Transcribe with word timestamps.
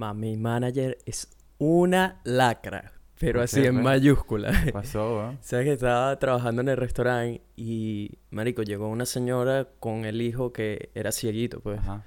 Ma, 0.00 0.14
mi 0.14 0.34
manager 0.38 0.96
es 1.04 1.28
una 1.58 2.22
lacra, 2.24 2.94
pero 3.18 3.34
¿Por 3.34 3.42
así 3.42 3.66
en 3.66 3.82
mayúscula. 3.82 4.50
¿Qué 4.64 4.72
pasó, 4.72 5.32
¿eh? 5.32 5.36
Sabes 5.42 5.66
que 5.66 5.72
estaba 5.74 6.18
trabajando 6.18 6.62
en 6.62 6.70
el 6.70 6.78
restaurante 6.78 7.42
y, 7.54 8.12
marico, 8.30 8.62
llegó 8.62 8.88
una 8.88 9.04
señora 9.04 9.68
con 9.78 10.06
el 10.06 10.22
hijo 10.22 10.54
que 10.54 10.88
era 10.94 11.12
cieguito, 11.12 11.60
pues. 11.60 11.80
Ajá. 11.80 12.02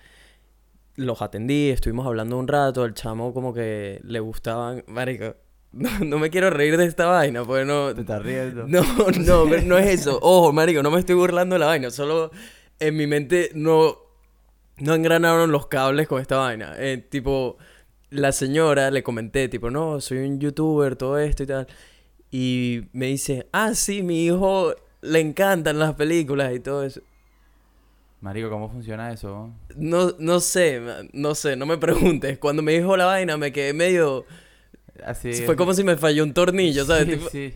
Los 0.96 1.22
atendí, 1.22 1.70
estuvimos 1.70 2.08
hablando 2.08 2.40
un 2.40 2.48
rato, 2.48 2.84
el 2.84 2.96
chamo 2.96 3.32
como 3.32 3.54
que 3.54 4.02
le 4.04 4.20
gustaban, 4.22 4.84
marico, 4.88 5.36
no, 5.72 5.92
no 6.00 6.18
me 6.18 6.32
quiero 6.32 6.50
reír 6.50 6.78
de 6.78 6.86
esta 6.86 7.06
vaina, 7.06 7.46
pues 7.46 7.64
no... 7.68 7.94
¿Te 7.94 8.02
estás 8.02 8.24
riendo? 8.24 8.66
No, 8.68 8.82
no, 9.20 9.46
no 9.46 9.78
es 9.78 10.00
eso. 10.00 10.18
Ojo, 10.20 10.52
marico, 10.52 10.82
no 10.82 10.90
me 10.90 10.98
estoy 10.98 11.14
burlando 11.14 11.54
de 11.54 11.60
la 11.60 11.68
vaina. 11.68 11.92
Solo 11.92 12.32
en 12.80 12.98
mi 12.98 13.06
mente 13.06 13.52
no, 13.54 13.98
no 14.80 14.96
engranaron 14.96 15.52
los 15.52 15.68
cables 15.68 16.08
con 16.08 16.20
esta 16.20 16.38
vaina. 16.38 16.74
Eh, 16.80 16.98
tipo, 16.98 17.60
la 18.14 18.32
señora 18.32 18.92
le 18.92 19.04
comenté, 19.04 19.50
tipo, 19.50 19.70
no, 19.70 20.00
soy 20.00 20.20
un 20.20 20.40
youtuber, 20.40 20.96
todo 20.96 21.18
esto 21.18 21.44
y 21.44 21.48
tal. 21.48 21.68
Y 22.32 22.84
me 22.94 23.08
dice, 23.08 23.48
ah, 23.52 23.74
sí, 23.74 24.04
mi 24.04 24.26
hijo 24.26 24.74
le 25.02 25.20
encantan 25.20 25.80
las 25.80 25.96
películas 25.96 26.54
y 26.56 26.60
todo 26.60 26.84
eso. 26.84 27.02
Marico, 28.22 28.50
¿cómo 28.50 28.70
funciona 28.70 29.12
eso? 29.12 29.52
No, 29.76 30.14
no 30.18 30.40
sé, 30.40 30.82
no 31.12 31.36
sé, 31.36 31.56
no 31.56 31.66
me 31.66 31.78
preguntes. 31.78 32.38
Cuando 32.38 32.62
me 32.62 32.74
dijo 32.74 32.96
la 32.96 33.06
vaina 33.06 33.38
me 33.38 33.52
quedé 33.52 33.74
medio... 33.74 34.26
Así 35.04 35.34
Fue 35.46 35.56
como 35.56 35.74
si 35.74 35.84
me 35.84 35.98
falló 35.98 36.24
un 36.24 36.34
tornillo, 36.34 36.86
¿sabes? 36.86 37.06
Sí, 37.06 37.12
Tipo, 37.12 37.30
sí. 37.30 37.54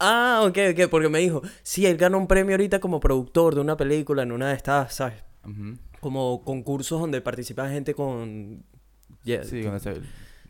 Ah, 0.00 0.42
ok, 0.46 0.58
ok, 0.72 0.88
porque 0.90 1.10
me 1.10 1.18
dijo, 1.18 1.42
sí, 1.62 1.84
él 1.84 1.98
gana 1.98 2.16
un 2.16 2.26
premio 2.26 2.54
ahorita 2.54 2.80
como 2.80 3.00
productor 3.00 3.54
de 3.54 3.60
una 3.60 3.76
película 3.76 4.22
en 4.22 4.32
una 4.32 4.48
de 4.48 4.56
estas, 4.56 4.94
¿sabes? 4.94 5.22
Como 6.00 6.42
concursos 6.42 7.00
donde 7.00 7.20
participa 7.20 7.68
gente 7.68 7.94
con 7.94 8.64
yeah, 9.24 9.44
Sí, 9.44 9.62
con 9.62 9.74
ese... 9.76 9.94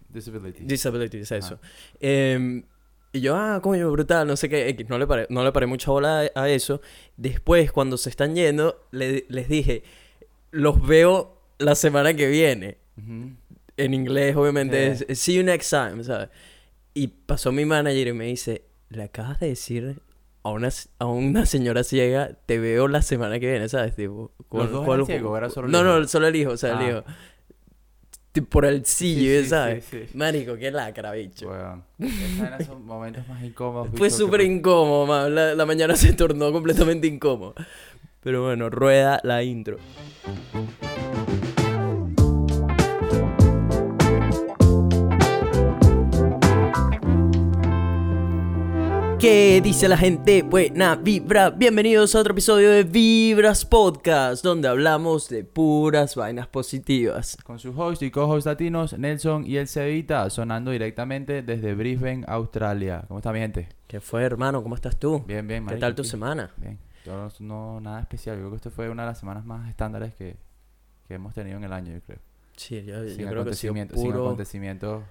Disability. 0.08 0.64
disabilities, 0.64 1.30
eso. 1.30 1.60
Em, 2.00 2.64
y 3.12 3.20
yo, 3.20 3.36
ah, 3.36 3.60
coño, 3.62 3.90
brutal, 3.92 4.26
no 4.26 4.36
sé 4.36 4.48
qué, 4.48 4.68
X, 4.70 4.88
no 4.88 4.98
le 4.98 5.06
paré, 5.06 5.26
no 5.30 5.44
le 5.44 5.52
paré 5.52 5.66
mucha 5.66 5.90
bola 5.90 6.28
a, 6.34 6.42
a 6.42 6.48
eso. 6.48 6.80
Después, 7.16 7.70
cuando 7.72 7.96
se 7.96 8.10
están 8.10 8.34
yendo, 8.34 8.86
le- 8.90 9.24
les 9.28 9.48
dije, 9.48 9.82
los 10.50 10.84
veo 10.84 11.36
la 11.58 11.74
semana 11.76 12.14
que 12.14 12.26
viene. 12.28 12.78
Ujú. 12.98 13.30
En 13.76 13.94
inglés, 13.94 14.34
obviamente, 14.36 14.96
Sí. 14.96 15.04
es 15.08 15.18
see 15.20 15.34
you 15.36 15.42
next 15.44 15.70
time, 15.70 16.02
¿sabes? 16.04 16.28
Y 16.92 17.06
pasó 17.06 17.52
mi 17.52 17.64
manager 17.64 18.08
y 18.08 18.12
me 18.12 18.26
dice, 18.26 18.62
le 18.88 19.04
acabas 19.04 19.38
de 19.40 19.46
decir 19.48 20.00
a 20.42 20.50
una, 20.50 20.70
a 20.98 21.06
una 21.06 21.46
señora 21.46 21.84
ciega, 21.84 22.32
te 22.46 22.58
veo 22.58 22.88
la 22.88 23.00
semana 23.02 23.38
que 23.38 23.48
viene, 23.50 23.68
¿sabes? 23.68 23.94
Tipo, 23.94 24.32
¿Los 24.50 24.70
dos 24.72 24.86
eran 24.88 25.06
ciegos 25.06 25.30
o 25.32 25.36
era 25.36 25.50
solo 25.50 25.66
el 25.68 25.72
No, 25.72 25.78
hijo? 25.80 26.00
no, 26.00 26.08
solo 26.08 26.26
el 26.26 26.36
hijo, 26.36 26.50
o 26.50 26.56
sea, 26.56 26.72
el 26.72 26.78
Ah. 26.78 26.88
hijo. 26.88 27.04
Por 28.48 28.64
el 28.64 28.84
sillo, 28.86 29.38
Sí, 29.38 29.42
sí, 29.42 29.48
¿sabes? 29.48 29.84
sí, 29.90 30.04
sí. 30.10 30.16
Marico, 30.16 30.56
qué 30.56 30.70
lacra, 30.70 31.10
bicho. 31.12 31.50
Momentos 32.84 33.26
más 33.26 33.42
incómodos. 33.42 33.88
Fue 33.96 34.08
que 34.08 34.14
súper 34.14 34.40
pues- 34.40 34.50
incómodo, 34.50 35.06
man. 35.06 35.34
La, 35.34 35.54
la 35.54 35.66
mañana 35.66 35.96
se 35.96 36.12
tornó 36.12 36.52
completamente 36.52 37.06
incómodo. 37.08 37.54
Pero 38.22 38.44
bueno, 38.44 38.70
rueda 38.70 39.20
la 39.24 39.42
intro. 39.42 39.78
¿Qué 49.20 49.60
dice 49.62 49.86
la 49.86 49.98
gente? 49.98 50.40
Buena 50.40 50.96
vibra. 50.96 51.50
Bienvenidos 51.50 52.14
a 52.14 52.20
otro 52.20 52.32
episodio 52.32 52.70
de 52.70 52.84
Vibras 52.84 53.66
Podcast, 53.66 54.42
donde 54.42 54.66
hablamos 54.66 55.28
de 55.28 55.44
puras 55.44 56.16
vainas 56.16 56.46
positivas. 56.46 57.36
Con 57.44 57.58
sus 57.58 57.76
host 57.76 58.00
y 58.00 58.10
co-host 58.10 58.46
latinos, 58.46 58.98
Nelson 58.98 59.44
y 59.46 59.58
el 59.58 59.68
Cevita, 59.68 60.30
sonando 60.30 60.70
directamente 60.70 61.42
desde 61.42 61.74
Brisbane, 61.74 62.24
Australia. 62.28 63.04
¿Cómo 63.08 63.18
está 63.18 63.30
mi 63.34 63.40
gente? 63.40 63.68
¿Qué 63.86 64.00
fue, 64.00 64.22
hermano? 64.22 64.62
¿Cómo 64.62 64.74
estás 64.74 64.98
tú? 64.98 65.22
Bien, 65.26 65.46
bien, 65.46 65.66
¿Qué 65.66 65.76
tal 65.76 65.94
tu 65.94 66.00
aquí. 66.00 66.08
semana? 66.08 66.54
Bien. 66.56 66.78
Yo 67.04 67.28
no, 67.40 67.78
nada 67.78 68.00
especial. 68.00 68.36
Yo 68.36 68.40
creo 68.40 68.50
que 68.52 68.56
esto 68.56 68.70
fue 68.70 68.88
una 68.88 69.02
de 69.02 69.08
las 69.10 69.18
semanas 69.18 69.44
más 69.44 69.68
estándares 69.68 70.14
que, 70.14 70.38
que 71.06 71.14
hemos 71.14 71.34
tenido 71.34 71.58
en 71.58 71.64
el 71.64 71.74
año, 71.74 71.92
yo 71.92 72.00
creo. 72.00 72.20
Sí, 72.56 72.82
yo, 72.86 73.04
yo 73.04 73.14
sin 73.14 73.28
creo 73.28 73.44
que 73.44 73.50
ha 73.50 73.52
sido 73.52 73.74
sin 73.74 74.12
acontecimientos. 74.14 75.02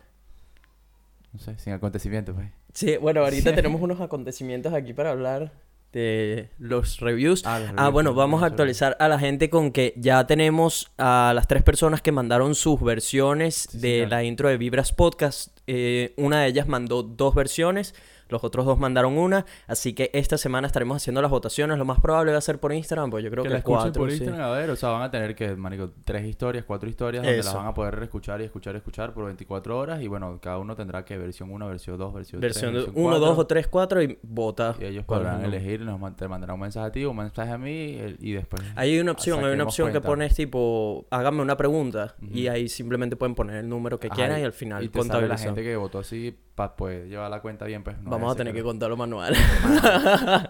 No 1.31 1.39
sé, 1.39 1.59
sin 1.59 1.73
acontecimientos, 1.73 2.33
pues. 2.33 2.58
Sí, 2.74 2.97
bueno, 2.97 3.22
ahorita 3.22 3.53
tenemos 3.56 3.81
unos 3.81 4.00
acontecimientos 4.02 4.74
aquí 4.74 4.94
para 4.94 5.12
hablar 5.12 5.52
de 5.91 6.50
los 6.59 7.00
reviews. 7.00 7.44
Ah, 7.46 7.57
los 7.59 7.69
Ah, 7.69 7.72
reviews, 7.74 7.94
bueno, 7.94 8.13
vamos 8.13 8.44
a 8.44 8.46
actualizar 8.46 8.96
a 9.00 9.07
la 9.07 9.18
gente 9.18 9.50
con 9.50 9.72
que 9.72 9.94
ya 9.97 10.28
tenemos 10.28 10.91
a 11.00 11.31
las 11.35 11.47
tres 11.47 11.63
personas 11.63 12.02
que 12.02 12.12
mandaron 12.12 12.53
sus 12.53 12.80
versiones 12.81 13.68
Sí, 13.72 13.80
de 13.80 13.94
señor. 13.96 14.09
la 14.09 14.24
intro 14.24 14.50
de 14.50 14.57
Vibras 14.57 14.94
Podcast. 14.94 15.57
Eh, 15.66 16.13
una 16.18 16.41
de 16.41 16.47
ellas 16.50 16.68
mandó 16.68 17.02
dos 17.02 17.34
versiones, 17.34 17.96
los 18.29 18.44
otros 18.44 18.66
dos 18.66 18.79
mandaron 18.79 19.17
una, 19.17 19.45
así 19.67 19.94
que 19.94 20.09
esta 20.13 20.38
semana 20.38 20.67
estaremos 20.67 20.97
haciendo 20.97 21.22
las 21.22 21.31
votaciones. 21.31 21.78
Lo 21.78 21.85
más 21.85 22.00
probable 22.00 22.31
va 22.31 22.38
a 22.38 22.41
ser 22.41 22.59
por 22.59 22.72
Instagram, 22.73 23.09
pues 23.09 23.23
yo 23.23 23.29
creo 23.29 23.44
que 23.44 23.50
que, 23.50 23.53
la 23.53 23.59
escuchen 23.59 23.81
cuatro, 23.81 24.01
por 24.01 24.12
sí. 24.12 24.17
Instagram, 24.17 24.41
a 24.47 24.51
ver, 24.51 24.69
o 24.69 24.75
sea, 24.75 24.90
van 24.90 25.01
a 25.01 25.12
tener 25.12 25.35
que, 25.35 25.56
marico, 25.56 25.91
tres 26.06 26.25
historias, 26.25 26.63
cuatro 26.66 26.88
historias, 26.89 27.23
donde 27.23 27.38
las 27.38 27.47
Eso. 27.47 27.57
van 27.57 27.68
a 27.68 27.73
poder 27.73 28.01
escuchar 28.03 28.41
y 28.41 28.45
escuchar 28.45 28.75
y 28.75 28.78
escuchar 28.78 29.13
por 29.13 29.25
24 29.25 29.78
horas, 29.78 30.01
y 30.01 30.07
bueno, 30.07 30.39
cada 30.41 30.57
uno 30.59 30.75
tendrá 30.75 31.03
que 31.06 31.18
versión 31.18 31.51
1, 31.51 31.68
versión 31.68 31.97
2, 31.97 32.13
versión 32.13 32.41
3, 32.41 32.53
Versión 32.53 32.73
de 32.73 32.79
versión 32.81 33.06
1, 33.06 33.19
2 33.19 33.28
cuatro, 33.28 33.41
o 33.41 33.47
3, 33.47 33.68
4 33.68 34.03
y 34.03 34.19
vota. 34.23 34.75
y 34.79 34.85
ellos 34.85 35.06
podrán 35.06 35.44
elegir, 35.44 35.81
nos 35.81 36.00
te 36.16 36.28
mandarán 36.28 36.53
un 36.56 36.62
mensaje 36.62 36.88
a 36.88 36.91
ti, 36.91 37.06
un 37.06 37.18
mensaje 37.18 37.51
a 37.51 37.57
mí, 37.57 37.97
y 38.19 38.34
después... 38.34 38.62
Ahí 38.75 38.94
hay 38.94 39.00
una 39.00 39.12
opción, 39.12 39.44
hay 39.44 39.53
una 39.53 39.63
opción 39.63 39.88
que 39.88 39.94
cuenta. 39.94 40.07
pones 40.07 40.35
tipo, 40.35 41.06
hágame 41.09 41.41
una 41.41 41.57
pregunta 41.57 42.16
y 42.22 42.45
Ujú. 42.45 42.53
ahí 42.53 42.69
simplemente 42.69 43.16
pueden 43.16 43.35
poner 43.35 43.57
el 43.57 43.69
número 43.69 44.00
que 44.00 44.07
Ajá, 44.07 44.16
quieran 44.16 44.39
y 44.39 44.44
al 44.44 44.53
final 44.53 44.84
y 44.84 44.89
te 44.89 45.03
sale 45.03 45.28
la 45.28 45.38
gente 45.38 45.63
que 45.63 45.75
votó 45.75 46.00
así 46.00 46.35
para 46.56 46.75
poder 46.75 47.07
llevar 47.07 47.29
la 47.31 47.41
cuenta 47.41 47.66
bien, 47.66 47.84
pues. 47.84 47.97
no 48.01 48.19
Vamos 48.19 48.34
a 48.34 48.38
tener 48.38 48.53
que 48.53 48.63
contarlo 48.63 48.97
manual. 48.97 49.35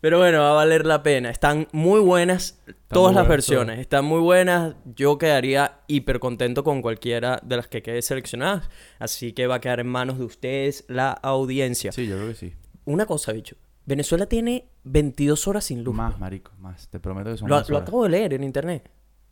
Pero 0.00 0.18
bueno, 0.18 0.40
va 0.40 0.50
a 0.50 0.52
valer 0.52 0.84
la 0.84 1.02
pena. 1.02 1.30
Están 1.30 1.66
muy 1.72 2.00
buenas 2.00 2.60
todas 2.88 3.12
muy 3.12 3.20
las 3.22 3.28
versiones. 3.28 3.78
Están 3.78 4.04
muy 4.04 4.20
buenas. 4.20 4.74
Yo 4.94 5.16
quedaría 5.16 5.78
hiper 5.86 6.20
contento 6.20 6.62
con 6.62 6.82
cualquiera 6.82 7.40
de 7.42 7.56
las 7.56 7.68
que 7.68 7.82
quede 7.82 8.02
seleccionadas. 8.02 8.68
Así 8.98 9.32
que 9.32 9.46
va 9.46 9.54
a 9.56 9.60
quedar 9.60 9.80
en 9.80 9.86
manos 9.86 10.18
de 10.18 10.24
ustedes 10.26 10.84
la 10.88 11.10
audiencia. 11.12 11.90
Sí, 11.92 12.06
yo 12.06 12.16
creo 12.16 12.28
que 12.28 12.34
sí. 12.34 12.52
Una 12.84 13.06
cosa, 13.06 13.32
bicho. 13.32 13.56
Venezuela 13.86 14.26
tiene 14.26 14.68
22 14.84 15.48
horas 15.48 15.64
sin 15.64 15.82
luz. 15.82 15.94
Más, 15.94 16.18
marico, 16.18 16.52
más. 16.58 16.88
Te 16.90 17.00
prometo 17.00 17.30
que 17.30 17.38
son 17.38 17.48
Lo, 17.48 17.56
más 17.56 17.70
lo 17.70 17.76
horas. 17.76 17.88
acabo 17.88 18.04
de 18.04 18.10
leer 18.10 18.34
en 18.34 18.44
internet. 18.44 18.90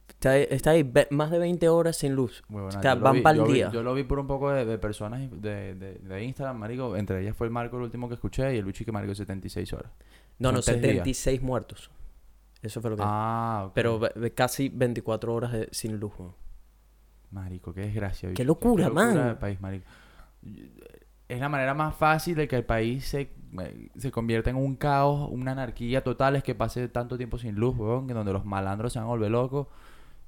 Está, 0.08 0.30
ahí- 0.32 0.46
está 0.50 0.70
ahí, 0.70 0.82
ve- 0.84 1.08
más 1.10 1.30
de 1.30 1.38
20 1.38 1.68
horas 1.68 1.96
sin 1.96 2.14
luz. 2.14 2.42
Muy 2.48 2.62
buena. 2.62 2.78
O 2.78 2.82
sea, 2.82 2.94
Yo 2.94 2.98
lo 3.00 3.04
van 3.04 3.14
vi- 3.14 3.20
pa'l 3.22 3.36
yo 3.38 3.46
vi- 3.46 3.52
día. 3.54 3.70
Yo 3.72 3.82
lo 3.82 3.94
vi 3.94 4.04
por 4.04 4.18
un 4.20 4.26
poco 4.26 4.50
de, 4.50 4.64
de 4.64 4.78
personas 4.78 5.20
de, 5.30 5.74
de, 5.74 5.94
de 5.94 6.24
Instagram, 6.24 6.58
marico. 6.58 6.96
Entre 6.96 7.20
ellas 7.22 7.34
fue 7.36 7.46
el 7.46 7.52
Marco 7.52 7.76
el 7.76 7.82
último 7.82 8.08
que 8.08 8.14
escuché 8.14 8.54
y 8.54 8.58
el 8.58 8.64
bicho 8.64 8.84
que 8.84 8.92
marico 8.92 9.14
76 9.14 9.72
horas. 9.72 9.90
No, 10.38 10.48
Son 10.50 10.54
no, 10.56 10.60
tres 10.62 10.76
días. 10.82 10.92
76 10.94 11.42
muertos. 11.42 11.90
Eso 12.62 12.80
fue 12.80 12.90
lo 12.90 12.96
que... 12.96 13.02
Ah, 13.04 13.64
ok. 13.66 13.72
Pero 13.74 13.98
ve- 13.98 14.12
ve 14.14 14.32
casi 14.32 14.68
24 14.68 15.34
horas 15.34 15.52
de- 15.52 15.68
sin 15.72 15.98
luz. 15.98 16.12
weón. 16.18 16.34
Marico, 17.32 17.72
qué 17.72 17.80
desgracia. 17.80 18.32
Qué 18.34 18.44
locura, 18.44 18.90
man. 18.90 19.38
país, 19.40 19.60
marico. 19.60 19.86
Es 21.28 21.40
la 21.40 21.48
manera 21.48 21.72
más 21.74 21.96
fácil 21.96 22.34
de 22.36 22.46
que 22.46 22.56
el 22.56 22.64
país 22.64 23.06
se, 23.06 23.32
eh, 23.60 23.88
se 23.96 24.10
convierta 24.10 24.50
en 24.50 24.56
un 24.56 24.76
caos, 24.76 25.28
una 25.32 25.52
anarquía 25.52 26.04
total, 26.04 26.36
es 26.36 26.42
que 26.42 26.54
pase 26.54 26.88
tanto 26.88 27.16
tiempo 27.16 27.38
sin 27.38 27.54
luz, 27.54 27.76
weón, 27.78 28.06
que 28.06 28.12
donde 28.14 28.32
los 28.32 28.44
malandros 28.44 28.92
se 28.92 28.98
van 28.98 29.06
a 29.06 29.10
volver 29.10 29.30
locos. 29.30 29.68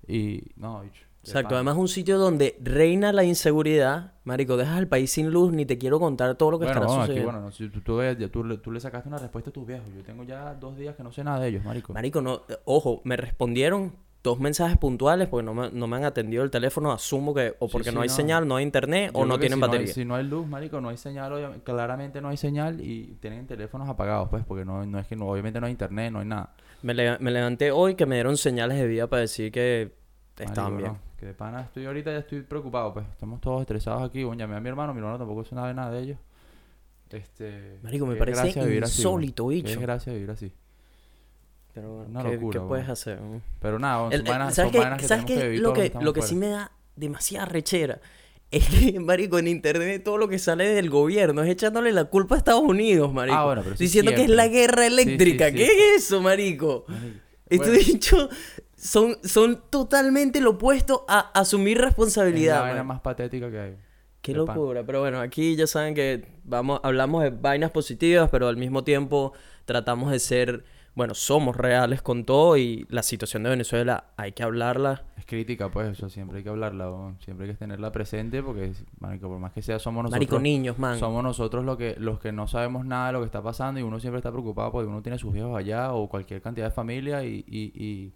Y, 0.09 0.42
no, 0.56 0.81
bicho. 0.82 1.04
Exacto, 1.22 1.54
además 1.54 1.76
un 1.78 1.88
sitio 1.88 2.19
donde 2.19 2.54
reina 2.60 3.10
la 3.10 3.25
inseguridad. 3.25 4.12
Marico, 4.25 4.59
dejas 4.59 4.76
al 4.76 4.88
país 4.88 5.10
sin 5.10 5.31
luz, 5.31 5.53
ni 5.53 5.65
te 5.65 5.78
quiero 5.78 5.98
contar 5.98 6.34
todo 6.34 6.50
lo 6.50 6.59
que 6.59 6.66
Bueno, 6.66 6.81
estará 6.82 6.87
no, 6.94 7.00
aquí, 7.03 7.12
sucediendo. 7.12 7.32
bueno, 7.32 7.47
no, 7.47 7.53
si 7.53 7.69
tú, 7.70 7.81
tú, 7.81 7.97
ves, 7.97 8.19
ya 8.19 8.28
tú, 8.28 8.44
le- 8.44 8.59
tú 8.59 8.70
le 8.70 8.78
sacaste 8.78 9.09
una 9.09 9.16
respuesta 9.19 9.48
a 9.48 9.53
tus 9.53 9.66
viejos. 9.66 9.87
Yo 9.97 10.03
tengo 10.03 10.25
ya 10.25 10.53
dos 10.54 10.76
días 10.76 10.94
que 10.97 11.03
no 11.03 11.12
sé 11.12 11.25
nada 11.25 11.41
de 11.41 11.48
ellos, 11.48 11.64
marico. 11.64 11.94
Marico, 11.94 12.20
no, 12.20 12.43
eh, 12.48 12.56
ojo, 12.66 13.00
me 13.04 13.16
respondieron 13.16 13.94
dos 14.22 14.38
mensajes 14.38 14.76
puntuales 14.78 15.28
porque 15.28 15.44
no 15.44 15.54
me, 15.54 15.70
no 15.70 15.87
me 15.87 15.97
han 15.97 16.04
atendido 16.04 16.44
el 16.44 16.50
teléfono. 16.50 16.93
Asumo 16.93 17.32
que 17.34 17.54
o 17.59 17.69
porque 17.69 17.88
sí, 17.88 17.94
no 17.94 18.03
hay 18.03 18.09
no. 18.09 18.14
señal, 18.14 18.47
no 18.47 18.56
hay 18.56 18.64
internet 18.64 19.11
Yo 19.14 19.20
o 19.20 19.25
no 19.26 19.38
tienen 19.38 19.56
si 19.56 19.61
No 19.61 19.67
batería. 19.67 19.87
hay, 19.87 19.93
si 19.94 20.05
no 20.05 20.14
hay 20.17 20.25
luz, 20.25 20.46
marico, 20.46 20.81
no 20.82 20.90
hay 20.90 20.96
señal, 20.99 21.61
claramente 21.64 22.20
no 22.20 22.29
hay 22.29 22.37
señal 22.37 22.81
y 22.82 23.17
tienen 23.20 23.46
teléfonos 23.46 23.88
apagados, 23.88 24.29
pues, 24.29 24.44
porque 24.44 24.67
no, 24.67 24.84
no 24.84 24.99
es 24.99 25.06
que 25.06 25.17
no, 25.17 25.26
obviamente 25.29 25.58
no 25.58 25.67
hay 25.67 25.73
internet, 25.73 26.12
no 26.12 26.19
hay 26.20 26.26
nada. 26.26 26.55
Me, 26.84 26.92
le- 26.92 27.19
me 27.19 27.31
levanté 27.31 27.70
hoy 27.72 27.94
que 27.94 28.04
me 28.04 28.16
dieron 28.16 28.36
señales 28.36 28.76
de 28.78 28.86
vida 28.86 29.06
para 29.06 29.20
decir 29.22 29.50
que 29.50 29.92
estaban 30.38 30.76
bien. 30.76 30.92
no, 30.92 30.98
que 31.19 31.25
de 31.26 31.32
pana 31.32 31.62
estoy 31.62 31.86
ahorita 31.86 32.12
ya 32.12 32.19
estoy 32.19 32.42
preocupado, 32.42 32.92
pues. 32.92 33.06
Estamos 33.10 33.40
todos 33.40 33.62
estresados 33.62 34.02
aquí. 34.02 34.22
Bueno, 34.22 34.40
llamé 34.40 34.56
a 34.56 34.60
mi 34.60 34.69
hermano, 34.69 34.92
mi 34.92 34.98
hermano 34.98 35.16
tampoco 35.16 35.44
sabe 35.44 35.72
nada 35.72 35.90
de 35.90 36.00
ellos. 36.02 36.19
Este. 37.10 37.78
Marico, 37.82 38.06
me 38.06 38.16
parece 38.16 38.40
así, 38.40 38.58
insólito, 38.60 39.48
Qué 39.48 39.54
bicho. 39.54 39.69
desgracia 39.69 40.12
vivir 40.12 40.31
así. 40.31 40.52
Pero 41.72 41.88
bueno, 41.94 42.10
Una 42.10 42.22
¿qué, 42.22 42.34
locura, 42.34 42.60
qué 42.60 42.66
puedes 42.66 42.88
hacer? 42.88 43.19
Pero 43.60 43.78
nada, 43.78 43.98
son 44.04 44.12
El- 44.12 44.20
el- 44.20 44.26
¿Sabes 44.26 44.54
son 44.54 44.70
que 44.70 44.78
¿Sabes 44.81 45.06
tenemos 45.06 45.26
que 45.26 45.34
qué? 45.36 45.42
vivir 45.44 45.60
Lo 45.60 45.72
que, 45.72 45.92
lo 46.00 46.12
que 46.12 46.22
sí 46.22 46.36
me 46.36 46.48
da 46.48 46.70
demasiada 46.96 47.46
rechera 47.46 48.00
es 48.56 48.69
que, 48.93 49.01
marico, 49.01 49.39
en 49.39 49.49
internet 49.49 50.03
todo 50.05 50.19
lo 50.19 50.29
que 50.29 50.39
sale 50.39 50.69
del 50.69 50.91
gobierno 50.91 51.43
es 51.43 51.51
echándole 51.51 51.93
la 51.93 52.05
culpa 52.05 52.35
a 52.35 52.39
Estados 52.39 52.62
Unidos, 52.62 53.12
marico. 53.12 53.37
Ah, 53.39 53.45
bueno, 53.47 53.62
pero 53.65 53.77
Diciendo 53.77 54.12
que 54.15 54.25
es 54.25 54.31
la 54.31 54.49
guerra 54.49 54.85
Sí, 54.85 54.89
sí, 54.89 55.01
eléctrica. 55.01 55.49
sí. 55.49 55.55
¿Qué 55.56 55.65
es 55.67 56.05
eso, 56.05 56.21
marico? 56.21 56.85
Bueno. 56.89 57.15
dichos 57.73 58.29
son, 58.77 59.17
son 59.25 59.62
totalmente 59.71 60.41
lo 60.41 60.51
opuesto 60.53 61.05
a 61.09 61.31
asumir 61.39 61.77
Es 61.77 61.81
la 61.83 61.87
responsabilidad. 61.89 62.61
vaina 62.62 62.85
más 62.85 63.01
patética 63.01 63.51
que 63.51 63.59
hay. 63.61 63.77
Qué 64.21 64.33
pan. 64.35 64.47
locura, 64.47 64.83
pero 64.87 65.01
bueno, 65.01 65.21
aquí 65.21 65.55
ya 65.55 65.67
saben 65.67 65.95
que 65.95 66.25
vamos, 66.45 66.81
hablamos 66.83 67.23
de 67.23 67.31
vainas 67.31 67.71
positivas, 67.71 68.31
pero 68.31 68.49
al 68.49 68.56
mismo 68.56 68.83
tiempo 68.83 69.33
tratamos 69.67 70.11
de 70.11 70.19
ser, 70.19 70.65
bueno, 70.94 71.14
somos 71.14 71.56
reales 71.56 72.02
con 72.02 72.25
todo 72.25 72.56
y 72.56 72.87
la 72.88 73.02
situación 73.02 73.43
de 73.43 73.50
Venezuela 73.50 74.05
hay 74.17 74.32
que 74.32 74.44
hablarla. 74.44 75.02
Es 75.19 75.26
crítica, 75.26 75.69
pues, 75.69 75.91
eso 75.91 76.08
siempre 76.08 76.38
hay 76.38 76.44
que 76.44 76.50
hablarla, 76.50 76.88
weón. 76.88 77.19
siempre 77.20 77.46
hay 77.46 77.52
que 77.52 77.58
tenerla 77.58 77.91
presente 77.91 78.43
porque, 78.43 78.73
marico, 79.00 79.29
por 79.29 79.38
más 79.38 79.52
que 79.52 79.62
sea, 79.62 79.81
somos 79.81 80.05
nosotros. 80.05 80.20
Marico, 80.20 80.38
niños, 80.38 80.79
man. 80.79 80.99
Somos 80.99 81.25
nosotros 81.25 81.64
lo 81.64 81.76
que, 81.76 81.96
los 81.99 82.20
que 82.20 82.31
no 82.31 82.46
sabemos 82.46 82.87
nada 82.87 83.08
de 83.08 83.12
lo 83.14 83.20
que 83.20 83.26
está 83.26 83.43
pasando 83.43 83.81
y 83.81 83.82
uno 83.82 83.99
siempre 83.99 84.19
está 84.19 84.31
preocupado 84.31 84.70
porque 84.70 84.88
uno 84.88 85.02
tiene 85.02 85.19
sus 85.19 85.35
hijos 85.35 85.56
allá 85.56 85.93
o 85.93 86.08
cualquier 86.08 86.41
cantidad 86.41 86.67
de 86.67 86.73
familia 86.73 87.25
y, 87.25 87.44
y, 87.49 87.73
y, 87.75 88.12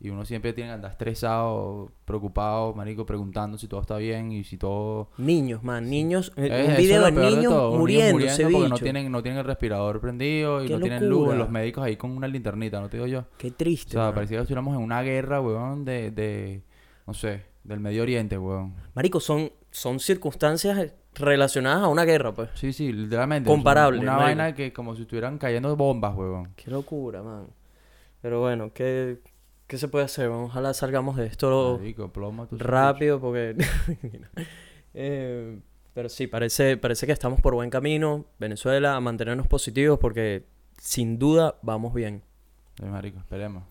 y 0.00 0.10
uno 0.10 0.24
siempre 0.24 0.52
tiene 0.52 0.70
que 0.70 0.74
andar 0.74 0.92
estresado, 0.92 1.90
preocupado, 2.04 2.72
marico, 2.74 3.04
preguntando 3.04 3.58
si 3.58 3.66
todo 3.66 3.80
está 3.80 3.96
bien 3.96 4.30
y 4.30 4.44
si 4.44 4.56
todo... 4.56 5.10
Niños, 5.18 5.62
man, 5.64 5.90
niños. 5.90 6.32
eh, 6.36 6.48
Es- 6.64 6.68
un 6.70 6.76
video 6.76 7.04
de 7.04 7.10
niños 7.12 7.52
todo, 7.52 7.70
niños 7.70 7.80
muriéndose, 8.12 8.46
porque 8.48 8.68
no 8.68 8.76
tienen, 8.78 9.10
no 9.10 9.22
tienen 9.22 9.38
el 9.40 9.44
respirador 9.44 10.00
prendido 10.00 10.62
y 10.62 10.68
Qué 10.68 10.74
no 10.74 10.80
tienen 10.80 11.08
luz, 11.08 11.34
los 11.34 11.50
médicos 11.50 11.82
ahí 11.84 11.96
con 11.96 12.12
una 12.12 12.28
linternita, 12.28 12.80
¿no 12.80 12.88
te 12.88 12.96
digo 12.98 13.06
yo? 13.08 13.24
Qué 13.38 13.48
O 13.48 13.52
triste. 13.54 13.92
sea, 13.92 14.02
man. 14.04 14.14
parecía 14.14 14.36
que 14.38 14.42
estuviéramos 14.42 14.76
en 14.76 14.82
una 14.82 15.02
guerra, 15.02 15.40
weón, 15.40 15.84
de, 15.84 16.12
de, 16.12 16.62
no 17.06 17.12
sé, 17.14 17.42
del 17.64 17.80
Medio 17.80 18.02
Oriente, 18.02 18.38
weón. 18.38 18.74
Marico, 18.94 19.18
son, 19.18 19.50
son 19.72 19.98
circunstancias 19.98 20.92
relacionadas 21.14 21.82
a 21.82 21.88
una 21.88 22.04
guerra, 22.04 22.32
pues. 22.32 22.50
Sí, 22.54 22.72
sí, 22.72 22.92
literalmente. 22.92 23.50
Comparable, 23.50 23.98
Una 23.98 24.12
marico. 24.12 24.26
vaina 24.26 24.54
que 24.54 24.72
como 24.72 24.94
si 24.94 25.02
estuvieran 25.02 25.38
cayendo 25.38 25.74
bombas, 25.74 26.14
weón. 26.16 26.52
Qué 26.54 26.70
locura, 26.70 27.20
man. 27.22 27.48
Pero 28.22 28.40
bueno, 28.40 28.70
¿qué, 28.72 29.18
qué 29.68 29.78
se 29.78 29.86
puede 29.86 30.04
hacer? 30.06 30.28
Ojalá 30.28 30.74
salgamos 30.74 31.16
de 31.16 31.26
esto 31.26 31.78
Marico, 31.78 32.10
rápido 32.52 33.20
porque... 33.20 33.56
Eh, 34.94 35.60
pero 35.94 36.08
sí, 36.08 36.26
parece, 36.26 36.76
parece 36.76 37.06
que 37.06 37.12
estamos 37.12 37.40
por 37.40 37.54
buen 37.54 37.70
camino. 37.70 38.24
Venezuela, 38.40 38.96
a 38.96 39.00
mantenernos 39.00 39.46
positivos 39.46 39.98
porque 40.00 40.44
sin 40.80 41.18
duda 41.18 41.56
vamos 41.62 41.94
bien. 41.94 42.22
Sí, 42.80 42.86
marico, 42.86 43.18
esperemos. 43.18 43.62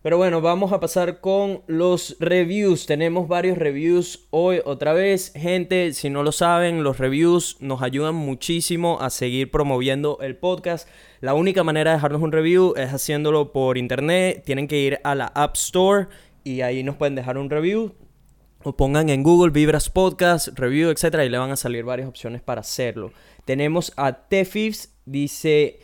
Pero 0.00 0.16
bueno, 0.16 0.40
vamos 0.40 0.70
a 0.72 0.78
pasar 0.78 1.20
con 1.20 1.62
los 1.66 2.16
reviews. 2.20 2.86
Tenemos 2.86 3.26
varios 3.26 3.58
reviews 3.58 4.28
hoy 4.30 4.60
otra 4.64 4.92
vez. 4.92 5.32
Gente, 5.34 5.92
si 5.92 6.08
no 6.08 6.22
lo 6.22 6.30
saben, 6.30 6.84
los 6.84 6.98
reviews 6.98 7.56
nos 7.58 7.82
ayudan 7.82 8.14
muchísimo 8.14 9.00
a 9.00 9.10
seguir 9.10 9.50
promoviendo 9.50 10.18
el 10.20 10.36
podcast. 10.36 10.88
La 11.20 11.34
única 11.34 11.64
manera 11.64 11.90
de 11.90 11.96
dejarnos 11.96 12.22
un 12.22 12.30
review 12.30 12.74
es 12.76 12.90
haciéndolo 12.92 13.52
por 13.52 13.76
internet. 13.76 14.44
Tienen 14.46 14.68
que 14.68 14.78
ir 14.78 15.00
a 15.02 15.16
la 15.16 15.32
App 15.34 15.56
Store 15.56 16.06
y 16.44 16.60
ahí 16.60 16.84
nos 16.84 16.94
pueden 16.94 17.16
dejar 17.16 17.36
un 17.36 17.50
review. 17.50 17.92
O 18.62 18.76
pongan 18.76 19.08
en 19.08 19.24
Google 19.24 19.50
Vibras 19.50 19.90
Podcast, 19.90 20.56
Review, 20.56 20.90
etcétera, 20.90 21.24
y 21.24 21.28
le 21.28 21.38
van 21.38 21.50
a 21.50 21.56
salir 21.56 21.84
varias 21.84 22.08
opciones 22.08 22.40
para 22.40 22.60
hacerlo. 22.60 23.10
Tenemos 23.44 23.92
a 23.96 24.28
Tefifs, 24.28 24.94
dice 25.06 25.80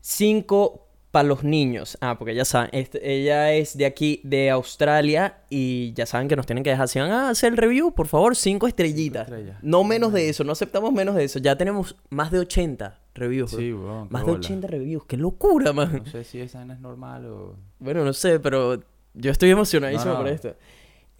5 0.00 0.87
para 1.10 1.26
los 1.26 1.42
niños. 1.42 1.96
Ah, 2.00 2.16
porque 2.18 2.34
ya 2.34 2.44
saben, 2.44 2.70
este- 2.72 3.00
ella 3.12 3.52
es 3.54 3.76
de 3.76 3.86
aquí, 3.86 4.20
de 4.24 4.50
Australia, 4.50 5.38
y 5.48 5.92
ya 5.94 6.04
saben 6.06 6.28
que 6.28 6.36
nos 6.36 6.46
tienen 6.46 6.62
que 6.64 6.70
dejar. 6.70 6.88
Si 6.88 6.98
van 6.98 7.10
a 7.10 7.30
hacer 7.30 7.52
el 7.52 7.56
review, 7.56 7.92
por 7.92 8.06
favor, 8.08 8.36
5 8.36 8.66
estrellitas. 8.68 9.28
estrellas. 9.28 9.56
No 9.62 9.84
menos 9.84 10.12
de 10.12 10.28
eso, 10.28 10.44
no 10.44 10.52
aceptamos 10.52 10.92
menos 10.92 11.14
de 11.14 11.24
eso. 11.24 11.38
Ya 11.38 11.56
tenemos 11.56 11.96
más 12.10 12.30
de 12.30 12.40
80 12.40 12.98
reviews. 13.14 13.52
bro. 13.52 13.60
Sí, 13.60 13.66
qué 13.68 14.12
más 14.12 14.22
de 14.22 14.26
bola. 14.32 14.38
80 14.38 14.66
reviews, 14.68 15.04
qué 15.06 15.16
locura, 15.16 15.72
man. 15.72 16.02
No 16.04 16.10
sé 16.10 16.24
si 16.24 16.40
esa 16.40 16.58
vaina 16.58 16.74
es 16.74 16.80
normal 16.80 17.26
o... 17.26 17.56
Bueno, 17.78 18.04
no 18.04 18.12
sé, 18.12 18.38
pero 18.40 18.80
yo 19.14 19.30
estoy 19.30 19.50
emocionadísimo 19.50 20.12
No, 20.12 20.18
no. 20.18 20.24
por 20.24 20.28
esto. 20.32 20.54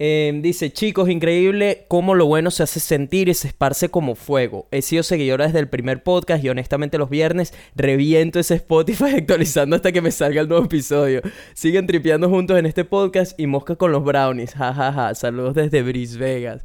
Eh, 0.01 0.33
dice, 0.43 0.73
chicos, 0.73 1.09
increíble 1.09 1.85
cómo 1.89 2.15
lo 2.15 2.27
bueno 2.27 2.53
se 2.53 2.63
hace 2.63 2.79
sentir 2.79 3.29
y 3.29 3.35
se 3.35 3.49
esparce 3.49 3.89
como 3.89 4.15
fuego. 4.15 4.69
He 4.71 4.81
sido 4.81 5.03
seguidora 5.03 5.47
desde 5.47 5.59
el 5.59 5.69
primer 5.69 6.05
podcast 6.05 6.45
y 6.45 6.49
honestamente 6.49 6.99
los 6.99 7.11
viernes 7.11 7.53
reviento 7.75 8.39
ese 8.39 8.55
Spotify 8.55 9.15
actualizando 9.17 9.75
hasta 9.75 9.91
que 9.91 10.01
me 10.01 10.13
salga 10.13 10.41
el 10.41 10.49
nuevo 10.49 10.67
episodio. 10.67 11.21
Siguen 11.55 11.87
tripeando 11.89 12.29
juntos 12.29 12.57
en 12.59 12.67
este 12.67 12.85
podcast 12.85 13.39
y 13.41 13.49
mosca 13.49 13.75
con 13.75 13.91
los 13.91 14.05
brownies. 14.05 14.55
Ja, 14.55 14.73
ja, 14.73 14.93
ja. 14.93 15.15
Saludos 15.17 15.55
desde 15.55 15.83
Bris 15.83 16.17
Vegas. 16.17 16.65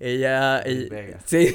Ella... 0.00 0.62
Vegas. 0.64 1.22
Sí. 1.26 1.54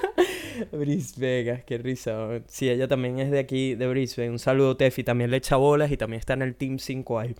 Bris 0.72 1.18
Vegas, 1.18 1.64
qué 1.64 1.78
risa. 1.78 2.40
Sí, 2.46 2.70
ella 2.70 2.86
también 2.86 3.18
es 3.18 3.32
de 3.32 3.40
aquí, 3.40 3.74
de 3.74 3.88
Brisbane. 3.88 4.30
Un 4.30 4.38
saludo, 4.38 4.76
Tefi. 4.76 5.02
También 5.02 5.32
le 5.32 5.38
echa 5.38 5.56
bolas 5.56 5.90
y 5.90 5.96
también 5.96 6.20
está 6.20 6.34
en 6.34 6.42
el 6.42 6.54
Team 6.54 6.78
5 6.78 7.24
i 7.24 7.34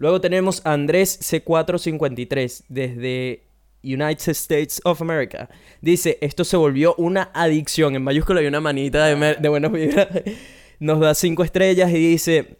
Luego 0.00 0.18
tenemos 0.18 0.62
a 0.64 0.72
Andrés 0.72 1.20
C453 1.20 2.64
desde 2.70 3.42
United 3.82 4.30
States 4.30 4.80
of 4.84 5.02
America. 5.02 5.50
Dice, 5.82 6.16
esto 6.22 6.42
se 6.42 6.56
volvió 6.56 6.94
una 6.96 7.30
adicción. 7.34 7.94
En 7.94 8.02
mayúscula 8.02 8.40
hay 8.40 8.46
una 8.46 8.62
manita 8.62 9.04
de, 9.04 9.34
de 9.34 9.48
buenas 9.50 9.70
vibras. 9.70 10.08
Nos 10.80 11.00
da 11.00 11.14
5 11.14 11.44
estrellas 11.44 11.90
y 11.90 11.98
dice, 11.98 12.56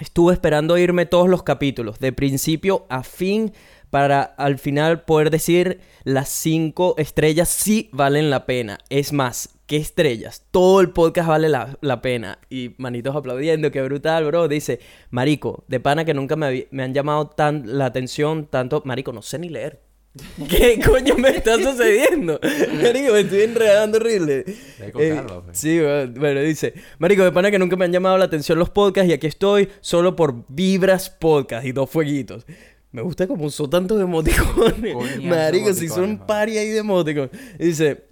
estuve 0.00 0.32
esperando 0.32 0.76
irme 0.76 1.06
todos 1.06 1.28
los 1.28 1.44
capítulos, 1.44 2.00
de 2.00 2.12
principio 2.12 2.84
a 2.88 3.04
fin, 3.04 3.52
para 3.92 4.22
al 4.22 4.58
final 4.58 5.02
poder 5.02 5.28
decir 5.28 5.80
las 6.04 6.30
5 6.30 6.94
estrellas 6.96 7.50
sí 7.50 7.90
valen 7.92 8.30
la 8.30 8.46
pena. 8.46 8.78
Es 8.88 9.12
más, 9.12 9.50
¿qué 9.66 9.76
estrellas? 9.76 10.46
Todo 10.50 10.80
el 10.80 10.92
podcast 10.92 11.28
vale 11.28 11.50
la, 11.50 11.76
la 11.82 12.00
pena. 12.00 12.38
Y 12.48 12.70
manitos 12.78 13.14
aplaudiendo, 13.14 13.70
qué 13.70 13.82
brutal, 13.82 14.24
bro. 14.24 14.48
Dice, 14.48 14.80
Marico, 15.10 15.64
de 15.68 15.78
pana 15.78 16.06
que 16.06 16.14
nunca 16.14 16.36
me, 16.36 16.68
me 16.70 16.84
han 16.84 16.94
llamado 16.94 17.26
tan 17.26 17.76
la 17.76 17.84
atención 17.84 18.46
tanto. 18.46 18.80
Marico, 18.86 19.12
no 19.12 19.20
sé 19.20 19.38
ni 19.38 19.50
leer. 19.50 19.82
¿Qué 20.48 20.80
coño 20.82 21.16
me 21.16 21.28
está 21.28 21.56
sucediendo? 21.56 22.40
Marico, 22.82 23.12
me 23.12 23.20
estoy 23.20 23.42
enredando 23.42 23.98
horrible. 23.98 24.44
Eh, 24.78 25.22
pues. 25.44 25.58
sí, 25.58 25.78
bueno, 25.80 26.12
bueno, 26.16 26.40
dice, 26.40 26.72
Marico, 26.98 27.24
de 27.24 27.32
pana 27.32 27.50
que 27.50 27.58
nunca 27.58 27.76
me 27.76 27.84
han 27.84 27.92
llamado 27.92 28.16
la 28.16 28.24
atención 28.24 28.58
los 28.58 28.70
podcasts 28.70 29.10
y 29.10 29.12
aquí 29.12 29.26
estoy 29.26 29.68
solo 29.82 30.16
por 30.16 30.46
Vibras 30.48 31.10
Podcast 31.10 31.66
y 31.66 31.72
dos 31.72 31.90
fueguitos. 31.90 32.46
Me 32.92 33.02
gusta 33.02 33.26
como 33.26 33.44
usó 33.46 33.68
tantos 33.68 34.00
emoticones. 34.00 34.94
Marico, 35.24 35.72
si 35.74 35.88
son 35.88 36.04
un 36.04 36.18
party 36.18 36.58
ahí 36.58 36.68
de 36.68 36.78
emoticones. 36.78 37.30
Dice, 37.58 38.04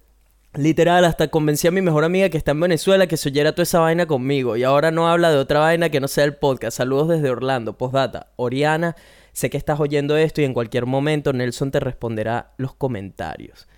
literal, 0.55 1.05
hasta 1.05 1.29
convencí 1.29 1.69
a 1.69 1.71
mi 1.71 1.83
mejor 1.83 2.03
amiga 2.05 2.29
que 2.31 2.39
está 2.39 2.53
en 2.53 2.61
Venezuela 2.61 3.07
que 3.07 3.17
se 3.17 3.29
oyera 3.29 3.53
toda 3.53 3.65
esa 3.65 3.81
vaina 3.81 4.07
conmigo 4.07 4.57
y 4.57 4.65
ahora 4.65 4.91
no 4.91 5.09
habla 5.09 5.31
de 5.31 5.37
otra 5.37 5.61
vaina 5.61 5.91
que 5.91 6.01
no 6.01 6.09
sea 6.09 6.25
el 6.25 6.35
podcast. 6.37 6.77
Saludos 6.79 7.09
desde 7.09 7.31
Orlando. 7.31 7.77
Postdata, 7.77 8.33
Oriana, 8.37 8.97
sé 9.33 9.51
que 9.51 9.59
estás 9.59 9.79
oyendo 9.81 10.17
esto 10.17 10.41
y 10.41 10.45
en 10.45 10.55
cualquier 10.55 10.87
momento 10.87 11.33
Nelson 11.35 11.71
te 11.71 11.81
responderá 11.81 12.53
los 12.57 12.75
comentarios. 12.75 13.69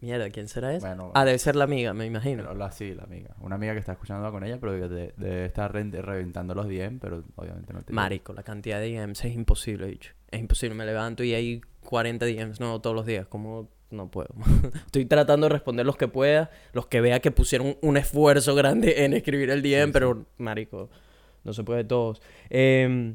Mierda, 0.00 0.30
¿quién 0.30 0.48
será 0.48 0.74
esa? 0.74 0.88
Bueno, 0.88 1.12
ah, 1.14 1.24
debe 1.24 1.38
ser 1.38 1.54
la 1.54 1.62
amiga, 1.62 1.94
me 1.94 2.04
imagino. 2.06 2.42
Pero 2.42 2.54
la, 2.56 2.72
sí, 2.72 2.92
la 2.92 3.04
amiga. 3.04 3.36
Una 3.40 3.54
amiga 3.54 3.72
que 3.74 3.78
está 3.78 3.92
escuchando 3.92 4.28
con 4.32 4.42
ella, 4.42 4.58
pero 4.58 4.72
que 4.72 4.88
de- 4.92 5.14
debe 5.16 5.44
estar 5.44 5.72
re- 5.72 5.84
reventando 6.02 6.54
los 6.56 6.66
DM, 6.66 6.98
pero 6.98 7.22
obviamente 7.36 7.72
no 7.72 7.82
te... 7.82 7.92
Marico, 7.92 8.32
la 8.32 8.42
cantidad 8.42 8.80
de 8.80 8.90
DMs 8.98 9.24
es 9.26 9.32
imposible, 9.34 9.86
dicho. 9.86 10.12
Es 10.32 10.40
imposible, 10.40 10.74
me 10.74 10.84
levanto 10.84 11.22
y 11.22 11.34
hay 11.34 11.60
40 11.84 12.26
DMs, 12.26 12.58
no, 12.58 12.80
todos 12.80 12.96
los 12.96 13.06
días, 13.06 13.28
como 13.28 13.68
no 13.90 14.10
puedo. 14.10 14.30
Estoy 14.86 15.04
tratando 15.04 15.46
de 15.46 15.52
responder 15.52 15.86
los 15.86 15.96
que 15.96 16.08
pueda, 16.08 16.50
los 16.72 16.86
que 16.86 17.00
vea 17.00 17.20
que 17.20 17.30
pusieron 17.30 17.76
un 17.82 17.96
esfuerzo 17.96 18.54
grande 18.54 19.04
en 19.04 19.12
escribir 19.12 19.50
el 19.50 19.62
DM, 19.62 19.92
pero 19.92 20.26
marico, 20.38 20.90
no 21.44 21.52
se 21.52 21.62
puede 21.62 21.84
todos. 21.84 22.20
Eh, 22.50 23.14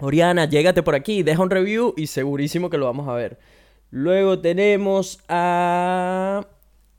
Oriana, 0.00 0.44
llégate 0.44 0.82
por 0.82 0.94
aquí, 0.94 1.22
deja 1.22 1.42
un 1.42 1.50
review 1.50 1.94
y 1.96 2.08
segurísimo 2.08 2.70
que 2.70 2.78
lo 2.78 2.86
vamos 2.86 3.08
a 3.08 3.14
ver. 3.14 3.38
Luego 3.90 4.40
tenemos 4.40 5.20
a 5.28 6.46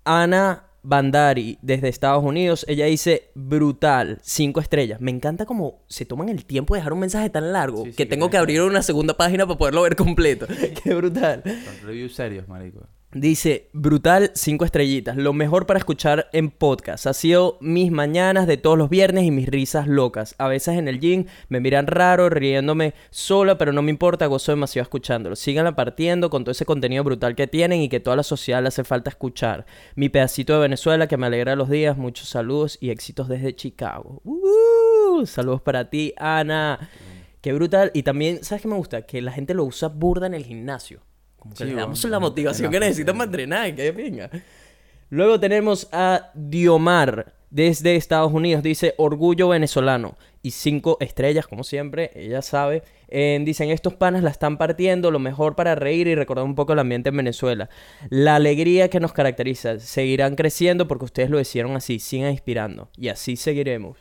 Ana 0.03 0.68
Bandari 0.83 1.57
desde 1.62 1.89
Estados 1.89 2.24
Unidos. 2.24 2.65
Ella 2.67 2.86
dice 2.86 3.31
brutal, 3.36 4.19
cinco 4.21 4.59
estrellas. 4.59 5.01
Me 5.01 5.12
encanta 5.12 5.45
como 5.45 5.83
se 5.88 6.05
toman 6.05 6.29
el 6.29 6.45
tiempo 6.45 6.74
de 6.74 6.79
dejar 6.79 6.93
un 6.93 7.00
mensaje 7.00 7.29
tan 7.29 7.51
largo 7.53 7.83
Sí, 7.83 7.91
sí, 7.91 7.95
que 7.95 8.03
que 8.03 8.09
tengo 8.09 8.29
que 8.29 8.38
abrir 8.38 8.62
una 8.62 8.81
segunda 8.81 9.15
página 9.15 9.45
para 9.45 9.57
poderlo 9.57 9.81
ver 9.83 9.95
completo. 9.95 10.48
Qué 10.83 10.93
brutal. 10.93 11.43
Son 11.43 11.88
reviews 11.88 12.15
serios, 12.15 12.48
marico. 12.48 12.88
Dice, 13.11 13.69
brutal, 13.73 14.29
cinco 14.35 14.65
estrellitas. 14.65 15.17
Lo 15.17 15.33
mejor 15.33 15.65
para 15.65 15.79
escuchar 15.79 16.29
en 16.31 16.51
podcast. 16.51 17.07
Ha 17.07 17.13
sido 17.13 17.57
mis 17.59 17.91
mañanas 17.91 18.45
de 18.45 18.57
todos 18.57 18.77
los 18.77 18.87
viernes 18.87 19.23
y 19.23 19.31
mis 19.31 19.49
risas 19.49 19.87
locas. 19.87 20.35
A 20.37 20.47
veces 20.47 20.77
en 20.77 20.87
el 20.87 20.99
gym 20.99 21.25
me 21.47 21.59
miran 21.59 21.87
raro, 21.87 22.29
riéndome 22.29 22.93
sola, 23.09 23.57
pero 23.57 23.73
no 23.73 23.81
me 23.81 23.89
importa, 23.89 24.27
gozo 24.27 24.51
demasiado 24.51 24.83
escuchándolo. 24.83 25.35
Síganla 25.35 25.75
partiendo 25.75 26.29
con 26.29 26.43
todo 26.43 26.51
ese 26.51 26.67
contenido 26.67 27.03
brutal 27.03 27.35
que 27.35 27.47
tienen 27.47 27.81
y 27.81 27.89
que 27.89 27.99
toda 27.99 28.15
la 28.15 28.21
sociedad 28.21 28.61
le 28.61 28.67
hace 28.67 28.83
falta 28.83 29.09
escuchar. 29.09 29.65
Mi 29.95 30.09
pedacito 30.09 30.53
de 30.53 30.59
Venezuela 30.59 31.07
que 31.07 31.17
me 31.17 31.25
alegra 31.25 31.55
los 31.55 31.67
días. 31.67 31.97
Muchos 31.97 32.29
saludos 32.29 32.77
y 32.79 32.91
éxitos 32.91 33.27
desde 33.27 33.55
Chicago. 33.55 34.21
¡Uh! 34.23 35.25
saludos 35.25 35.63
para 35.63 35.89
ti, 35.89 36.13
Ana. 36.15 36.91
Qué 37.41 37.53
brutal. 37.53 37.89
Y 37.95 38.03
también, 38.03 38.43
¿sabes 38.43 38.61
qué 38.61 38.67
me 38.67 38.75
gusta? 38.75 39.01
Que 39.07 39.19
la 39.23 39.31
gente 39.31 39.55
lo 39.55 39.63
usa 39.63 39.87
burda 39.87 40.27
en 40.27 40.35
el 40.35 40.45
gimnasio. 40.45 41.08
Como 41.39 41.53
que 41.55 41.63
Sí, 41.63 41.69
le 41.72 41.75
damos 41.75 42.03
la 42.03 42.19
motivación 42.19 42.72
que 42.72 42.79
necesitan 42.79 43.17
para 43.17 43.25
entrenar, 43.25 43.75
que 43.75 43.91
venga. 43.91 44.29
Luego 45.10 45.39
tenemos 45.39 45.88
a 45.91 46.31
Diomar 46.36 47.34
desde 47.50 47.96
Estados 47.96 48.31
Unidos. 48.31 48.63
Dice 48.63 48.93
orgullo 48.98 49.50
venezolano. 49.50 50.17
Y 50.41 50.51
cinco 50.51 50.98
estrellas, 51.01 51.48
como 51.48 51.63
siempre, 51.63 52.12
ella 52.15 52.41
sabe. 52.41 52.84
Eh, 53.10 53.39
dicen, 53.43 53.72
estos 53.72 53.96
panas 53.96 54.24
la 54.24 54.29
están 54.29 54.58
partiendo, 54.58 55.12
lo 55.12 55.19
mejor 55.19 55.55
para 55.55 55.75
reír 55.75 56.08
y 56.08 56.15
recordar 56.15 56.46
un 56.46 56.55
poco 56.55 56.74
el 56.74 56.79
ambiente 56.79 57.10
en 57.10 57.17
Venezuela. 57.17 57.69
La 58.10 58.36
alegría 58.36 58.89
que 58.89 59.00
nos 59.00 59.12
caracteriza. 59.12 59.79
Seguirán 59.79 60.36
creciendo 60.36 60.88
porque 60.88 61.05
ustedes 61.05 61.29
lo 61.29 61.39
hicieron 61.39 61.75
así, 61.75 62.00
sigan 62.00 62.31
inspirando. 62.31 62.89
Y 62.96 63.10
así 63.10 63.36
seguiremos. 63.36 63.98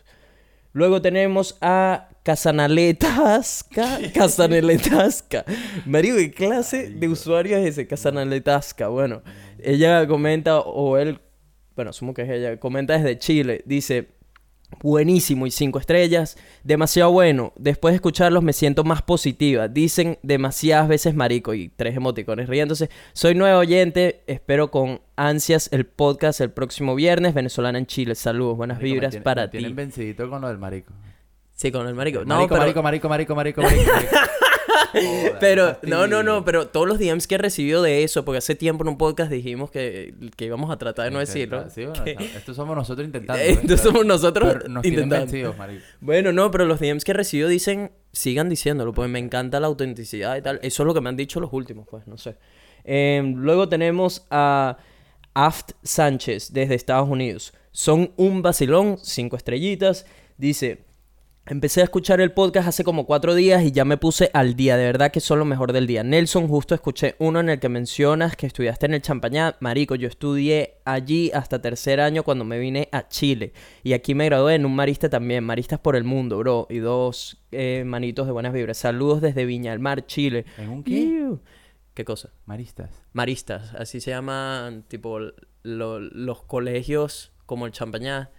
Luego 0.73 1.02
tenemos 1.02 1.57
a 1.61 2.09
Casanaletasca. 2.28 3.99
Casanaletasca. 4.14 5.44
Mario, 5.87 6.16
¿qué 6.16 6.30
clase 6.30 6.90
de 6.90 7.08
usuario 7.08 7.56
es 7.56 7.66
ese? 7.70 7.87
Casanaletasca. 7.87 8.88
Bueno, 8.88 9.23
ella 9.58 10.06
comenta, 10.06 10.61
o 10.61 10.97
él, 10.99 11.20
bueno, 11.75 11.90
asumo 11.90 12.14
que 12.14 12.23
es 12.23 12.30
ella, 12.30 12.58
comenta 12.61 12.94
desde 12.99 13.18
Chile. 13.18 13.62
Dice, 13.64 14.08
buenísimo 14.82 15.47
y 15.47 15.50
cinco 15.50 15.78
estrellas. 15.78 16.37
Demasiado 16.64 17.11
bueno. 17.12 17.52
Después 17.56 17.92
de 17.92 17.97
escucharlos 17.97 18.42
me 18.42 18.52
siento 18.52 18.85
más 18.85 19.02
positiva. 19.02 19.68
Dicen 19.68 20.18
demasiadas 20.23 20.88
veces 20.88 21.14
marico 21.14 21.54
y 21.54 21.68
tres 21.70 21.97
emoticones 21.97 22.49
riéndose. 22.49 22.90
Soy 23.14 23.35
nuevo 23.35 23.58
oyente. 23.61 24.23
Espero 24.26 24.70
con 24.70 25.00
ansias 25.16 25.70
el 25.73 25.87
podcast 25.87 26.40
el 26.40 26.50
próximo 26.50 26.94
viernes. 26.94 27.32
Venezolana 27.35 27.78
en 27.78 27.87
Chile. 27.87 28.14
Saludos, 28.14 28.56
buenas 28.56 28.78
Marico, 28.78 28.94
vibras 28.94 29.11
tiene- 29.12 29.25
para 29.25 29.50
ti. 29.50 29.58
Tienen 29.58 29.76
vencidito 29.76 30.28
con 30.28 30.42
lo 30.42 30.49
del 30.49 30.58
marico. 30.58 30.92
Sí, 31.58 31.72
con 31.72 31.88
el 31.88 31.94
marico. 31.96 32.20
No, 32.24 32.36
marico, 32.36 32.54
pero, 32.54 32.60
marico, 32.60 32.82
marico, 32.82 33.08
marico, 33.08 33.34
marico, 33.34 33.62
marico, 33.62 33.90
marico. 33.92 34.16
Joder, 34.92 35.36
pero 35.40 35.76
no, 35.82 36.06
no, 36.06 36.22
no, 36.22 36.44
pero 36.44 36.68
todos 36.68 36.86
los 36.86 36.98
DMs 37.00 37.26
que 37.26 37.34
he 37.34 37.38
recibido 37.38 37.82
de 37.82 38.04
eso, 38.04 38.24
porque 38.24 38.38
hace 38.38 38.54
tiempo 38.54 38.84
en 38.84 38.88
un 38.90 38.96
podcast 38.96 39.28
dijimos 39.30 39.68
que, 39.72 40.14
que 40.36 40.44
íbamos 40.44 40.70
a 40.70 40.78
tratar 40.78 41.06
de 41.06 41.10
no 41.10 41.18
decirlo. 41.18 41.58
Intenta- 41.64 41.74
Sí, 41.74 41.84
bueno, 41.84 42.04
que- 42.04 42.10
está- 42.12 42.38
esto 42.38 42.54
somos 42.54 42.76
nosotros 42.76 43.04
intentando. 43.04 43.42
Eh, 43.42 43.50
¿eh? 43.50 43.58
esto 43.60 43.76
somos 43.76 44.06
nosotros 44.06 44.52
Pero 44.54 44.68
nos 44.68 44.84
intentando. 44.84 45.26
vencidos, 45.26 45.58
marico. 45.58 45.82
Bueno, 46.00 46.32
no, 46.32 46.50
pero 46.52 46.64
los 46.64 46.78
DMs 46.78 47.04
que 47.04 47.10
he 47.10 47.14
recibido 47.14 47.48
dicen, 47.48 47.90
sigan 48.12 48.48
diciéndolo, 48.48 48.94
porque 48.94 49.08
me 49.10 49.18
encanta 49.18 49.58
la 49.58 49.66
autenticidad 49.66 50.36
y 50.36 50.42
tal. 50.42 50.60
Eso 50.62 50.82
es 50.84 50.86
lo 50.86 50.94
que 50.94 51.00
me 51.00 51.08
han 51.08 51.16
dicho 51.16 51.40
los 51.40 51.52
últimos, 51.52 51.88
pues, 51.90 52.06
no 52.06 52.16
sé. 52.16 52.36
Em, 52.84 53.34
luego 53.34 53.68
tenemos 53.68 54.26
a 54.30 54.78
Aft 55.34 55.72
Sánchez 55.82 56.52
desde 56.52 56.76
Estados 56.76 57.08
Unidos. 57.08 57.52
Son 57.72 58.12
un 58.16 58.42
vacilón, 58.42 58.96
cinco 59.02 59.36
estrellitas. 59.36 60.06
Dice, 60.38 60.84
empecé 61.49 61.81
a 61.81 61.85
escuchar 61.85 62.21
el 62.21 62.33
podcast 62.33 62.69
hace 62.69 62.85
como 62.85 63.07
cuatro 63.07 63.35
días 63.35 63.62
y 63.64 63.73
ya 63.73 63.85
me 63.85 63.97
puse 63.97 64.31
al 64.35 64.55
día. 64.55 64.76
De 64.76 64.85
verdad 64.85 65.11
que 65.11 65.21
son 65.21 65.38
lo 65.38 65.45
mejor 65.45 65.73
del 65.73 65.87
día. 65.87 66.02
Nelson, 66.05 66.47
justo 66.49 66.75
escuché 66.75 67.17
uno 67.19 67.40
en 67.40 67.49
el 67.49 67.59
que 67.61 67.69
mencionas 67.69 68.37
que 68.37 68.47
estudiaste 68.47 68.87
en 68.87 68.95
el 68.95 69.02
Champañá. 69.02 69.57
Marico, 69.61 69.95
yo 69.95 70.09
estudié 70.09 70.75
allí 70.85 71.31
hasta 71.35 71.61
tercer 71.61 72.00
año 72.00 72.23
cuando 72.23 72.45
me 72.45 72.59
vine 72.59 72.88
a 72.93 73.09
Chile. 73.09 73.52
Y 73.83 73.93
aquí 73.95 74.14
me 74.14 74.26
gradué 74.26 74.55
en 74.55 74.67
un 74.67 74.75
marista 74.75 75.09
también. 75.09 75.45
Maristas 75.45 75.78
por 75.81 75.97
el 75.97 76.05
mundo, 76.05 76.38
bro. 76.38 76.67
Y 76.71 76.78
dos 76.78 77.43
eh, 77.52 77.83
manitos 77.87 78.26
de 78.26 78.33
buenas 78.33 78.52
vibras. 78.52 78.76
Saludos 78.78 79.21
desde 79.21 79.45
Viña 79.45 79.71
del 79.73 79.81
Mar, 79.81 80.07
Chile. 80.07 80.45
¿En 80.59 80.69
un 80.69 80.83
qué? 80.85 81.33
¿Qué 81.95 82.05
cosa? 82.05 82.31
Maristas. 82.47 82.90
Maristas, 83.12 83.75
así 83.75 84.00
se 84.00 84.11
llaman, 84.12 84.85
tipo, 84.87 85.19
lo- 85.64 85.99
los 86.00 86.43
colegios 86.45 87.33
como 87.45 87.67
el 87.67 87.73
Champañá. 87.73 88.31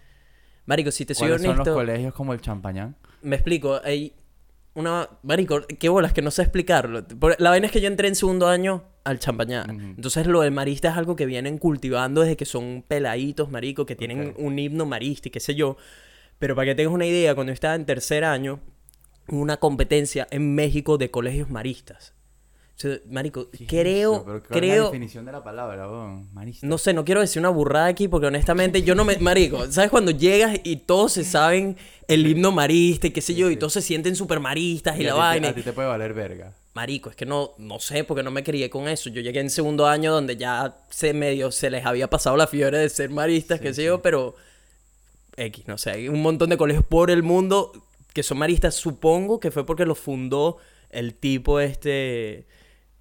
Marico, 0.70 0.92
si 0.92 1.04
te 1.04 1.14
soy 1.14 1.26
¿Cuáles 1.26 1.42
son 1.42 1.56
los 1.56 1.66
honesto, 1.66 1.74
colegios 1.74 2.14
como 2.14 2.32
el 2.32 2.40
Champañán? 2.40 2.94
me 3.22 3.34
explico, 3.34 3.80
hay 3.82 4.12
una... 4.74 5.08
Marico, 5.24 5.62
qué 5.62 5.88
bolas 5.88 6.12
que 6.12 6.22
no 6.22 6.30
sé 6.30 6.42
explicarlo. 6.42 7.04
La 7.38 7.50
vaina 7.50 7.66
es 7.66 7.72
que 7.72 7.80
yo 7.80 7.88
entré 7.88 8.06
en 8.06 8.14
segundo 8.14 8.46
año 8.46 8.84
al 9.02 9.18
Champañá. 9.18 9.64
Ujú. 9.64 9.80
Entonces 9.80 10.28
lo 10.28 10.42
del 10.42 10.52
marista 10.52 10.90
es 10.90 10.96
algo 10.96 11.16
que 11.16 11.26
vienen 11.26 11.58
cultivando 11.58 12.20
desde 12.20 12.36
que 12.36 12.44
son 12.44 12.84
peladitos, 12.86 13.50
marico, 13.50 13.84
que 13.84 13.96
tienen 13.96 14.32
un 14.38 14.60
himno 14.60 14.86
marista 14.86 15.26
y 15.26 15.32
qué 15.32 15.40
sé 15.40 15.56
yo. 15.56 15.76
Pero 16.38 16.54
para 16.54 16.66
que 16.66 16.76
tengas 16.76 16.94
una 16.94 17.06
idea, 17.06 17.34
cuando 17.34 17.50
yo 17.50 17.54
estaba 17.54 17.74
en 17.74 17.84
tercer 17.84 18.22
año, 18.22 18.60
hubo 19.26 19.40
una 19.40 19.56
competencia 19.56 20.28
en 20.30 20.54
México 20.54 20.98
de 20.98 21.10
colegios 21.10 21.50
maristas. 21.50 22.14
Marico, 23.08 23.50
¿Qué 23.50 23.64
es 23.64 23.68
creo, 23.68 24.12
eso? 24.14 24.24
¿Pero 24.24 24.42
cuál 24.42 24.42
es 24.42 24.50
la 24.50 24.56
creo... 24.74 24.84
definición 24.86 25.24
de 25.26 25.32
la 25.32 25.44
palabra. 25.44 25.86
No 26.62 26.78
sé, 26.78 26.92
no 26.92 27.04
quiero 27.04 27.20
decir 27.20 27.40
una 27.40 27.48
burrada 27.50 27.86
aquí 27.86 28.08
porque 28.08 28.26
honestamente 28.26 28.82
yo 28.82 28.94
no 28.94 29.04
me... 29.04 29.18
Marico, 29.18 29.70
¿sabes 29.70 29.90
cuando 29.90 30.10
llegas 30.12 30.58
y 30.64 30.76
todos 30.76 31.12
se 31.12 31.24
saben 31.24 31.76
el 32.08 32.26
himno 32.26 32.52
marista 32.52 33.06
y 33.08 33.10
qué 33.10 33.20
sé 33.20 33.34
yo? 33.34 33.50
Y 33.50 33.56
todos 33.56 33.72
se 33.74 33.82
sienten 33.82 34.16
super 34.16 34.40
maristas 34.40 34.98
y, 34.98 35.02
la 35.04 35.12
te- 35.12 35.18
vaina. 35.18 35.48
A 35.48 35.54
ti 35.54 35.62
te 35.62 35.72
puede 35.72 35.88
valer 35.88 36.14
verga. 36.14 36.52
Marico, 36.72 37.10
es 37.10 37.16
que 37.16 37.26
no, 37.26 37.50
no 37.58 37.80
sé 37.80 38.04
porque 38.04 38.22
no 38.22 38.30
me 38.30 38.44
crié 38.44 38.70
con 38.70 38.88
eso. 38.88 39.10
Yo 39.10 39.20
llegué 39.20 39.40
en 39.40 39.50
segundo 39.50 39.86
año 39.86 40.12
donde 40.12 40.36
ya 40.36 40.76
se 40.88 41.12
medio 41.12 41.50
se 41.52 41.68
les 41.68 41.84
había 41.84 42.08
pasado 42.08 42.36
la 42.36 42.46
fiebre 42.46 42.78
de 42.78 42.88
ser 42.88 43.10
maristas, 43.10 43.58
Sí, 43.58 43.64
qué 43.64 43.74
sé 43.74 43.84
yo, 43.84 44.00
pero... 44.02 44.36
X, 45.36 45.66
no 45.68 45.78
sé, 45.78 45.90
hay 45.92 46.08
un 46.08 46.22
montón 46.22 46.50
de 46.50 46.56
colegios 46.56 46.84
por 46.84 47.10
el 47.10 47.22
mundo 47.22 47.72
que 48.12 48.22
son 48.22 48.38
maristas. 48.38 48.74
Supongo 48.74 49.40
que 49.40 49.50
fue 49.50 49.64
porque 49.66 49.84
los 49.86 49.98
fundó 49.98 50.58
el 50.90 51.14
tipo 51.14 51.60
este... 51.60 52.46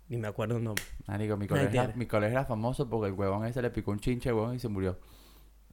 Ni 0.09 0.17
me 0.17 0.27
acuerdo 0.27 0.57
el 0.57 0.63
nombre. 0.63 0.83
Marico, 1.07 1.37
mi 1.37 1.43
Ay, 1.43 1.47
colegio, 1.47 1.71
tierra. 1.71 1.93
mi 1.95 2.05
colegio 2.07 2.37
era 2.37 2.45
famoso 2.45 2.89
porque 2.89 3.07
el 3.07 3.13
huevón 3.13 3.45
ese 3.45 3.61
le 3.61 3.69
picó 3.69 3.91
un 3.91 3.99
chinche, 3.99 4.33
huevón, 4.33 4.55
y 4.55 4.59
se 4.59 4.67
murió. 4.67 4.99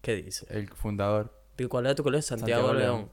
¿Qué 0.03 0.17
dice? 0.17 0.47
El 0.51 0.69
fundador. 0.69 1.33
¿Y 1.59 1.65
¿Cuál 1.67 1.87
era 1.87 1.95
tu 1.95 2.03
colegio? 2.03 2.23
Santiago, 2.23 2.69
Santiago 2.69 2.97
León. 2.99 3.11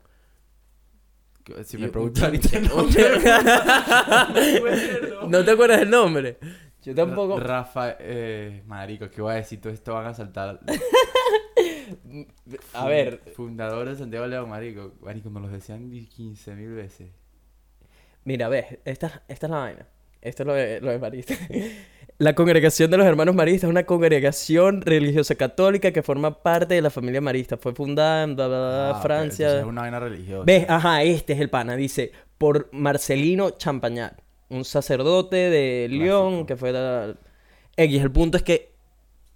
Si 1.66 1.78
me 1.78 1.90
preguntan 1.90 2.24
ahorita 2.26 2.58
el 2.58 2.68
nombre, 2.70 3.04
¿No 5.28 5.44
te 5.44 5.52
acuerdas 5.52 5.80
del 5.80 5.90
nombre? 5.90 6.38
Yo 6.84 6.94
tampoco. 6.94 7.40
Rafa, 7.40 7.96
eh, 8.00 8.64
marico, 8.66 9.10
¿qué 9.10 9.22
voy 9.22 9.34
a 9.34 9.36
decir? 9.36 9.62
Todo 9.62 9.72
esto 9.72 9.94
van 9.94 10.08
a 10.08 10.14
saltar. 10.14 10.60
A 12.74 12.86
ver, 12.86 13.22
Fundador 13.36 13.88
de 13.88 13.96
Santiago 13.96 14.28
León, 14.28 14.50
marico. 14.50 14.94
Marico, 15.02 15.30
nos 15.30 15.44
los 15.44 15.52
decían 15.52 15.90
15 15.90 16.56
mil 16.56 16.74
veces. 16.74 17.10
mira, 18.26 18.50
ves, 18.50 18.80
esta, 18.84 19.24
esta 19.28 19.48
es 19.48 19.52
la 19.52 19.58
vaina. 19.60 19.88
Esto 20.24 20.44
es 20.44 20.48
lo 20.48 20.54
de, 20.54 20.82
lo 20.82 20.92
de 20.92 21.00
Marista. 21.00 21.36
La 22.18 22.34
congregación 22.36 22.90
de 22.92 22.98
los 22.98 23.06
hermanos 23.06 23.36
maristas 23.36 23.68
es 23.68 23.72
una 23.72 23.86
congregación 23.86 24.82
religiosa 24.82 25.36
católica 25.36 25.92
que 25.92 26.04
forma 26.04 26.42
parte 26.42 26.76
de 26.76 26.82
la 26.82 26.90
familia 26.90 27.20
marista. 27.20 27.58
Fue 27.58 27.74
fundada 27.74 28.24
en 28.24 28.36
bla, 28.36 28.48
bla, 28.48 28.58
bla, 28.58 28.90
Ah, 28.92 29.02
Francia. 29.02 29.60
Es 29.60 29.66
una 29.66 29.82
vaina 29.82 30.00
religiosa. 30.00 30.44
¿Ves? 30.46 30.66
Ajá, 30.70 31.04
este 31.04 31.34
es 31.34 31.42
el 31.42 31.50
pana. 31.50 31.76
Dice, 31.76 32.12
por 32.38 32.70
Marcelino 32.72 33.52
Champagnat, 33.52 34.22
un 34.50 34.64
sacerdote 34.64 35.36
de 35.36 35.88
León 35.90 36.46
que 36.46 36.56
fue 36.56 36.72
la... 36.72 37.16
X, 37.76 38.02
el 38.02 38.12
punto 38.12 38.38
es 38.38 38.44
que 38.44 38.76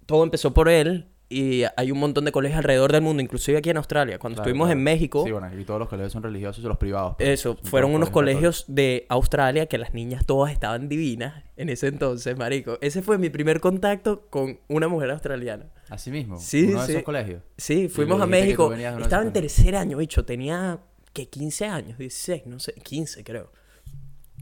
todo 0.06 0.22
empezó 0.22 0.54
por 0.54 0.68
él 0.68 1.06
y 1.30 1.62
hay 1.76 1.90
un 1.92 1.98
montón 1.98 2.24
de 2.24 2.32
colegios 2.32 2.58
alrededor 2.58 2.90
del 2.92 3.02
mundo, 3.02 3.22
inclusive 3.22 3.58
aquí 3.58 3.68
en 3.70 3.76
Australia. 3.76 4.18
Cuando 4.18 4.36
Claro, 4.36 4.48
estuvimos 4.48 4.66
claro. 4.68 4.78
en 4.78 4.84
México, 4.84 5.24
Sí, 5.26 5.32
bueno, 5.32 5.50
y 5.60 5.64
todos 5.64 5.78
los 5.80 5.88
colegios 5.88 6.12
son 6.12 6.22
religiosos, 6.22 6.64
los 6.64 6.78
privados. 6.78 7.16
pues. 7.18 7.28
eso, 7.28 7.56
fueron 7.64 7.94
unos 7.94 8.08
colegios 8.10 8.64
de 8.68 9.04
Australia 9.10 9.66
que 9.66 9.76
las 9.76 9.92
niñas 9.92 10.24
todas 10.24 10.52
estaban 10.52 10.88
divinas 10.88 11.44
en 11.56 11.68
ese 11.68 11.88
entonces, 11.88 12.36
marico. 12.38 12.78
Ese 12.80 13.02
fue 13.02 13.18
mi 13.18 13.28
primer 13.30 13.60
contacto 13.60 14.26
con 14.30 14.58
una 14.68 14.88
mujer 14.88 15.10
australiana. 15.10 15.66
Así 15.90 16.10
mismo. 16.10 16.38
Sí, 16.38 16.64
uno 16.70 16.80
de 16.80 16.86
sí. 16.86 16.92
esos 16.92 17.04
colegios. 17.04 17.42
Sí, 17.56 17.88
fuimos 17.88 18.20
a 18.22 18.26
México. 18.26 18.70
de 18.70 18.84
Estaba 19.02 19.22
en 19.22 19.32
tercer 19.32 19.76
año, 19.76 19.98
bicho. 19.98 20.24
Tenía, 20.24 20.78
que 21.12 21.28
15 21.28 21.66
años, 21.66 21.98
16, 21.98 22.46
no 22.46 22.58
sé, 22.58 22.72
15 22.74 23.24
creo. 23.24 23.50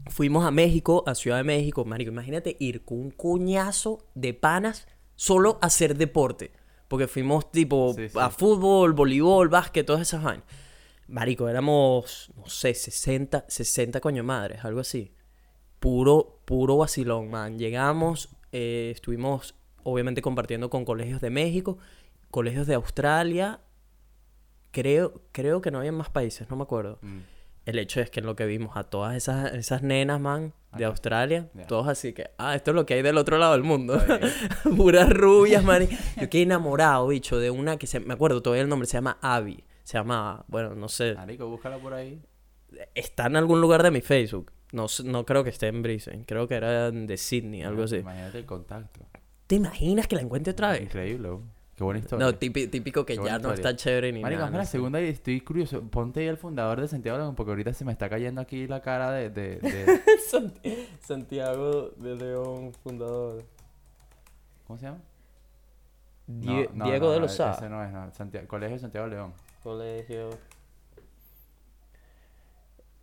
Fuimos 0.09 0.45
a 0.45 0.51
México, 0.51 1.03
a 1.05 1.15
Ciudad 1.15 1.37
de 1.37 1.43
México, 1.43 1.83
marico. 1.83 2.11
Imagínate 2.11 2.55
ir 2.59 2.85
con 2.85 2.99
un 2.99 3.11
cuñazo 3.11 4.05
de 4.15 4.33
panas 4.33 4.87
solo 5.15 5.57
a 5.61 5.65
hacer 5.67 5.97
deporte. 5.97 6.51
Porque 6.87 7.07
fuimos 7.07 7.51
tipo 7.51 7.93
Sí, 7.95 8.09
sí. 8.09 8.17
a 8.19 8.29
fútbol, 8.29 8.93
voleibol, 8.93 9.49
básquet, 9.49 9.85
todas 9.85 10.01
esas 10.01 10.23
vainas. 10.23 10.45
Marico, 11.07 11.47
éramos, 11.47 12.31
no 12.35 12.47
sé, 12.47 12.73
60, 12.73 13.45
60 13.47 13.99
coño 14.01 14.23
madres, 14.23 14.63
algo 14.65 14.81
así. 14.81 15.13
Puro, 15.79 16.41
puro 16.45 16.77
vacilón, 16.77 17.29
man. 17.29 17.57
Llegamos, 17.57 18.29
eh, 18.51 18.91
estuvimos 18.93 19.55
obviamente 19.83 20.21
compartiendo 20.21 20.69
con 20.69 20.83
colegios 20.83 21.21
de 21.21 21.29
México, 21.29 21.77
colegios 22.29 22.67
de 22.67 22.75
Australia. 22.75 23.61
Creo, 24.71 25.21
creo 25.31 25.61
que 25.61 25.71
no 25.71 25.79
había 25.79 25.91
más 25.93 26.09
países, 26.09 26.49
no 26.49 26.55
me 26.57 26.63
acuerdo. 26.63 26.99
Mm. 27.01 27.19
El 27.67 27.79
hecho 27.79 27.99
es 28.01 28.09
que 28.09 28.21
lo 28.21 28.35
que 28.35 28.45
vimos 28.45 28.75
a 28.77 28.83
todas 28.85 29.15
esas, 29.15 29.53
esas 29.53 29.83
nenas, 29.83 30.19
man, 30.21 30.53
de 30.77 30.85
Ajá. 30.85 30.91
Australia, 30.91 31.49
todos 31.67 31.87
así 31.87 32.13
que, 32.13 32.29
ah, 32.37 32.55
esto 32.55 32.71
es 32.71 32.75
lo 32.75 32.85
que 32.85 32.93
hay 32.95 33.01
del 33.01 33.17
otro 33.17 33.37
lado 33.37 33.53
del 33.53 33.63
mundo. 33.63 34.01
Puras 34.77 35.09
rubias, 35.09 35.63
man. 35.63 35.87
Yo 36.19 36.29
quedé 36.29 36.43
enamorado, 36.43 37.07
bicho, 37.07 37.37
de 37.39 37.51
una 37.51 37.77
que 37.77 37.85
se, 37.87 37.99
me 37.99 38.13
acuerdo 38.13 38.41
todavía 38.41 38.63
el 38.63 38.69
nombre, 38.69 38.87
se 38.87 38.93
llama 38.97 39.17
Abby. 39.21 39.63
Se 39.83 39.97
llama, 39.97 40.43
bueno, 40.47 40.75
no 40.75 40.89
sé, 40.89 41.13
Marico, 41.15 41.47
búscala 41.47 41.77
por 41.77 41.93
ahí. 41.93 42.21
está 42.95 43.27
en 43.27 43.35
algún 43.37 43.61
lugar 43.61 43.83
de 43.83 43.91
mi 43.91 44.01
Facebook. 44.01 44.51
No, 44.73 44.87
sé- 44.89 45.03
no 45.05 45.25
creo 45.25 45.43
que 45.43 45.49
esté 45.49 45.67
en 45.67 45.81
Brisbane, 45.81 46.23
creo 46.25 46.47
que 46.47 46.55
era 46.55 46.91
de 46.91 47.17
Sydney, 47.17 47.63
algo 47.63 47.83
así. 47.83 47.97
Imagínate 47.97 48.37
el 48.39 48.45
contacto. 48.45 48.99
¿Te 49.47 49.55
imaginas 49.55 50.07
que 50.07 50.15
la 50.17 50.21
encuentre 50.23 50.51
otra 50.51 50.71
vez? 50.71 50.81
Increíble. 50.81 51.29
Qué 51.77 51.83
buena 51.83 51.99
historia. 51.99 52.25
No, 52.25 52.33
típico, 52.35 52.69
típico 52.71 53.05
que 53.05 53.15
Qué 53.17 53.23
ya 53.23 53.37
no 53.37 53.53
está 53.53 53.75
chévere 53.75 54.11
ni 54.11 54.19
Marico, 54.21 54.39
nada. 54.39 54.51
no 54.51 54.57
la 54.57 54.65
segunda 54.65 54.99
y 54.99 55.09
estoy 55.09 55.39
curioso. 55.41 55.81
Ponte 55.83 56.21
ahí 56.21 56.25
el 56.25 56.37
fundador 56.37 56.81
de 56.81 56.87
Santiago 56.87 57.19
León 57.19 57.35
porque 57.35 57.51
ahorita 57.51 57.71
se 57.73 57.85
me 57.85 57.91
está 57.91 58.09
cayendo 58.09 58.41
aquí 58.41 58.65
la 58.65 58.81
cara 58.81 59.11
de... 59.11 59.29
de, 59.29 59.57
de- 59.57 60.01
Santi- 60.27 60.87
Santiago 60.99 61.91
de 61.97 62.15
León, 62.15 62.73
fundador. 62.83 63.43
¿Cómo 64.65 64.79
se 64.79 64.85
llama? 64.87 64.97
No, 66.25 66.51
Die- 66.51 66.69
no, 66.73 66.85
Diego 66.85 67.05
no, 67.07 67.11
de 67.13 67.19
los 67.19 67.33
Sá. 67.35 67.51
Ese 67.51 67.69
no 67.69 67.83
es, 67.83 67.91
no. 67.91 68.11
Santiago, 68.11 68.47
Colegio 68.47 68.79
Santiago 68.79 69.05
León. 69.07 69.33
Colegio. 69.61 70.29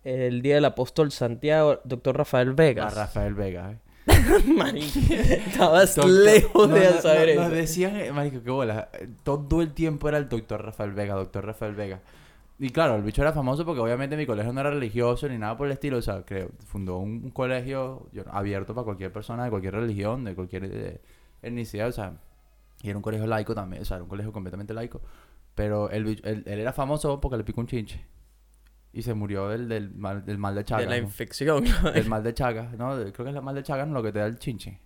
El 0.03 0.41
día 0.41 0.55
del 0.55 0.65
apóstol 0.65 1.11
Santiago, 1.11 1.79
doctor 1.85 2.17
Rafael 2.17 2.49
A 2.49 2.53
Vegas. 2.53 2.93
Rafael 2.93 3.33
Vega, 3.33 3.71
¿eh? 3.71 3.77
Marico, 4.55 4.99
Estabas 5.13 5.95
Doctor- 5.95 6.11
lejos 6.11 6.69
no, 6.69 6.75
de 6.75 6.91
no, 6.91 7.01
saber 7.01 7.35
no, 7.35 7.41
Nos 7.43 7.51
eso. 7.51 7.55
decían, 7.55 7.95
eh, 7.95 8.11
marico, 8.11 8.41
qué 8.43 8.51
bola. 8.51 8.89
Todo 9.23 9.61
el 9.61 9.73
tiempo 9.73 10.07
era 10.09 10.17
el 10.17 10.29
doctor 10.29 10.63
Rafael 10.63 10.91
Vega, 10.91 11.15
doctor 11.15 11.45
Rafael 11.45 11.73
Vega. 11.75 12.01
Y 12.57 12.69
claro, 12.69 12.95
el 12.95 13.01
bicho 13.03 13.21
era 13.21 13.33
famoso 13.33 13.65
porque 13.65 13.81
obviamente 13.81 14.15
mi 14.15 14.25
colegio 14.25 14.53
no 14.53 14.61
era 14.61 14.69
religioso 14.69 15.27
ni 15.27 15.37
nada 15.37 15.57
por 15.57 15.67
el 15.67 15.73
estilo. 15.73 15.97
O 15.97 16.01
sea, 16.01 16.23
creo, 16.23 16.49
fundó 16.65 16.97
un, 16.99 17.21
un 17.25 17.31
colegio 17.31 18.07
abierto 18.31 18.73
para 18.73 18.85
cualquier 18.85 19.11
persona 19.11 19.43
de 19.43 19.49
cualquier 19.49 19.73
religión, 19.73 20.23
de 20.23 20.35
cualquier 20.35 20.65
eh, 20.71 21.01
etnicidad. 21.41 21.87
O 21.89 21.91
sea, 21.91 22.13
y 22.81 22.89
era 22.89 22.97
un 22.97 23.01
colegio 23.03 23.27
laico 23.27 23.53
también. 23.55 23.81
O 23.81 23.85
sea, 23.85 23.95
era 23.97 24.03
un 24.03 24.09
colegio 24.09 24.31
completamente 24.31 24.73
laico. 24.73 25.01
Pero 25.53 25.89
el, 25.89 26.05
bicho- 26.05 26.23
él, 26.25 26.43
él 26.45 26.59
era 26.59 26.71
famoso 26.71 27.19
porque 27.19 27.37
le 27.37 27.43
picó 27.43 27.59
un 27.61 27.67
chinche. 27.67 28.05
Y 28.97 29.01
se 29.01 29.13
murió 29.13 29.49
del, 29.49 29.67
del, 29.67 29.93
mal, 29.93 30.25
del 30.25 30.37
mal 30.37 30.55
de 30.55 30.61
De 30.61 30.65
Chagas. 30.65 30.85
la 30.87 30.95
¿no? 30.97 31.03
infección. 31.03 31.65
Del 31.93 32.07
mal 32.07 32.23
de 32.23 32.33
Chagas, 32.33 32.71
¿no? 32.77 32.95
De- 32.95 33.11
Creo 33.11 33.25
que 33.25 33.31
es 33.31 33.35
el 33.35 33.41
mal 33.43 33.53
de 33.55 33.61
Chagas 33.61 33.89
lo 33.89 34.01
que 34.01 34.13
te 34.13 34.19
da 34.19 34.25
el 34.25 34.39
chinche. 34.39 34.79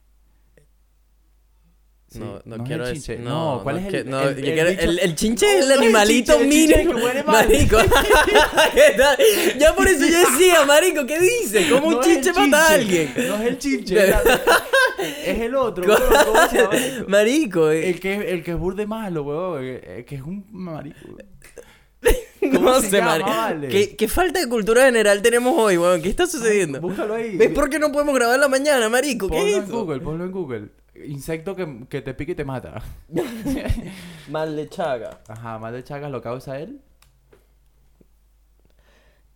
Sí, 2.08 2.18
No, 2.18 2.42
no, 2.44 2.64
quiero 2.64 2.88
el 2.88 2.96
decir. 2.96 3.20
No, 3.20 3.60
¿cuál 3.62 3.78
es 3.78 3.94
el, 3.94 4.10
no, 4.10 4.20
el, 4.24 4.36
bicho- 4.36 5.14
chinche 5.16 5.60
es 5.60 5.66
el 5.66 5.72
animalito 5.78 6.40
mínimo. 6.40 6.94
Marico. 7.28 7.78
Ya 9.60 9.76
por 9.76 9.88
eso 9.88 10.06
yo 10.08 10.18
decía, 10.32 10.66
marico, 10.66 11.06
¿qué 11.06 11.20
dice? 11.20 11.70
¿Cómo 11.70 11.90
un 11.90 12.02
chinche 12.02 12.34
mata 12.34 12.68
a 12.68 12.74
alguien? 12.74 13.14
No 13.16 13.36
es 13.36 13.42
el 13.42 13.58
chinche. 13.60 14.04
es 14.06 14.10
la- 14.10 14.42
el 15.46 15.56
otro, 15.56 15.86
weón, 15.86 16.02
¿Cómo 16.26 16.48
se 16.50 16.58
llama? 16.58 16.70
marico? 16.72 17.10
Marico, 17.10 17.70
eh, 17.72 17.90
El 17.92 18.00
que, 18.00 18.16
el 18.32 18.44
que 18.44 18.52
es 18.52 18.58
burde 18.58 18.88
malo, 18.88 19.22
weón. 19.22 19.60
eh, 19.64 20.04
Que 20.08 20.16
es 20.16 20.22
un 20.24 20.48
marico. 20.50 20.98
No 22.42 22.80
se 22.82 22.90
sé, 22.90 22.98
llama, 22.98 23.18
vale? 23.20 23.68
¿Qué, 23.68 23.96
qué 23.96 24.08
falta 24.08 24.40
de 24.40 24.48
cultura 24.48 24.86
general 24.86 25.22
tenemos 25.22 25.54
hoy, 25.58 25.78
weón? 25.78 26.02
¿Qué 26.02 26.10
está 26.10 26.26
sucediendo? 26.28 26.80
Búscalo 26.82 27.16
ahí. 27.16 27.36
¿Ves 27.38 27.50
por 27.52 27.70
qué 27.70 27.80
no 27.80 27.92
podemos 27.92 28.16
grabar 28.16 28.36
en 28.36 28.42
la 28.42 28.48
mañana, 28.48 28.90
marico? 28.90 29.28
¿Qué 29.28 29.36
Ponlo 29.36 29.58
es 29.58 29.64
en? 29.64 29.72
Google, 29.72 30.00
ponlo 30.02 30.24
en 30.26 30.32
Google. 30.32 30.70
Insecto 31.06 31.56
que, 31.56 31.86
que 31.90 32.02
te 32.02 32.14
pique 32.14 32.34
y 32.34 32.36
te 32.36 32.44
mata. 32.46 32.82
Mal 34.30 34.56
de 34.56 34.68
chaga. 34.68 35.22
Ajá, 35.28 35.58
mal 35.58 35.74
de 35.74 35.84
Chagas 35.84 36.12
lo 36.12 36.22
causa 36.22 36.60
él. 36.60 36.82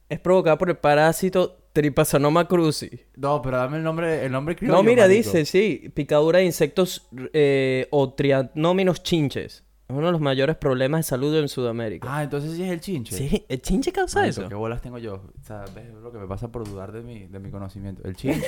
Es 0.09 0.19
provocada 0.19 0.57
por 0.57 0.69
el 0.69 0.77
parásito 0.77 1.57
Trypanosoma 1.73 2.47
cruzi. 2.47 2.89
No, 3.15 3.41
pero 3.41 3.57
dame 3.57 3.77
el 3.77 3.83
nombre, 3.83 4.23
el 4.25 4.31
nombre 4.31 4.55
criollo, 4.55 4.75
No, 4.77 4.83
mira, 4.83 5.03
marico. 5.07 5.29
dice, 5.31 5.45
sí, 5.45 5.89
picadura 5.95 6.37
de 6.39 6.45
insectos 6.45 7.07
eh, 7.33 7.87
o 7.89 8.13
trianóminos 8.13 9.01
chinches. 9.01 9.62
Es 9.89 9.95
uno 9.95 10.05
de 10.05 10.11
los 10.13 10.21
mayores 10.21 10.55
problemas 10.55 10.99
de 10.99 11.03
salud 11.03 11.35
en 11.37 11.49
Sudamérica. 11.49 12.07
Ah, 12.09 12.23
entonces 12.23 12.53
sí 12.53 12.63
es 12.63 12.71
el 12.71 12.79
chinche. 12.79 13.17
sí, 13.17 13.45
¿el 13.49 13.61
chinche 13.61 13.91
causa 13.91 14.25
eso? 14.25 14.47
¿Qué 14.47 14.55
bolas 14.55 14.81
tengo 14.81 14.97
yo? 14.97 15.15
O 15.15 15.43
sea, 15.43 15.65
ves 15.75 15.93
lo 16.01 16.09
que 16.11 16.17
me 16.19 16.25
pasa 16.27 16.49
por 16.51 16.63
dudar 16.67 16.91
de 16.93 17.01
mi, 17.01 17.25
de 17.27 17.39
mi 17.39 17.51
conocimiento. 17.51 18.01
El 18.07 18.15
chinche. 18.15 18.47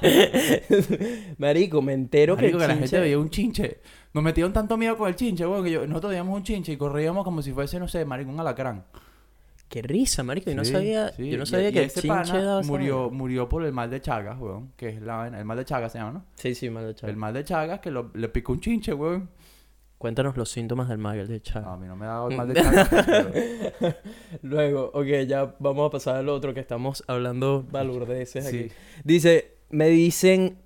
Marico, 1.38 1.82
me 1.82 1.92
entero 1.94 2.36
Marico, 2.36 2.58
que 2.58 2.58
que 2.58 2.64
el 2.64 2.68
la 2.68 2.74
chinche... 2.74 2.88
gente 2.88 3.00
veía 3.00 3.18
un 3.18 3.30
chinche. 3.30 3.80
Nos 4.12 4.22
metieron 4.24 4.52
tanto 4.52 4.76
miedo 4.76 4.96
con 4.96 5.08
el 5.08 5.16
chinche, 5.16 5.46
weón, 5.46 5.64
que 5.64 5.70
yo, 5.70 5.86
nosotros 5.86 6.10
veíamos 6.10 6.36
un 6.36 6.42
chinche 6.42 6.72
y 6.72 6.76
corríamos 6.76 7.24
como 7.24 7.42
si 7.42 7.52
fuese, 7.52 7.78
no 7.78 7.88
sé, 7.88 8.04
marico, 8.04 8.30
un 8.30 8.40
alacrán. 8.40 8.84
Qué 9.68 9.82
risa, 9.82 10.22
marico. 10.24 10.50
Yo 10.50 10.56
no 10.56 10.64
Sí, 10.64 10.72
sabía, 10.72 11.12
sí. 11.12 11.30
yo 11.30 11.36
no 11.38 11.44
Y- 11.44 11.46
sabía 11.46 11.68
y 11.68 11.72
que 11.72 11.78
el 11.80 11.84
ese 11.86 12.00
chinche 12.02 12.08
pana 12.32 12.42
daba 12.42 12.62
murió, 12.62 13.08
murió 13.10 13.48
por 13.48 13.64
el 13.64 13.72
mal 13.72 13.88
de 13.88 14.00
Chagas, 14.00 14.38
weón. 14.38 14.72
Que 14.76 14.88
es 14.88 15.00
la 15.00 15.16
vaina. 15.16 15.38
El 15.38 15.44
mal 15.44 15.56
de 15.56 15.64
Chagas 15.64 15.92
se 15.92 15.98
llama, 15.98 16.12
¿no? 16.12 16.24
Sí, 16.34 16.54
sí, 16.54 16.68
mal 16.70 16.86
de 16.86 16.94
chaga. 16.94 17.10
El 17.10 17.16
mal 17.16 17.32
de 17.32 17.44
Chagas 17.44 17.78
que 17.80 17.90
lo- 17.90 18.10
le 18.14 18.28
picó 18.28 18.52
un 18.52 18.60
chinche, 18.60 18.92
weón. 18.92 19.30
Cuéntanos 20.00 20.34
los 20.38 20.48
síntomas 20.50 20.88
del 20.88 20.96
mal 20.96 21.28
de. 21.28 21.42
No, 21.56 21.72
a 21.72 21.76
mí 21.76 21.86
no 21.86 21.94
me 21.94 22.06
ha 22.06 22.08
dado 22.08 22.30
el 22.30 22.36
mal 22.38 22.48
de 22.48 22.54
Chagas. 22.62 22.88
pero- 22.88 23.94
Luego, 24.40 24.90
ok, 24.94 25.06
ya 25.28 25.54
vamos 25.58 25.86
a 25.88 25.90
pasar 25.90 26.16
al 26.16 26.30
otro 26.30 26.54
que 26.54 26.60
estamos 26.60 27.04
hablando 27.06 27.66
balurdeces 27.70 28.46
Sí. 28.46 28.56
aquí. 28.60 28.72
Dice, 29.04 29.58
me 29.68 29.88
dicen, 29.88 30.56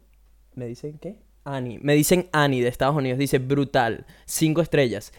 ¿me 0.54 0.66
dicen 0.66 1.00
qué? 1.00 1.16
Annie, 1.42 1.80
me 1.82 1.94
dicen 1.94 2.28
Annie 2.30 2.60
de 2.62 2.68
Estados 2.68 2.94
Unidos, 2.94 3.18
dice 3.18 3.38
brutal, 3.40 4.06
cinco 4.24 4.60
estrellas. 4.60 5.12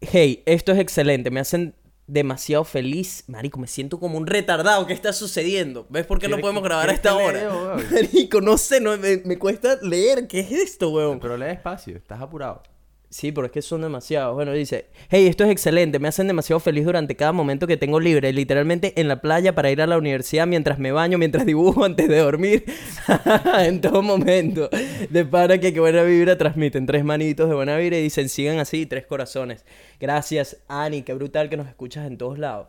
Hey, 0.00 0.42
esto 0.44 0.72
es 0.72 0.80
excelente, 0.80 1.30
me 1.30 1.38
hacen 1.38 1.76
demasiado 2.08 2.64
feliz. 2.64 3.22
Marico, 3.28 3.60
me 3.60 3.68
siento 3.68 4.00
como 4.00 4.18
un 4.18 4.26
retardado, 4.26 4.88
¿qué 4.88 4.92
está 4.92 5.12
sucediendo? 5.12 5.86
¿Ves 5.88 6.04
por 6.04 6.18
qué 6.18 6.26
no 6.26 6.30
¿Quieres 6.34 6.42
podemos 6.42 6.64
grabar 6.64 6.90
a 6.90 6.92
esta 6.92 7.14
hora? 7.14 7.76
Marico, 7.92 8.40
no 8.40 8.58
sé, 8.58 8.80
no, 8.80 8.98
me, 8.98 9.18
me 9.18 9.38
cuesta 9.38 9.78
leer, 9.82 10.26
¿qué 10.26 10.40
es 10.40 10.50
esto, 10.50 10.90
weón? 10.90 11.20
Pero 11.20 11.36
lee 11.36 11.44
despacio, 11.46 11.96
estás 11.96 12.20
apurado. 12.20 12.64
Sí, 13.10 13.32
pero 13.32 13.46
es 13.46 13.52
que 13.52 13.60
son 13.60 13.82
demasiados. 13.82 14.36
Bueno, 14.36 14.52
dice, 14.52 14.86
hey, 15.08 15.26
esto 15.26 15.42
es 15.42 15.50
excelente, 15.50 15.98
me 15.98 16.06
hacen 16.06 16.28
demasiado 16.28 16.60
feliz 16.60 16.84
durante 16.84 17.16
cada 17.16 17.32
momento 17.32 17.66
que 17.66 17.76
tengo 17.76 17.98
libre, 17.98 18.32
literalmente 18.32 19.00
en 19.00 19.08
la 19.08 19.20
playa 19.20 19.52
para 19.52 19.68
ir 19.72 19.82
a 19.82 19.88
la 19.88 19.98
universidad, 19.98 20.46
mientras 20.46 20.78
me 20.78 20.92
baño, 20.92 21.18
mientras 21.18 21.44
dibujo, 21.44 21.84
antes 21.84 22.08
de 22.08 22.18
dormir, 22.18 22.64
en 23.58 23.80
todo 23.80 24.02
momento. 24.02 24.70
De 25.10 25.24
para 25.24 25.58
que 25.58 25.72
qué 25.74 25.80
buena 25.80 26.04
vibra 26.04 26.38
transmiten, 26.38 26.86
tres 26.86 27.04
manitos 27.04 27.48
de 27.48 27.56
buena 27.56 27.76
vibra 27.76 27.98
y 27.98 28.02
dicen, 28.02 28.28
sigan 28.28 28.60
así, 28.60 28.86
tres 28.86 29.06
corazones. 29.06 29.64
Gracias, 29.98 30.58
Ani, 30.68 31.02
qué 31.02 31.12
brutal 31.12 31.50
que 31.50 31.56
nos 31.56 31.66
escuchas 31.66 32.06
en 32.06 32.16
todos 32.16 32.38
lados. 32.38 32.68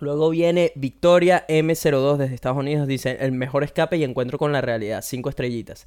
Luego 0.00 0.30
viene 0.30 0.72
Victoria 0.74 1.46
M02 1.46 2.16
desde 2.16 2.34
Estados 2.34 2.58
Unidos, 2.58 2.88
dice, 2.88 3.18
el 3.20 3.30
mejor 3.30 3.62
escape 3.62 3.96
y 3.96 4.02
encuentro 4.02 4.38
con 4.38 4.50
la 4.50 4.60
realidad, 4.60 5.02
cinco 5.04 5.28
estrellitas. 5.28 5.86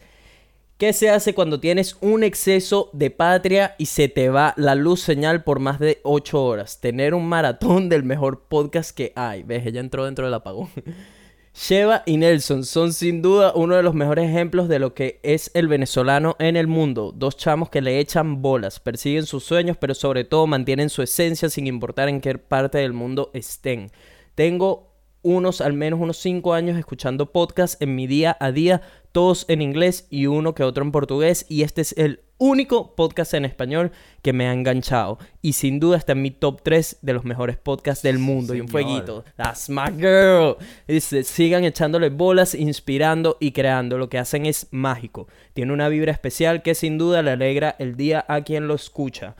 ¿Qué 0.77 0.91
se 0.91 1.11
hace 1.11 1.35
cuando 1.35 1.59
tienes 1.59 1.97
un 2.01 2.23
exceso 2.23 2.89
de 2.93 3.11
patria 3.11 3.75
y 3.77 3.85
se 3.85 4.07
te 4.07 4.29
va 4.29 4.55
la 4.57 4.73
luz 4.73 5.01
señal 5.01 5.43
por 5.43 5.59
más 5.59 5.79
de 5.79 6.01
8 6.03 6.43
horas? 6.43 6.81
Tener 6.81 7.13
un 7.13 7.29
maratón 7.29 7.89
del 7.89 8.03
mejor 8.03 8.47
podcast 8.47 8.95
que 8.95 9.13
hay. 9.15 9.43
¿Ves? 9.43 9.67
Ella 9.67 9.81
entró 9.81 10.05
dentro 10.05 10.25
del 10.25 10.33
apagón. 10.33 10.69
Sheva 11.53 12.01
y 12.07 12.17
Nelson 12.17 12.65
son 12.65 12.91
sin 12.91 13.21
duda 13.21 13.53
uno 13.53 13.75
de 13.75 13.83
los 13.83 13.93
mejores 13.93 14.27
ejemplos 14.27 14.67
de 14.67 14.79
lo 14.79 14.95
que 14.95 15.19
es 15.21 15.51
el 15.53 15.67
venezolano 15.67 16.35
en 16.39 16.57
el 16.57 16.65
mundo. 16.65 17.13
Dos 17.15 17.37
chamos 17.37 17.69
que 17.69 17.81
le 17.81 17.99
echan 17.99 18.41
bolas, 18.41 18.79
persiguen 18.79 19.27
sus 19.27 19.43
sueños, 19.43 19.77
pero 19.77 19.93
sobre 19.93 20.23
todo 20.23 20.47
mantienen 20.47 20.89
su 20.89 21.03
esencia 21.03 21.51
sin 21.51 21.67
importar 21.67 22.09
en 22.09 22.19
qué 22.19 22.39
parte 22.39 22.79
del 22.79 22.93
mundo 22.93 23.29
estén. 23.35 23.91
Tengo 24.33 24.93
unos, 25.21 25.61
al 25.61 25.73
menos 25.73 25.99
unos 25.99 26.17
5 26.17 26.53
años 26.53 26.77
escuchando 26.77 27.31
podcasts 27.31 27.77
en 27.79 27.95
mi 27.95 28.07
día 28.07 28.35
a 28.39 28.51
día, 28.51 28.81
todos 29.13 29.45
en 29.47 29.61
inglés 29.61 30.07
y 30.09 30.25
uno 30.25 30.53
que 30.53 30.63
otro 30.63 30.83
en 30.83 30.91
portugués, 30.91 31.45
y 31.47 31.61
este 31.61 31.81
es 31.81 31.93
el 31.97 32.19
único 32.39 32.95
podcast 32.95 33.35
en 33.35 33.45
español 33.45 33.91
que 34.21 34.33
me 34.33 34.47
ha 34.47 34.53
enganchado. 34.53 35.19
Y 35.41 35.53
sin 35.53 35.79
duda 35.79 35.97
está 35.97 36.11
en 36.11 36.23
mi 36.23 36.31
top 36.31 36.61
3 36.63 36.97
de 37.01 37.13
los 37.13 37.23
mejores 37.23 37.55
podcasts 37.55 38.03
del 38.03 38.19
mundo. 38.19 38.53
Y 38.53 38.59
un 38.59 38.67
fueguito. 38.67 39.23
That's 39.37 39.69
my 39.69 39.91
girl. 39.95 40.57
Dice, 40.87 41.23
sigan 41.23 41.63
echándole 41.63 42.09
bolas, 42.09 42.55
inspirando 42.55 43.37
y 43.39 43.51
creando. 43.51 43.97
Lo 43.97 44.09
que 44.09 44.17
hacen 44.17 44.45
es 44.45 44.67
mágico. 44.71 45.27
Tiene 45.53 45.71
una 45.71 45.87
vibra 45.87 46.11
especial 46.11 46.61
que 46.63 46.75
sin 46.75 46.97
duda 46.97 47.21
le 47.21 47.31
alegra 47.31 47.75
el 47.79 47.95
día 47.95 48.25
a 48.27 48.41
quien 48.41 48.67
lo 48.67 48.73
escucha. 48.73 49.35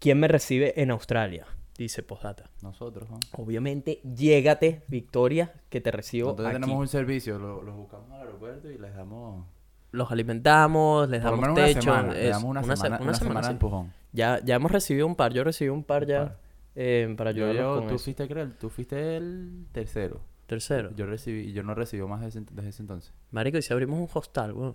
¿Quién 0.00 0.20
me 0.20 0.28
recibe 0.28 0.74
en 0.80 0.90
Australia? 0.90 1.46
Dice 1.78 2.02
Postdata. 2.02 2.50
Nosotros, 2.60 3.08
¿no? 3.08 3.18
Obviamente, 3.36 4.00
llégate, 4.02 4.82
Victoria, 4.88 5.54
que 5.70 5.80
te 5.80 5.90
recibo 5.92 6.30
Entonces 6.30 6.54
aquí. 6.54 6.60
tenemos 6.60 6.80
un 6.80 6.88
servicio, 6.88 7.38
lo- 7.38 7.62
los 7.62 7.76
buscamos 7.76 8.10
al 8.12 8.20
aeropuerto 8.22 8.70
y 8.70 8.76
les 8.78 8.94
damos... 8.94 9.46
Los 9.92 10.10
alimentamos, 10.12 11.08
les 11.08 11.22
Por 11.22 11.30
damos 11.30 11.40
menos 11.40 11.56
una 11.56 11.66
techo. 11.66 11.80
semana, 11.82 12.12
le 12.12 12.28
damos 12.28 12.44
una, 12.50 12.62
se- 12.62 12.76
semana, 12.76 12.98
una 13.00 13.14
semana 13.14 13.50
empujón. 13.50 13.92
Ya, 14.12 14.40
ya 14.44 14.56
hemos 14.56 14.70
recibido 14.72 15.06
un 15.06 15.14
par, 15.14 15.32
yo 15.32 15.44
recibí 15.44 15.70
un 15.70 15.82
par 15.84 16.04
ya 16.04 16.24
par. 16.24 16.38
eh, 16.74 17.14
para 17.16 17.30
Yo, 17.30 17.52
yo- 17.52 17.80
tú 17.80 17.86
eso. 17.94 17.98
fuiste, 18.04 18.26
creo, 18.28 18.50
tú 18.60 18.68
fuiste 18.70 19.16
el 19.16 19.66
tercero. 19.72 20.20
Tercero. 20.46 20.90
Yo 20.96 21.06
recibí, 21.06 21.52
yo 21.52 21.62
no 21.62 21.74
recibí 21.74 22.02
más 22.02 22.20
desde, 22.22 22.40
ese- 22.40 22.48
desde 22.54 22.68
ese 22.70 22.82
entonces. 22.82 23.14
Marico, 23.30 23.56
y 23.56 23.62
si 23.62 23.72
abrimos 23.72 23.98
un 24.00 24.08
hostal, 24.12 24.52
weón. 24.52 24.74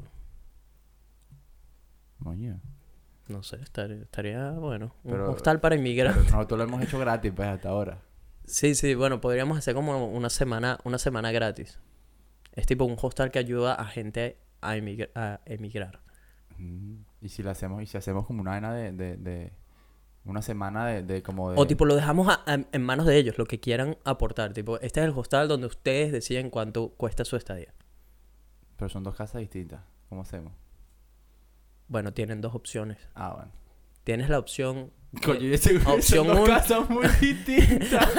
Coño. 2.23 2.59
No 3.27 3.41
sé, 3.43 3.57
estaría, 3.61 3.97
estaría 4.01 4.51
bueno. 4.51 4.93
Un 5.03 5.11
Pero- 5.11 5.31
hostal 5.31 5.59
para 5.61 5.75
Pero 5.75 5.81
inmigrantes. 5.87 6.31
nosotros 6.31 6.57
lo 6.57 6.63
hemos 6.65 6.81
hecho 6.83 6.99
gratis, 6.99 7.31
pues, 7.35 7.47
hasta 7.47 7.69
ahora. 7.69 7.99
Sí, 8.45 8.75
sí, 8.75 8.95
bueno, 8.95 9.21
podríamos 9.21 9.57
hacer 9.57 9.73
como 9.73 10.05
una 10.07 10.29
semana, 10.29 10.79
una 10.83 10.97
semana 10.97 11.31
gratis. 11.31 11.79
Es 12.51 12.65
tipo 12.65 12.83
un 12.85 12.97
hostal 13.01 13.31
que 13.31 13.39
ayuda 13.39 13.73
a 13.75 13.85
gente 13.85 14.37
a, 14.61 14.75
emigra- 14.75 15.09
a 15.15 15.39
emigrar. 15.45 16.01
Mm, 16.57 16.95
Y 17.21 17.29
si 17.29 17.41
lo 17.41 17.49
hacemos, 17.51 17.81
y 17.81 17.85
si 17.85 17.97
hacemos 17.97 18.25
como 18.27 18.41
una 18.41 18.51
vaina 18.51 18.73
de, 18.73 18.91
de, 18.91 19.15
de- 19.17 19.53
una 20.25 20.41
semana 20.41 20.85
de, 20.87 21.03
de 21.03 21.23
como 21.23 21.51
de 21.51 21.59
O 21.59 21.65
tipo 21.67 21.85
lo 21.85 21.95
dejamos 21.95 22.27
a- 22.27 22.43
a- 22.45 22.65
en 22.71 22.81
manos 22.83 23.05
de 23.05 23.17
ellos, 23.17 23.37
lo 23.37 23.45
que 23.45 23.59
quieran 23.61 23.97
aportar. 24.03 24.51
Tipo, 24.53 24.79
este 24.81 24.99
es 24.99 25.05
el 25.05 25.13
hostal 25.17 25.47
donde 25.47 25.67
ustedes 25.67 26.11
deciden 26.11 26.49
cuánto 26.49 26.89
cuesta 26.89 27.23
su 27.25 27.35
estadía. 27.37 27.73
pero 28.75 28.89
son 28.89 29.03
dos 29.03 29.15
casas 29.15 29.39
distintas. 29.39 29.81
¿Cómo 30.09 30.21
hacemos? 30.23 30.51
Bueno, 31.93 32.11
tienen 32.11 32.41
dos 32.41 32.55
opciones. 32.55 32.97
Ah, 33.13 33.33
bueno. 33.35 33.51
Tienes 34.03 34.27
la 34.29 34.39
opción 34.39 34.89
Coño, 35.23 35.53
ese 35.53 35.77
Opción 35.85 36.25
son 36.25 36.27
dos 36.27 36.37
uno. 36.39 36.45
casas 36.47 36.89
muy 36.89 37.05
distintas. 37.21 38.09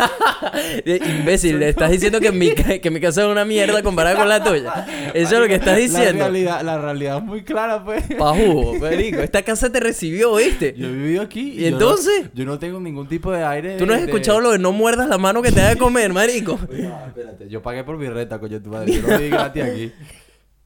Imbécil, 0.86 1.58
le 1.58 1.70
estás 1.70 1.90
diciendo 1.90 2.20
que 2.20 2.30
mi, 2.30 2.50
que 2.54 2.88
mi 2.88 3.00
casa 3.00 3.22
es 3.24 3.28
una 3.28 3.44
mierda 3.44 3.82
comparada 3.82 4.16
con 4.16 4.28
la 4.28 4.44
tuya. 4.44 4.86
Eso 5.12 5.34
es 5.34 5.40
lo 5.40 5.48
que 5.48 5.54
estás 5.56 5.72
La 5.74 5.78
diciendo. 5.78 6.22
realidad, 6.22 6.62
la 6.62 6.78
realidad 6.80 7.18
es 7.18 7.24
muy 7.24 7.42
clara, 7.42 7.84
pues. 7.84 8.04
Pajugo, 8.16 8.74
marico. 8.78 9.20
Esta 9.22 9.42
casa 9.42 9.70
te 9.72 9.80
recibió, 9.80 10.36
¿viste? 10.36 10.72
Yo 10.76 10.86
he 10.86 10.92
vivido 10.92 11.22
aquí. 11.22 11.54
¿Y 11.58 11.64
yo 11.64 11.70
no- 11.72 11.76
entonces? 11.78 12.30
yo 12.32 12.44
no 12.44 12.60
tengo 12.60 12.78
ningún 12.78 13.08
tipo 13.08 13.32
de 13.32 13.42
aire. 13.44 13.76
¿Tú 13.76 13.86
no 13.86 13.92
has 13.94 14.00
de- 14.00 14.06
escuchado 14.06 14.40
lo 14.40 14.52
de 14.52 14.60
no 14.60 14.70
muerdas 14.70 15.08
la 15.08 15.18
mano 15.18 15.42
que 15.42 15.50
te 15.50 15.60
de 15.62 15.76
comer, 15.76 16.12
marico? 16.12 16.60
No, 16.70 17.06
espérate, 17.08 17.48
yo 17.48 17.60
pagué 17.60 17.82
por 17.82 17.96
mi 17.98 18.08
renta, 18.08 18.38
coño, 18.38 18.62
tu 18.62 18.70
madre. 18.70 18.92
Yo 18.92 19.02
no 19.02 19.18
viví 19.18 19.30
gratis 19.30 19.62
aquí. 19.64 19.92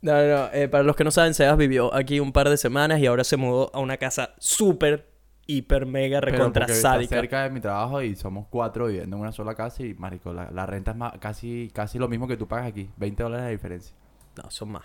No, 0.01 0.13
no, 0.13 0.29
no. 0.29 0.49
eh, 0.53 0.69
para 0.69 0.85
los 0.85 0.95
que 0.97 1.05
no 1.05 1.11
saben, 1.11 1.35
Sebas 1.35 1.57
vivió 1.57 1.93
aquí 1.95 2.21
un 2.21 2.33
par 2.33 2.49
de 2.49 2.57
semanas 2.57 3.01
y 3.01 3.07
ahora 3.07 3.25
se 3.25 3.37
mudó 3.37 3.71
a 3.75 3.81
una 3.81 3.97
casa 3.97 4.35
súper, 4.39 5.11
hiper, 5.47 5.87
mega, 5.87 6.21
recontra 6.21 6.69
sádica. 6.69 7.17
cerca 7.17 7.43
de 7.43 7.51
mi 7.51 7.61
trabajo 7.61 8.01
y 8.03 8.15
somos 8.15 8.47
cuatro 8.49 8.87
viviendo 8.87 9.17
en 9.17 9.23
una 9.23 9.33
sola 9.33 9.55
casa 9.55 9.83
y, 9.83 9.95
marico, 9.95 10.33
la, 10.33 10.51
la 10.53 10.67
renta 10.67 10.93
es 10.93 10.97
más, 10.97 11.15
casi, 11.19 11.71
casi 11.75 11.99
lo 11.99 12.09
mismo 12.09 12.29
que 12.29 12.37
tú 12.37 12.47
pagas 12.47 12.67
aquí. 12.67 12.89
20 12.97 13.23
dólares 13.23 13.47
de 13.47 13.53
diferencia. 13.53 13.95
No, 14.37 14.49
son 14.51 14.71
más. 14.71 14.85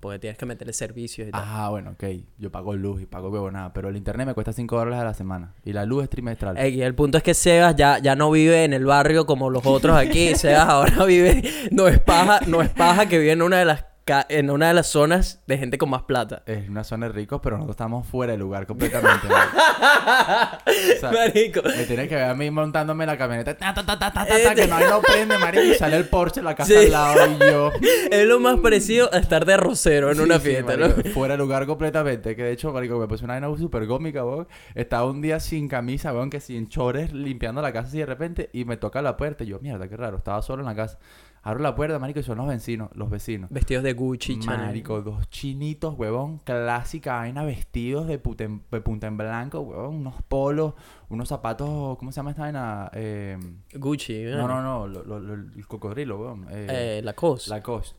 Porque 0.00 0.18
tienes 0.18 0.36
que 0.36 0.44
meterle 0.44 0.74
servicios 0.74 1.28
y 1.28 1.30
tal. 1.30 1.42
Ah, 1.44 1.70
bueno, 1.70 1.92
ok. 1.92 2.04
Yo 2.38 2.52
pago 2.52 2.74
luz 2.74 3.00
y 3.00 3.06
pago 3.06 3.30
huevonada, 3.30 3.72
pero 3.72 3.88
el 3.88 3.96
internet 3.96 4.26
me 4.26 4.34
cuesta 4.34 4.52
5 4.52 4.76
dólares 4.76 5.00
a 5.00 5.04
la 5.04 5.14
semana. 5.14 5.54
Y 5.64 5.72
la 5.72 5.86
luz 5.86 6.04
es 6.04 6.10
trimestral. 6.10 6.58
Ey, 6.58 6.82
el 6.82 6.94
punto 6.94 7.16
es 7.16 7.24
que 7.24 7.32
Sebas 7.32 7.74
ya, 7.74 7.98
ya 7.98 8.14
no 8.14 8.30
vive 8.30 8.64
en 8.64 8.74
el 8.74 8.84
barrio 8.84 9.24
como 9.24 9.48
los 9.48 9.64
otros 9.64 9.96
aquí. 9.96 10.34
Sebas 10.36 10.68
ahora 10.68 11.04
vive, 11.06 11.42
no 11.70 11.88
es 11.88 12.00
paja, 12.00 12.40
no 12.46 12.60
es 12.60 12.68
paja 12.68 13.06
que 13.08 13.18
vive 13.18 13.32
en 13.32 13.40
una 13.42 13.58
de 13.58 13.64
las 13.64 13.93
en 14.06 14.50
una 14.50 14.68
de 14.68 14.74
las 14.74 14.86
zonas 14.88 15.42
de 15.46 15.56
gente 15.56 15.78
con 15.78 15.88
más 15.90 16.02
plata. 16.02 16.42
Es 16.46 16.68
una 16.68 16.84
zona 16.84 17.06
de 17.06 17.12
ricos, 17.12 17.40
pero 17.42 17.56
nosotros 17.56 17.74
estamos 17.74 18.06
fuera 18.06 18.32
del 18.32 18.40
lugar 18.40 18.66
completamente. 18.66 19.26
O 20.96 21.00
sea, 21.00 21.10
Marico. 21.12 21.62
Me 21.64 21.84
tienes 21.84 22.08
que 22.08 22.14
ver 22.14 22.24
a 22.24 22.34
mí 22.34 22.50
montándome 22.50 23.06
la 23.06 23.16
camioneta. 23.16 23.56
ta, 23.56 23.72
ta, 23.74 23.84
ta, 23.84 23.98
ta, 23.98 24.12
ta, 24.12 24.26
ta, 24.26 24.42
ta, 24.42 24.54
que 24.54 24.66
no 24.66 24.76
hay 24.76 24.84
no 24.88 25.00
prende, 25.00 25.38
marico. 25.38 25.64
Y 25.64 25.74
sale 25.74 25.96
el 25.96 26.08
Porsche, 26.08 26.42
la 26.42 26.54
casa 26.54 26.68
Sí. 26.70 26.86
al 26.86 26.90
lado 26.90 27.26
y 27.26 27.38
yo. 27.50 27.70
Es 28.10 28.26
lo 28.26 28.40
más 28.40 28.58
parecido 28.60 29.08
a 29.12 29.18
estar 29.18 29.44
de 29.44 29.54
arrocero 29.54 30.10
en 30.10 30.16
Sí, 30.16 30.22
una 30.22 30.38
sí, 30.38 30.48
fiesta, 30.50 30.76
¿no? 30.76 30.88
Fuera 31.12 31.34
de 31.34 31.38
lugar 31.38 31.66
completamente. 31.66 32.34
Que 32.36 32.42
de 32.44 32.52
hecho, 32.52 32.72
marico, 32.72 32.98
me 32.98 33.06
puse 33.06 33.24
una 33.24 33.38
vaina 33.38 33.56
súper 33.56 33.86
cómica, 33.86 34.24
weón. 34.24 34.48
Estaba 34.74 35.06
un 35.10 35.20
día 35.20 35.40
sin 35.40 35.68
camisa, 35.68 36.12
weón, 36.12 36.30
que 36.30 36.40
sin 36.40 36.68
chores, 36.68 37.12
limpiando 37.12 37.62
la 37.62 37.72
casa 37.72 37.88
así 37.88 37.98
de 37.98 38.06
repente. 38.06 38.50
Y 38.52 38.64
me 38.64 38.76
toca 38.76 39.02
la 39.02 39.16
puerta. 39.16 39.44
Y 39.44 39.48
yo, 39.48 39.60
mierda, 39.60 39.88
qué 39.88 39.96
raro. 39.96 40.16
Estaba 40.18 40.42
solo 40.42 40.62
en 40.62 40.66
la 40.66 40.74
casa. 40.74 40.98
Abro 41.46 41.62
la 41.62 41.74
puerta, 41.74 41.98
marico, 41.98 42.20
y 42.20 42.22
son 42.22 42.38
los 42.38 42.46
vecinos. 42.48 42.88
Los 42.94 43.10
vecinos. 43.10 43.50
Vestidos 43.50 43.84
de 43.84 43.92
Gucci, 43.92 44.38
Chanel. 44.40 44.66
Marico, 44.66 45.02
dos 45.02 45.28
chinitos, 45.28 45.94
huevón, 45.98 46.38
clásica 46.38 47.16
vaina, 47.16 47.44
vestidos 47.44 48.06
de, 48.06 48.18
puta 48.18 48.44
en- 48.44 48.62
de 48.70 48.80
punta 48.80 49.06
en 49.08 49.18
blanco, 49.18 49.60
huevón, 49.60 49.96
unos 49.96 50.22
polos, 50.26 50.72
unos 51.10 51.28
zapatos, 51.28 51.98
¿cómo 51.98 52.10
se 52.12 52.16
llama 52.16 52.30
esta 52.30 52.42
vaina? 52.42 52.90
Eh, 52.94 53.38
Gucci, 53.74 54.22
no, 54.24 54.48
no, 54.48 54.62
no, 54.62 54.86
lo- 54.86 55.04
lo- 55.04 55.20
lo- 55.20 55.34
el 55.34 55.66
cocodrilo, 55.68 56.18
huevón. 56.18 56.46
Eh, 56.50 56.66
Eh, 56.98 57.02
Lacoste. 57.04 57.50
Lacoste. 57.50 57.98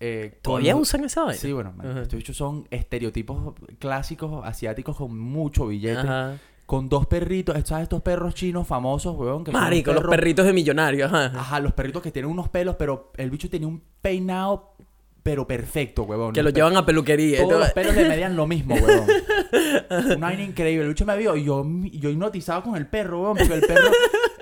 Eh, 0.00 0.38
¿Todavía 0.42 0.72
con- 0.74 0.82
usan 0.82 1.04
esa 1.04 1.22
vaina? 1.24 1.38
Sí, 1.40 1.52
bueno, 1.52 1.74
Ajá. 1.78 2.02
estos 2.02 2.36
son 2.36 2.66
estereotipos 2.70 3.54
clásicos 3.78 4.44
asiáticos 4.46 4.96
con 4.96 5.18
mucho 5.18 5.66
billete. 5.66 5.98
Ajá. 6.00 6.36
Con 6.66 6.88
dos 6.88 7.06
perritos, 7.06 7.56
¿sabes? 7.64 7.82
Estos 7.84 8.00
perros 8.02 8.34
chinos 8.34 8.66
famosos, 8.66 9.14
huevón. 9.16 9.44
Que 9.44 9.52
Marico, 9.52 9.92
los 9.92 10.04
perritos 10.04 10.46
de 10.46 10.52
millonario, 10.54 11.06
ajá. 11.06 11.26
Ajá, 11.26 11.60
los 11.60 11.72
perritos 11.74 12.02
que 12.02 12.10
tienen 12.10 12.30
unos 12.30 12.48
pelos, 12.48 12.76
pero 12.76 13.12
el 13.18 13.30
bicho 13.30 13.50
tenía 13.50 13.68
un 13.68 13.82
peinado, 14.00 14.72
pero 15.22 15.46
perfecto, 15.46 16.04
huevón. 16.04 16.32
Que 16.32 16.42
Los 16.42 16.52
lo 16.52 16.56
llevan 16.56 16.76
a 16.78 16.86
peluquería. 16.86 17.36
Todos 17.38 17.50
todo. 17.50 17.58
los 17.60 17.72
pelos 17.72 17.94
le 17.94 18.08
medían 18.08 18.34
lo 18.34 18.46
mismo, 18.46 18.74
huevón. 18.76 19.06
Una 20.16 20.26
vaina 20.28 20.42
increíble. 20.42 20.84
El 20.84 20.88
bicho 20.90 21.04
me 21.04 21.16
vio 21.18 21.36
y 21.36 21.44
yo, 21.44 21.66
yo 21.92 22.08
hipnotizado 22.10 22.62
con 22.62 22.76
el 22.76 22.86
perro, 22.86 23.20
huevón. 23.20 23.36
Porque 23.38 23.54
el 23.54 23.60
perro... 23.60 23.90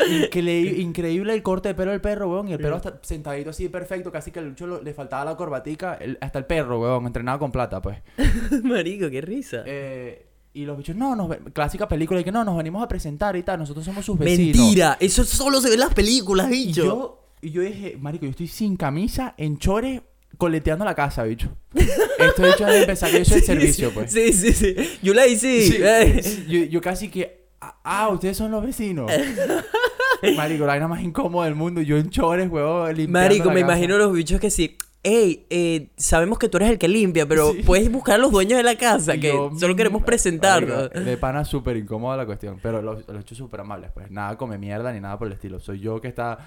incre- 0.09 0.79
increíble 0.79 1.35
el 1.35 1.43
corte 1.43 1.69
de 1.71 1.75
pelo 1.75 1.91
del 1.91 2.01
perro, 2.01 2.29
huevón. 2.29 2.49
Y 2.49 2.53
el 2.53 2.59
perro 2.61 2.77
hasta 2.77 2.99
sentadito 3.03 3.51
así 3.51 3.69
perfecto. 3.69 4.13
Casi 4.13 4.31
que 4.31 4.39
al 4.39 4.51
bicho 4.51 4.67
lo- 4.69 4.81
le 4.83 4.95
faltaba 4.95 5.25
la 5.25 5.37
corbatica. 5.37 5.95
el- 5.95 6.19
hasta 6.21 6.39
el 6.39 6.45
perro, 6.47 6.81
huevón. 6.81 7.07
Entrenado 7.07 7.39
con 7.41 7.51
plata, 7.53 7.83
pues. 7.83 7.99
Marico, 8.63 9.11
qué 9.11 9.21
risa. 9.21 9.63
Eh, 9.67 10.27
y 10.55 10.65
los 10.65 10.77
bichos, 10.77 10.95
no, 10.97 11.17
nos 11.17 11.29
ve- 11.29 11.41
clásica 11.53 11.89
película. 11.89 12.21
Y 12.21 12.25
que 12.25 12.33
no, 12.33 12.45
nos 12.45 12.57
venimos 12.57 12.83
a 12.83 12.89
presentar 12.89 13.37
y 13.37 13.43
tal. 13.43 13.59
Nosotros 13.59 13.85
somos 13.85 14.05
sus 14.05 14.19
vecinos. 14.19 14.57
Mentira, 14.57 14.97
eso 15.01 15.25
solo 15.25 15.61
se 15.61 15.69
ve 15.69 15.75
en 15.75 15.81
las 15.81 15.95
películas, 15.95 16.49
Y 16.49 16.67
bicho. 16.67 16.85
yo, 16.85 17.29
y 17.41 17.51
yo 17.51 17.63
dije, 17.63 17.97
marico, 18.01 18.25
yo 18.27 18.31
estoy 18.31 18.49
sin 18.49 18.77
camisa, 18.77 19.35
en 19.39 19.59
chores, 19.59 20.03
coleteando 20.39 20.85
la 20.85 20.95
casa, 20.95 21.23
bicho. 21.25 21.49
Esto 21.75 22.43
bicho 22.43 22.67
es 22.69 22.81
empezar 22.83 23.11
yo 23.11 23.25
soy 23.25 23.39
el 23.39 23.45
servicio, 23.45 23.93
pues. 23.93 24.13
Sí, 24.13 24.33
sí, 24.33 24.53
sí. 24.53 24.75
Lazy. 25.03 25.71
Sí, 25.71 25.77
Eh. 25.83 26.21
sí, 26.23 26.45
yo, 26.49 26.65
yo 26.65 26.81
casi 26.81 27.09
que, 27.09 27.47
ah, 27.61 27.79
ah, 27.85 28.09
ustedes 28.11 28.37
son 28.37 28.51
los 28.51 28.63
vecinos. 28.65 29.11
marico, 30.37 30.61
la 30.67 30.73
vaina 30.75 30.89
más 30.89 31.03
incómoda 31.03 31.47
del 31.47 31.55
mundo. 31.55 31.81
Yo 31.81 31.97
en 31.97 32.11
chores, 32.11 32.49
huevón, 32.51 32.95
Marico, 33.11 33.47
la 33.47 33.55
me 33.55 33.61
casa. 33.63 33.73
imagino 33.73 33.99
los 33.99 34.13
bichos 34.13 34.41
que 34.41 34.51
sí. 34.51 34.77
Ey, 35.05 35.47
eh, 35.51 35.89
sabemos 35.97 36.39
que 36.39 36.49
tú 36.49 36.59
eres 36.59 36.71
el 36.71 36.79
que 36.79 36.87
limpia, 36.87 37.27
pero 37.27 37.53
Sí. 37.53 37.63
puedes 37.65 37.91
buscar 37.91 38.15
a 38.15 38.19
los 38.19 38.31
dueños 38.31 38.57
de 38.57 38.63
la 38.63 38.77
casa, 38.77 39.15
que 39.19 39.29
yo, 39.29 39.51
solo 39.59 39.75
queremos 39.75 40.03
presentarnos. 40.05 40.77
marico, 40.77 41.01
De 41.01 41.17
pana 41.17 41.45
súper 41.45 41.77
incómoda 41.77 42.17
la 42.17 42.25
cuestión. 42.27 42.61
Pero 42.63 42.81
los, 42.83 43.07
los 43.09 43.21
hechos 43.23 43.37
súper 43.39 43.61
amables, 43.61 43.91
pues. 43.93 44.11
Nada 44.13 44.37
come 44.39 44.59
mierda 44.59 44.93
ni 44.93 45.01
nada 45.01 45.19
por 45.19 45.27
el 45.27 45.33
estilo. 45.33 45.59
Soy 45.59 45.81
yo 45.81 46.01
que 46.01 46.07
está 46.09 46.39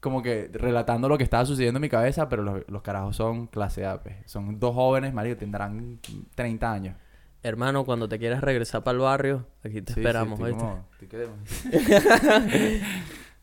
como 0.00 0.22
que 0.22 0.50
relatando 0.52 1.08
lo 1.08 1.16
que 1.16 1.24
estaba 1.24 1.46
sucediendo 1.46 1.78
en 1.78 1.82
mi 1.82 1.88
cabeza, 1.88 2.28
pero 2.28 2.42
los, 2.42 2.62
los 2.68 2.82
carajos 2.82 3.16
son 3.16 3.46
clase 3.46 3.86
A, 3.86 4.02
pues. 4.02 4.14
Son 4.26 4.60
dos 4.60 4.74
jóvenes, 4.74 5.14
marico, 5.14 5.38
tendrán 5.38 5.98
30 6.34 6.70
años. 6.72 6.96
Hermano, 7.42 7.84
cuando 7.84 8.08
te 8.08 8.18
quieras 8.18 8.42
regresar 8.42 8.82
para 8.84 8.96
el 8.96 9.00
barrio, 9.02 9.46
aquí 9.64 9.80
te 9.80 9.94
Sí, 9.94 9.94
sí, 9.94 10.00
esperamos, 10.00 10.38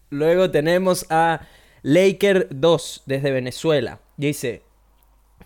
Luego 0.09 0.51
tenemos 0.51 1.05
a 1.09 1.41
Laker2 1.83 3.03
desde 3.05 3.31
Venezuela. 3.31 3.99
Dice, 4.17 4.61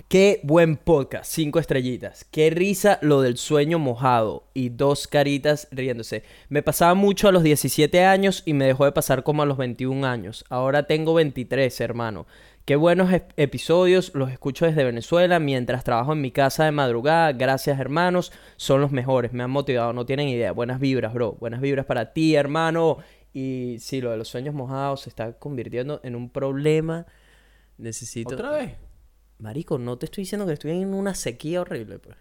qué 0.09 0.39
buen 0.43 0.77
podcast, 0.77 1.31
cinco 1.31 1.59
estrellitas. 1.59 2.25
Qué 2.25 2.49
risa 2.49 2.99
lo 3.01 3.21
del 3.21 3.37
sueño 3.37 3.79
mojado 3.79 4.43
y 4.53 4.69
dos 4.69 5.07
caritas 5.07 5.67
riéndose. 5.71 6.23
Me 6.49 6.61
pasaba 6.63 6.93
mucho 6.93 7.27
a 7.27 7.31
los 7.31 7.43
17 7.43 8.03
años 8.03 8.43
y 8.45 8.53
me 8.53 8.65
dejó 8.65 8.85
de 8.85 8.91
pasar 8.91 9.23
como 9.23 9.41
a 9.41 9.45
los 9.45 9.57
21 9.57 10.05
años. 10.05 10.43
Ahora 10.49 10.83
tengo 10.83 11.13
23, 11.13 11.79
hermano. 11.81 12.27
Qué 12.65 12.75
buenos 12.75 13.09
ep- 13.11 13.31
episodios, 13.37 14.11
los 14.13 14.29
escucho 14.29 14.65
desde 14.65 14.83
Venezuela 14.83 15.39
mientras 15.39 15.85
trabajo 15.85 16.11
en 16.11 16.19
mi 16.19 16.31
casa 16.31 16.65
de 16.65 16.71
madrugada. 16.73 17.31
Gracias, 17.31 17.79
hermanos, 17.79 18.33
son 18.57 18.81
los 18.81 18.91
mejores, 18.91 19.31
me 19.31 19.43
han 19.43 19.51
motivado, 19.51 19.93
no 19.93 20.05
tienen 20.05 20.27
idea. 20.27 20.51
Buenas 20.51 20.81
vibras, 20.81 21.13
bro. 21.13 21.37
Buenas 21.39 21.61
vibras 21.61 21.85
para 21.85 22.11
ti, 22.11 22.35
hermano. 22.35 22.97
Y 23.33 23.77
sí, 23.79 24.01
lo 24.01 24.11
de 24.11 24.17
los 24.17 24.27
sueños 24.27 24.53
mojados 24.53 25.01
se 25.03 25.09
está 25.09 25.31
convirtiendo 25.39 26.01
en 26.03 26.17
un 26.17 26.29
problema. 26.29 27.05
Necesito. 27.77 28.33
¿Otra 28.35 28.51
vez? 28.51 28.73
Marico, 29.39 29.77
no 29.77 29.97
te 29.97 30.05
estoy 30.05 30.23
diciendo 30.23 30.45
que 30.47 30.53
estoy 30.53 30.71
en 30.71 30.93
una 30.93 31.13
sequía 31.15 31.61
horrible, 31.61 31.99
pues. 31.99 32.17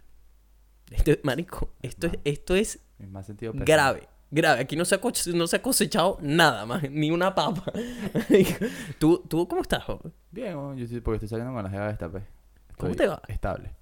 Esto- 0.90 1.12
marico, 1.22 1.72
esto, 1.82 2.06
es, 2.06 2.12
esto 2.24 2.54
es 2.54 2.80
más 3.08 3.26
sentido 3.26 3.52
grave. 3.54 4.08
Grave. 4.30 4.60
Aquí 4.60 4.76
no 4.76 4.84
se, 4.84 4.94
ha 4.96 5.00
coche- 5.00 5.32
no 5.32 5.46
se 5.46 5.56
ha 5.56 5.62
cosechado 5.62 6.18
nada 6.20 6.66
más, 6.66 6.82
ni 6.90 7.10
una 7.10 7.34
papa. 7.34 7.64
¿Tú, 8.98 9.22
¿Tú 9.28 9.46
cómo 9.48 9.62
estás, 9.62 9.84
joven? 9.84 10.12
Bien, 10.30 10.76
yo 10.76 10.86
sí, 10.86 11.00
porque 11.00 11.16
estoy 11.16 11.28
saliendo 11.28 11.54
con 11.54 11.64
la 11.64 11.70
jeva 11.70 11.90
esta, 11.90 12.10
pues. 12.10 12.24
¿Cómo 12.76 12.94
te 12.94 13.06
va? 13.06 13.22
Estable. 13.28 13.72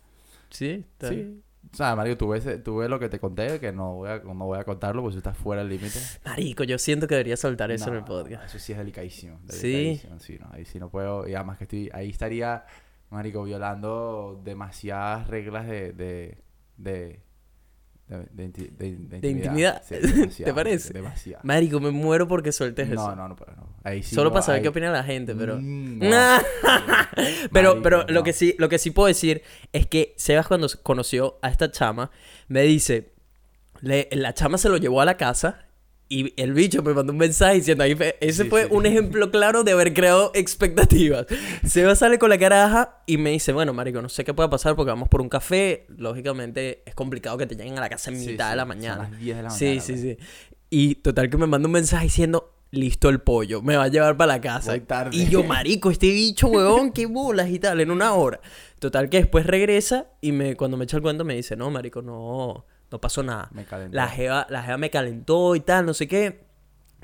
Sí, 0.51 0.85
está 0.93 1.09
Sí. 1.09 1.43
O 1.75 1.77
sea, 1.77 1.95
Mario, 1.97 2.17
tuve, 2.17 2.39
ese- 2.39 2.59
tuve 2.59 2.89
lo 2.89 2.99
que 3.01 3.09
te 3.09 3.19
conté, 3.19 3.59
que 3.59 3.73
no 3.73 3.95
voy 3.97 4.09
a, 4.09 4.19
no 4.21 4.35
voy 4.47 4.59
a 4.59 4.65
contarlo 4.65 5.03
porque 5.03 5.15
eso 5.15 5.19
está 5.19 5.35
fuera 5.35 5.63
del 5.63 5.71
límite. 5.71 5.99
Marico, 6.25 6.63
yo 6.65 6.79
siento 6.79 7.07
que 7.09 7.15
debería 7.17 7.37
soltar 7.37 7.71
eso 7.73 7.91
en 7.91 7.97
el 7.97 8.05
podcast. 8.05 8.45
Eso 8.47 8.59
sí 8.61 8.73
es 8.73 8.79
delicadísimo. 8.79 9.41
Sí. 9.51 9.73
delicadísimo, 9.73 10.21
Sí, 10.21 10.39
no, 10.41 10.49
ahí 10.53 10.65
sí 10.65 10.79
no 10.79 10.89
puedo. 10.89 11.29
Y 11.29 11.35
además 11.35 11.59
que 11.59 11.65
estoy, 11.65 11.91
ahí 11.93 12.11
estaría, 12.11 12.65
marico, 13.11 13.43
violando 13.43 14.41
demasiadas 14.45 15.27
reglas 15.27 15.67
de, 15.67 15.93
de, 15.93 16.39
de, 16.77 17.21
de, 18.09 18.19
de 18.33 18.45
inti- 18.53 18.71
de- 18.77 18.97
de 18.97 19.21
¿De 19.21 19.29
intimidad? 19.31 19.83
Sí, 19.83 20.43
¿Te 20.45 20.53
parece? 20.53 20.93
Demasiado. 20.93 21.41
Marico, 21.45 21.81
me 21.81 21.91
muero 21.91 22.29
porque 22.29 22.53
sueltes 22.53 22.89
eso. 22.91 23.15
No, 23.15 23.17
no, 23.17 23.29
no. 23.29 23.37
Ahí 23.83 24.03
sí 24.03 24.15
Solo 24.15 24.31
no, 24.31 24.35
para 24.35 24.43
saber 24.45 24.59
ahí- 24.59 24.63
qué 24.63 24.69
opina 24.69 24.91
la 24.91 25.03
gente, 25.05 25.35
pero... 25.35 25.57
Mm, 25.61 25.99
no. 26.11 26.39
pero, 27.53 27.71
Marico, 27.71 27.83
pero 27.83 28.05
lo 28.09 28.23
que 28.23 28.33
sí, 28.33 28.55
lo 28.59 28.69
que 28.69 28.79
sí 28.79 28.91
puedo 28.91 29.07
decir 29.09 29.43
es 29.73 29.87
que 29.87 30.15
Sebas 30.17 30.47
cuando 30.47 30.69
conoció 30.83 31.39
a 31.43 31.49
esta 31.49 31.71
chama, 31.71 32.11
me 32.49 32.63
dice, 32.63 33.13
le- 33.81 34.09
la 34.13 34.35
chama 34.35 34.59
se 34.59 34.69
lo 34.69 34.77
llevó 34.77 35.01
a 35.01 35.05
la 35.05 35.17
casa 35.17 35.67
y 36.09 36.35
el 36.41 36.53
bicho 36.53 36.83
me 36.83 36.93
mandó 36.93 37.13
un 37.13 37.19
mensaje 37.19 37.55
diciendo, 37.57 37.83
ahí 37.85 37.97
ese 38.21 38.45
Sí, 38.45 38.49
fue 38.51 38.65
sí. 38.65 38.69
un 38.71 38.87
ejemplo 38.87 39.31
claro 39.31 39.65
de 39.65 39.73
haber 39.73 39.95
creado 39.95 40.31
expectativas. 40.35 41.27
Sebas 41.67 41.99
sale 41.99 42.19
con 42.19 42.31
la 42.31 42.39
caraja 42.39 43.03
y 43.07 43.17
me 43.19 43.31
dice, 43.31 43.53
bueno, 43.53 43.73
marico, 43.73 44.01
no 44.03 44.09
sé 44.09 44.25
qué 44.25 44.35
pueda 44.35 44.51
pasar 44.51 44.77
porque 44.77 44.91
vamos 44.91 45.09
por 45.09 45.21
un 45.23 45.29
café. 45.29 45.87
Lógicamente 45.97 46.83
es 46.87 46.95
complicado 46.95 47.39
que 47.39 47.47
te 47.47 47.57
lleguen 47.57 47.79
a 47.79 47.81
la 47.81 47.89
casa 47.89 48.11
en 48.11 48.19
Sí, 48.21 48.27
mitad 48.29 48.47
de 48.47 48.53
sí, 48.53 48.57
la 48.57 48.63
son 48.63 48.69
mañana. 48.69 49.09
las 49.11 49.19
10 49.19 49.37
de 49.37 49.43
la 49.43 49.51
Sí, 49.51 49.65
mañana, 49.65 49.81
sí, 49.83 49.93
pues. 49.93 50.01
sí. 50.03 50.17
Y 50.71 50.95
total 50.97 51.31
que 51.31 51.37
me 51.37 51.47
manda 51.47 51.67
un 51.67 51.73
mensaje 51.73 52.05
diciendo, 52.05 52.53
listo 52.71 53.09
el 53.09 53.21
pollo, 53.21 53.63
me 53.63 53.77
va 53.77 53.85
a 53.85 53.89
llevar 53.89 54.17
para 54.17 54.35
la 54.35 54.41
casa. 54.41 54.79
Tarde. 54.81 55.17
Y 55.17 55.29
yo, 55.29 55.43
marico, 55.45 55.91
este 55.91 56.09
bicho, 56.11 56.49
huevón, 56.49 56.93
qué 56.93 57.07
bolas 57.07 57.49
y 57.51 57.59
tal, 57.61 57.81
en 57.81 57.91
una 57.91 58.13
hora. 58.15 58.41
Total 58.79 59.09
que 59.09 59.19
después 59.19 59.47
regresa 59.47 60.09
y 60.21 60.33
me, 60.33 60.57
cuando 60.57 60.77
me 60.77 60.85
echa 60.85 60.97
el 60.97 61.03
cuento 61.03 61.25
me 61.25 61.35
dice, 61.37 61.57
no, 61.57 61.71
marico, 61.71 62.03
no, 62.03 62.67
no 62.95 63.01
pasó 63.01 63.25
nada. 63.25 63.49
Me 63.53 63.65
calentó. 63.65 63.97
La 63.97 64.07
jeva, 64.09 64.47
la 64.51 64.63
jeva 64.63 64.79
me 64.79 64.89
calentó 64.89 65.57
y 65.57 65.61
tal, 65.61 65.85
no 65.85 65.95
sé 65.95 66.07
qué. 66.07 66.45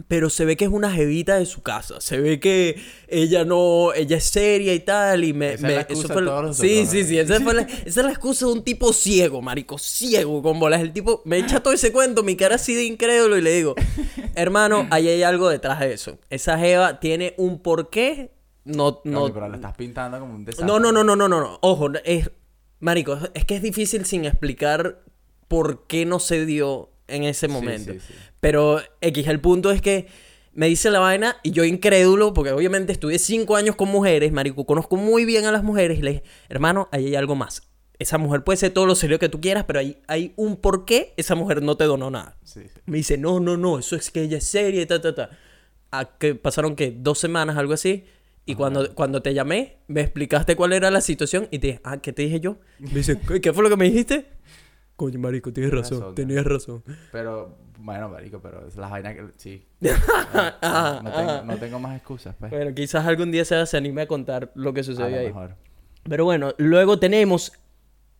Pero 0.09 0.31
se 0.31 0.44
ve 0.44 0.57
que 0.57 0.64
es 0.64 0.70
una 0.70 0.90
jevita 0.92 1.37
de 1.37 1.44
su 1.46 1.62
casa. 1.62 2.00
Se 2.00 2.18
ve 2.18 2.38
que 2.40 2.81
ella 3.09 3.44
no, 3.44 3.92
ella 3.92 4.16
es 4.18 4.24
seria 4.24 4.72
y 4.72 4.81
tal. 4.81 5.24
Y 5.24 5.33
me, 5.35 5.48
Esa 5.48 5.55
es 5.57 5.62
me- 5.62 5.74
la 5.74 5.81
excusa 5.83 6.09
de 6.09 6.14
fue 6.14 6.22
lo- 6.22 6.31
todos 6.31 6.57
Sí, 6.57 6.87
sí, 6.87 7.05
sí. 7.05 7.18
Esa, 7.18 7.40
fue 7.40 7.53
la, 7.55 7.62
esa 7.62 8.00
es 8.00 8.07
la 8.07 8.11
excusa 8.11 8.46
de 8.46 8.53
un 8.53 8.62
tipo 8.64 8.92
ciego, 8.94 9.42
marico. 9.42 9.76
Ciego 9.79 10.42
con 10.42 10.59
bolas. 10.61 10.81
El 10.81 10.92
tipo 10.92 11.20
me 11.26 11.38
echa 11.38 11.61
todo 11.61 11.74
ese 11.74 11.90
cuento, 11.92 12.22
mi 12.22 12.35
cara 12.37 12.55
así 12.55 12.72
de 12.74 12.85
incrédulo 12.85 13.37
y 13.37 13.42
le 13.42 13.50
digo, 13.53 13.74
hermano, 14.37 14.87
ahí 14.90 15.09
hay 15.09 15.22
algo 15.24 15.48
detrás 15.50 15.81
de 15.81 15.92
eso. 15.92 16.18
Esa 16.31 16.57
jeva 16.59 17.00
tiene 17.00 17.35
un 17.37 17.61
porqué. 17.61 18.31
No, 18.64 19.00
No, 19.05 19.26
no, 19.29 19.35
pero 19.35 19.48
la 19.48 19.57
estás 19.57 19.74
pintando 19.76 20.18
como 20.20 20.35
un 20.35 20.44
desastre. 20.44 20.66
no, 20.66 20.79
no, 20.79 20.92
no, 20.92 21.03
no, 21.05 21.16
no, 21.16 21.29
no, 21.29 21.40
no. 21.40 21.59
Ojo, 21.62 21.88
es. 22.05 22.31
Marico, 22.79 23.18
es 23.35 23.44
que 23.44 23.57
es 23.57 23.61
difícil 23.62 24.07
sin 24.07 24.24
explicar 24.24 25.03
por 25.50 25.88
qué 25.88 26.06
no 26.06 26.20
se 26.20 26.46
dio 26.46 26.90
en 27.08 27.24
ese 27.24 27.48
Sí, 27.48 27.52
momento. 27.52 27.92
sí, 27.92 27.98
sí. 27.98 28.14
Pero 28.38 28.80
X, 29.00 29.26
el 29.26 29.40
punto 29.40 29.72
es 29.72 29.82
que 29.82 30.06
me 30.52 30.68
dice 30.68 30.92
la 30.92 31.00
vaina 31.00 31.38
y 31.42 31.50
yo 31.50 31.64
incrédulo, 31.64 32.32
porque 32.32 32.52
obviamente 32.52 32.92
estuve 32.92 33.18
cinco 33.18 33.56
años 33.56 33.74
con 33.74 33.88
mujeres, 33.88 34.30
marico, 34.30 34.64
conozco 34.64 34.94
muy 34.96 35.24
bien 35.24 35.46
a 35.46 35.50
las 35.50 35.64
mujeres 35.64 35.98
y 35.98 36.02
le 36.02 36.10
dije, 36.12 36.22
hermano, 36.48 36.88
ahí 36.92 37.06
hay 37.06 37.16
algo 37.16 37.34
más. 37.34 37.64
Esa 37.98 38.16
mujer 38.16 38.44
puede 38.44 38.58
ser 38.58 38.70
todo 38.70 38.86
lo 38.86 38.94
serio 38.94 39.18
que 39.18 39.28
tú 39.28 39.40
quieras, 39.40 39.64
pero 39.64 39.80
hay, 39.80 39.98
hay 40.06 40.32
un 40.36 40.56
por 40.56 40.84
qué 40.84 41.14
esa 41.16 41.34
mujer 41.34 41.62
no 41.64 41.76
te 41.76 41.82
donó 41.84 42.12
nada. 42.12 42.36
Sí, 42.44 42.60
sí. 42.72 42.80
Me 42.86 42.98
dice, 42.98 43.18
no, 43.18 43.40
no, 43.40 43.56
no, 43.56 43.80
eso 43.80 43.96
es 43.96 44.12
que 44.12 44.22
ella 44.22 44.38
es 44.38 44.44
seria 44.44 44.80
y 44.82 44.86
ta, 44.86 45.00
ta, 45.00 45.12
ta. 45.16 45.30
A 45.90 46.16
que 46.16 46.36
pasaron 46.36 46.76
que 46.76 46.92
dos 46.96 47.18
semanas, 47.18 47.56
algo 47.56 47.72
así. 47.72 48.04
Y 48.46 48.54
cuando, 48.54 48.94
cuando 48.94 49.20
te 49.20 49.34
llamé, 49.34 49.78
me 49.88 50.00
explicaste 50.00 50.54
cuál 50.54 50.72
era 50.72 50.92
la 50.92 51.00
situación 51.00 51.48
y 51.50 51.58
te 51.58 51.66
dije, 51.66 51.80
ah, 51.82 51.98
¿qué 52.00 52.12
te 52.12 52.22
dije 52.22 52.38
yo? 52.38 52.58
Me 52.78 52.90
dice, 52.94 53.18
¿qué, 53.26 53.40
qué 53.40 53.52
fue 53.52 53.64
lo 53.64 53.68
que 53.68 53.76
me 53.76 53.84
dijiste? 53.90 54.26
Coño, 55.00 55.18
marico, 55.18 55.50
tienes 55.50 55.72
razón, 55.72 56.00
razón, 56.00 56.14
tenías 56.14 56.44
razón. 56.44 56.82
Pero, 57.10 57.56
bueno, 57.78 58.10
marico, 58.10 58.38
pero 58.42 58.66
es 58.66 58.76
la 58.76 58.88
vaina 58.88 59.14
que... 59.14 59.24
Sí. 59.38 59.64
Ajá, 60.60 61.00
no, 61.02 61.10
tengo, 61.10 61.30
ajá. 61.30 61.42
no 61.46 61.56
tengo 61.56 61.78
más 61.78 61.96
excusas, 61.96 62.36
pues. 62.38 62.50
Bueno, 62.50 62.74
quizás 62.74 63.06
algún 63.06 63.30
día 63.32 63.46
se, 63.46 63.64
se 63.64 63.76
anime 63.78 64.02
a 64.02 64.06
contar 64.06 64.52
lo 64.54 64.74
que 64.74 64.80
A 64.80 64.84
sucedió 64.84 65.08
lo 65.08 65.16
ahí. 65.16 65.26
mejor. 65.28 65.54
Pero 66.06 66.24
bueno, 66.26 66.52
luego 66.58 66.98
tenemos 66.98 67.52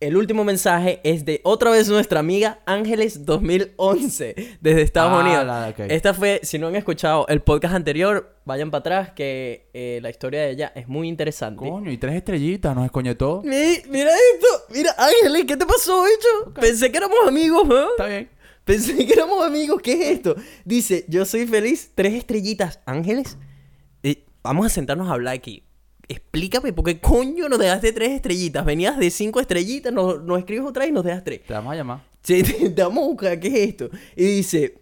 el 0.01 0.17
último 0.17 0.43
mensaje 0.43 0.99
es 1.03 1.23
de 1.25 1.39
otra 1.43 1.71
vez 1.71 1.87
nuestra 1.89 2.19
amiga 2.19 2.59
Ángeles 2.65 3.25
2011 3.25 4.57
desde 4.59 4.81
Estados 4.81 5.13
Ah, 5.13 5.19
Unidos. 5.23 5.45
la-. 5.45 5.69
Esta 5.87 6.13
fue, 6.13 6.39
si 6.43 6.59
no 6.59 6.67
han 6.67 6.75
escuchado 6.75 7.25
el 7.27 7.41
podcast 7.41 7.75
anterior, 7.75 8.35
vayan 8.45 8.71
para 8.71 8.79
atrás 8.79 9.09
que 9.11 9.69
eh, 9.73 9.99
la 10.01 10.09
historia 10.09 10.41
de 10.41 10.51
ella 10.51 10.71
es 10.75 10.87
muy 10.87 11.07
interesante. 11.07 11.67
Coño, 11.69 11.91
y 11.91 11.97
tres 11.97 12.15
estrellitas, 12.15 12.75
nos 12.75 12.85
escoñetó. 12.85 13.41
Mi- 13.43 13.81
mira 13.89 14.11
esto, 14.33 14.47
mira 14.73 14.93
Ángeles, 14.97 15.45
¿qué 15.47 15.55
te 15.57 15.65
pasó, 15.65 16.03
bicho? 16.03 16.53
Pensé 16.59 16.91
que 16.91 16.97
éramos 16.97 17.17
amigos, 17.27 17.67
¿no? 17.67 17.91
Está 17.91 18.07
bien. 18.07 18.29
Pensé 18.63 19.05
que 19.05 19.13
éramos 19.13 19.43
amigos, 19.45 19.81
¿qué 19.81 19.93
es 19.93 20.17
esto? 20.17 20.35
Dice, 20.65 21.05
yo 21.07 21.25
soy 21.25 21.47
feliz, 21.47 21.91
tres 21.95 22.13
estrellitas, 22.13 22.79
Ángeles. 22.85 23.37
Eh, 24.03 24.23
vamos 24.43 24.65
a 24.65 24.69
sentarnos 24.69 25.09
a 25.09 25.13
hablar 25.13 25.33
aquí. 25.35 25.63
Explícame, 26.11 26.73
¿por 26.73 26.83
qué 26.83 26.99
coño 26.99 27.47
nos 27.47 27.57
dejaste 27.57 27.93
tres 27.93 28.11
estrellitas? 28.11 28.65
Venías 28.65 28.97
de 28.99 29.09
cinco 29.09 29.39
estrellitas, 29.39 29.93
nos, 29.93 30.21
nos 30.23 30.39
escribes 30.39 30.65
otra 30.67 30.85
y 30.85 30.91
nos 30.91 31.05
dejas 31.05 31.23
tres. 31.23 31.41
Te 31.47 31.53
vamos 31.53 31.71
a 31.71 31.75
llamar. 31.77 32.03
Sí, 32.21 32.43
te, 32.43 32.69
te 32.69 32.83
vamos 32.83 33.05
a 33.05 33.07
buscar, 33.07 33.39
¿qué 33.39 33.47
es 33.47 33.69
esto? 33.69 33.89
Y 34.17 34.25
dice, 34.25 34.75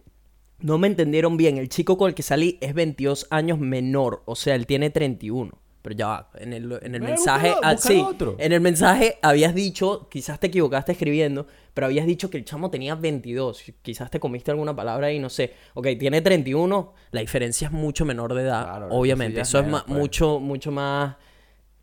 no 0.60 0.80
me 0.80 0.88
entendieron 0.88 1.38
bien, 1.38 1.58
el 1.60 1.70
chico 1.70 2.00
con 2.00 2.10
el 2.10 2.16
que 2.16 2.24
salí 2.24 2.58
es 2.62 2.74
22 2.74 3.28
años 3.30 3.60
menor, 3.60 4.24
o 4.26 4.36
sea, 4.36 4.56
él 4.56 4.66
tiene 4.66 4.90
31. 4.90 5.52
Pero 5.82 5.96
ya 5.96 6.08
va, 6.08 6.30
en 6.36 6.52
el, 6.52 6.72
en 6.82 6.96
el 6.96 7.02
Eh, 7.04 7.06
mensaje, 7.06 7.54
ah, 7.64 7.72
búscalo 7.74 7.96
sí, 7.96 8.06
otro. 8.06 8.36
en 8.38 8.52
el 8.52 8.60
mensaje 8.60 9.18
habías 9.22 9.56
dicho, 9.56 10.10
quizás 10.10 10.38
te 10.40 10.48
equivocaste 10.48 10.92
escribiendo, 10.92 11.48
pero 11.74 11.88
habías 11.88 12.06
dicho 12.06 12.30
que 12.30 12.38
el 12.38 12.44
chamo 12.44 12.70
tenía 12.70 12.96
22, 12.96 13.64
quizás 13.82 14.12
te 14.12 14.20
comiste 14.20 14.52
alguna 14.52 14.76
palabra 14.76 15.12
y 15.14 15.20
no 15.20 15.30
sé. 15.30 15.54
Ok, 15.76 15.88
tiene 15.98 16.22
31, 16.22 16.94
la 17.12 17.22
diferencia 17.22 17.68
es 17.68 17.72
mucho 17.72 18.04
menor 18.04 18.34
de 18.34 18.42
edad, 18.42 18.64
Claro, 18.66 18.88
obviamente, 18.92 19.40
eso 19.40 19.60
es 19.60 19.66
menos, 19.66 19.84
pues. 19.84 19.98
mucho, 19.98 20.40
mucho 20.42 20.70
más 20.72 21.16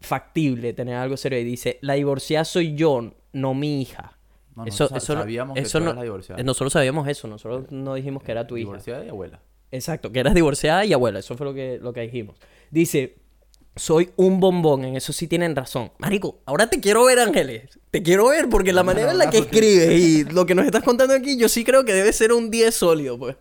factible 0.01 0.73
tener 0.73 0.97
algo 0.97 1.17
serio. 1.17 1.39
Y 1.39 1.45
dice, 1.45 1.79
la 1.83 1.95
divorciada 1.95 2.45
soy 2.45 2.75
yo, 2.75 3.13
no 3.33 3.55
mi 3.55 3.81
hija. 3.83 4.13
No, 4.55 4.65
eso, 4.65 4.85
eso 4.95 5.15
sabíamos 5.15 5.55
que 5.55 5.61
eso 5.61 5.79
tú 5.79 5.85
no- 5.85 5.93
la 5.95 6.03
divorciada. 6.03 6.41
eh, 6.41 6.45
Nosotros 6.45 6.73
sabíamos 6.73 7.07
eso, 7.09 7.29
nosotros 7.29 7.71
no 7.71 7.95
dijimos 7.95 8.23
que 8.23 8.33
era 8.33 8.47
tu 8.47 8.57
hija. 8.57 8.67
Divorciada 8.69 9.05
y 9.05 9.09
abuela. 9.09 9.41
Exacto, 9.71 10.13
que 10.13 10.21
eras 10.21 10.35
divorciada 10.35 10.85
y 10.85 10.93
abuela, 10.93 11.19
eso 11.19 11.37
fue 11.37 11.45
lo 11.47 11.53
que, 11.55 11.79
lo 11.83 11.93
que 11.93 12.03
dijimos. 12.03 12.37
Dice, 12.71 13.17
soy 13.77 14.11
un 14.17 14.41
bombón, 14.41 14.85
en 14.85 14.97
eso 14.97 15.13
sí 15.13 15.29
tienen 15.29 15.55
razón. 15.55 15.93
Marico, 15.99 16.41
ahora 16.47 16.69
te 16.69 16.81
quiero 16.81 17.05
ver, 17.05 17.19
Ángeles. 17.19 17.79
Te 17.91 18.03
quiero 18.03 18.29
ver 18.29 18.49
porque 18.49 18.73
la 18.73 18.83
manera 18.83 19.13
en 19.13 19.19
la 19.19 19.31
que 19.31 19.39
escribes 19.39 20.01
y 20.01 20.25
lo 20.33 20.47
que 20.47 20.55
nos 20.55 20.65
estás 20.65 20.83
contando 20.83 21.15
aquí, 21.15 21.37
yo 21.37 21.49
sí 21.49 21.63
creo 21.63 21.85
que 21.85 21.93
debe 21.93 22.13
ser 22.13 22.33
un 22.33 22.51
10 22.51 22.75
sólido, 22.75 23.19
pues. 23.19 23.37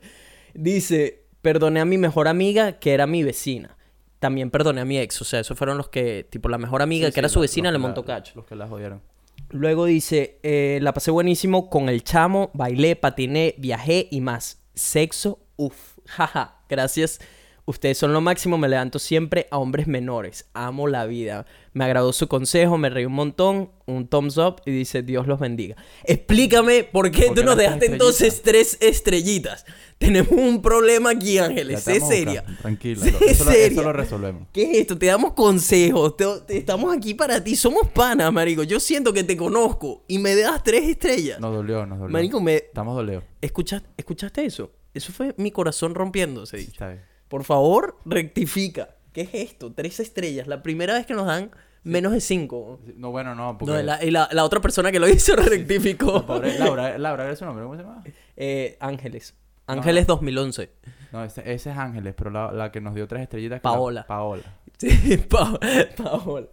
Dice, 0.54 1.24
perdoné 1.42 1.80
a 1.80 1.86
mi 1.86 1.98
mejor 1.98 2.28
amiga, 2.28 2.80
que 2.80 2.94
era 2.94 3.08
mi 3.08 3.24
vecina. 3.24 3.78
También 4.20 4.52
perdoné 4.52 4.82
a 4.82 4.86
mi 4.86 4.98
ex, 4.98 5.22
o 5.22 5.26
sea, 5.26 5.40
esos 5.40 5.58
fueron 5.58 5.78
los 5.78 5.90
que, 5.90 6.26
tipo, 6.30 6.50
la 6.50 6.58
mejor 6.58 6.82
amiga, 6.82 7.08
Sí, 7.08 7.12
que 7.12 7.16
sí, 7.16 7.20
era 7.20 7.30
su 7.30 7.40
vecina, 7.40 7.72
le 7.72 7.78
montó 7.78 8.04
cacho. 8.04 8.34
Los 8.36 8.46
que 8.46 8.56
la 8.56 8.68
jodieron. 8.68 9.02
Luego 9.50 9.86
dice, 9.86 10.40
eh, 10.44 10.80
la 10.82 10.94
pasé 10.94 11.12
buenísimo 11.12 11.70
con 11.70 11.88
el 11.88 12.04
chamo, 12.04 12.52
bailé, 12.54 12.96
patiné, 12.96 13.56
viajé 13.58 14.08
y 14.12 14.22
más. 14.22 14.64
Sexo, 14.74 15.40
uff, 15.56 15.98
jaja, 16.06 16.64
gracias. 16.68 17.20
Ustedes 17.68 17.98
son 17.98 18.14
lo 18.14 18.22
máximo, 18.22 18.60
me 18.60 18.70
levanto 18.70 19.00
siempre 19.00 19.48
a 19.50 19.58
hombres 19.58 19.88
menores. 19.88 20.46
Amo 20.54 20.88
la 20.88 21.08
vida. 21.08 21.48
Me 21.74 21.84
agradó 21.84 22.14
su 22.14 22.28
consejo, 22.28 22.78
me 22.78 22.92
reí 22.92 23.06
un 23.06 23.14
montón, 23.14 23.72
un 23.88 24.08
thumbs 24.08 24.38
up 24.38 24.62
y 24.68 24.72
dice 24.72 25.02
Dios 25.02 25.26
los 25.26 25.40
bendiga. 25.40 25.76
Explícame 26.04 26.84
por 26.84 27.10
qué 27.10 27.24
¿Por 27.26 27.36
tú 27.36 27.42
qué 27.42 27.46
nos 27.46 27.58
dejaste 27.58 27.88
entonces 27.88 28.44
tres 28.44 28.78
estrellitas. 28.82 29.66
Tenemos 29.98 30.32
un 30.32 30.62
problema 30.62 31.10
aquí, 31.10 31.40
Ángeles. 31.40 31.82
Sé 31.82 32.00
seria. 32.02 32.44
Tranquila. 32.62 33.04
Sé 33.04 33.10
eso, 33.10 33.46
lo, 33.46 33.52
seria. 33.52 33.66
eso 33.68 33.84
lo 33.84 33.94
resolvemos. 33.94 34.48
¿Qué 34.54 34.72
es 34.72 34.78
esto? 34.78 34.96
Te 34.98 35.08
damos 35.08 35.34
consejos. 35.34 36.16
te- 36.18 36.26
te- 36.46 36.58
estamos 36.58 36.96
aquí 36.96 37.16
para 37.16 37.44
ti. 37.44 37.56
Somos 37.56 37.88
panas, 37.90 38.32
marico. 38.32 38.62
Yo 38.62 38.80
siento 38.80 39.12
que 39.12 39.24
te 39.24 39.36
conozco 39.36 40.04
y 40.08 40.20
me 40.20 40.36
das 40.36 40.62
tres 40.64 40.84
estrellas. 40.88 41.40
Nos 41.40 41.52
dolió, 41.56 41.86
nos 41.88 41.98
dolió. 41.98 42.14
marico, 42.14 42.40
me... 42.40 42.56
Estamos 42.58 42.96
dolidos. 42.96 43.24
¿Escuchaste, 43.42 43.90
¿Escuchaste 43.98 44.46
eso? 44.46 44.72
Eso 44.94 45.12
fue 45.12 45.34
mi 45.38 45.50
corazón 45.50 45.96
rompiéndose. 45.96 46.60
Sí, 46.60 46.68
está 46.72 46.90
bien. 46.90 47.02
Por 47.28 47.44
favor, 47.44 47.98
rectifica. 48.06 48.96
¿Qué 49.14 49.22
es 49.22 49.30
esto? 49.34 49.74
Tres 49.74 50.00
estrellas. 50.00 50.48
La 50.48 50.62
primera 50.62 50.94
vez 50.94 51.06
que 51.06 51.14
nos 51.14 51.26
dan 51.26 51.52
menos 51.84 52.12
de 52.12 52.20
cinco. 52.22 52.80
No, 52.98 53.12
bueno, 53.12 53.34
no, 53.36 53.58
porque... 53.58 53.74
No, 53.74 53.82
la- 53.82 54.04
y 54.04 54.12
la, 54.12 54.28
la 54.32 54.44
otra 54.44 54.60
persona 54.60 54.92
que 54.92 55.00
lo 55.00 55.08
hizo 55.08 55.36
rectificó. 55.38 56.26
Pobre 56.26 56.58
Laura, 56.60 56.98
Laura, 56.98 57.26
¿era 57.26 57.36
su 57.36 57.46
nombre? 57.46 57.64
¿Cómo 57.64 57.76
se 57.78 57.84
llama? 57.84 58.04
Eh, 58.36 58.78
Ángeles. 58.80 59.36
Ángeles 59.68 60.06
2011. 60.06 60.70
No, 61.12 61.24
ese, 61.24 61.42
ese 61.52 61.72
es 61.72 61.78
Ángeles, 61.78 62.14
pero 62.16 62.30
la, 62.30 62.52
la 62.52 62.72
que 62.72 62.82
nos 62.82 62.94
dio 62.94 63.08
tres 63.08 63.24
estrellitas... 63.24 63.58
la- 63.58 63.62
Paola. 63.62 64.06
Paola. 64.06 64.44
Sí, 64.78 65.18
Pao, 65.30 65.58
Paola. 65.96 66.48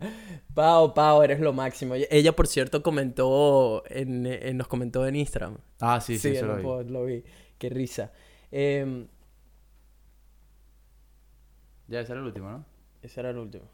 Pao, 0.54 0.94
Pao, 0.94 1.22
eres 1.24 1.40
lo 1.40 1.52
máximo. 1.52 1.94
Ella, 1.96 2.32
por 2.36 2.46
cierto, 2.46 2.82
comentó, 2.82 3.82
en, 3.88 4.26
en- 4.26 4.56
nos 4.56 4.68
comentó 4.68 5.06
en 5.06 5.16
Instagram. 5.16 5.56
Ah, 5.80 6.00
sí, 6.00 6.18
sí, 6.18 6.28
eso 6.28 6.46
lo 6.46 6.56
vi. 6.84 6.90
lo 6.90 7.04
vi. 7.04 7.24
Qué 7.58 7.68
risa. 7.68 8.12
Em, 8.52 9.08
Ya, 11.92 12.00
ese 12.00 12.12
era 12.12 12.20
el 12.20 12.26
último, 12.26 12.50
¿no? 12.50 12.64
ese 13.02 13.20
era 13.20 13.30
el 13.30 13.38
último. 13.38 13.64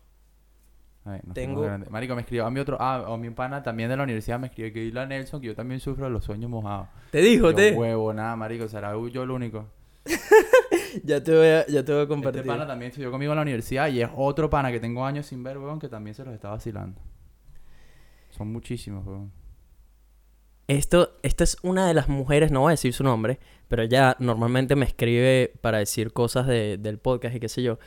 Ay, 1.05 1.21
no 1.25 1.33
Tengo-. 1.33 1.67
Marico, 1.91 2.15
me 2.15 2.23
escribió 2.23 2.45
a 2.47 2.51
mi 2.51 2.61
otro... 2.61 2.77
Ah, 2.81 3.05
a 3.07 3.17
mi 3.17 3.31
pana 3.31 3.63
también 3.63 3.89
de 3.89 3.97
la 3.97 4.03
universidad 4.03 4.39
me 4.39 4.49
escribió 4.49 4.73
que 4.73 4.85
Isla 4.85 5.07
Nelson, 5.07 5.41
que 5.41 5.47
yo 5.49 5.55
también 5.55 5.81
sufro 5.81 6.05
de 6.07 6.11
los 6.11 6.25
sueños 6.25 6.51
mojados. 6.51 6.89
Te 7.11 7.21
dijo, 7.21 7.51
Yo, 7.51 7.55
te. 7.57 7.73
huevo, 7.73 8.13
nada, 8.13 8.35
marico. 8.37 8.69
Será 8.69 8.93
yo 9.11 9.23
el 9.23 9.31
único. 9.31 9.67
Ya 11.05 11.23
te 11.23 11.37
voy 11.37 11.47
a, 11.47 11.67
ya 11.67 11.85
te 11.85 11.93
voy 11.93 12.03
a 12.03 12.09
compartir. 12.09 12.41
Este 12.41 12.49
pana 12.51 12.67
también 12.67 12.91
estudió 12.91 13.11
conmigo 13.11 13.33
en 13.33 13.37
la 13.37 13.43
universidad 13.43 13.89
y 13.89 14.01
es 14.01 14.09
otro 14.17 14.49
pana 14.49 14.73
que 14.73 14.81
tengo 14.81 15.05
años 15.05 15.27
sin 15.27 15.43
ver, 15.45 15.59
weón, 15.59 15.79
que 15.79 15.89
también 15.89 16.15
se 16.15 16.25
los 16.25 16.33
está 16.35 16.49
vacilando. 16.49 16.99
Son 18.31 18.51
muchísimos, 18.51 19.07
weón. 19.07 19.31
Esto, 20.67 21.19
esta 21.23 21.45
es 21.45 21.57
una 21.63 21.87
de 21.87 21.95
las 21.95 22.09
mujeres, 22.09 22.51
no 22.51 22.61
voy 22.61 22.71
a 22.71 22.73
decir 22.73 22.93
su 22.93 23.05
nombre, 23.05 23.39
pero 23.69 23.83
ella 23.83 24.17
normalmente 24.19 24.77
me 24.77 24.85
escribe 24.87 25.53
para 25.61 25.79
decir 25.79 26.13
cosas 26.13 26.47
de- 26.47 26.77
del 26.79 26.99
podcast 26.99 27.37
y 27.37 27.41
qué 27.41 27.49
sé 27.49 27.63
yo. 27.63 27.79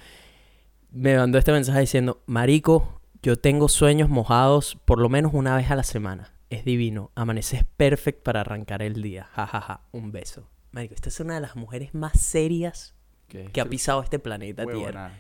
Me 0.92 1.16
mandó 1.18 1.38
este 1.38 1.52
mensaje 1.52 1.80
diciendo, 1.80 2.22
Marico, 2.26 3.02
yo 3.24 3.38
tengo 3.38 3.70
sueños 3.70 4.10
mojados 4.10 4.78
por 4.86 5.00
lo 5.00 5.10
menos 5.10 5.34
una 5.34 5.56
vez 5.56 5.72
a 5.72 5.76
la 5.76 5.84
semana. 5.84 6.34
Es 6.50 6.66
divino. 6.66 7.12
Amaneces 7.16 7.64
perfecto 7.78 8.24
para 8.24 8.42
arrancar 8.42 8.82
el 8.82 9.02
día. 9.02 9.30
Ja, 9.34 9.48
ja, 9.48 9.62
ja. 9.62 9.82
Un 9.92 10.12
beso. 10.12 10.50
Marico, 10.72 10.94
esta 10.96 11.10
es 11.10 11.20
una 11.20 11.36
de 11.36 11.42
las 11.42 11.56
mujeres 11.56 11.94
más 11.94 12.20
serias 12.20 12.94
que 13.28 13.40
ha 13.62 13.64
destru- 13.66 13.70
pisado 13.70 14.04
este 14.04 14.20
planeta 14.20 14.64
Tierra. 14.64 14.78
huevonada. 14.80 15.14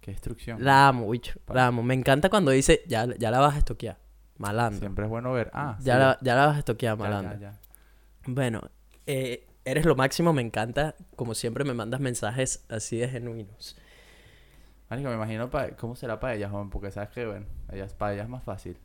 Qué 0.00 0.10
destrucción. 0.12 0.64
La 0.64 0.88
amo, 0.88 1.08
bicho. 1.10 1.38
La 1.52 1.66
amo. 1.66 1.82
Me 1.82 1.94
encanta 1.94 2.28
cuando 2.28 2.50
dice, 2.50 2.82
ya, 2.88 3.06
ya 3.18 3.30
la 3.30 3.38
vas 3.40 3.54
a 3.54 3.58
estoquear. 3.58 3.98
Malandro. 4.38 4.80
Siempre 4.80 5.04
es 5.04 5.10
bueno 5.10 5.32
ver. 5.32 5.50
Ah, 5.54 5.76
Ya, 5.80 5.94
sí, 5.94 5.98
la, 6.00 6.18
ya 6.22 6.34
la 6.34 6.46
vas 6.46 6.56
a 6.56 6.58
estoquear, 6.58 6.96
malandro. 6.98 7.34
ya, 7.34 7.52
ya. 7.52 7.60
Bueno, 8.26 8.62
eh, 9.06 9.46
eres 9.64 9.84
lo 9.84 9.94
máximo, 9.96 10.32
me 10.32 10.42
encanta. 10.42 10.94
Como 11.14 11.34
siempre 11.34 11.64
me 11.64 11.72
mandas 11.74 12.00
mensajes 12.00 12.64
así 12.68 12.96
de 12.98 13.08
genuinos. 13.08 13.76
Marico, 14.88 15.08
me 15.08 15.14
imagino 15.16 15.50
pa- 15.50 15.70
cómo 15.70 15.96
será 15.96 16.20
para 16.20 16.34
ellas, 16.34 16.50
joven, 16.50 16.70
porque 16.70 16.90
sabes 16.90 17.10
que, 17.10 17.26
bueno, 17.26 17.46
ellas, 17.72 17.92
para 17.94 18.14
ellas 18.14 18.24
es 18.24 18.30
más 18.30 18.44
fácil. 18.44 18.76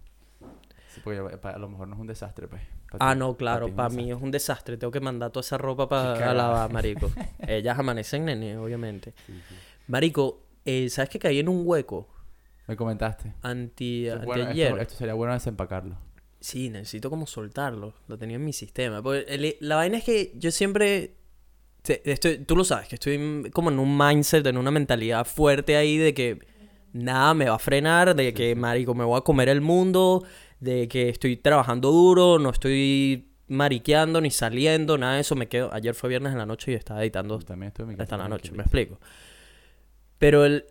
Sí, 0.89 0.99
porque 1.03 1.19
a 1.19 1.57
lo 1.57 1.69
mejor 1.69 1.87
no 1.87 1.95
es 1.95 2.01
un 2.01 2.07
desastre, 2.07 2.47
pues. 2.47 2.61
Ah, 2.99 3.15
no, 3.15 3.37
claro, 3.37 3.67
para 3.73 3.87
mí 3.89 3.95
desastre. 3.97 4.17
es 4.17 4.21
un 4.23 4.31
desastre. 4.31 4.77
Tengo 4.77 4.91
que 4.91 4.99
mandar 4.99 5.31
toda 5.31 5.41
esa 5.41 5.57
ropa 5.57 5.87
para 5.87 6.33
lavar, 6.33 6.69
marico. 6.73 7.09
Ellas 7.47 7.79
amanecen 7.79 8.25
nene, 8.25 8.57
obviamente. 8.57 9.13
Sí, 9.25 9.33
sí. 9.47 9.55
Marico, 9.87 10.41
eh, 10.65 10.89
¿sabes 10.89 11.09
que 11.09 11.17
caí 11.19 11.39
en 11.39 11.47
un 11.47 11.61
hueco 11.65 12.09
Me 12.67 12.75
comentaste. 12.75 13.33
anti, 13.43 14.07
es 14.07 14.21
bueno, 14.25 14.43
anteayer? 14.43 14.67
esto, 14.71 14.81
esto 14.81 14.95
sería 14.95 15.13
bueno 15.13 15.33
desempacarlo. 15.33 15.95
Sí, 16.41 16.69
necesito 16.69 17.09
como 17.09 17.25
soltarlo. 17.27 17.93
Lo 18.07 18.17
tenía 18.17 18.35
en 18.35 18.43
mi 18.43 18.51
sistema. 18.51 19.01
Porque 19.01 19.25
el- 19.33 19.55
la 19.61 19.75
vaina 19.77 19.97
es 19.99 20.03
que 20.03 20.33
yo 20.35 20.51
siempre... 20.51 21.15
estoy, 21.84 22.39
tú 22.39 22.56
lo 22.56 22.63
sabes, 22.63 22.88
que 22.88 22.96
estoy 22.96 23.50
como 23.54 23.72
en 23.72 23.80
un 23.80 23.98
mindset, 23.98 24.46
en 24.48 24.58
una 24.58 24.72
mentalidad 24.72 25.26
fuerte 25.26 25.76
ahí 25.76 25.98
de 25.98 26.13
que 26.13 26.39
nada 26.94 27.34
me 27.34 27.46
va 27.50 27.56
a 27.56 27.60
frenar, 27.60 28.15
de 28.15 28.34
que, 28.34 28.56
marico, 28.56 28.94
me 28.94 29.04
voy 29.04 29.17
a 29.17 29.22
comer 29.22 29.50
el 29.50 29.62
mundo, 29.62 30.24
de 30.60 30.88
que 30.88 31.10
estoy 31.10 31.38
trabajando 31.38 31.91
duro, 31.91 32.38
no 32.39 32.50
estoy 32.50 33.30
mariqueando 33.48 34.22
ni 34.22 34.32
saliendo, 34.32 34.98
nada 34.98 35.15
de 35.15 35.22
eso. 35.22 35.36
Me 35.36 35.48
quedo... 35.48 35.74
Ayer 35.74 35.94
fue 35.94 36.10
viernes 36.10 36.32
en 36.32 36.38
la 36.38 36.46
noche 36.46 36.72
y 36.72 36.76
estaba 36.76 37.02
editando 37.02 37.38
También 37.39 37.67
estoy 37.67 37.94
en 37.94 38.02
hasta 38.02 38.17
la 38.17 38.30
noche, 38.30 38.52
me 38.52 38.63
explico. 38.63 39.00
Pero 40.17 40.46
el... 40.46 40.65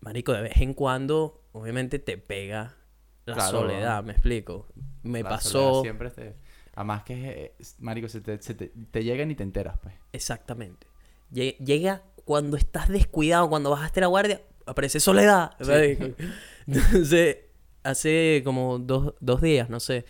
Marico, 0.00 0.32
de 0.32 0.42
vez 0.42 0.56
en 0.58 0.74
cuando, 0.74 1.42
obviamente 1.52 1.98
te 1.98 2.18
pega 2.18 2.76
la 3.24 3.34
Claro. 3.34 3.60
soledad, 3.60 4.04
me 4.04 4.12
explico. 4.12 4.68
Me 5.02 5.22
La 5.22 5.30
pasó... 5.30 5.82
Siempre 5.82 6.10
te... 6.10 6.36
Además 6.78 7.02
que, 7.02 7.54
es- 7.58 7.74
marico, 7.80 8.08
se 8.08 8.20
te, 8.20 8.40
se 8.40 8.54
te, 8.54 8.68
te 8.92 9.02
llega 9.02 9.24
y 9.24 9.26
ni 9.26 9.34
te 9.34 9.42
enteras, 9.42 9.78
pues. 9.82 9.94
Exactamente. 10.12 10.86
Lle- 11.32 11.56
Llega 11.58 12.04
cuando 12.24 12.56
estás 12.56 12.88
descuidado, 12.88 13.48
cuando 13.48 13.70
bajaste 13.70 14.00
la 14.00 14.06
guardia, 14.06 14.42
aparece 14.64 15.00
soledad. 15.00 15.50
Sí. 15.60 15.98
Entonces, 16.68 17.38
hace 17.82 18.42
como 18.44 18.78
dos, 18.78 19.14
dos 19.18 19.40
días, 19.42 19.68
no 19.68 19.80
sé, 19.80 20.04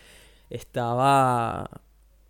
estaba... 0.49 1.81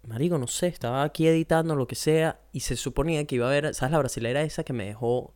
Marico, 0.07 0.37
no 0.37 0.47
sé, 0.47 0.67
estaba 0.67 1.03
aquí 1.03 1.27
editando 1.27 1.75
lo 1.75 1.85
que 1.85 1.95
sea 1.95 2.39
y 2.53 2.61
se 2.61 2.75
suponía 2.77 3.25
que 3.25 3.35
iba 3.35 3.45
a 3.45 3.49
haber, 3.49 3.75
¿sabes 3.75 3.91
la 3.91 3.99
brasilera 3.99 4.41
esa 4.41 4.63
que 4.63 4.71
me 4.73 4.85
dejó, 4.85 5.33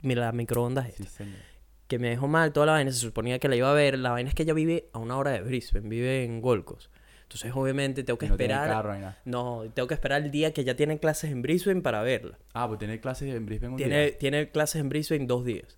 mira, 0.00 0.22
la 0.22 0.32
microondas 0.32 0.88
esta? 0.88 1.04
Sí, 1.24 1.32
que 1.86 1.98
me 2.00 2.08
dejó 2.10 2.26
mal 2.26 2.52
toda 2.52 2.66
la 2.66 2.72
vaina, 2.72 2.90
se 2.90 2.98
suponía 2.98 3.38
que 3.38 3.48
la 3.48 3.54
iba 3.56 3.70
a 3.70 3.74
ver. 3.74 3.96
La 3.98 4.10
vaina 4.10 4.28
es 4.28 4.34
que 4.34 4.42
ella 4.42 4.54
vive 4.54 4.88
a 4.92 4.98
una 4.98 5.16
hora 5.16 5.30
de 5.30 5.42
Brisbane, 5.42 5.88
vive 5.88 6.24
en 6.24 6.40
Golcos. 6.40 6.90
Entonces, 7.32 7.52
obviamente, 7.54 8.02
tengo 8.04 8.18
que 8.18 8.26
no 8.28 8.34
esperar. 8.34 8.68
carro. 8.68 8.94
No, 9.24 9.62
tengo 9.72 9.88
que 9.88 9.94
esperar 9.94 10.22
el 10.22 10.30
día 10.30 10.52
que 10.52 10.64
ya 10.64 10.76
tiene 10.76 10.98
clases 10.98 11.30
en 11.30 11.40
Brisbane 11.40 11.80
para 11.80 12.02
verla. 12.02 12.38
Ah, 12.52 12.68
pues 12.68 12.78
tiene 12.78 13.00
clases 13.00 13.34
en 13.34 13.46
Brisbane 13.46 13.72
un 13.72 13.76
Tiene, 13.78 14.06
día. 14.06 14.18
tiene 14.18 14.50
clases 14.50 14.80
en 14.82 14.88
Brisbane 14.90 15.26
dos 15.26 15.44
días. 15.44 15.76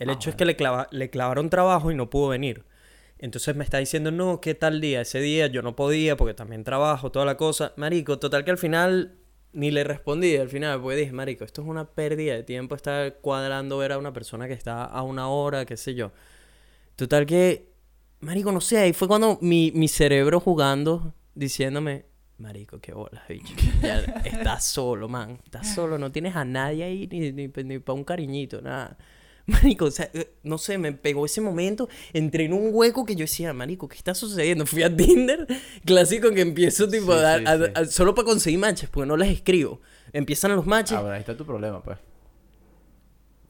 El 0.00 0.10
Ah, 0.10 0.14
hecho 0.14 0.30
es 0.30 0.36
que 0.36 0.44
le, 0.44 0.56
clava- 0.56 0.88
le 0.90 1.08
clavaron 1.08 1.48
trabajo 1.48 1.90
y 1.92 1.94
no 1.94 2.10
pudo 2.10 2.28
venir. 2.28 2.64
Entonces 3.18 3.54
me 3.56 3.62
está 3.64 3.78
diciendo, 3.78 4.10
no, 4.10 4.40
¿qué 4.40 4.54
tal 4.54 4.80
día? 4.80 5.00
Ese 5.00 5.20
día 5.20 5.46
yo 5.46 5.62
no 5.62 5.74
podía 5.76 6.16
porque 6.16 6.34
también 6.34 6.64
trabajo, 6.64 7.10
toda 7.12 7.24
la 7.24 7.36
cosa. 7.36 7.72
Marico, 7.76 8.18
total 8.18 8.44
que 8.44 8.50
al 8.50 8.58
final 8.58 9.14
ni 9.52 9.70
le 9.70 9.84
respondí 9.84 10.36
al 10.36 10.50
final, 10.50 10.82
porque 10.82 10.96
dije, 10.96 11.12
Marico, 11.12 11.44
esto 11.44 11.62
es 11.62 11.68
una 11.68 11.86
pérdida 11.86 12.34
de 12.34 12.42
tiempo 12.42 12.74
estar 12.74 13.14
cuadrando 13.22 13.78
ver 13.78 13.92
a 13.92 13.98
una 13.98 14.12
persona 14.12 14.48
que 14.48 14.52
está 14.54 14.84
a 14.84 15.02
una 15.02 15.28
hora, 15.28 15.64
qué 15.64 15.76
sé 15.78 15.94
yo. 15.94 16.10
Total 16.96 17.24
que, 17.26 17.70
Marico, 18.20 18.50
no 18.52 18.60
sé, 18.60 18.78
ahí 18.78 18.92
fue 18.92 19.08
cuando 19.08 19.38
mi, 19.42 19.72
mi 19.74 19.88
cerebro 19.88 20.40
jugando, 20.40 21.14
diciéndome, 21.34 22.06
Marico, 22.38 22.78
qué 22.80 22.92
bolas, 22.92 23.22
bicho. 23.28 23.54
Ya 23.82 24.00
estás 24.24 24.64
solo, 24.64 25.08
man. 25.08 25.38
Estás 25.44 25.74
solo, 25.74 25.96
no 25.98 26.12
tienes 26.12 26.36
a 26.36 26.44
nadie 26.44 26.84
ahí 26.84 27.06
ni, 27.10 27.32
ni, 27.32 27.48
ni 27.48 27.78
para 27.78 27.94
un 27.94 28.04
cariñito, 28.04 28.60
nada. 28.60 28.96
Marico, 29.46 29.84
o 29.86 29.90
sea, 29.90 30.10
no 30.42 30.58
sé, 30.58 30.76
me 30.76 30.92
pegó 30.92 31.24
ese 31.24 31.40
momento, 31.40 31.88
entré 32.12 32.44
en 32.46 32.52
un 32.52 32.70
hueco 32.72 33.04
que 33.04 33.14
yo 33.14 33.20
decía, 33.20 33.52
Marico, 33.52 33.86
¿qué 33.88 33.96
está 33.96 34.14
sucediendo? 34.14 34.66
Fui 34.66 34.82
a 34.82 34.94
Tinder, 34.94 35.46
clásico 35.84 36.30
que 36.32 36.40
empiezo 36.40 36.88
tipo 36.88 37.12
Sí, 37.14 37.18
a 37.24 37.38
sí, 37.38 37.44
a- 37.46 37.56
sí. 37.58 37.64
a- 37.74 37.84
solo 37.86 38.14
para 38.14 38.26
conseguir 38.26 38.58
matches, 38.58 38.88
porque 38.90 39.06
no 39.06 39.16
les 39.16 39.30
escribo. 39.30 39.80
Empiezan 40.12 40.56
los 40.56 40.66
matches. 40.66 40.96
Ah, 40.98 41.00
bueno, 41.00 41.14
ahí 41.14 41.20
está 41.20 41.36
tu 41.36 41.46
problema, 41.46 41.82
pues. 41.82 41.98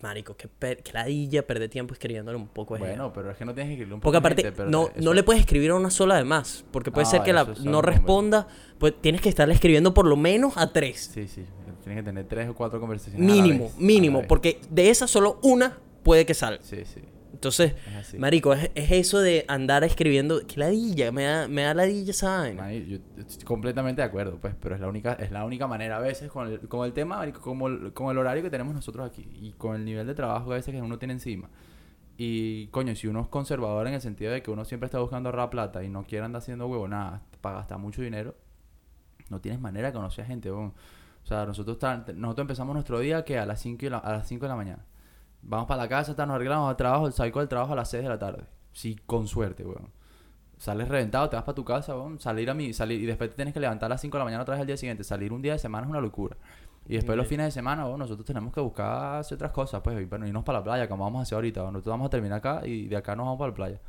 Marico, 0.02 0.37
qué, 0.37 0.46
per- 0.48 0.82
qué 0.82 0.92
ladilla 0.92 1.46
perder 1.46 1.70
tiempo 1.70 1.94
escribiéndole 1.94 2.37
un 2.37 2.48
poco 2.48 2.74
de 2.74 2.80
gente. 2.80 2.96
Bueno, 2.96 3.12
pero 3.14 3.30
es 3.30 3.37
que 3.38 3.44
no 3.46 3.54
tienes 3.54 3.68
que 3.70 3.72
escribirle 3.74 3.94
un 3.94 4.00
poco 4.00 4.09
Porque 4.12 4.18
aparte, 4.18 4.42
gente, 4.42 4.56
pero 4.56 4.70
no, 4.70 4.88
eso- 4.88 5.00
no 5.00 5.14
le 5.14 5.22
puedes 5.22 5.40
escribir 5.40 5.70
a 5.70 5.74
una 5.74 5.90
sola 5.90 6.16
de 6.16 6.24
más. 6.24 6.64
Porque 6.70 6.90
puede 6.90 7.06
No, 7.06 7.11
ser 7.11 7.22
que 7.22 7.32
la 7.32 7.44
no 7.44 7.54
números. 7.54 7.85
responda. 7.85 8.46
Pues 8.78 8.94
tienes 9.00 9.20
que 9.22 9.28
estarle 9.30 9.54
escribiendo 9.54 9.94
por 9.94 10.06
lo 10.06 10.16
menos 10.16 10.56
a 10.59 10.70
tres. 10.72 11.11
Sí, 11.14 11.26
sí. 11.26 11.44
Tienes 11.82 12.02
que 12.02 12.11
tener 12.11 12.26
tres 12.26 12.48
o 12.48 12.54
cuatro 12.54 12.78
conversaciones. 12.80 13.30
a 13.30 13.35
la 13.35 13.42
mínimo, 13.42 13.64
vez, 13.64 13.74
a 13.74 13.80
la 13.80 13.87
mínimo. 13.87 14.18
vez. 14.18 14.28
Porque 14.28 14.61
de 14.70 14.90
esesas 14.90 15.11
solo 15.11 15.38
una 15.42 15.78
puede 16.02 16.26
que 16.26 16.35
salga. 16.35 16.62
Sí, 16.62 16.85
sí. 16.85 17.00
Entonces, 17.37 17.75
Es 17.75 18.18
marico, 18.18 18.53
es, 18.55 18.70
es 18.75 18.90
eso 18.90 19.20
de 19.20 19.44
andar 19.46 19.85
escribiendo. 19.85 20.40
Qué 20.46 20.59
ladilla, 20.59 21.12
me 21.12 21.25
da, 21.25 21.49
me 21.49 21.62
da 21.62 21.75
ladilla 21.75 22.11
esa 22.11 22.38
vaina. 22.40 22.62
Mani, 22.62 22.87
yo 22.87 22.99
estoy 23.18 23.44
completamente 23.44 24.01
de 24.03 24.09
acuerdo, 24.09 24.38
pues, 24.40 24.55
pero 24.61 24.75
es 24.75 24.81
la 24.81 24.88
única, 24.88 25.12
es 25.14 25.31
la 25.31 25.44
única 25.44 25.66
manera 25.66 25.99
a 25.99 26.01
veces 26.01 26.31
con 26.31 26.49
el, 26.49 26.61
con 26.68 26.85
el 26.87 26.92
tema, 26.92 27.16
marico, 27.18 27.40
como 27.40 27.68
el- 27.68 27.92
con 27.92 28.11
el 28.11 28.18
horario 28.18 28.42
que 28.42 28.51
tenemos 28.51 28.75
nosotros 28.75 29.07
aquí 29.09 29.29
y 29.35 29.53
con 29.53 29.77
el 29.77 29.85
nivel 29.85 30.07
de 30.07 30.14
trabajo 30.14 30.46
que 30.49 30.53
a 30.55 30.57
veces 30.57 30.75
que 30.75 30.81
uno 30.83 30.99
tiene 30.99 31.12
encima. 31.14 31.49
Y 32.18 32.68
coño, 32.68 32.96
si 32.96 33.07
uno 33.07 33.20
es 33.20 33.29
conservador 33.29 33.87
en 33.87 33.94
el 33.94 34.01
sentido 34.01 34.33
de 34.33 34.42
que 34.42 34.51
uno 34.51 34.64
siempre 34.64 34.87
está 34.87 34.99
buscando 35.01 35.29
ahorrar 35.29 35.51
plata 35.51 35.85
y 35.85 35.88
no 35.90 36.05
quiere 36.05 36.25
andar 36.25 36.40
haciendo 36.40 36.66
huevo 36.66 36.88
nada 36.88 37.22
para 37.42 37.57
gastar 37.57 37.79
mucho 37.79 38.01
dinero, 38.01 38.35
no 39.29 39.40
tienes 39.40 39.61
manera 39.61 39.88
de 39.88 39.92
conocer 39.92 40.25
a 40.25 40.27
gente. 40.27 40.51
O 40.51 40.72
sea, 41.25 41.44
nosotros, 41.44 41.77
nosotros 42.14 42.44
empezamos 42.44 42.72
nuestro 42.75 43.01
día 43.01 43.25
que 43.25 43.38
a 43.38 43.44
las 43.44 43.61
5 43.61 43.81
de 43.85 43.90
la, 43.90 43.99
a 43.99 44.12
las 44.12 44.27
5 44.29 44.44
de 44.46 44.49
la 44.49 44.57
mañana. 44.57 44.85
Vamos 45.48 45.68
para 45.68 45.82
la 45.82 45.88
casa, 45.88 46.16
ta, 46.16 46.26
nos 46.26 46.35
arreglamos 46.35 46.68
al 46.68 46.76
trabajo, 46.76 47.11
salgo 47.12 47.38
del 47.38 47.48
trabajo 47.48 47.72
a 47.72 47.76
las 47.76 47.88
6 47.90 48.02
de 48.02 48.09
la 48.09 48.18
tarde. 48.18 48.44
Sí, 48.72 48.96
con 49.06 49.28
suerte, 49.28 49.64
weón. 49.64 49.90
Sales 50.59 50.88
reventado, 50.88 51.28
te 51.30 51.37
vas 51.37 51.44
para 51.44 51.54
tu 51.54 51.64
casa, 51.64 51.96
weón. 51.96 52.18
Salir 52.18 52.50
a 52.50 52.54
mí, 52.54 52.72
salir, 52.72 53.00
y 53.00 53.06
después 53.06 53.30
te 53.30 53.37
tienes 53.37 53.54
que 53.54 53.61
levantar 53.61 53.87
a 53.87 53.94
las 53.94 54.00
5 54.00 54.16
de 54.16 54.18
la 54.18 54.24
mañana 54.24 54.42
otra 54.42 54.54
vez 54.54 54.61
al 54.62 54.66
día 54.66 54.76
siguiente. 54.76 55.04
Salir 55.04 55.32
un 55.32 55.42
día 55.42 55.52
de 55.52 55.61
semana 55.61 55.87
es 55.87 55.90
una 55.90 56.00
locura. 56.00 56.37
Y 56.88 56.94
después 56.94 57.16
los 57.16 57.28
fines 57.28 57.46
de 57.46 57.52
semana, 57.52 57.87
weón, 57.87 58.00
nosotros 58.00 58.26
tenemos 58.26 58.52
que 58.52 58.61
buscar 58.61 59.20
hacer 59.20 59.37
otras 59.37 59.52
cosas, 59.52 59.82
pues, 59.82 60.00
y, 60.00 60.04
bueno, 60.04 60.26
irnos 60.26 60.42
para 60.42 60.59
la 60.59 60.64
playa, 60.64 60.88
como 60.88 61.04
vamos 61.04 61.20
a 61.20 61.22
hacer 61.22 61.37
ahorita. 61.37 61.61
weón. 61.61 61.74
Nosotros 61.74 61.92
vamos 61.92 62.06
a 62.06 62.11
terminar 62.11 62.38
acá 62.38 62.66
y 62.66 62.88
de 62.88 62.96
acá 62.96 63.14
nos 63.14 63.26
vamos 63.26 63.38
para 63.38 63.50
la 63.50 63.54
playa. 63.54 63.80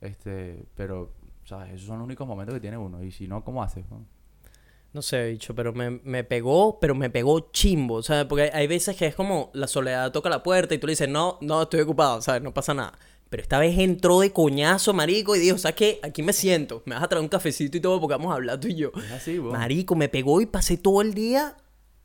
Este, 0.00 0.66
pero, 0.74 1.12
¿sabes? 1.44 1.74
Esos 1.74 1.86
son 1.86 1.98
los 1.98 2.06
únicos 2.06 2.26
momentos 2.26 2.54
que 2.54 2.60
tiene 2.60 2.76
uno. 2.76 3.04
Y 3.04 3.12
si 3.12 3.28
no, 3.28 3.44
¿cómo 3.44 3.62
haces? 3.62 3.84
weón? 3.88 4.15
No 4.96 5.02
sé, 5.02 5.32
bicho, 5.32 5.54
pero 5.54 5.74
me, 5.74 5.90
me 5.90 6.24
pegó, 6.24 6.80
pero 6.80 6.94
me 6.94 7.10
pegó 7.10 7.50
chimbo, 7.52 8.02
¿sabes? 8.02 8.24
Porque 8.24 8.50
hay, 8.50 8.66
veces 8.66 8.96
que 8.96 9.04
es 9.04 9.14
como 9.14 9.50
la 9.52 9.66
soledad 9.66 10.10
toca 10.10 10.30
la 10.30 10.42
puerta 10.42 10.74
y 10.74 10.78
tú 10.78 10.86
le 10.86 10.92
dices, 10.92 11.06
no, 11.06 11.36
no, 11.42 11.64
estoy 11.64 11.80
ocupado, 11.80 12.22
¿sabes? 12.22 12.40
No 12.40 12.54
pasa 12.54 12.72
nada. 12.72 12.98
Pero 13.28 13.42
esta 13.42 13.58
vez 13.58 13.78
entró 13.78 14.20
de 14.20 14.32
coñazo, 14.32 14.94
marico, 14.94 15.36
y 15.36 15.38
dijo, 15.38 15.58
¿sabes 15.58 15.76
qué? 15.76 16.00
Aquí 16.02 16.22
me 16.22 16.32
siento, 16.32 16.82
me 16.86 16.94
vas 16.94 17.04
a 17.04 17.08
traer 17.08 17.22
un 17.22 17.28
cafecito 17.28 17.76
y 17.76 17.80
todo 17.80 18.00
porque 18.00 18.14
vamos 18.14 18.32
a 18.32 18.36
hablar 18.36 18.58
tú 18.58 18.68
y 18.68 18.74
yo. 18.76 18.90
Es 18.96 19.12
así. 19.12 19.38
Marico, 19.38 19.94
me 19.96 20.08
pegó 20.08 20.40
y 20.40 20.46
pasé 20.46 20.78
todo 20.78 21.02
el 21.02 21.12
día, 21.12 21.58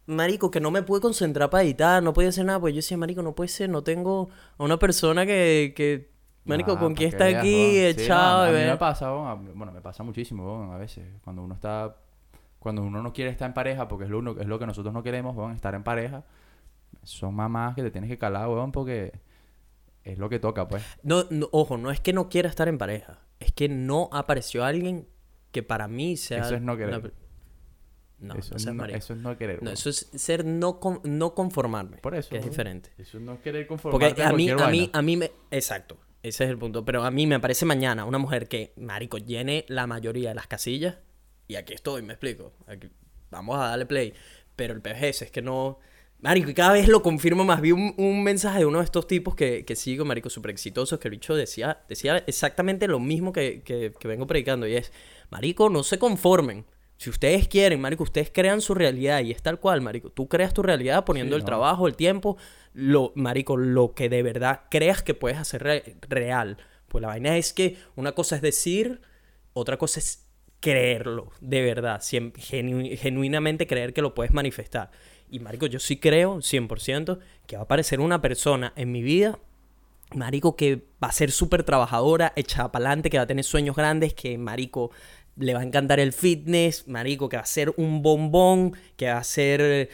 marico, 0.06 0.52
que 0.52 0.60
no 0.60 0.70
me 0.70 0.84
pude 0.84 1.00
concentrar 1.00 1.50
para 1.50 1.64
editar, 1.64 2.04
no 2.04 2.12
podía 2.12 2.28
hacer 2.28 2.44
nada, 2.44 2.60
pues 2.60 2.74
yo 2.74 2.80
decía, 2.80 2.98
marico, 2.98 3.22
no 3.22 3.34
puede 3.34 3.48
ser, 3.48 3.70
no 3.70 3.84
tengo 3.84 4.28
a 4.58 4.66
una 4.66 4.78
persona 4.78 5.26
que, 5.26 5.72
que 5.78 6.12
marico, 6.44 6.74
Ah, 6.74 6.80
con 6.80 6.94
quien 6.94 7.08
está 7.08 7.28
aquí. 7.28 7.94
Sí, 7.98 8.10
no, 8.10 8.16
a 8.16 8.48
mí 8.48 8.52
me 8.52 8.76
pasa, 8.76 9.12
bueno, 9.12 9.72
me 9.72 9.80
pasa 9.80 10.04
muchísimo, 10.04 10.44
weón, 10.44 10.74
a 10.74 10.78
veces. 10.78 11.06
Cuando 11.24 11.42
uno 11.42 11.54
está, 11.54 11.96
cuando 12.62 12.84
uno 12.84 13.02
no 13.02 13.12
quiere 13.12 13.30
estar 13.32 13.48
en 13.48 13.54
pareja, 13.54 13.88
porque 13.90 14.06
es 14.06 14.10
lo, 14.12 14.20
uno- 14.20 14.40
es 14.40 14.46
lo 14.48 14.58
que 14.60 14.66
nosotros 14.68 14.94
no 14.94 15.04
queremos, 15.04 15.36
weón, 15.36 15.52
estar 15.52 15.74
en 15.76 15.84
pareja, 15.84 16.24
son 17.04 17.34
mamás 17.36 17.76
que 17.76 17.82
te 17.82 17.92
tienes 17.92 18.10
que 18.10 18.18
calar, 18.18 18.48
weón, 18.48 18.72
porque 18.72 19.12
es 20.04 20.18
lo 20.18 20.30
que 20.30 20.40
toca, 20.40 20.68
pues. 20.68 20.84
No, 21.04 21.26
no, 21.30 21.50
ojo, 21.52 21.78
no 21.78 21.92
es 21.92 22.00
que 22.00 22.14
no 22.14 22.30
quiera 22.30 22.48
estar 22.50 22.68
en 22.68 22.78
pareja. 22.78 23.20
Es 23.40 23.52
que 23.52 23.68
no 23.68 24.10
apareció 24.14 24.64
alguien 24.64 25.08
que 25.52 25.64
para 25.64 25.88
mí 25.88 26.16
sea. 26.18 26.44
Eso 26.46 26.56
es 26.56 26.62
no 26.62 26.78
querer. 26.78 26.96
una 27.00 27.12
No, 28.20 28.36
eso, 28.36 28.54
no 28.54 28.60
seas 28.60 28.76
no, 28.76 28.86
eso 28.86 29.14
es 29.14 29.20
no 29.20 29.36
querer, 29.38 29.64
No, 29.64 29.72
eso 29.72 29.90
es 29.90 30.10
ser 30.14 30.46
no, 30.46 30.80
con- 30.80 31.02
no 31.04 31.34
conformarme. 31.34 31.98
Por 31.98 32.14
eso, 32.14 32.30
Que 32.30 32.38
es 32.38 32.46
diferente. 32.46 32.92
Eso 33.00 33.18
es 33.18 33.24
no 33.24 33.42
querer 33.42 33.66
conformarte 33.66 34.08
Porque 34.16 34.24
a 34.24 34.32
mí, 34.34 34.50
a 34.50 34.56
mí, 34.56 34.62
vaina. 34.62 34.90
a 34.94 35.02
mí 35.02 35.18
me. 35.18 35.32
Exacto. 35.50 35.98
Ese 36.22 36.44
es 36.44 36.50
el 36.52 36.60
punto. 36.60 36.86
Pero 36.86 37.04
a 37.04 37.10
mí 37.10 37.26
me 37.26 37.40
parece 37.40 37.66
mañana 37.66 38.06
una 38.06 38.20
mujer 38.20 38.48
que, 38.48 38.74
marico, 38.78 39.18
llene 39.18 39.66
la 39.68 39.88
mayoría 39.88 40.30
de 40.30 40.36
las 40.36 40.46
casillas. 40.46 40.98
Y 41.52 41.56
aquí 41.58 41.74
estoy, 41.74 42.02
me 42.02 42.14
explico. 42.14 42.54
Aquí- 42.68 42.88
vamos 43.30 43.58
a 43.60 43.68
darle 43.68 43.86
play. 43.86 44.14
Pero 44.56 44.74
el 44.74 44.82
PGS 44.82 45.24
es 45.26 45.32
que 45.32 45.42
no. 45.42 45.80
Marico, 46.20 46.50
y 46.50 46.54
cada 46.54 46.74
vez 46.74 46.88
lo 46.88 47.02
confirmo 47.02 47.44
más. 47.44 47.60
Vi 47.62 47.72
un, 47.72 47.94
un 47.98 48.24
mensaje 48.24 48.60
de 48.60 48.66
uno 48.66 48.78
de 48.78 48.86
estos 48.86 49.08
tipos 49.08 49.36
que, 49.36 49.66
que 49.66 49.76
sigo, 49.76 50.06
marico, 50.06 50.30
súper 50.30 50.52
exitosos, 50.52 51.00
que 51.00 51.08
el 51.08 51.14
bicho 51.14 51.36
decía, 51.36 51.82
decía 51.90 52.24
exactamente 52.28 52.88
lo 52.88 53.00
mismo 53.00 53.34
que, 53.34 53.64
que, 53.64 53.92
que 54.00 54.08
vengo 54.08 54.28
predicando. 54.28 54.66
Y 54.68 54.76
es, 54.76 54.92
marico, 55.30 55.70
no 55.70 55.84
se 55.84 55.98
conformen. 56.00 56.66
Si 56.98 57.10
ustedes 57.10 57.48
quieren, 57.48 57.82
marico, 57.82 58.04
ustedes 58.04 58.30
crean 58.32 58.62
su 58.62 58.76
realidad 58.76 59.22
y 59.22 59.32
es 59.32 59.42
tal 59.42 59.60
cual, 59.60 59.82
marico. 59.82 60.10
Tú 60.12 60.28
creas 60.30 60.54
tu 60.54 60.62
realidad 60.62 61.04
poniendo 61.04 61.36
Sí, 61.36 61.38
el 61.40 61.42
no. 61.42 61.46
trabajo, 61.48 61.88
el 61.88 61.96
tiempo, 61.96 62.38
lo, 62.74 63.12
marico, 63.16 63.58
lo 63.58 63.94
que 63.96 64.08
de 64.08 64.22
verdad 64.22 64.62
creas 64.70 65.02
que 65.02 65.16
puedes 65.16 65.40
hacer 65.40 65.64
re- 65.64 65.96
real. 66.08 66.58
Pues 66.88 67.02
la 67.02 67.08
vaina 67.08 67.36
es 67.38 67.52
que 67.54 67.78
una 67.96 68.12
cosa 68.12 68.36
es 68.36 68.42
decir, 68.44 69.02
otra 69.54 69.78
cosa 69.78 70.00
es 70.00 70.28
creerlo, 70.62 71.32
de 71.42 71.62
verdad, 71.62 72.00
genu- 72.02 72.98
genuinamente 72.98 73.68
creer 73.68 73.94
que 73.94 74.02
lo 74.02 74.14
puedes 74.14 74.32
manifestar. 74.32 74.92
Y 75.30 75.40
marico, 75.40 75.66
yo 75.66 75.80
sí 75.80 75.98
creo 75.98 76.42
100% 76.42 77.20
que 77.48 77.56
va 77.58 77.64
a 77.64 77.66
aparecer 77.66 78.00
una 78.00 78.22
persona 78.22 78.72
en 78.78 78.92
mi 78.92 79.02
vida 79.02 79.40
marico, 80.14 80.58
que 80.58 80.76
va 81.02 81.08
a 81.08 81.12
ser 81.14 81.32
súper 81.32 81.64
trabajadora, 81.64 82.34
echada 82.36 82.70
para 82.72 82.86
adelante, 82.88 83.10
que 83.10 83.16
va 83.18 83.24
a 83.24 83.28
tener 83.28 83.46
sueños 83.46 83.78
grandes, 83.78 84.14
que, 84.14 84.38
marico, 84.38 84.92
le 85.38 85.54
va 85.54 85.62
a 85.62 85.64
encantar 85.64 86.02
el 86.02 86.12
fitness, 86.12 86.86
marico, 86.90 87.30
que 87.30 87.38
va 87.38 87.44
a 87.44 87.46
ser 87.46 87.74
un 87.78 88.02
bombón, 88.02 88.76
que 88.98 89.06
va 89.08 89.20
a 89.20 89.24
ser 89.24 89.90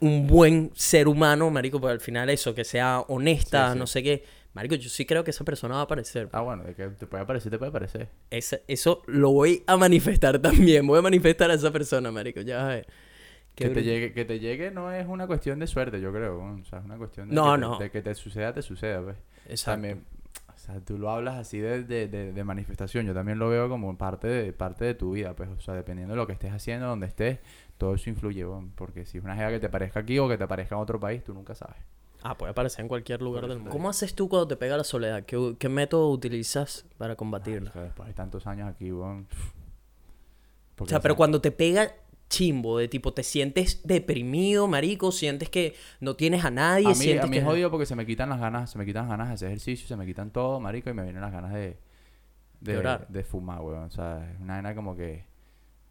un 0.00 0.28
buen 0.28 0.70
ser 0.76 1.08
humano, 1.08 1.50
marico, 1.50 1.80
pero 1.80 1.92
al 1.92 2.00
final 2.00 2.30
eso, 2.30 2.54
que 2.54 2.62
sea 2.64 3.00
honesta, 3.08 3.66
Sí, 3.68 3.72
sí. 3.72 3.78
no 3.80 3.86
sé 3.88 4.02
qué. 4.04 4.24
Marico, 4.52 4.74
yo 4.74 4.88
sí 4.88 5.06
creo 5.06 5.22
que 5.22 5.30
esa 5.30 5.44
persona 5.44 5.74
va 5.74 5.80
a 5.80 5.84
aparecer. 5.84 6.28
Ah, 6.32 6.40
bueno, 6.40 6.64
de 6.64 6.74
que 6.74 6.88
te 6.88 7.06
puede 7.06 7.22
aparecer, 7.22 7.50
te 7.52 7.58
puede 7.58 7.70
aparecer. 7.70 8.08
Esa- 8.30 8.58
eso 8.66 9.02
lo 9.06 9.30
voy 9.30 9.62
a 9.66 9.76
manifestar 9.76 10.38
también. 10.42 10.86
Voy 10.86 10.98
a 10.98 11.02
manifestar 11.02 11.50
a 11.50 11.54
esa 11.54 11.70
persona, 11.70 12.10
marico. 12.10 12.40
Ya 12.40 12.56
vas 12.56 12.64
a 12.64 12.68
ver. 12.68 12.86
Que 13.54 13.68
te, 13.68 13.82
llegue, 13.82 14.12
que 14.12 14.24
te 14.24 14.38
llegue 14.40 14.70
no 14.70 14.90
es 14.92 15.06
una 15.06 15.26
cuestión 15.26 15.58
de 15.58 15.66
suerte, 15.66 16.00
yo 16.00 16.12
creo. 16.12 16.38
O 16.38 16.64
sea, 16.64 16.78
es 16.78 16.84
una 16.84 16.96
cuestión 16.96 17.28
de, 17.28 17.34
No, 17.34 17.54
que, 17.54 17.60
no. 17.60 17.78
Te, 17.78 17.84
de 17.84 17.90
que 17.90 18.02
te 18.02 18.14
suceda, 18.14 18.52
te 18.54 18.62
suceda, 18.62 19.02
pues. 19.02 19.16
Exacto. 19.48 19.72
También, 19.72 20.04
o 20.48 20.58
sea, 20.58 20.80
tú 20.80 20.98
lo 20.98 21.10
hablas 21.10 21.36
así 21.36 21.58
de, 21.58 21.84
de, 21.84 22.08
de, 22.08 22.32
de 22.32 22.44
manifestación. 22.44 23.06
Yo 23.06 23.12
también 23.14 23.38
lo 23.38 23.48
veo 23.50 23.68
como 23.68 23.96
parte 23.98 24.28
de, 24.28 24.52
parte 24.52 24.84
de 24.84 24.94
tu 24.94 25.12
vida, 25.12 25.34
pues. 25.36 25.48
O 25.50 25.60
sea, 25.60 25.74
dependiendo 25.74 26.14
de 26.14 26.16
lo 26.16 26.26
que 26.26 26.32
estés 26.32 26.52
haciendo, 26.52 26.86
donde 26.86 27.06
estés, 27.06 27.38
todo 27.76 27.94
eso 27.94 28.08
influye, 28.10 28.44
weón. 28.46 28.70
Porque 28.70 29.04
si 29.04 29.18
es 29.18 29.24
una 29.24 29.36
jeva 29.36 29.50
que 29.50 29.60
te 29.60 29.68
parezca 29.68 30.00
aquí 30.00 30.18
o 30.18 30.28
que 30.28 30.38
te 30.38 30.46
parezca 30.48 30.74
en 30.76 30.80
otro 30.80 30.98
país, 30.98 31.22
tú 31.22 31.34
nunca 31.34 31.54
sabes. 31.54 31.76
Ah, 32.22 32.36
puede 32.36 32.52
aparecer 32.52 32.80
en 32.82 32.88
cualquier 32.88 33.22
lugar 33.22 33.46
del 33.46 33.58
mundo. 33.58 33.70
¿Cómo 33.70 33.88
haces 33.88 34.14
tú 34.14 34.28
cuando 34.28 34.48
te 34.48 34.56
pega 34.56 34.76
la 34.76 34.84
soledad? 34.84 35.24
¿Qué, 35.24 35.56
qué 35.58 35.68
método 35.68 36.10
utilizas 36.10 36.84
para 36.98 37.16
combatirla? 37.16 37.72
Después 37.74 38.08
de 38.08 38.14
tantos 38.14 38.46
años 38.46 38.68
aquí, 38.68 38.92
weón. 38.92 39.26
O 40.78 40.86
sea, 40.86 41.00
pero 41.00 41.16
cuando 41.16 41.40
te 41.40 41.50
pega 41.50 41.94
chimbo, 42.28 42.78
de 42.78 42.88
tipo, 42.88 43.12
te 43.12 43.22
sientes 43.22 43.82
deprimido, 43.84 44.68
marico, 44.68 45.12
sientes 45.12 45.50
que 45.50 45.74
no 45.98 46.14
tienes 46.14 46.44
a 46.44 46.50
nadie, 46.50 46.86
A 46.86 46.90
mí, 46.90 46.94
sientes 46.94 47.24
a 47.24 47.26
mí 47.26 47.32
que... 47.32 47.38
es 47.40 47.44
jodido 47.44 47.70
porque 47.70 47.86
se 47.86 47.96
me 47.96 48.06
quitan 48.06 48.30
las 48.30 48.40
ganas, 48.40 48.70
se 48.70 48.78
me 48.78 48.86
quitan 48.86 49.02
las 49.02 49.10
ganas 49.10 49.28
de 49.28 49.34
hacer 49.34 49.48
ejercicio, 49.48 49.88
se 49.88 49.96
me 49.96 50.06
quitan 50.06 50.30
todo, 50.30 50.60
marico, 50.60 50.88
y 50.88 50.94
me 50.94 51.02
vienen 51.02 51.20
las 51.20 51.32
ganas 51.32 51.52
de, 51.52 51.78
de, 52.60 52.74
Llorar. 52.74 53.08
de 53.08 53.24
fumar, 53.24 53.60
weón. 53.60 53.84
O 53.84 53.90
sea, 53.90 54.30
es 54.32 54.40
una 54.40 54.54
vaina 54.54 54.74
como 54.74 54.94
que 54.96 55.24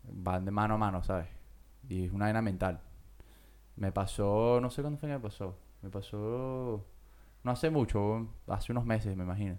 van 0.04 0.46
de 0.46 0.52
mano 0.52 0.76
a 0.76 0.78
mano, 0.78 1.04
¿sabes? 1.04 1.28
Y 1.88 2.06
es 2.06 2.12
una 2.12 2.26
vaina 2.26 2.42
mental. 2.42 2.80
Me 3.76 3.92
pasó, 3.92 4.60
no 4.62 4.70
sé 4.70 4.82
cuándo 4.82 5.00
fue 5.00 5.10
que 5.10 5.16
me 5.16 5.20
pasó. 5.20 5.58
Me 5.82 5.90
pasó, 5.90 6.86
no 7.44 7.52
hace 7.52 7.70
mucho, 7.70 8.28
hace 8.48 8.72
unos 8.72 8.86
meses, 8.86 9.16
me 9.16 9.24
imagino. 9.24 9.58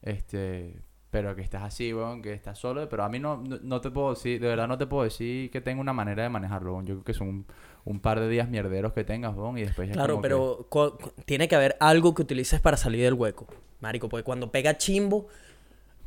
Este, 0.00 0.80
pero 1.10 1.34
que 1.36 1.42
estás 1.42 1.62
así, 1.62 1.92
que 2.22 2.32
estás 2.32 2.58
solo. 2.58 2.88
Pero 2.88 3.04
a 3.04 3.08
mí 3.08 3.18
no, 3.18 3.36
no, 3.36 3.58
no 3.62 3.80
te 3.80 3.90
puedo 3.90 4.10
decir, 4.10 4.40
de 4.40 4.48
verdad 4.48 4.66
no 4.66 4.78
te 4.78 4.86
puedo 4.86 5.04
decir 5.04 5.50
que 5.50 5.60
tengo 5.60 5.80
una 5.80 5.92
manera 5.92 6.22
de 6.22 6.28
manejarlo. 6.30 6.80
Yo 6.82 6.94
creo 6.94 7.04
que 7.04 7.14
son 7.14 7.28
un, 7.28 7.46
un 7.84 8.00
par 8.00 8.18
de 8.18 8.28
días 8.28 8.48
mierderos 8.48 8.92
que 8.94 9.04
tengas, 9.04 9.34
y 9.56 9.60
después 9.60 9.90
Claro, 9.90 10.16
que- 10.16 10.22
pero 10.22 10.68
tiene 11.26 11.48
que 11.48 11.54
haber 11.56 11.76
algo 11.80 12.14
que 12.14 12.22
utilices 12.22 12.60
para 12.60 12.76
salir 12.76 13.04
del 13.04 13.14
hueco, 13.14 13.46
marico, 13.80 14.08
porque 14.08 14.24
cuando 14.24 14.50
pega 14.50 14.78
chimbo, 14.78 15.26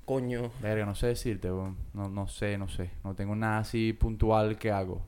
coño... 0.06 0.52
Verga, 0.62 0.86
no 0.86 0.96
sé 0.96 1.08
decirte. 1.08 1.50
No, 1.50 1.76
no 2.10 2.28
sé, 2.28 2.58
no 2.58 2.68
sé. 2.68 2.90
No 3.04 3.14
tengo 3.16 3.36
nada 3.36 3.60
así 3.60 3.94
puntual 3.94 4.58
que 4.58 4.72
hago. 4.72 5.02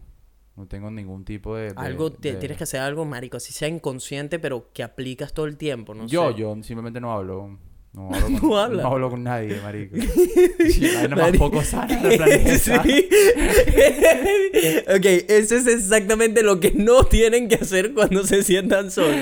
No 0.57 0.65
tengo 0.67 0.89
ningún 0.91 1.23
tipo 1.23 1.55
de... 1.55 1.67
de- 1.67 1.73
Algo, 1.77 2.11
te- 2.11 2.33
de- 2.33 2.39
tienes 2.39 2.57
que 2.57 2.63
hacer 2.65 2.79
algo, 2.81 3.05
marico, 3.05 3.37
así 3.37 3.53
sea 3.53 3.67
inconsciente, 3.67 4.39
pero 4.39 4.71
que 4.73 4.83
aplicas 4.83 5.31
todo 5.33 5.45
el 5.45 5.55
tiempo, 5.55 5.93
¿no? 5.93 6.07
yo, 6.07 6.31
sé. 6.31 6.39
yo 6.39 6.55
simplemente 6.63 6.99
no 6.99 7.13
hablo. 7.13 7.57
No 7.93 8.09
hablo 8.13 8.25
con, 8.39 8.49
No 8.49 8.57
habla. 8.59 8.83
no 8.83 8.89
hablo 8.89 9.09
con 9.11 9.23
nadie, 9.23 9.59
marico. 9.61 9.95
Más 11.15 11.37
poco 11.37 11.61
sana 11.63 11.99
planeta. 12.17 12.57
Sí. 12.83 13.07
ok, 14.87 15.05
eso 15.29 15.55
es 15.55 15.67
exactamente 15.67 16.43
lo 16.43 16.59
que 16.59 16.71
no 16.71 17.03
tienen 17.03 17.47
que 17.47 17.55
hacer 17.55 17.93
cuando 17.93 18.23
se 18.23 18.43
sientan 18.43 18.91
solos. 18.91 19.15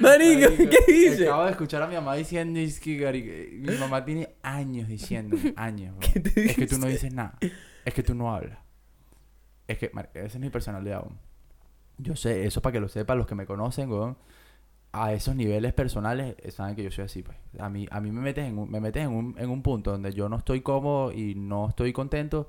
Marico, 0.00 0.50
Marico, 0.50 0.70
¿qué 0.86 0.92
dice? 0.92 1.24
Acabo 1.24 1.44
de 1.44 1.50
escuchar 1.52 1.82
a 1.82 1.86
mi 1.86 1.94
mamá 1.94 2.14
diciendo 2.16 2.58
es 2.60 2.78
que 2.80 3.00
marico, 3.00 3.32
mi 3.72 3.78
mamá 3.78 4.04
tiene 4.04 4.28
años 4.42 4.88
diciendo, 4.88 5.36
años. 5.56 5.94
weón. 5.98 6.12
¿Qué 6.12 6.20
te 6.20 6.44
Es 6.50 6.56
que 6.56 6.66
tú 6.66 6.78
no 6.78 6.86
dice? 6.86 6.98
dices 7.06 7.14
nada. 7.14 7.38
Es 7.84 7.94
que 7.94 8.02
tú 8.02 8.14
no 8.14 8.34
hablas. 8.34 8.58
Es 9.70 9.78
que, 9.78 9.90
esa 10.14 10.26
es 10.26 10.40
mi 10.40 10.50
personalidad, 10.50 11.02
weón. 11.02 11.18
Yo 11.98 12.16
sé, 12.16 12.44
eso 12.44 12.60
para 12.60 12.72
que 12.72 12.80
lo 12.80 12.88
sepan 12.88 13.18
los 13.18 13.26
que 13.26 13.34
me 13.36 13.46
conocen, 13.46 13.90
weón. 13.90 14.16
A 14.92 15.12
esos 15.12 15.36
niveles 15.36 15.72
personales, 15.72 16.34
eh, 16.42 16.50
saben 16.50 16.74
que 16.74 16.82
yo 16.82 16.90
soy 16.90 17.04
así, 17.04 17.22
pues. 17.22 17.36
A 17.60 17.68
mí, 17.68 17.86
a 17.88 18.00
mí 18.00 18.10
me 18.10 18.20
metes, 18.20 18.44
en 18.48 18.58
un, 18.58 18.68
me 18.68 18.80
metes 18.80 19.04
en, 19.04 19.12
un, 19.12 19.36
en 19.38 19.48
un 19.48 19.62
punto 19.62 19.92
donde 19.92 20.12
yo 20.12 20.28
no 20.28 20.36
estoy 20.38 20.62
cómodo 20.62 21.12
y 21.12 21.36
no 21.36 21.68
estoy 21.68 21.92
contento. 21.92 22.48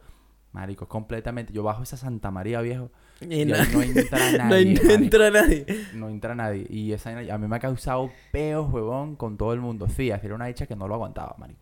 Marico, 0.51 0.87
completamente. 0.87 1.53
Yo 1.53 1.61
bajo 1.61 1.83
esa 1.83 1.95
Santa 1.95 2.31
María, 2.31 2.59
viejo. 2.61 2.89
Y 3.21 3.41
Y 3.41 3.45
no, 3.45 3.55
no 3.71 3.81
entra 3.83 4.19
no 4.31 4.37
nadie, 4.39 4.65
marico. 4.75 4.91
entra 4.91 5.29
nadie. 5.31 5.65
No 5.93 6.09
entra 6.09 6.33
nadie. 6.33 6.65
Y 6.69 6.91
esa 6.93 7.11
a 7.17 7.37
mí 7.37 7.47
me 7.47 7.55
ha 7.55 7.59
causado 7.59 8.09
peos, 8.31 8.67
huevón, 8.73 9.15
con 9.15 9.37
todo 9.37 9.53
el 9.53 9.61
mundo. 9.61 9.87
Fíjate, 9.87 10.25
era 10.25 10.35
una 10.35 10.49
hecha 10.49 10.65
que 10.65 10.75
no 10.75 10.87
lo 10.87 10.95
aguantaba, 10.95 11.35
marico. 11.37 11.60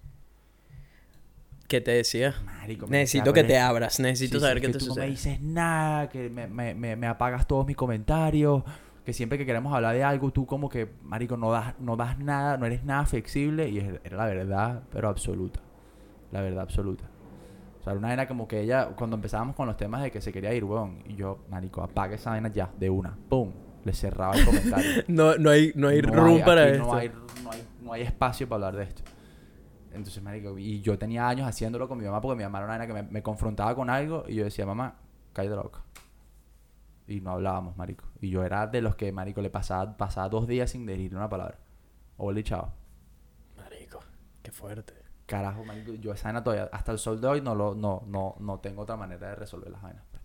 ¿Qué 1.69 1.79
te 1.81 1.91
decía? 1.91 2.33
Marico, 2.43 2.87
Necesito 2.87 3.25
decía, 3.31 3.33
que 3.33 3.41
"Pero 3.41 3.47
te 3.47 3.59
abras, 3.59 3.99
necesito 4.01 4.33
sí, 4.33 4.39
sí, 4.39 4.41
saber 4.41 4.57
es 4.57 4.61
qué 4.61 4.67
que 4.67 4.73
te 4.73 4.79
tú 4.79 4.85
no 4.87 4.89
sucede. 4.89 5.05
me 5.05 5.11
dices 5.11 5.39
nada, 5.41 6.09
que 6.09 6.29
me, 6.29 6.47
me, 6.47 6.73
me, 6.75 6.95
me 6.97 7.07
apagas 7.07 7.45
todos 7.47 7.65
mis 7.67 7.77
comentarios, 7.77 8.63
que 9.05 9.13
siempre 9.13 9.37
que 9.37 9.45
queremos 9.45 9.73
hablar 9.73 9.95
de 9.95 10.03
algo, 10.03 10.31
tú 10.31 10.45
como 10.45 10.67
que, 10.67 10.89
marico, 11.03 11.37
no 11.37 11.51
das, 11.51 11.79
no 11.79 11.95
das 11.95 12.17
nada, 12.19 12.57
no 12.57 12.65
eres 12.65 12.83
nada 12.83 13.05
flexible. 13.05 13.69
Y 13.69 13.77
era 14.03 14.17
la 14.17 14.25
verdad, 14.25 14.81
pero 14.91 15.09
absoluta. 15.09 15.59
La 16.31 16.41
verdad 16.41 16.63
absoluta. 16.63 17.05
O 17.79 17.83
sea, 17.83 17.91
era 17.93 17.99
una 17.99 18.07
vaina 18.09 18.27
como 18.27 18.47
que 18.47 18.61
ella, 18.61 18.87
cuando 18.95 19.15
empezábamos 19.15 19.55
con 19.55 19.67
los 19.67 19.77
temas 19.77 20.01
de 20.03 20.11
que 20.11 20.21
se 20.21 20.33
quería 20.33 20.53
ir, 20.53 20.63
weón, 20.63 21.03
y 21.07 21.15
yo, 21.15 21.39
marico, 21.49 21.81
apaga 21.83 22.15
esa 22.15 22.31
vaina 22.31 22.49
ya, 22.51 22.69
de 22.79 22.89
una. 22.89 23.15
¡Pum! 23.29 23.51
Le 23.85 23.93
cerraba 23.93 24.35
el 24.35 24.43
comentario. 24.43 24.89
No, 25.07 25.35
no 25.37 25.49
hay, 25.51 25.71
no 25.75 25.87
hay 25.87 26.01
No 26.01 26.11
room 26.13 26.41
para 26.43 26.67
esto. 26.67 26.83
No 26.83 26.93
hay, 26.95 27.09
no, 27.43 27.51
hay, 27.51 27.63
no 27.81 27.93
hay 27.93 28.01
espacio 28.01 28.49
para 28.49 28.67
hablar 28.67 28.83
de 28.83 28.89
esto. 28.89 29.03
Entonces, 29.91 30.21
marico, 30.21 30.57
y 30.57 30.81
yo 30.81 30.97
tenía 30.97 31.27
años 31.27 31.47
haciéndolo 31.47 31.87
con 31.87 31.97
mi 31.97 32.05
mamá 32.05 32.21
porque 32.21 32.37
mi 32.37 32.43
mamá 32.43 32.59
era 32.59 32.67
una 32.67 32.77
nena 32.77 32.87
que 32.87 32.93
me, 32.93 33.03
me 33.03 33.23
confrontaba 33.23 33.75
con 33.75 33.89
algo 33.89 34.23
y 34.27 34.35
yo 34.35 34.43
decía, 34.43 34.65
mamá, 34.65 34.95
cállate 35.33 35.55
la 35.55 35.61
boca. 35.63 35.83
Y 37.07 37.21
no 37.21 37.31
hablábamos, 37.31 37.75
marico. 37.75 38.05
Y 38.21 38.29
yo 38.29 38.43
era 38.43 38.67
de 38.67 38.81
los 38.81 38.95
que, 38.95 39.11
marico, 39.11 39.41
le 39.41 39.49
pasaba, 39.49 39.97
pasaba 39.97 40.29
dos 40.29 40.47
días 40.47 40.69
sin 40.69 40.85
decirle 40.85 41.17
una 41.17 41.29
palabra. 41.29 41.57
Hola 42.17 42.43
chao. 42.43 42.71
Marico, 43.57 43.99
qué 44.43 44.51
fuerte. 44.51 44.93
Carajo, 45.25 45.63
marico, 45.63 45.93
yo 45.93 46.11
esa 46.13 46.25
vaina 46.25 46.43
todavía, 46.43 46.69
hasta 46.71 46.91
el 46.91 46.99
sol 46.99 47.19
de 47.21 47.27
hoy 47.27 47.41
no, 47.41 47.55
lo, 47.55 47.75
no, 47.75 48.03
no, 48.07 48.35
no 48.39 48.59
tengo 48.59 48.83
otra 48.83 48.95
manera 48.95 49.29
de 49.29 49.35
resolver 49.35 49.71
las 49.71 49.81
vainas. 49.81 50.03
pues. 50.11 50.21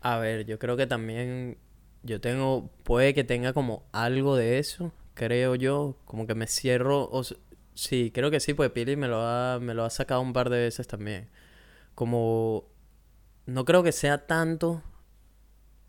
A 0.00 0.18
ver, 0.18 0.44
yo 0.44 0.58
creo 0.58 0.76
que 0.76 0.86
también 0.86 1.56
yo 2.02 2.20
tengo, 2.20 2.70
puede 2.82 3.14
que 3.14 3.24
tenga 3.24 3.52
como 3.52 3.84
algo 3.92 4.36
de 4.36 4.58
eso, 4.58 4.92
creo 5.14 5.54
yo, 5.54 5.96
como 6.04 6.26
que 6.26 6.34
me 6.34 6.46
cierro, 6.46 7.08
o 7.10 7.22
sí, 7.74 8.10
creo 8.14 8.30
que 8.30 8.40
sí, 8.40 8.54
pues 8.54 8.70
Pili 8.70 8.96
me 8.96 9.08
lo 9.08 9.20
ha, 9.20 9.58
me 9.60 9.74
lo 9.74 9.84
ha 9.84 9.90
sacado 9.90 10.20
un 10.20 10.32
par 10.32 10.50
de 10.50 10.58
veces 10.58 10.86
también. 10.86 11.28
Como, 11.94 12.68
no 13.46 13.64
creo 13.64 13.82
que 13.82 13.92
sea 13.92 14.26
tanto, 14.26 14.82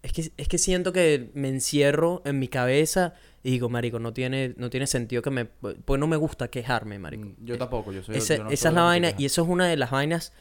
es 0.03 0.13
que, 0.13 0.31
es 0.38 0.47
que 0.47 0.57
siento 0.57 0.93
que 0.93 1.31
me 1.33 1.49
encierro 1.49 2.21
en 2.25 2.39
mi 2.39 2.47
cabeza 2.47 3.15
y 3.43 3.51
digo, 3.51 3.69
marico, 3.69 3.99
no 3.99 4.13
tiene, 4.13 4.53
no 4.57 4.69
tiene 4.69 4.88
sentido 4.88 5.21
que 5.21 5.31
me, 5.31 5.45
pues 5.45 5.99
no 5.99 6.07
me 6.07 6.17
gusta 6.17 6.49
quejarme, 6.49 6.99
marico. 6.99 7.25
Mm, 7.25 7.45
Yo 7.45 7.57
tampoco, 7.57 7.91
yo 7.91 8.03
soy 8.03 8.17
Esa, 8.17 8.38
yo 8.38 8.43
no 8.43 8.49
esa 8.49 8.69
es 8.69 8.73
la 8.75 8.83
vaina 8.83 9.13
y 9.17 9.25
eso 9.25 9.43
es 9.43 9.47
una 9.47 9.67
de 9.67 9.77
las 9.77 9.91
vainas 9.91 10.33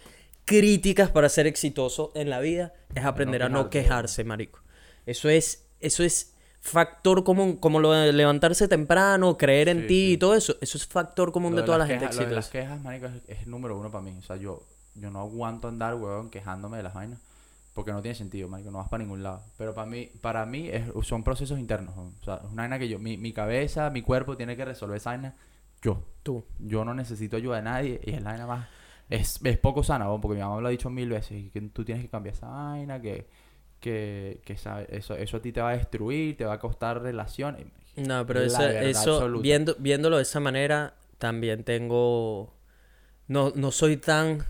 críticas 0.45 1.11
para 1.11 1.29
ser 1.29 1.47
exitoso 1.47 2.13
en 2.15 2.29
la 2.29 2.41
vida 2.41 2.75
es 2.95 3.05
aprender 3.05 3.43
a 3.43 3.49
no 3.49 3.71
quejarse, 3.71 4.25
marico. 4.25 4.63
Eso 5.07 5.29
es 5.29 5.67
eso 5.81 6.03
es 6.03 6.34
factor 6.65 7.23
común, 7.25 7.57
como 7.59 7.79
lo 7.79 7.93
de 7.93 8.13
levantarse 8.13 8.67
temprano, 8.69 9.37
creer 9.37 9.69
en 9.69 9.83
Sí, 9.83 9.87
ti 9.87 10.07
sí. 10.07 10.13
y 10.13 10.17
todo 10.19 10.35
eso, 10.35 10.57
eso 10.61 10.79
es 10.79 10.87
factor 10.87 11.31
común 11.31 11.53
Lo 11.53 11.57
de 11.57 11.63
de 11.63 11.67
toda 11.67 11.79
la 11.79 11.87
gente 11.87 12.07
de 12.07 12.11
las 12.11 12.19
exitosa. 12.19 12.51
quejas, 12.51 12.81
marico, 12.83 13.07
es, 13.07 13.23
es 13.29 13.43
el 13.45 13.51
número 13.51 13.79
uno 13.79 13.91
para 13.91 14.03
mí. 14.03 14.15
O 14.19 14.23
sea, 14.23 14.37
yo, 14.37 14.63
yo 14.95 15.11
no 15.11 15.21
aguanto 15.21 15.69
andar, 15.69 15.95
weón, 15.95 16.31
quejándome 16.31 16.79
de 16.79 16.83
las 16.83 16.95
vainas. 16.95 17.21
Porque 17.75 17.93
no 17.93 18.01
tiene 18.03 18.15
sentido, 18.15 18.49
marico, 18.49 18.71
no 18.71 18.79
vas 18.79 18.89
para 18.89 19.03
ningún 19.03 19.23
lado. 19.23 19.43
Pero 19.59 19.75
para 19.75 19.87
mí, 19.87 20.09
para 20.21 20.47
mí 20.47 20.69
es- 20.69 20.85
son 21.03 21.23
procesos 21.25 21.59
internos. 21.59 21.95
weón. 21.97 22.15
O 22.21 22.25
sea, 22.25 22.37
es 22.37 22.51
una 22.53 22.63
vaina 22.63 22.79
que 22.79 22.89
yo, 22.89 22.99
mi, 22.99 23.17
mi 23.19 23.33
cabeza, 23.33 23.91
mi 23.91 24.01
cuerpo 24.03 24.37
tiene 24.37 24.57
que 24.57 24.65
resolver 24.65 24.97
esa 24.97 25.11
vaina 25.11 25.35
yo. 25.83 26.03
Tú. 26.23 26.45
Yo 26.61 26.85
no 26.85 26.95
necesito 26.95 27.37
ayuda 27.37 27.57
de 27.57 27.63
nadie 27.63 28.01
y 28.05 28.13
es 28.15 28.23
la 28.23 28.31
vaina 28.31 28.47
más... 28.47 28.69
Es, 29.11 29.39
es 29.45 29.59
poco 29.59 29.83
sana, 29.85 30.07
weón, 30.09 30.21
porque 30.23 30.37
mi 30.37 30.41
mamá 30.43 30.57
me 30.57 30.63
lo 30.63 30.69
ha 30.69 30.71
dicho 30.71 30.89
mil 30.89 31.11
veces. 31.11 31.33
y 31.33 31.51
que 31.51 31.61
tú 31.61 31.85
tienes 31.85 32.03
que 32.03 32.09
cambiar 32.09 32.35
esa 32.35 32.47
vaina, 32.49 33.03
que, 33.03 33.27
que, 33.85 34.41
que 34.47 34.55
eso, 34.55 35.15
eso 35.15 35.37
a 35.37 35.43
ti 35.43 35.53
te 35.53 35.61
va 35.61 35.71
a 35.73 35.77
destruir, 35.77 36.37
te 36.39 36.47
va 36.47 36.55
a 36.55 36.59
costar 36.59 37.03
relaciones. 37.03 37.67
No, 37.97 38.25
pero 38.27 38.41
eso, 38.43 38.63
absoluta. 38.63 39.43
viendo, 39.43 39.77
viéndolo 39.79 40.17
de 40.17 40.23
esa 40.23 40.41
manera, 40.41 40.95
también 41.19 41.65
tengo. 41.65 42.55
No, 43.29 43.53
no 43.55 43.71
soy 43.71 43.99
tan. 43.99 44.45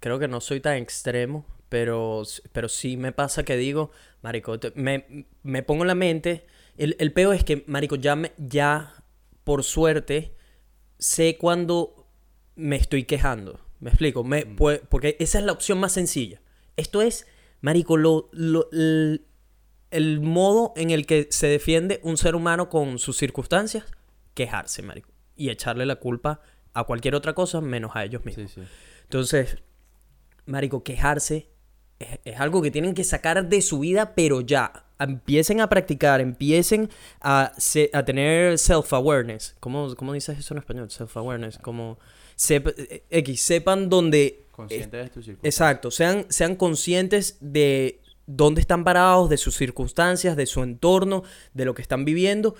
Creo 0.00 0.18
que 0.18 0.26
no 0.28 0.40
soy 0.40 0.60
tan 0.60 0.76
extremo, 0.78 1.44
pero, 1.68 2.22
pero 2.52 2.68
sí 2.70 2.96
me 2.96 3.12
pasa 3.12 3.42
que 3.44 3.56
digo, 3.58 3.90
Marico, 4.22 4.58
te- 4.58 4.72
me, 4.74 5.26
me 5.42 5.62
pongo 5.62 5.82
en 5.84 5.88
la 5.88 5.94
mente. 5.94 6.46
El, 6.78 6.96
el 6.98 7.12
peo 7.12 7.32
es 7.34 7.44
que, 7.44 7.64
Marico, 7.66 7.96
ya, 7.96 8.16
me, 8.16 8.32
ya 8.38 8.94
por 9.44 9.64
suerte, 9.64 10.34
sé 10.98 11.36
cuando 11.36 12.06
me 12.56 12.76
estoy 12.76 13.04
quejando. 13.04 13.60
¿Me 13.80 13.90
explico? 13.90 14.24
Me, 14.24 14.44
Mm. 14.44 14.56
pue- 14.56 14.80
porque 14.88 15.16
esa 15.20 15.38
es 15.38 15.44
la 15.44 15.52
opción 15.52 15.78
más 15.78 15.92
sencilla. 15.92 16.40
Esto 16.76 17.02
es, 17.02 17.26
Marico, 17.60 17.96
lo, 17.96 18.28
lo- 18.32 18.68
el, 18.72 19.24
el 19.90 20.20
modo 20.20 20.72
en 20.76 20.90
el 20.90 21.06
que 21.06 21.28
se 21.30 21.46
defiende 21.48 22.00
un 22.02 22.16
ser 22.16 22.34
humano 22.36 22.68
con 22.68 22.98
sus 22.98 23.16
circunstancias, 23.16 23.84
quejarse, 24.34 24.82
marico. 24.82 25.10
y 25.36 25.50
echarle 25.50 25.86
la 25.86 25.96
culpa 25.96 26.40
a 26.74 26.84
cualquier 26.84 27.14
otra 27.14 27.34
cosa 27.34 27.60
menos 27.60 27.92
a 27.94 28.04
ellos 28.04 28.24
mismos. 28.24 28.50
Sí, 28.52 28.60
sí. 28.62 28.66
Entonces, 29.04 29.58
Marico, 30.46 30.82
quejarse 30.82 31.48
es, 31.98 32.18
es 32.24 32.40
algo 32.40 32.62
que 32.62 32.70
tienen 32.70 32.94
que 32.94 33.04
sacar 33.04 33.48
de 33.48 33.60
su 33.62 33.80
vida, 33.80 34.14
pero 34.14 34.40
ya. 34.40 34.84
Empiecen 35.00 35.60
a 35.60 35.68
practicar, 35.68 36.20
empiecen 36.20 36.90
a, 37.20 37.52
se- 37.56 37.90
a 37.92 38.04
tener 38.04 38.58
self-awareness. 38.58 39.54
¿Cómo, 39.60 39.94
¿Cómo 39.94 40.12
dices 40.12 40.38
eso 40.38 40.54
en 40.54 40.58
español? 40.58 40.88
Self-awareness. 40.90 41.58
Como 41.58 41.98
sep- 42.36 42.74
eh, 42.76 43.04
X, 43.10 43.40
sepan 43.42 43.88
dónde 43.88 44.44
Consciente 44.58 44.96
de 44.98 45.08
tus 45.08 45.24
circunstancias. 45.24 45.54
Exacto, 45.54 45.90
sean, 45.90 46.26
sean 46.28 46.56
conscientes 46.56 47.38
de 47.40 48.02
dónde 48.26 48.60
están 48.60 48.84
parados, 48.84 49.30
de 49.30 49.36
sus 49.38 49.56
circunstancias, 49.56 50.36
de 50.36 50.46
su 50.46 50.62
entorno, 50.62 51.22
de 51.54 51.64
lo 51.64 51.74
que 51.74 51.82
están 51.82 52.04
viviendo 52.04 52.54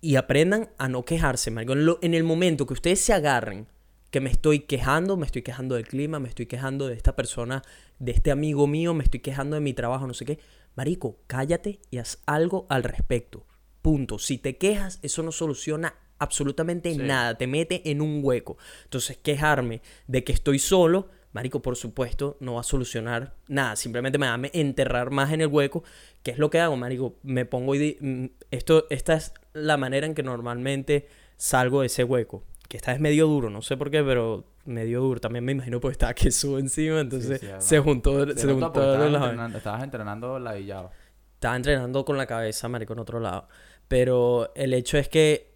y 0.00 0.16
aprendan 0.16 0.70
a 0.78 0.88
no 0.88 1.04
quejarse, 1.04 1.50
marico. 1.50 1.74
En, 1.74 1.86
lo- 1.86 1.98
en 2.02 2.14
el 2.14 2.24
momento 2.24 2.66
que 2.66 2.72
ustedes 2.72 3.00
se 3.00 3.12
agarren, 3.12 3.68
que 4.10 4.20
me 4.20 4.30
estoy 4.30 4.60
quejando, 4.60 5.16
me 5.16 5.26
estoy 5.26 5.42
quejando 5.42 5.74
del 5.76 5.86
clima, 5.86 6.18
me 6.18 6.28
estoy 6.28 6.46
quejando 6.46 6.88
de 6.88 6.94
esta 6.94 7.14
persona, 7.16 7.62
de 7.98 8.12
este 8.12 8.30
amigo 8.30 8.66
mío, 8.66 8.94
me 8.94 9.04
estoy 9.04 9.20
quejando 9.20 9.54
de 9.54 9.60
mi 9.62 9.74
trabajo, 9.74 10.06
no 10.06 10.12
sé 10.14 10.24
qué. 10.24 10.38
Marico, 10.74 11.18
cállate 11.28 11.80
y 11.90 11.98
haz 11.98 12.18
algo 12.26 12.66
al 12.68 12.82
respecto. 12.82 13.46
Punto. 13.80 14.18
Si 14.18 14.38
te 14.38 14.56
quejas, 14.58 14.98
eso 15.02 15.22
no 15.22 15.32
soluciona 15.32 15.94
absolutamente 16.18 16.92
Sí. 16.92 16.98
nada, 16.98 17.36
te 17.38 17.46
mete 17.46 17.90
en 17.90 18.00
un 18.00 18.20
hueco. 18.22 18.56
Entonces, 18.84 19.16
quejarme 19.16 19.82
de 20.06 20.24
que 20.24 20.32
estoy 20.32 20.58
solo, 20.58 21.08
marico, 21.32 21.62
por 21.62 21.76
supuesto, 21.76 22.36
no 22.40 22.54
va 22.54 22.60
a 22.60 22.64
solucionar 22.64 23.34
nada. 23.48 23.76
Simplemente 23.76 24.18
me 24.18 24.26
va 24.26 24.34
a 24.34 24.40
enterrar 24.52 25.10
más 25.10 25.32
en 25.32 25.40
el 25.40 25.48
hueco. 25.48 25.82
¿Qué 26.22 26.30
es 26.30 26.38
lo 26.38 26.50
que 26.50 26.60
hago, 26.60 26.76
marico? 26.76 27.16
Me 27.22 27.44
pongo 27.44 27.74
y 27.74 27.96
mm, 28.00 28.26
esto, 28.50 28.86
esta 28.90 29.14
es 29.14 29.32
la 29.52 29.76
manera 29.76 30.06
en 30.06 30.14
que 30.14 30.22
normalmente 30.22 31.08
salgo 31.36 31.80
de 31.80 31.86
ese 31.86 32.04
hueco. 32.04 32.44
Que 32.68 32.76
esta 32.76 32.92
es 32.92 33.00
medio 33.00 33.26
duro, 33.26 33.50
no 33.50 33.60
sé 33.62 33.76
por 33.76 33.90
qué, 33.90 34.02
pero 34.02 34.44
medio 34.64 35.00
duro. 35.00 35.20
También 35.20 35.44
me 35.44 35.52
imagino 35.52 35.80
porque 35.80 35.92
estaba 35.92 36.14
queso 36.14 36.58
encima, 36.58 37.00
entonces 37.00 37.40
sí, 37.40 37.46
se 37.58 37.78
juntó, 37.80 38.26
Te 38.26 38.40
se 38.40 38.46
juntó 38.48 38.68
estabas, 38.68 39.10
la 39.10 39.18
entrenando, 39.18 39.58
estabas 39.58 39.84
entrenando 39.84 40.38
ladillado. 40.38 40.90
Estaba 41.34 41.56
entrenando 41.56 42.04
con 42.04 42.16
la 42.16 42.26
cabeza, 42.26 42.68
marico, 42.68 42.92
en 42.92 43.00
otro 43.00 43.18
lado. 43.18 43.48
Pero 43.88 44.52
el 44.54 44.72
hecho 44.74 44.96
es 44.96 45.08
que 45.08 45.51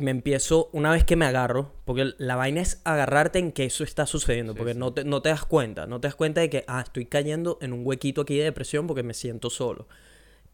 me 0.00 0.10
empiezo, 0.10 0.68
una 0.72 0.90
vez 0.90 1.04
que 1.04 1.16
me 1.16 1.24
agarro, 1.26 1.72
porque 1.84 2.12
la 2.18 2.36
vaina 2.36 2.60
es 2.60 2.80
agarrarte 2.84 3.38
en 3.38 3.52
que 3.52 3.64
eso 3.64 3.84
está 3.84 4.06
sucediendo, 4.06 4.52
Sí, 4.54 4.58
porque 4.58 4.72
sí. 4.74 4.78
No, 4.78 4.92
te, 4.92 5.04
no 5.04 5.22
te 5.22 5.28
das 5.28 5.44
cuenta, 5.44 5.86
no 5.86 6.00
te 6.00 6.08
das 6.08 6.14
cuenta 6.16 6.40
de 6.40 6.50
que, 6.50 6.64
ah, 6.66 6.80
estoy 6.82 7.06
cayendo 7.06 7.58
en 7.60 7.72
un 7.72 7.86
huequito 7.86 8.22
aquí 8.22 8.36
de 8.36 8.44
depresión 8.44 8.86
porque 8.86 9.02
me 9.02 9.14
siento 9.14 9.50
solo. 9.50 9.86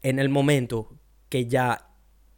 En 0.03 0.19
el 0.19 0.29
momento 0.29 0.93
que 1.29 1.47
ya 1.47 1.89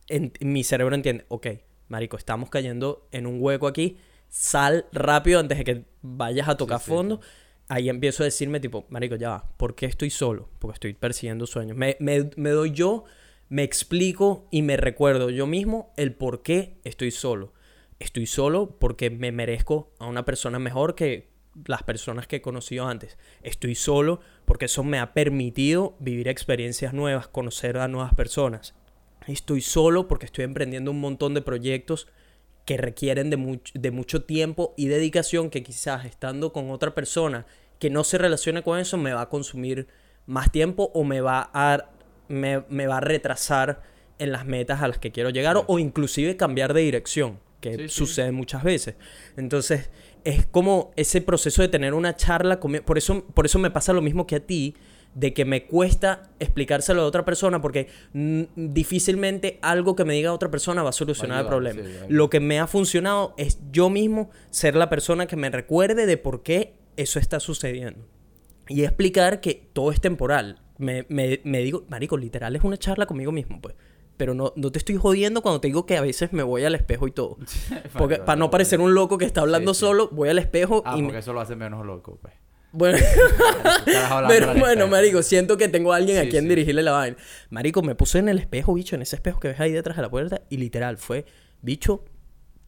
en, 0.07 0.32
mi 0.39 0.64
cerebro 0.64 0.95
entiende, 0.95 1.26
ok, 1.28 1.47
marico, 1.89 2.18
estamos 2.18 2.49
cayendo 2.49 3.07
en 3.12 3.28
un 3.28 3.38
hueco 3.41 3.68
aquí, 3.68 3.97
sal 4.30 4.86
rápido 4.91 5.39
antes 5.39 5.57
de 5.57 5.64
que 5.64 5.86
vayas 6.01 6.47
a 6.47 6.57
tocar 6.57 6.80
sí, 6.80 6.89
fondo. 6.89 7.20
Ahí 7.68 7.88
empiezo 7.89 8.24
a 8.24 8.26
decirme, 8.26 8.60
tipo, 8.60 8.86
marico, 8.89 9.16
ya 9.16 9.30
va, 9.30 9.49
¿por 9.57 9.76
qué 9.76 9.86
estoy 9.86 10.10
solo? 10.10 10.49
Porque 10.60 10.74
estoy 10.76 10.93
persiguiendo 10.93 11.45
sueños. 11.45 11.78
Me, 11.78 11.97
me- 11.99 12.30
me 12.36 12.49
doy 12.49 12.72
yo, 12.72 13.03
me 13.49 13.63
explico 13.63 14.47
y 14.51 14.61
me 14.61 14.77
recuerdo 14.77 15.29
yo 15.29 15.47
mismo 15.47 15.91
el 15.97 16.13
por 16.13 16.41
qué 16.43 16.77
estoy 16.83 17.11
solo. 17.11 17.53
Estoy 17.99 18.27
solo 18.27 18.77
porque 18.79 19.09
me 19.09 19.31
merezco 19.31 19.91
a 19.99 20.07
una 20.07 20.23
persona 20.23 20.59
mejor 20.59 20.95
que 20.95 21.29
las 21.65 21.83
personas 21.83 22.27
que 22.27 22.37
he 22.37 22.41
conocido 22.41 22.87
antes. 22.87 23.17
Estoy 23.41 23.75
solo 23.75 24.21
porque 24.45 24.65
eso 24.65 24.83
me 24.83 24.99
ha 24.99 25.13
permitido 25.13 25.95
vivir 25.99 26.27
experiencias 26.27 26.93
nuevas, 26.93 27.27
conocer 27.27 27.77
a 27.77 27.87
nuevas 27.87 28.13
personas. 28.13 28.75
Estoy 29.27 29.61
solo 29.61 30.07
porque 30.07 30.25
estoy 30.27 30.45
emprendiendo 30.45 30.91
un 30.91 31.01
montón 31.01 31.33
de 31.33 31.41
proyectos 31.41 32.07
que 32.65 32.77
requieren 32.77 33.29
de, 33.29 33.37
much- 33.37 33.73
de 33.73 33.91
mucho 33.91 34.23
tiempo 34.23 34.73
y 34.77 34.87
dedicación 34.87 35.49
que 35.49 35.63
quizás 35.63 36.05
estando 36.05 36.53
con 36.53 36.69
otra 36.71 36.93
persona 36.95 37.45
que 37.79 37.89
no 37.89 38.03
se 38.03 38.17
relacione 38.17 38.61
con 38.61 38.77
eso 38.77 38.97
me 38.97 39.13
va 39.13 39.21
a 39.21 39.29
consumir 39.29 39.87
más 40.27 40.51
tiempo 40.51 40.91
o 40.93 41.03
me 41.03 41.21
va 41.21 41.49
a, 41.53 41.89
me, 42.30 42.63
me 42.69 42.88
va 42.88 42.97
a 42.97 43.01
retrasar 43.01 43.82
en 44.17 44.32
las 44.32 44.45
metas 44.45 44.82
a 44.82 44.88
las 44.88 44.97
que 44.97 45.11
quiero 45.11 45.30
llegar 45.30 45.57
o, 45.57 45.65
o 45.67 45.80
inclusive 45.80 46.38
cambiar 46.38 46.73
de 46.73 46.82
dirección, 46.82 47.39
que 47.59 47.75
Sí, 47.75 47.82
sí. 47.84 47.89
sucede 47.89 48.32
muchas 48.32 48.63
veces. 48.63 48.95
Entonces, 49.36 49.89
es 50.23 50.45
como 50.45 50.91
ese 50.95 51.21
proceso 51.21 51.61
de 51.61 51.67
tener 51.67 51.93
una 51.93 52.15
charla 52.15 52.59
conmigo. 52.59 52.86
Por 52.86 52.97
eso, 52.97 53.25
por 53.34 53.45
eso 53.45 53.59
me 53.59 53.71
pasa 53.71 53.91
lo 53.93 54.01
mismo 54.01 54.25
que 54.27 54.38
a 54.38 54.39
ti, 54.39 54.75
de 55.15 55.34
que 55.34 55.43
me 55.43 55.65
cuesta 55.65 56.30
explicárselo 56.39 57.01
a 57.01 57.05
otra 57.05 57.25
persona, 57.25 57.61
porque 57.61 57.88
difícilmente 58.55 59.57
algo 59.61 59.95
que 59.95 60.05
me 60.05 60.13
diga 60.13 60.34
otra 60.34 60.51
persona 60.51 60.84
va 60.84 60.89
a 60.89 60.93
solucionar 60.93 61.39
el 61.45 61.47
ayudar, 61.47 61.73
problema. 61.73 62.05
Lo 62.09 62.30
que 62.30 62.39
me 62.39 62.59
ha 62.59 62.67
funcionado 62.67 63.34
es 63.38 63.59
yo 63.71 63.89
mismo 63.89 64.30
ser 64.49 64.75
la 64.75 64.89
persona 64.89 65.25
que 65.27 65.36
me 65.36 65.49
recuerde 65.49 66.05
de 66.05 66.17
por 66.17 66.43
qué 66.43 66.73
eso 66.97 67.19
está 67.19 67.39
sucediendo. 67.39 68.05
Y 68.67 68.84
explicar 68.84 69.41
que 69.41 69.67
todo 69.73 69.91
es 69.91 69.99
temporal. 70.01 70.61
Me, 70.80 71.05
me- 71.09 71.39
me 71.43 71.59
digo, 71.59 71.86
marico, 71.89 72.17
literal 72.17 72.55
es 72.55 72.63
una 72.63 72.77
charla 72.77 73.05
conmigo 73.05 73.32
mismo, 73.32 73.61
pues. 73.61 73.75
Pero 74.17 74.34
no, 74.34 74.51
no 74.57 74.71
te 74.71 74.80
estoy 74.80 74.95
jodiendo 74.97 75.41
cuando 75.41 75.61
te 75.61 75.67
digo 75.67 75.86
que 75.86 75.95
a 75.95 76.01
veces 76.01 76.34
me 76.34 76.41
voy 76.43 76.63
al 76.65 76.73
espejo 76.75 77.07
y 77.07 77.11
todo. 77.11 77.38
Porque 77.97 78.15
para 78.17 78.38
no 78.38 78.49
parecer 78.49 78.82
un 78.82 78.93
loco 78.93 79.17
que 79.17 79.25
está 79.25 79.41
hablando 79.41 79.73
sí. 79.73 79.82
solo, 79.82 80.09
voy 80.11 80.30
al 80.30 80.39
espejo 80.39 80.82
Ah, 80.86 80.97
y... 80.97 81.03
porque 81.03 81.19
eso 81.19 81.32
lo 81.32 81.39
hace 81.41 81.55
menos 81.55 81.86
loco, 81.86 82.17
pues. 82.21 82.34
Bueno, 82.71 82.97
pero 84.27 84.53
bueno, 84.55 84.88
marico, 84.88 85.23
siento 85.23 85.57
que 85.57 85.67
tengo 85.69 85.91
a 85.93 85.95
alguien 85.97 86.17
a 86.19 86.30
quien 86.30 86.43
sí. 86.43 86.49
dirigirle 86.49 86.84
la 86.84 86.91
vaina. 86.91 87.17
Marico, 87.49 87.82
me 87.82 87.95
puse 87.95 88.19
en 88.19 88.30
el 88.30 88.38
espejo, 88.38 88.73
bicho, 88.73 88.95
en 88.95 89.01
ese 89.01 89.15
espejo 89.15 89.39
que 89.39 89.47
ves 89.49 89.59
ahí 89.59 89.71
detrás 89.71 89.95
de 89.97 90.03
la 90.03 90.09
puerta 90.09 90.41
y 90.49 90.57
literal 90.57 90.97
fue, 90.97 91.25
bicho, 91.61 92.05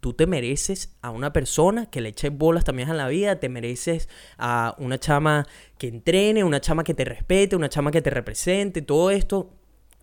tú 0.01 0.13
te 0.13 0.25
mereces 0.27 0.97
a 1.01 1.11
una 1.11 1.31
persona 1.31 1.85
que 1.85 2.01
le 2.01 2.09
eche 2.09 2.29
bolas 2.29 2.63
también 2.65 2.89
en 2.89 2.97
la 2.97 3.07
vida, 3.07 3.39
te 3.39 3.47
mereces 3.47 4.09
a 4.37 4.75
una 4.79 4.99
chama 4.99 5.47
que 5.77 5.87
entrene, 5.87 6.43
una 6.43 6.59
chama 6.59 6.83
que 6.83 6.93
te 6.93 7.05
respete, 7.05 7.55
una 7.55 7.69
chama 7.69 7.91
que 7.91 8.01
te 8.01 8.09
represente, 8.09 8.81
todo 8.81 9.11
esto, 9.11 9.53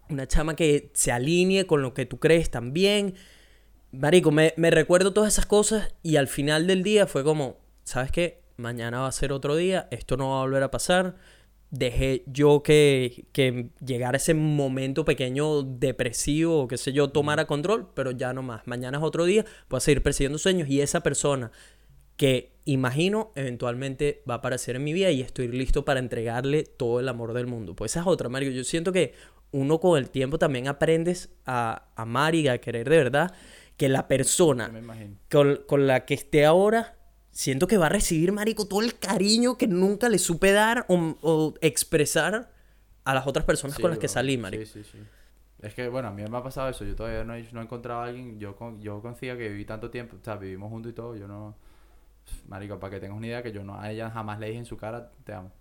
una 0.08 0.26
chama 0.26 0.56
que 0.56 0.90
se 0.94 1.12
alinee 1.12 1.66
con 1.66 1.82
lo 1.82 1.92
que 1.94 2.06
tú 2.06 2.18
crees 2.18 2.50
también. 2.50 3.14
Marico, 3.90 4.30
me, 4.30 4.54
me 4.56 4.70
recuerdo 4.70 5.12
todas 5.12 5.32
esas 5.34 5.46
cosas 5.46 5.94
y 6.02 6.16
al 6.16 6.28
final 6.28 6.66
del 6.66 6.82
día 6.82 7.06
fue 7.06 7.24
como, 7.24 7.58
¿sabes 7.82 8.12
qué? 8.12 8.40
Mañana 8.56 9.00
va 9.00 9.08
a 9.08 9.12
ser 9.12 9.32
otro 9.32 9.56
día, 9.56 9.88
esto 9.90 10.16
no 10.16 10.30
va 10.30 10.38
a 10.38 10.42
volver 10.42 10.62
a 10.62 10.70
pasar. 10.70 11.16
Dejé 11.70 12.22
yo 12.26 12.62
que, 12.62 13.26
que 13.32 13.68
llegara 13.84 14.16
ese 14.16 14.32
momento 14.32 15.04
pequeño 15.04 15.62
depresivo 15.62 16.62
o 16.62 16.68
qué 16.68 16.78
sé 16.78 16.92
yo, 16.92 17.10
tomara 17.10 17.46
control, 17.46 17.88
pero 17.94 18.10
ya 18.10 18.32
no 18.32 18.42
más. 18.42 18.66
Mañana 18.66 18.98
es 18.98 19.04
otro 19.04 19.24
día, 19.24 19.44
voy 19.68 19.78
a 19.78 19.80
seguir 19.80 20.02
persiguiendo 20.02 20.38
sueños 20.38 20.68
y 20.68 20.80
esa 20.80 21.02
persona 21.02 21.52
que 22.18 22.52
imagino 22.64 23.30
eventualmente 23.36 24.22
va 24.28 24.34
a 24.34 24.36
aparecer 24.38 24.76
en 24.76 24.84
mi 24.84 24.92
vida 24.92 25.10
y 25.10 25.22
estoy 25.22 25.48
listo 25.48 25.84
para 25.84 26.00
entregarle 26.00 26.64
todo 26.64 27.00
el 27.00 27.08
amor 27.08 27.32
del 27.32 27.46
mundo. 27.46 27.76
Pues 27.76 27.92
esa 27.92 28.00
es 28.00 28.06
otra, 28.08 28.28
Mario. 28.28 28.50
Yo 28.50 28.64
siento 28.64 28.92
que 28.92 29.14
uno 29.52 29.78
con 29.78 29.96
el 29.96 30.10
tiempo 30.10 30.38
también 30.38 30.68
aprendes 30.68 31.30
a 31.46 31.88
amar 31.94 32.34
y 32.34 32.48
a 32.48 32.58
querer 32.58 32.90
de 32.90 32.96
verdad 32.96 33.32
que 33.76 33.88
la 33.88 34.08
persona 34.08 34.70
con, 35.30 35.60
con 35.66 35.86
la 35.86 36.04
que 36.04 36.14
esté 36.14 36.44
ahora, 36.44 36.97
siento 37.38 37.68
que 37.68 37.78
va 37.78 37.86
a 37.86 37.88
recibir, 37.88 38.32
marico, 38.32 38.66
todo 38.66 38.82
el 38.82 38.98
cariño 38.98 39.56
que 39.56 39.68
nunca 39.68 40.08
le 40.08 40.18
supe 40.18 40.50
dar 40.50 40.84
o, 40.88 41.14
o 41.22 41.54
expresar 41.60 42.50
a 43.04 43.14
las 43.14 43.28
otras 43.28 43.44
personas 43.44 43.76
Sí, 43.76 43.82
con 43.82 43.92
las 43.92 44.00
que 44.00 44.08
salí, 44.08 44.36
marico. 44.36 44.64
Sí, 44.64 44.82
sí, 44.82 44.90
sí. 44.90 44.98
Es 45.62 45.72
que, 45.72 45.88
bueno, 45.88 46.08
a 46.08 46.10
mí 46.10 46.24
me 46.28 46.36
ha 46.36 46.42
pasado 46.42 46.68
eso. 46.68 46.84
Yo 46.84 46.96
todavía 46.96 47.22
no 47.22 47.34
he, 47.36 47.48
no 47.52 47.60
he 47.60 47.62
encontrado 47.62 48.00
a 48.00 48.06
alguien. 48.06 48.40
Yo, 48.40 48.56
con, 48.56 48.82
yo 48.82 49.00
confía 49.00 49.36
que 49.38 49.48
viví 49.50 49.64
tanto 49.64 49.88
tiempo. 49.88 50.16
O 50.20 50.24
sea, 50.24 50.34
vivimos 50.34 50.68
juntos 50.68 50.90
y 50.90 50.94
todo. 50.96 51.14
Yo 51.14 51.28
no. 51.28 51.54
Marico, 52.48 52.80
para 52.80 52.94
que 52.94 53.00
tengas 53.00 53.16
una 53.16 53.28
idea, 53.28 53.42
que 53.42 53.52
yo 53.52 53.62
no 53.62 53.78
a 53.80 53.88
ella 53.92 54.10
jamás 54.10 54.40
le 54.40 54.46
dije 54.48 54.58
en 54.58 54.66
su 54.66 54.76
cara, 54.76 55.12
te 55.22 55.32
amo. 55.32 55.52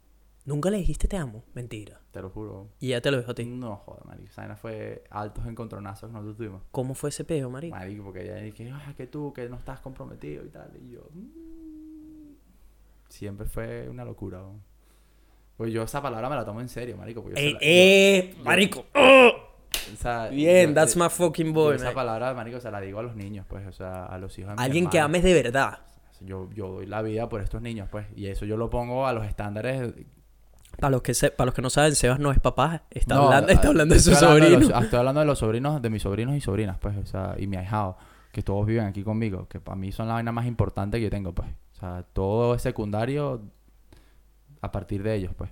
Nunca 0.45 0.71
le 0.71 0.77
dijiste 0.77 1.07
te 1.07 1.17
amo. 1.17 1.43
Mentira. 1.53 2.01
Te 2.11 2.21
lo 2.23 2.31
juro. 2.31 2.69
Y 2.79 2.89
ya 2.89 3.01
te 3.01 3.11
lo 3.11 3.17
dejo 3.17 3.31
a 3.31 3.35
ti. 3.35 3.45
No, 3.45 3.75
joder, 3.75 4.03
marico. 4.05 4.29
Esa 4.31 4.55
fue 4.55 5.03
altos 5.11 5.45
encontronazos 5.45 6.09
que 6.09 6.13
nosotros 6.13 6.37
tuvimos. 6.37 6.63
¿Cómo 6.71 6.95
fue 6.95 7.11
ese 7.11 7.23
peo, 7.23 7.51
marico? 7.51 7.75
Marico, 7.75 8.03
porque 8.03 8.23
ella 8.23 8.37
dije, 8.37 8.71
ah, 8.73 8.93
que 8.97 9.05
tú, 9.05 9.31
que 9.31 9.47
no 9.47 9.57
estás 9.57 9.79
comprometido 9.79 10.43
y 10.43 10.49
tal. 10.49 10.71
Y 10.81 10.91
yo, 10.91 11.07
"Mm". 11.13 11.46
Siempre 13.09 13.47
fue 13.47 13.87
una 13.89 14.03
locura. 14.05 14.41
Pues 15.57 15.73
yo 15.73 15.83
esa 15.83 16.01
palabra 16.01 16.29
me 16.29 16.35
la 16.35 16.45
tomo 16.45 16.61
en 16.61 16.69
serio, 16.69 16.95
marico. 16.97 17.23
Yo 17.27 17.35
¡Eh, 17.35 17.51
la- 17.53 17.59
eh! 17.61 18.33
yo- 18.37 18.43
¡Marico! 18.43 18.85
o 18.93 19.97
sea, 19.97 20.27
Bien, 20.27 20.69
yo- 20.69 20.75
that's 20.75 20.95
my 20.95 21.09
fucking 21.09 21.51
boy, 21.53 21.75
esa 21.75 21.85
man. 21.85 21.93
palabra, 21.95 22.33
marico, 22.33 22.59
se 22.59 22.69
la 22.69 22.79
digo 22.81 22.99
a 22.99 23.03
los 23.03 23.15
niños, 23.15 23.45
pues, 23.49 23.65
o 23.65 23.71
sea, 23.71 24.05
a 24.05 24.17
los 24.17 24.37
hijos 24.37 24.55
de 24.55 24.63
Alguien 24.63 24.87
que 24.89 24.99
ames 24.99 25.23
de 25.23 25.33
verdad. 25.33 25.79
Yo, 26.21 26.49
yo 26.53 26.67
doy 26.69 26.85
la 26.87 27.01
vida 27.01 27.29
por 27.29 27.41
estos 27.41 27.61
niños, 27.61 27.87
pues, 27.91 28.05
y 28.15 28.27
eso 28.27 28.45
yo 28.45 28.57
lo 28.57 28.69
pongo 28.69 29.07
a 29.07 29.13
los 29.13 29.25
estándares. 29.25 29.93
Para 30.79 30.91
los 30.91 31.01
que 31.01 31.13
se- 31.13 31.31
para 31.31 31.45
los 31.47 31.55
que 31.55 31.61
no 31.61 31.69
saben, 31.71 31.95
Sebas 31.95 32.19
no 32.19 32.31
es 32.31 32.39
papá, 32.39 32.83
está, 32.91 33.15
No, 33.15 33.23
hablando, 33.25 33.49
está 33.51 33.67
ah, 33.67 33.69
hablando 33.71 33.95
de 33.95 33.99
su 34.01 34.11
estoy 34.11 34.27
hablando 34.27 34.45
sobrino. 34.55 34.69
los- 34.69 34.77
ah, 34.79 34.83
estoy 34.83 34.99
hablando 34.99 35.19
de 35.21 35.25
los 35.27 35.39
sobrinos, 35.39 35.81
de 35.81 35.89
mis 35.89 36.01
sobrinos 36.03 36.35
y 36.35 36.41
sobrinas, 36.41 36.77
pues, 36.79 36.97
o 36.97 37.05
sea, 37.05 37.35
y 37.39 37.47
mi 37.47 37.57
ahijado, 37.57 37.97
que 38.31 38.43
todos 38.43 38.65
viven 38.67 38.85
aquí 38.85 39.03
conmigo, 39.03 39.47
que 39.47 39.59
para 39.59 39.75
mí 39.75 39.91
son 39.91 40.07
la 40.07 40.15
vaina 40.15 40.31
más 40.31 40.45
importante 40.45 40.97
que 40.97 41.03
yo 41.05 41.09
tengo, 41.09 41.33
pues. 41.33 41.49
O 41.77 41.79
sea, 41.79 42.03
todo 42.13 42.55
es 42.55 42.61
secundario 42.63 43.41
a 44.61 44.71
partir 44.71 45.03
de 45.03 45.13
ellos, 45.15 45.33
pues. 45.35 45.51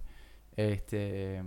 Este. 0.58 1.44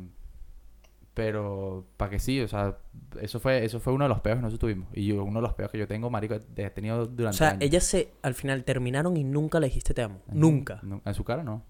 Pero, 1.15 1.85
para 1.97 2.13
que 2.13 2.21
sí, 2.21 2.41
o 2.41 2.47
sea, 2.47 2.79
eso 3.21 3.41
fue, 3.41 3.65
eso 3.65 3.81
fue 3.81 3.93
uno 3.93 4.05
de 4.05 4.09
los 4.09 4.21
peos 4.21 4.37
que 4.37 4.43
nosotros 4.43 4.61
tuvimos. 4.71 4.89
Y 4.93 5.07
yo, 5.07 5.25
uno 5.25 5.41
de 5.41 5.43
los 5.49 5.55
peos 5.55 5.69
que 5.73 5.77
yo 5.79 5.89
tengo, 5.89 6.11
marico, 6.11 6.37
he 6.55 6.71
tenido 6.71 7.01
O 7.01 7.07
durante 7.07 7.39
sea, 7.39 7.49
años. 7.51 7.63
ellas 7.63 7.83
se, 7.83 8.13
al 8.23 8.35
final 8.35 8.63
terminaron 8.63 9.17
y 9.17 9.25
nunca 9.25 9.59
le 9.59 9.67
dijiste 9.67 9.95
te 9.95 10.03
amo. 10.03 10.21
Nunca. 10.31 10.79
Nu- 10.85 11.03
En 11.05 11.15
su 11.15 11.25
cara, 11.25 11.43
no. 11.43 11.65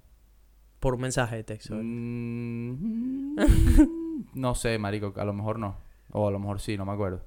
Por 0.81 0.95
un 0.95 1.01
mensaje 1.01 1.37
de 1.37 1.45
texto. 1.45 1.75
Mm, 1.77 3.37
no 4.35 4.55
sé, 4.55 4.79
marico, 4.79 5.15
a 5.17 5.25
lo 5.25 5.33
mejor 5.33 5.59
no. 5.59 5.77
O 6.13 6.29
a 6.29 6.31
lo 6.31 6.39
mejor 6.39 6.61
sí, 6.61 6.77
no 6.77 6.85
me 6.85 6.93
acuerdo. 6.93 7.25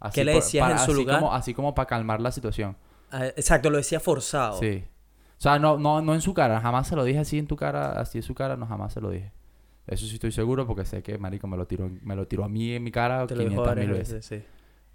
Así 0.00 0.16
¿Qué 0.16 0.24
le 0.26 0.32
por- 0.34 0.42
decías 0.42 0.62
para- 0.64 0.74
en 0.74 0.84
su 0.84 0.90
así 0.92 1.00
lugar? 1.00 1.20
Como, 1.20 1.32
así 1.32 1.54
como 1.54 1.74
para 1.74 1.86
calmar 1.86 2.20
la 2.20 2.30
situación. 2.30 2.76
Ah, 3.10 3.26
exacto, 3.26 3.70
lo 3.70 3.78
decía 3.78 4.00
forzado. 4.00 4.58
Sí. 4.58 4.84
O 5.44 5.46
sea, 5.46 5.58
no, 5.58 5.76
no, 5.76 6.00
no 6.00 6.14
en 6.14 6.22
su 6.22 6.32
cara. 6.32 6.58
Jamás 6.58 6.88
se 6.88 6.96
lo 6.96 7.04
dije 7.04 7.18
así 7.18 7.38
en 7.38 7.46
tu 7.46 7.54
cara, 7.54 8.00
así 8.00 8.16
en 8.16 8.22
su 8.22 8.34
cara, 8.34 8.56
no, 8.56 8.66
jamás 8.66 8.94
se 8.94 9.02
lo 9.02 9.10
dije. 9.10 9.30
Eso 9.86 10.06
sí 10.06 10.14
estoy 10.14 10.32
seguro 10.32 10.66
porque 10.66 10.86
sé 10.86 11.02
que, 11.02 11.18
marico, 11.18 11.46
me 11.46 11.58
lo 11.58 11.66
tiró, 11.66 11.90
me 12.00 12.16
lo 12.16 12.26
tiró 12.26 12.44
a 12.44 12.48
mí 12.48 12.72
en 12.72 12.82
mi 12.82 12.90
cara 12.90 13.26
Te 13.26 13.34
lo 13.36 13.42
dijo 13.42 13.62
500 13.62 13.66
varias 13.66 13.86
mil 13.86 13.98
veces. 13.98 14.24
sí. 14.24 14.42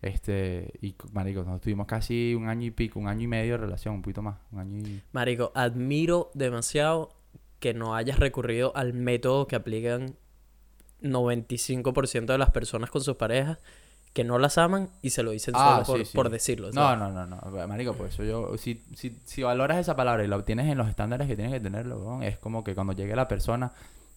Este, 0.02 0.74
y, 0.82 0.96
marico, 1.12 1.42
nosotros 1.42 1.62
tuvimos 1.62 1.86
casi 1.86 2.34
un 2.34 2.48
año 2.48 2.66
y 2.66 2.72
pico, 2.72 3.00
un 3.00 3.08
año 3.08 3.22
y 3.22 3.28
medio 3.28 3.52
de 3.52 3.58
relación, 3.60 3.94
un 3.94 4.02
poquito 4.02 4.24
más. 4.24 4.38
Un 4.52 4.60
año 4.60 4.80
y... 4.80 5.04
Marico, 5.12 5.52
admiro 5.54 6.32
demasiado 6.34 7.10
que 7.60 7.76
no 7.76 7.94
hayas 7.94 8.18
recurrido 8.18 8.76
al 8.76 8.94
método 8.94 9.46
que 9.46 9.56
aplican 9.56 10.16
95% 11.04 12.26
de 12.26 12.38
las 12.40 12.50
personas 12.50 12.90
con 12.90 13.04
sus 13.04 13.18
parejas 13.18 13.60
que 14.14 14.24
no 14.24 14.38
las 14.40 14.58
aman 14.58 14.90
y 15.02 15.12
se 15.12 15.24
lo 15.24 15.32
dicen 15.32 15.54
Ah, 15.58 15.84
solo 15.84 15.86
por, 15.86 15.98
sí, 16.00 16.06
sí. 16.06 16.16
por 16.16 16.30
decirlo. 16.30 16.68
No, 16.72 16.82
¿sabes? 16.82 17.00
no, 17.00 17.12
no, 17.12 17.26
no. 17.28 17.68
Marico, 17.68 17.94
pues 17.94 18.14
eso 18.14 18.24
yo... 18.24 18.58
Si, 18.58 18.84
si, 18.96 19.18
si 19.26 19.44
valoras 19.44 19.78
esa 19.78 19.96
palabra 19.96 20.24
y 20.24 20.28
la 20.28 20.36
obtienes 20.38 20.68
en 20.68 20.78
los 20.78 20.90
estándares 20.90 21.28
que 21.28 21.36
tienes 21.36 21.54
que 21.54 21.60
tenerlo, 21.60 22.00
weón, 22.00 22.24
es 22.24 22.38
como 22.38 22.64
que 22.64 22.74
cuando 22.76 22.94
llegue 22.94 23.16
la 23.16 23.28
persona... 23.28 23.72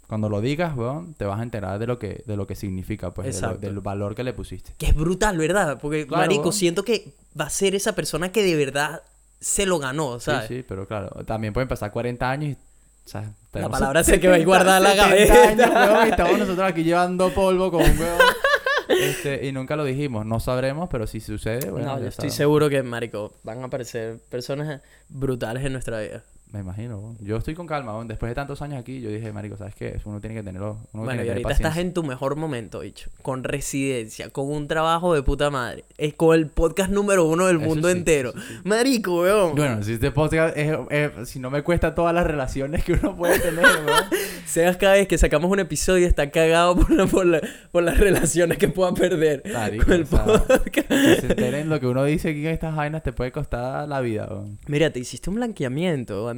Cuando 0.08 0.28
lo 0.28 0.42
digas, 0.42 0.76
weón, 0.76 1.14
te 1.14 1.24
vas 1.24 1.40
a 1.40 1.42
enterar 1.42 1.78
de 1.78 1.86
lo 1.86 1.98
que, 1.98 2.22
de 2.26 2.36
lo 2.36 2.46
que 2.46 2.54
significa, 2.54 3.12
pues, 3.14 3.40
de 3.40 3.46
lo- 3.46 3.56
del 3.56 3.80
valor 3.80 4.14
que 4.14 4.22
le 4.24 4.34
pusiste. 4.34 4.74
Que 4.76 4.86
es 4.86 4.94
brutal, 4.94 5.38
¿verdad? 5.38 5.78
Porque, 5.80 6.06
Claro. 6.06 6.22
marico, 6.24 6.52
siento 6.52 6.84
que 6.84 7.14
va 7.38 7.46
a 7.46 7.50
ser 7.50 7.74
esa 7.74 7.94
persona 7.94 8.30
que 8.30 8.42
de 8.42 8.54
verdad 8.54 9.00
se 9.40 9.64
lo 9.64 9.78
ganó, 9.78 10.20
¿sabes? 10.20 10.48
Sí, 10.48 10.56
sí, 10.58 10.64
pero 10.68 10.86
claro, 10.86 11.08
también 11.24 11.54
pueden 11.54 11.68
pasar 11.68 11.90
40 11.92 12.30
años 12.30 12.50
y... 12.50 12.52
o 12.52 13.08
sea, 13.08 13.32
tenemos 13.52 13.72
palabra 13.72 14.04
se 14.04 14.20
quedó 14.20 14.34
ahí 14.34 14.44
guardada 14.44 14.78
en 14.78 14.82
la 14.98 15.08
70 15.08 15.34
cabeza. 15.34 15.48
años, 15.48 15.90
weón, 15.94 16.06
y 16.06 16.10
estamos 16.10 16.38
nosotros 16.40 16.68
aquí 16.68 16.84
llevando 16.84 17.30
polvo 17.32 17.70
con 17.70 17.80
un 17.82 17.98
huevo. 17.98 18.18
Este, 18.88 19.46
y 19.46 19.52
nunca 19.52 19.76
lo 19.76 19.84
dijimos. 19.84 20.26
No 20.26 20.40
sabremos, 20.40 20.88
pero 20.90 21.06
si 21.06 21.20
sucede, 21.20 21.70
bueno, 21.70 21.86
no, 21.86 22.00
yo 22.00 22.08
estoy 22.08 22.30
sabemos. 22.30 22.36
seguro 22.36 22.68
que, 22.70 22.82
marico, 22.82 23.32
van 23.42 23.62
a 23.62 23.66
aparecer 23.66 24.18
personas 24.28 24.80
brutales 25.08 25.64
en 25.64 25.72
nuestra 25.72 26.00
vida. 26.00 26.24
Me 26.52 26.60
imagino. 26.60 27.16
Yo 27.20 27.38
estoy 27.38 27.54
con 27.54 27.66
calma. 27.66 27.92
Después 28.04 28.28
de 28.30 28.34
tantos 28.34 28.60
años 28.60 28.78
aquí, 28.78 29.00
yo 29.00 29.08
dije, 29.08 29.32
marico, 29.32 29.56
¿sabes 29.56 29.74
qué? 29.74 29.98
Uno 30.04 30.20
tiene 30.20 30.34
que 30.36 30.42
tenerlo. 30.42 30.76
Uno 30.92 31.04
Bueno, 31.04 31.22
tiene 31.22 31.26
y 31.26 31.28
ahorita 31.30 31.50
estás 31.52 31.78
en 31.78 31.94
tu 31.94 32.02
mejor 32.02 32.36
momento, 32.36 32.80
bicho. 32.80 33.08
Con 33.22 33.42
residencia, 33.42 34.28
con 34.28 34.50
un 34.52 34.68
trabajo 34.68 35.14
de 35.14 35.22
puta 35.22 35.48
madre. 35.50 35.84
Es 35.96 36.12
con 36.12 36.36
el 36.36 36.48
podcast 36.48 36.90
número 36.90 37.24
uno 37.24 37.46
del 37.46 37.56
Eso 37.56 37.64
mundo 37.66 37.88
sí, 37.88 37.96
entero. 37.96 38.32
sí. 38.32 38.38
Marico, 38.64 39.20
weón. 39.22 39.54
Bueno, 39.54 39.82
si 39.82 39.94
este 39.94 40.10
podcast 40.10 40.54
es, 40.56 40.76
es- 40.90 41.28
si 41.30 41.38
no 41.38 41.50
me 41.50 41.62
cuesta 41.62 41.94
todas 41.94 42.14
las 42.14 42.26
relaciones 42.26 42.84
que 42.84 42.92
uno 42.92 43.16
puede 43.16 43.38
tener, 43.38 43.64
weón. 43.64 44.04
Sebas 44.46 44.76
cada 44.76 44.92
vez 44.94 45.08
que 45.08 45.16
sacamos 45.16 45.50
un 45.50 45.60
episodio 45.60 46.06
está 46.06 46.30
cagado 46.30 46.76
por, 46.76 46.90
la- 46.90 47.06
por, 47.06 47.24
la- 47.24 47.40
por 47.70 47.82
las 47.82 47.98
relaciones 47.98 48.58
que 48.58 48.68
pueda 48.68 48.92
perder 48.92 49.42
Marico, 49.50 49.84
con 49.84 49.94
el 49.94 50.02
o 50.02 50.06
sea, 50.06 50.24
podcast. 50.24 50.64
Que 50.70 50.82
se 50.82 51.26
enteren 51.28 51.70
lo 51.70 51.80
que 51.80 51.86
uno 51.86 52.04
dice 52.04 52.28
aquí 52.30 52.40
en 52.46 52.52
estas 52.52 52.76
vainas 52.76 53.02
te 53.02 53.12
puede 53.14 53.32
costar 53.32 53.88
la 53.88 54.00
vida, 54.02 54.26
weón. 54.30 54.58
Mira, 54.66 54.90
te 54.90 54.98
hiciste 55.00 55.30
un 55.30 55.36
blanqueamiento, 55.36 56.28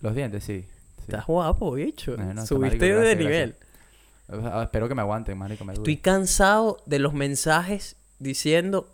Los 0.00 0.14
dientes, 0.14 0.44
sí. 0.44 0.62
sí. 0.62 1.02
Estás 1.02 1.26
guapo, 1.26 1.72
bicho. 1.72 2.16
No, 2.16 2.24
no, 2.24 2.30
está 2.30 2.46
Subiste 2.46 2.78
marico, 2.78 3.00
de 3.00 3.16
nivel. 3.16 3.56
Ah, 4.28 4.62
Espero 4.64 4.88
que 4.88 4.94
me 4.94 5.02
aguanten, 5.02 5.36
marico. 5.36 5.64
Me 5.64 5.74
Estoy 5.74 5.96
cansado 5.98 6.82
de 6.86 6.98
los 6.98 7.12
mensajes 7.12 7.96
diciendo 8.18 8.93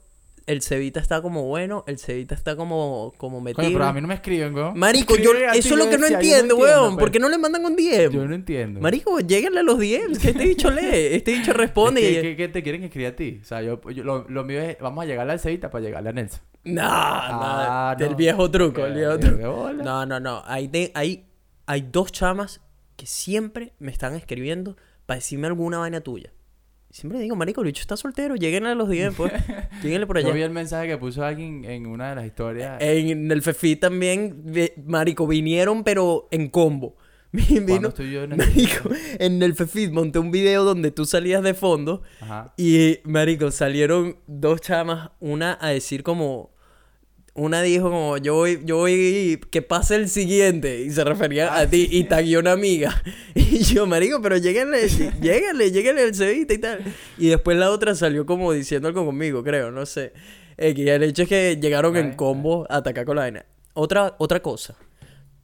el 0.51 0.62
cebita 0.62 1.01
está 1.01 1.22
como 1.22 1.44
bueno, 1.44 1.84
el 1.86 1.98
cebita 1.98 2.34
está 2.34 2.57
como, 2.57 3.12
como 3.16 3.40
metido. 3.40 3.62
Coño, 3.64 3.72
pero 3.78 3.84
a 3.86 3.92
mí 3.92 4.01
no 4.01 4.09
me 4.09 4.14
escriben, 4.14 4.55
weón. 4.55 4.78
Marico, 4.78 5.16
yo, 5.16 5.32
eso 5.32 5.74
es 5.74 5.76
lo 5.78 5.88
que 5.88 5.98
no 5.98 6.07
entiendo, 6.07 6.57
weón. 6.57 6.94
pues. 6.94 6.98
¿Por 7.05 7.11
qué 7.11 7.18
no 7.18 7.28
le 7.28 7.38
mandan 7.38 7.64
un 7.64 7.76
DM? 7.76 8.11
Yo 8.12 8.26
no 8.26 8.34
entiendo. 8.34 8.80
Marico, 8.80 9.20
lléguenle 9.20 9.61
a 9.61 9.62
los 9.62 9.78
DMs, 9.78 10.18
que 10.18 10.30
este 10.30 10.44
bicho 10.44 10.70
lee, 10.70 10.88
este 11.12 11.32
bicho 11.32 11.53
responde 11.53 12.01
Es 12.03 12.11
y... 12.11 12.14
que, 12.14 12.22
¿qué, 12.22 12.36
qué 12.36 12.48
te 12.48 12.62
quieren 12.62 12.82
escribir 12.84 13.09
a 13.09 13.16
ti? 13.16 13.38
O 13.42 13.44
sea, 13.44 13.62
yo, 13.62 13.80
yo- 13.90 14.05
lo, 14.05 14.26
lo 14.28 14.44
mío 14.44 14.61
es, 14.61 14.76
vamos 14.80 15.05
a 15.05 15.07
llegarle 15.07 15.32
al 15.32 15.40
Cevita 15.40 15.70
para 15.70 15.84
llegarle 15.84 16.11
a 16.11 16.12
Nelson. 16.12 16.40
No, 16.64 16.82
Ah, 16.84 17.94
no, 17.96 17.98
del 18.05 18.11
no. 18.12 18.16
viejo 18.16 18.51
truco, 18.51 18.84
el 18.84 18.94
viejo 18.94 19.18
truco. 19.18 19.70
No, 19.72 20.05
no, 20.05 20.20
no, 20.20 20.42
hay, 20.46 20.68
de- 20.68 20.90
hay, 20.94 21.26
hay 21.66 21.80
dos 21.90 22.12
chamas 22.12 22.61
que 22.96 23.07
siempre 23.07 23.72
me 23.78 23.90
están 23.90 24.14
escribiendo 24.14 24.76
para 25.07 25.16
decirme 25.18 25.46
alguna 25.46 25.78
vaina 25.78 26.01
tuya. 26.01 26.32
Siempre 26.91 27.20
digo, 27.20 27.36
marico, 27.36 27.61
el 27.61 27.68
bicho 27.68 27.82
está 27.82 27.97
soltero, 27.97 28.34
lléguenle 28.34 28.70
a 28.70 28.74
los 28.74 28.88
DMs, 28.88 29.14
pues, 29.16 29.32
lléguenle 29.82 30.07
por 30.07 30.18
Yo 30.18 30.26
vi 30.26 30.30
allá. 30.30 30.47
el 30.47 30.51
mensaje 30.51 30.88
que 30.88 30.99
puso 30.99 31.24
alguien 31.24 31.64
en 31.64 31.86
una 31.86 32.11
de 32.11 32.16
las 32.16 32.26
historias. 32.26 32.78
En 32.80 33.30
el 33.30 33.43
Fefi 33.43 33.76
también, 33.76 34.45
marico, 34.84 35.26
vinieron 35.26 35.84
pero 35.84 36.26
en 36.32 36.49
combo. 36.49 36.97
Vino, 37.32 37.64
¿Cuándo 37.66 37.88
estoy 37.91 38.11
yo 38.11 38.24
en 38.24 38.30
marico, 38.36 38.91
el 39.20 39.55
Fefit 39.55 39.93
monté 39.93 40.18
un 40.18 40.32
video 40.32 40.64
donde 40.64 40.91
tú 40.91 41.05
salías 41.05 41.45
de 41.45 41.55
fondo 41.55 42.03
Ajá. 42.20 42.53
Y, 42.57 42.99
marico, 43.05 43.53
salieron 43.53 44.16
dos 44.26 44.61
chamas, 44.61 45.11
una 45.20 45.57
a 45.61 45.68
decir 45.68 46.03
como... 46.03 46.51
Una 47.35 47.62
dijo 47.62 47.91
como, 47.91 48.16
yo 48.18 48.35
voy, 48.35 48.61
yo 48.64 48.78
voy, 48.78 49.41
que 49.51 49.62
pase 49.62 49.95
el 49.95 50.09
siguiente. 50.09 50.81
Y 50.83 50.91
se 50.91 51.05
refería 51.05 51.57
a 51.57 51.66
ti 51.66 51.89
y 51.91 52.05
taguió 52.05 52.41
una 52.41 52.53
amiga. 52.53 53.03
Y 53.35 53.62
yo, 53.64 53.87
marico, 53.87 54.20
pero 54.22 54.37
lléguenle, 54.37 54.89
lléguenle, 55.20 55.70
lléguenle 55.70 56.03
el 56.05 56.14
cebita 56.14 56.55
y 56.55 56.59
tal. 56.59 56.85
Y 57.18 57.28
después 57.28 57.57
la 57.57 57.70
otra 57.70 57.95
salió 57.95 58.26
como 58.26 58.53
diciendo 58.53 58.89
algo 58.89 59.05
conmigo, 59.05 59.43
creo, 59.43 59.70
no 59.70 59.87
sé. 59.87 60.12
Eh, 60.57 60.74
que 60.74 60.95
el 60.95 61.03
hecho 61.03 61.22
es 61.22 61.28
que 61.28 61.59
llegaron 61.61 61.97
en 61.97 62.07
Ay, 62.11 62.16
combo 62.16 62.66
a 62.68 62.76
atacar 62.76 63.05
con 63.05 63.16
la 63.16 63.22
vaina. 63.22 63.45
Otra, 63.74 64.14
otra 64.18 64.41
cosa. 64.41 64.76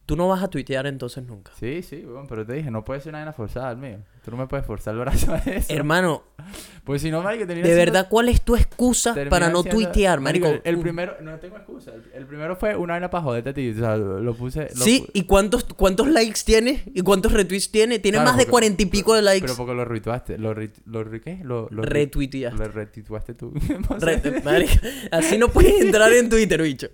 Tú 0.07 0.15
no 0.15 0.27
vas 0.29 0.41
a 0.41 0.47
tuitear 0.47 0.87
entonces 0.87 1.21
nunca. 1.25 1.51
Sí, 1.59 1.83
sí, 1.83 1.97
weón, 2.05 2.27
pero 2.27 2.45
te 2.45 2.53
dije, 2.53 2.71
no 2.71 2.83
puede 2.83 3.01
ser 3.01 3.09
una 3.09 3.19
vaina 3.19 3.33
forzada 3.33 3.75
mío. 3.75 3.97
Tú 4.23 4.31
no 4.31 4.37
me 4.37 4.47
puedes 4.47 4.65
forzar 4.65 4.93
el 4.93 5.01
brazo 5.01 5.33
a 5.33 5.37
eso. 5.39 5.71
Hermano, 5.73 6.23
Pues 6.85 7.01
si 7.01 7.11
no, 7.11 7.21
marico, 7.21 7.45
de 7.45 7.55
siendo- 7.55 7.75
verdad, 7.75 8.07
¿cuál 8.09 8.29
es 8.29 8.41
tu 8.41 8.55
excusa 8.55 9.13
termina 9.13 9.29
para 9.29 9.49
no 9.49 9.61
siendo- 9.63 9.81
tuitear, 9.81 10.21
marico? 10.21 10.47
El, 10.47 10.61
el 10.63 10.79
primero, 10.79 11.17
no 11.21 11.37
tengo 11.39 11.57
excusa. 11.57 11.91
El, 11.93 12.03
el 12.13 12.25
primero 12.25 12.55
fue 12.55 12.77
una 12.77 12.93
vaina 12.93 13.09
para 13.09 13.21
joderte 13.25 13.49
a 13.49 13.53
ti. 13.53 13.69
O 13.71 13.73
sea, 13.75 13.97
lo, 13.97 14.21
lo 14.21 14.33
puse. 14.33 14.69
lo 14.73 14.85
Sí, 14.85 15.05
¿y 15.11 15.23
cuántos, 15.23 15.65
cuántos 15.65 16.07
likes 16.07 16.39
tiene? 16.45 16.83
¿Y 16.95 17.01
cuántos 17.01 17.33
retweets 17.33 17.69
tiene? 17.69 17.99
Tiene 17.99 18.19
Claro, 18.19 18.29
más 18.31 18.37
de 18.37 18.45
cuarenta 18.45 18.83
y 18.83 18.85
pico 18.85 19.13
de 19.13 19.21
likes. 19.21 19.41
Pero 19.45 19.57
porque 19.57 19.73
lo 19.73 19.83
retuaste. 19.83 20.37
¿Lo, 20.37 20.53
re- 20.53 20.71
lo, 20.85 21.03
re- 21.03 21.19
¿Qué? 21.19 21.39
Lo, 21.43 21.67
lo 21.69 21.81
re- 21.83 21.89
Retuiteaste. 22.05 22.57
Lo 22.57 22.71
retuiteaste 22.71 23.33
tú. 23.33 23.51
No 23.89 23.99
sé. 23.99 24.05
Re- 24.05 24.41
marica, 24.45 24.79
así 25.11 25.37
no 25.37 25.49
puedes 25.49 25.81
entrar 25.81 26.13
en 26.13 26.29
Twitter, 26.29 26.61
bicho. 26.61 26.87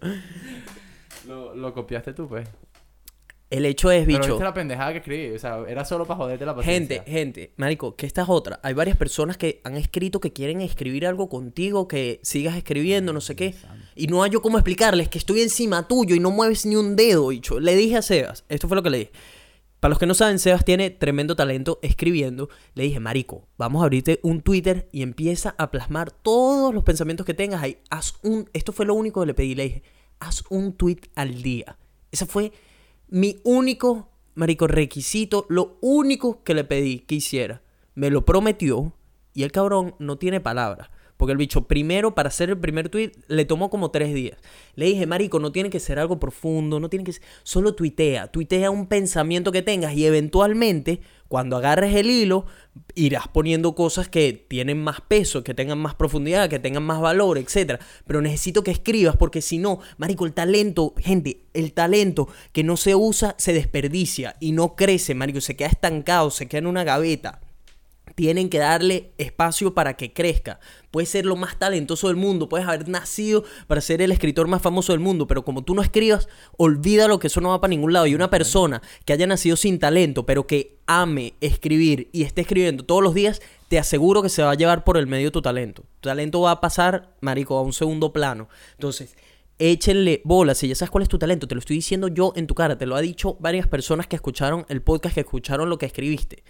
Lo, 1.28 1.56
lo 1.56 1.72
copiaste 1.74 2.14
tú, 2.14 2.28
pues. 2.28 2.48
El 3.54 3.68
hecho 3.68 3.92
es, 3.92 4.08
Pero 4.08 4.18
bicho. 4.18 4.34
viste 4.34 4.44
la 4.44 4.54
pendejada 4.54 4.92
que 4.94 4.98
escribí. 4.98 5.36
O 5.36 5.38
sea, 5.38 5.64
era 5.68 5.86
solo 5.86 6.08
para 6.08 6.18
joderte 6.18 6.44
la 6.44 6.56
paciencia. 6.56 7.04
Gente, 7.04 7.12
gente, 7.12 7.54
marico, 7.58 7.96
que 7.96 8.08
esta 8.08 8.24
es 8.24 8.30
otra. 8.30 8.60
Hay 8.64 8.74
varias 8.74 8.98
personas 8.98 9.38
que 9.38 9.62
han 9.64 9.78
escrito 9.78 10.20
que 10.20 10.34
quieren 10.34 10.60
escribir 10.60 11.06
algo 11.06 11.30
contigo, 11.30 11.88
que 11.88 12.20
sigas 12.24 12.58
escribiendo, 12.58 13.14
no 13.14 13.22
sé 13.22 13.36
qué. 13.36 13.54
Y 13.96 14.08
no 14.08 14.24
hay 14.24 14.32
yo 14.32 14.42
cómo 14.42 14.58
explicarles 14.58 15.08
que 15.08 15.20
estoy 15.20 15.42
encima 15.42 15.88
tuyo 15.88 16.16
y 16.16 16.20
no 16.20 16.32
mueves 16.32 16.66
ni 16.66 16.76
un 16.76 16.96
dedo, 16.96 17.28
bicho. 17.28 17.60
Le 17.60 17.76
dije 17.76 17.98
a 17.98 18.02
Sebas, 18.02 18.44
esto 18.50 18.68
fue 18.68 18.76
lo 18.76 18.82
que 18.82 18.90
le 18.90 18.98
dije. 18.98 19.12
Para 19.80 19.92
los 19.92 20.00
que 20.00 20.08
no 20.08 20.16
saben, 20.16 20.40
Sebas 20.40 20.66
tiene 20.66 20.90
tremendo 20.90 21.36
talento 21.36 21.78
escribiendo. 21.84 22.50
Le 22.74 22.86
dije, 22.86 23.00
marico, 23.00 23.50
vamos 23.60 23.84
a 23.84 23.86
abrirte 23.86 24.20
un 24.24 24.42
Twitter 24.42 24.90
y 24.92 25.04
empieza 25.04 25.54
a 25.60 25.70
plasmar 25.70 26.10
todos 26.10 26.74
los 26.74 26.84
pensamientos 26.84 27.24
que 27.24 27.36
tengas 27.36 27.62
ahí. 27.62 27.78
Haz 27.92 28.16
un... 28.24 28.50
Esto 28.54 28.74
fue 28.74 28.88
lo 28.88 28.96
único 28.96 29.20
que 29.20 29.28
le 29.28 29.34
pedí. 29.36 29.54
Le 29.54 29.64
dije, 29.66 29.84
haz 30.20 30.44
un 30.50 30.74
tweet 30.74 31.02
al 31.14 31.44
día. 31.44 31.78
Ese 32.12 32.26
fue 32.26 32.52
mi 33.14 33.40
único, 33.44 34.10
marico, 34.34 34.66
requisito. 34.66 35.46
Lo 35.48 35.78
único 35.82 36.44
que 36.44 36.56
le 36.56 36.64
pedí 36.64 37.02
que 37.02 37.14
hiciera. 37.14 37.62
Me 37.94 38.10
lo 38.10 38.26
prometió 38.26 38.92
y 39.36 39.44
el 39.44 39.52
cabrón 39.52 39.94
no 40.00 40.18
tiene 40.18 40.42
palabras. 40.42 40.90
Porque 41.24 41.32
el 41.32 41.38
bicho, 41.38 41.70
primero, 41.70 42.16
para 42.16 42.28
hacer 42.28 42.50
el 42.50 42.58
primer 42.58 42.90
tweet, 42.90 43.14
le 43.30 43.46
tomó 43.46 43.70
como 43.70 43.92
tres 43.92 44.14
días. 44.14 44.38
Le 44.76 44.88
dije, 44.88 45.08
marico, 45.08 45.40
no 45.40 45.54
tiene 45.54 45.70
que 45.70 45.80
ser 45.80 45.98
algo 45.98 46.20
profundo, 46.20 46.82
no 46.82 46.90
tiene 46.90 47.06
que 47.06 47.14
ser... 47.14 47.22
Solo 47.44 47.76
tuitea, 47.76 48.28
tuitea 48.28 48.70
un 48.70 48.88
pensamiento 48.88 49.54
que 49.54 49.62
tengas 49.62 49.94
y 49.94 50.06
eventualmente, 50.06 51.00
cuando 51.30 51.56
agarres 51.56 51.96
el 51.96 52.10
hilo, 52.10 52.46
irás 52.94 53.30
poniendo 53.30 53.74
cosas 53.74 54.10
que 54.10 54.34
tienen 54.34 54.84
más 54.84 55.00
peso, 55.00 55.46
que 55.46 55.54
tengan 55.54 55.78
más 55.78 55.96
profundidad, 55.96 56.50
que 56.50 56.60
tengan 56.60 56.84
más 56.84 57.00
valor, 57.00 57.38
etc. 57.38 57.80
Pero 58.06 58.22
necesito 58.22 58.62
que 58.62 58.72
escribas 58.72 59.16
porque 59.16 59.42
si 59.42 59.60
no, 59.60 59.80
marico, 59.96 60.26
el 60.26 60.34
talento, 60.34 60.94
gente, 60.98 61.46
el 61.54 61.72
talento 61.72 62.28
que 62.52 62.66
no 62.66 62.76
se 62.76 62.96
usa 62.96 63.34
se 63.38 63.54
desperdicia 63.54 64.36
y 64.42 64.52
no 64.52 64.76
crece, 64.76 65.16
marico, 65.16 65.40
se 65.40 65.56
queda 65.56 65.70
estancado, 65.70 66.32
se 66.32 66.50
queda 66.50 66.60
en 66.60 66.68
una 66.68 66.84
gaveta. 66.84 67.40
Tienen 68.16 68.50
que 68.50 68.60
darle 68.60 69.12
espacio 69.18 69.74
para 69.74 69.96
que 69.96 70.14
crezca. 70.14 70.60
Puedes 70.92 71.10
ser 71.10 71.26
lo 71.26 71.36
más 71.36 71.58
talentoso 71.58 72.08
del 72.08 72.16
mundo, 72.16 72.48
puedes 72.48 72.68
haber 72.68 72.88
nacido 72.88 73.44
para 73.68 73.82
ser 73.82 74.02
el 74.02 74.12
escritor 74.12 74.48
más 74.48 74.62
famoso 74.62 74.94
del 74.94 75.00
mundo, 75.00 75.26
pero 75.26 75.44
como 75.44 75.64
tú 75.64 75.74
no 75.74 75.82
escribas, 75.82 76.30
olvídalo 76.58 77.20
que 77.20 77.28
eso 77.28 77.42
no 77.42 77.50
va 77.50 77.62
para 77.62 77.70
ningún 77.70 77.94
lado. 77.94 78.06
Y 78.06 78.16
una 78.16 78.30
persona 78.30 78.82
que 79.06 79.14
haya 79.14 79.26
nacido 79.26 79.56
sin 79.56 79.80
talento, 79.80 80.26
pero 80.26 80.46
que 80.46 80.78
ame 80.86 81.34
escribir 81.42 82.10
y 82.12 82.24
esté 82.24 82.42
escribiendo 82.42 82.86
todos 82.86 83.02
los 83.02 83.14
días, 83.14 83.42
te 83.68 83.80
aseguro 83.80 84.22
que 84.22 84.30
se 84.30 84.44
va 84.44 84.52
a 84.52 84.56
llevar 84.56 84.84
por 84.84 84.98
el 84.98 85.08
medio 85.08 85.32
tu 85.32 85.42
talento. 85.42 85.84
Tu 86.00 86.10
talento 86.10 86.42
va 86.42 86.52
a 86.52 86.62
pasar, 86.62 87.16
marico, 87.22 87.58
a 87.58 87.62
un 87.62 87.74
segundo 87.74 88.14
plano. 88.14 88.48
Entonces, 88.74 89.16
échenle 89.58 90.22
bolas. 90.26 90.58
Si 90.58 90.68
ya 90.68 90.76
sabes 90.76 90.92
cuál 90.92 91.04
es 91.04 91.10
tu 91.10 91.18
talento, 91.18 91.48
te 91.48 91.56
lo 91.56 91.60
estoy 91.60 91.78
diciendo 91.78 92.08
yo 92.08 92.34
en 92.36 92.48
tu 92.48 92.56
cara. 92.56 92.78
Te 92.78 92.86
lo 92.86 92.96
ha 92.96 93.02
dicho 93.02 93.38
varias 93.40 93.68
personas 93.68 94.08
que 94.08 94.16
escucharon 94.16 94.66
el 94.70 94.82
podcast, 94.82 95.16
que 95.16 95.22
escucharon 95.22 95.70
lo 95.70 95.78
que 95.78 95.86
escribiste. 95.86 96.44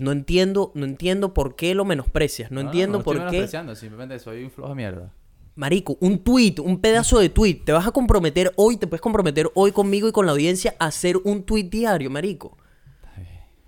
No 0.00 0.12
entiendo, 0.12 0.72
no 0.74 0.84
entiendo 0.84 1.34
por 1.34 1.56
qué 1.56 1.74
lo 1.74 1.84
menosprecias. 1.84 2.50
No, 2.50 2.60
entiendo 2.60 2.98
estoy 2.98 3.14
por 3.14 3.24
qué. 3.24 3.30
menospreciando, 3.32 3.74
simplemente 3.76 4.18
soy 4.18 4.44
un 4.44 4.50
flojo 4.50 4.74
mierda. 4.74 5.12
Marico, 5.56 5.96
un 6.00 6.20
tweet, 6.20 6.54
un 6.62 6.80
pedazo 6.80 7.18
de 7.18 7.28
tweet. 7.28 7.62
Te 7.64 7.72
vas 7.72 7.86
a 7.86 7.90
comprometer 7.90 8.52
hoy, 8.56 8.76
te 8.76 8.86
puedes 8.86 9.00
comprometer 9.02 9.50
hoy 9.54 9.72
conmigo 9.72 10.08
y 10.08 10.12
con 10.12 10.24
la 10.26 10.32
audiencia 10.32 10.74
a 10.78 10.86
hacer 10.86 11.16
un 11.24 11.42
tweet 11.42 11.64
diario, 11.64 12.08
marico. 12.10 12.56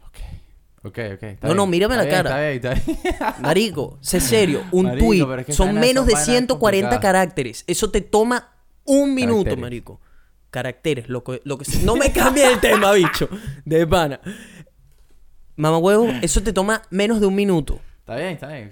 Ok, 0.06 0.18
ok, 0.84 0.98
ok. 1.14 1.22
está 1.22 1.48
No, 1.48 1.54
no, 1.54 1.66
mírame 1.66 1.94
está 1.94 2.04
la 2.04 2.10
bien, 2.10 2.22
cara. 2.22 2.46
Está 2.56 2.70
bien, 2.74 2.98
está 3.02 3.18
bien. 3.18 3.34
Marico, 3.42 3.98
sé 4.00 4.20
serio, 4.20 4.62
un 4.72 4.86
Marico, 4.86 5.06
tweet. 5.06 5.24
pero 5.26 5.40
es 5.40 5.46
que 5.46 5.52
son 5.52 5.74
menos 5.74 6.06
de 6.06 6.12
vainas 6.14 6.26
140 6.26 6.88
complicadas. 6.88 7.00
caracteres. 7.02 7.64
Eso 7.66 7.90
te 7.90 8.00
toma 8.00 8.52
un 8.84 9.14
minuto, 9.14 9.56
marico. 9.56 10.00
Caracteres, 10.50 11.08
lo 11.08 11.22
que, 11.24 11.40
lo 11.44 11.56
que 11.56 11.64
No 11.84 11.96
me 11.96 12.12
cambies 12.12 12.46
el 12.52 12.60
tema, 12.60 12.92
bicho. 12.92 13.28
De 13.64 13.86
pana. 13.86 14.20
Mamá 15.56 15.78
huevo, 15.78 16.06
eso 16.22 16.42
te 16.42 16.52
toma 16.52 16.82
menos 16.90 17.20
de 17.20 17.26
un 17.26 17.34
minuto. 17.34 17.80
Está 18.00 18.16
bien, 18.16 18.30
está 18.30 18.48
bien. 18.48 18.70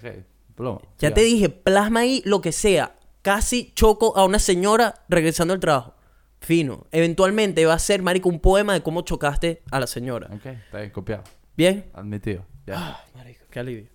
Plomo. 0.55 0.81
Ya 0.99 1.09
siga. 1.09 1.15
te 1.15 1.21
dije, 1.23 1.49
plasma 1.49 2.01
ahí 2.01 2.23
lo 2.25 2.41
que 2.41 2.53
sea. 2.53 2.97
Casi 3.23 3.73
choco 3.75 4.17
a 4.17 4.25
una 4.25 4.39
señora 4.39 5.03
regresando 5.09 5.55
al 5.55 5.61
trabajo. 5.61 5.95
Fino. 6.41 6.87
Eventualmente 6.91 7.65
va 7.67 7.75
a 7.75 7.79
ser, 7.79 8.03
marico, 8.03 8.29
un 8.29 8.41
poema 8.41 8.73
de 8.73 8.83
cómo 8.83 9.03
chocaste 9.03 9.63
a 9.71 9.79
la 9.79 9.87
señora. 9.87 10.29
Ok, 10.33 10.47
está 10.47 10.79
bien, 10.79 10.91
copiado. 10.91 11.25
¿Bien? 11.57 11.91
Admitido. 11.93 12.47
Ya. 12.67 12.75
Ah, 12.79 13.05
marico, 13.15 13.45
qué 13.51 13.61
alivio. 13.61 13.87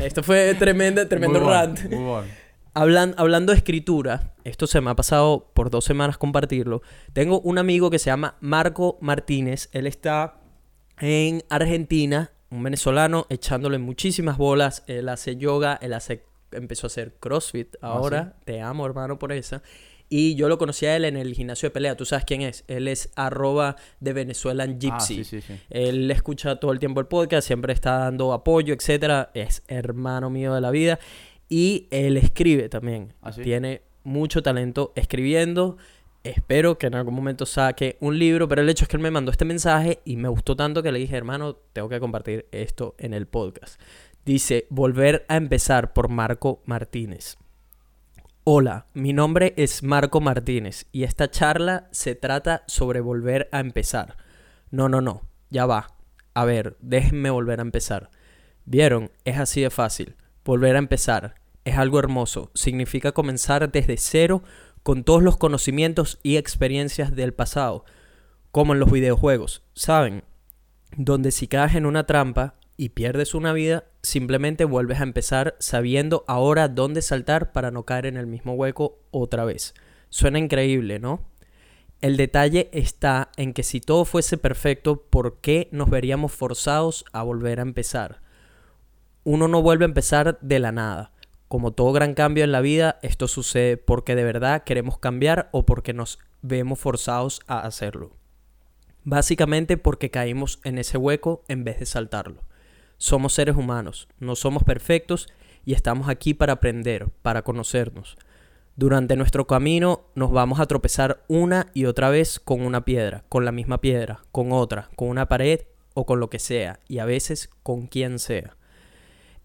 Esto 0.00 0.22
fue 0.22 0.54
tremendo, 0.54 1.06
tremendo 1.08 1.38
Muy 1.38 1.48
bueno, 1.48 1.60
rant. 1.60 1.84
Muy 1.90 2.04
bueno. 2.04 2.28
Hablan- 2.74 3.14
hablando 3.18 3.52
de 3.52 3.58
escritura, 3.58 4.32
esto 4.44 4.66
se 4.66 4.80
me 4.80 4.90
ha 4.90 4.96
pasado 4.96 5.50
por 5.54 5.70
dos 5.70 5.84
semanas 5.84 6.18
compartirlo. 6.18 6.82
Tengo 7.12 7.40
un 7.40 7.58
amigo 7.58 7.88
que 7.90 7.98
se 7.98 8.06
llama 8.06 8.36
Marco 8.40 8.98
Martínez. 9.00 9.68
Él 9.72 9.86
está 9.86 10.40
en 11.00 11.42
Argentina, 11.48 12.32
un 12.50 12.62
venezolano, 12.62 13.26
echándole 13.30 13.78
muchísimas 13.78 14.36
bolas. 14.36 14.84
Él 14.86 15.08
hace 15.08 15.36
yoga, 15.36 15.78
él 15.80 15.92
hace, 15.94 16.24
empezó 16.52 16.86
a 16.86 16.88
hacer 16.88 17.14
CrossFit. 17.18 17.76
Ah, 17.80 17.88
Ahora, 17.92 18.36
te 18.44 18.60
amo, 18.60 18.86
hermano, 18.86 19.18
por 19.18 19.32
esa. 19.32 19.62
Y 20.08 20.34
yo 20.34 20.50
lo 20.50 20.58
conocí 20.58 20.84
a 20.84 20.94
él 20.94 21.06
en 21.06 21.16
el 21.16 21.32
gimnasio 21.32 21.68
de 21.68 21.70
pelea. 21.70 21.96
¿Tú 21.96 22.04
sabes 22.04 22.26
quién 22.26 22.42
es? 22.42 22.64
Él 22.68 22.86
es 22.86 23.10
arroba 23.16 23.76
de 24.00 24.12
Venezuelan 24.12 24.78
Gypsy. 24.78 25.20
Ah, 25.20 25.24
sí, 25.24 25.24
sí, 25.24 25.40
sí. 25.40 25.54
Él 25.70 26.10
escucha 26.10 26.56
todo 26.56 26.70
el 26.72 26.78
tiempo 26.78 27.00
el 27.00 27.06
podcast, 27.06 27.46
siempre 27.46 27.72
está 27.72 27.96
dando 27.98 28.34
apoyo, 28.34 28.74
etcétera. 28.74 29.30
Es 29.32 29.62
hermano 29.68 30.28
mío 30.28 30.52
de 30.54 30.60
la 30.60 30.70
vida. 30.70 30.98
Y 31.48 31.86
él 31.90 32.18
escribe 32.18 32.68
también. 32.68 33.14
¿Ah, 33.22 33.32
sí? 33.32 33.40
Tiene 33.40 33.80
mucho 34.04 34.42
talento 34.42 34.92
escribiendo. 34.96 35.78
Espero 36.24 36.78
que 36.78 36.86
en 36.86 36.94
algún 36.94 37.14
momento 37.14 37.46
saque 37.46 37.96
un 37.98 38.16
libro, 38.16 38.46
pero 38.46 38.62
el 38.62 38.68
hecho 38.68 38.84
es 38.84 38.88
que 38.88 38.96
él 38.96 39.02
me 39.02 39.10
mandó 39.10 39.32
este 39.32 39.44
mensaje 39.44 40.00
y 40.04 40.16
me 40.16 40.28
gustó 40.28 40.54
tanto 40.54 40.82
que 40.82 40.92
le 40.92 41.00
dije, 41.00 41.16
hermano, 41.16 41.56
tengo 41.72 41.88
que 41.88 41.98
compartir 41.98 42.46
esto 42.52 42.94
en 42.98 43.12
el 43.12 43.26
podcast. 43.26 43.80
Dice, 44.24 44.66
volver 44.70 45.24
a 45.28 45.36
empezar 45.36 45.92
por 45.92 46.08
Marco 46.08 46.62
Martínez. 46.64 47.38
Hola, 48.44 48.86
mi 48.94 49.12
nombre 49.12 49.52
es 49.56 49.82
Marco 49.82 50.20
Martínez 50.20 50.86
y 50.92 51.02
esta 51.02 51.28
charla 51.28 51.88
se 51.90 52.14
trata 52.14 52.62
sobre 52.68 53.00
volver 53.00 53.48
a 53.50 53.58
empezar. 53.58 54.16
No, 54.70 54.88
no, 54.88 55.00
no, 55.00 55.22
ya 55.50 55.66
va. 55.66 55.96
A 56.34 56.44
ver, 56.44 56.76
déjenme 56.80 57.30
volver 57.30 57.58
a 57.58 57.62
empezar. 57.62 58.10
Vieron, 58.64 59.10
es 59.24 59.38
así 59.38 59.60
de 59.60 59.70
fácil. 59.70 60.14
Volver 60.44 60.76
a 60.76 60.80
empezar 60.80 61.34
es 61.64 61.78
algo 61.78 61.98
hermoso. 61.98 62.50
Significa 62.54 63.12
comenzar 63.12 63.70
desde 63.70 63.96
cero 63.96 64.42
con 64.82 65.04
todos 65.04 65.22
los 65.22 65.36
conocimientos 65.36 66.18
y 66.22 66.36
experiencias 66.36 67.14
del 67.14 67.34
pasado, 67.34 67.84
como 68.50 68.72
en 68.74 68.80
los 68.80 68.90
videojuegos, 68.90 69.62
¿saben? 69.74 70.24
Donde 70.96 71.30
si 71.30 71.48
caes 71.48 71.74
en 71.74 71.86
una 71.86 72.06
trampa 72.06 72.54
y 72.76 72.90
pierdes 72.90 73.34
una 73.34 73.52
vida, 73.52 73.84
simplemente 74.02 74.64
vuelves 74.64 75.00
a 75.00 75.04
empezar 75.04 75.56
sabiendo 75.58 76.24
ahora 76.26 76.68
dónde 76.68 77.02
saltar 77.02 77.52
para 77.52 77.70
no 77.70 77.84
caer 77.84 78.06
en 78.06 78.16
el 78.16 78.26
mismo 78.26 78.54
hueco 78.54 78.98
otra 79.10 79.44
vez. 79.44 79.74
Suena 80.08 80.38
increíble, 80.38 80.98
¿no? 80.98 81.24
El 82.00 82.16
detalle 82.16 82.68
está 82.72 83.30
en 83.36 83.52
que 83.52 83.62
si 83.62 83.80
todo 83.80 84.04
fuese 84.04 84.36
perfecto, 84.36 85.02
¿por 85.02 85.40
qué 85.40 85.68
nos 85.70 85.88
veríamos 85.88 86.32
forzados 86.32 87.04
a 87.12 87.22
volver 87.22 87.60
a 87.60 87.62
empezar? 87.62 88.20
Uno 89.22 89.46
no 89.46 89.62
vuelve 89.62 89.84
a 89.84 89.86
empezar 89.86 90.38
de 90.40 90.58
la 90.58 90.72
nada. 90.72 91.11
Como 91.52 91.72
todo 91.72 91.92
gran 91.92 92.14
cambio 92.14 92.44
en 92.44 92.50
la 92.50 92.62
vida, 92.62 92.98
esto 93.02 93.28
sucede 93.28 93.76
porque 93.76 94.14
de 94.14 94.24
verdad 94.24 94.64
queremos 94.64 94.96
cambiar 94.96 95.50
o 95.52 95.66
porque 95.66 95.92
nos 95.92 96.18
vemos 96.40 96.78
forzados 96.78 97.42
a 97.46 97.58
hacerlo. 97.58 98.16
Básicamente 99.04 99.76
porque 99.76 100.10
caímos 100.10 100.60
en 100.64 100.78
ese 100.78 100.96
hueco 100.96 101.44
en 101.48 101.62
vez 101.62 101.78
de 101.78 101.84
saltarlo. 101.84 102.40
Somos 102.96 103.34
seres 103.34 103.54
humanos, 103.54 104.08
no 104.18 104.34
somos 104.34 104.64
perfectos 104.64 105.28
y 105.66 105.74
estamos 105.74 106.08
aquí 106.08 106.32
para 106.32 106.54
aprender, 106.54 107.10
para 107.20 107.42
conocernos. 107.42 108.16
Durante 108.76 109.14
nuestro 109.16 109.46
camino 109.46 110.06
nos 110.14 110.32
vamos 110.32 110.58
a 110.58 110.64
tropezar 110.64 111.22
una 111.28 111.66
y 111.74 111.84
otra 111.84 112.08
vez 112.08 112.40
con 112.40 112.62
una 112.62 112.86
piedra, 112.86 113.24
con 113.28 113.44
la 113.44 113.52
misma 113.52 113.78
piedra, 113.78 114.22
con 114.32 114.52
otra, 114.52 114.88
con 114.96 115.08
una 115.08 115.28
pared 115.28 115.60
o 115.92 116.06
con 116.06 116.18
lo 116.18 116.30
que 116.30 116.38
sea, 116.38 116.80
y 116.88 117.00
a 117.00 117.04
veces 117.04 117.50
con 117.62 117.88
quien 117.88 118.20
sea. 118.20 118.56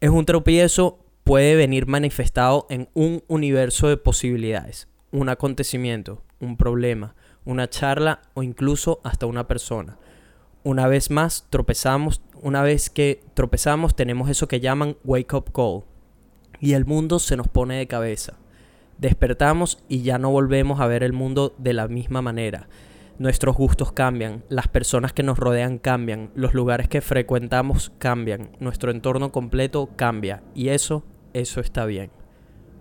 Es 0.00 0.08
un 0.08 0.24
tropiezo 0.24 1.04
puede 1.28 1.56
venir 1.56 1.86
manifestado 1.86 2.66
en 2.70 2.88
un 2.94 3.22
universo 3.28 3.86
de 3.90 3.98
posibilidades, 3.98 4.88
un 5.12 5.28
acontecimiento, 5.28 6.22
un 6.40 6.56
problema, 6.56 7.16
una 7.44 7.68
charla 7.68 8.22
o 8.32 8.42
incluso 8.42 9.02
hasta 9.04 9.26
una 9.26 9.46
persona. 9.46 9.98
Una 10.64 10.88
vez 10.88 11.10
más 11.10 11.46
tropezamos, 11.50 12.22
una 12.40 12.62
vez 12.62 12.88
que 12.88 13.20
tropezamos 13.34 13.94
tenemos 13.94 14.30
eso 14.30 14.48
que 14.48 14.60
llaman 14.60 14.96
wake 15.04 15.34
up 15.34 15.52
call 15.52 15.84
y 16.60 16.72
el 16.72 16.86
mundo 16.86 17.18
se 17.18 17.36
nos 17.36 17.46
pone 17.46 17.76
de 17.76 17.86
cabeza. 17.86 18.38
Despertamos 18.96 19.84
y 19.86 20.00
ya 20.00 20.16
no 20.16 20.30
volvemos 20.30 20.80
a 20.80 20.86
ver 20.86 21.02
el 21.02 21.12
mundo 21.12 21.54
de 21.58 21.74
la 21.74 21.88
misma 21.88 22.22
manera. 22.22 22.70
Nuestros 23.18 23.54
gustos 23.54 23.92
cambian, 23.92 24.44
las 24.48 24.68
personas 24.68 25.12
que 25.12 25.24
nos 25.24 25.38
rodean 25.38 25.76
cambian, 25.76 26.30
los 26.34 26.54
lugares 26.54 26.88
que 26.88 27.02
frecuentamos 27.02 27.92
cambian, 27.98 28.52
nuestro 28.60 28.90
entorno 28.92 29.30
completo 29.30 29.90
cambia 29.94 30.42
y 30.54 30.70
eso, 30.70 31.04
eso 31.40 31.60
está 31.60 31.86
bien. 31.86 32.10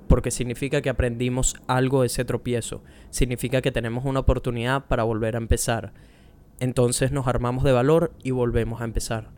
Porque 0.07 0.31
significa 0.31 0.81
que 0.81 0.89
aprendimos 0.89 1.55
algo 1.67 2.01
de 2.01 2.07
ese 2.07 2.25
tropiezo, 2.25 2.83
significa 3.09 3.61
que 3.61 3.71
tenemos 3.71 4.05
una 4.05 4.21
oportunidad 4.21 4.85
para 4.85 5.03
volver 5.03 5.35
a 5.35 5.39
empezar. 5.39 5.93
Entonces 6.59 7.11
nos 7.11 7.27
armamos 7.27 7.63
de 7.63 7.71
valor 7.71 8.13
y 8.23 8.31
volvemos 8.31 8.81
a 8.81 8.85
empezar. 8.85 9.31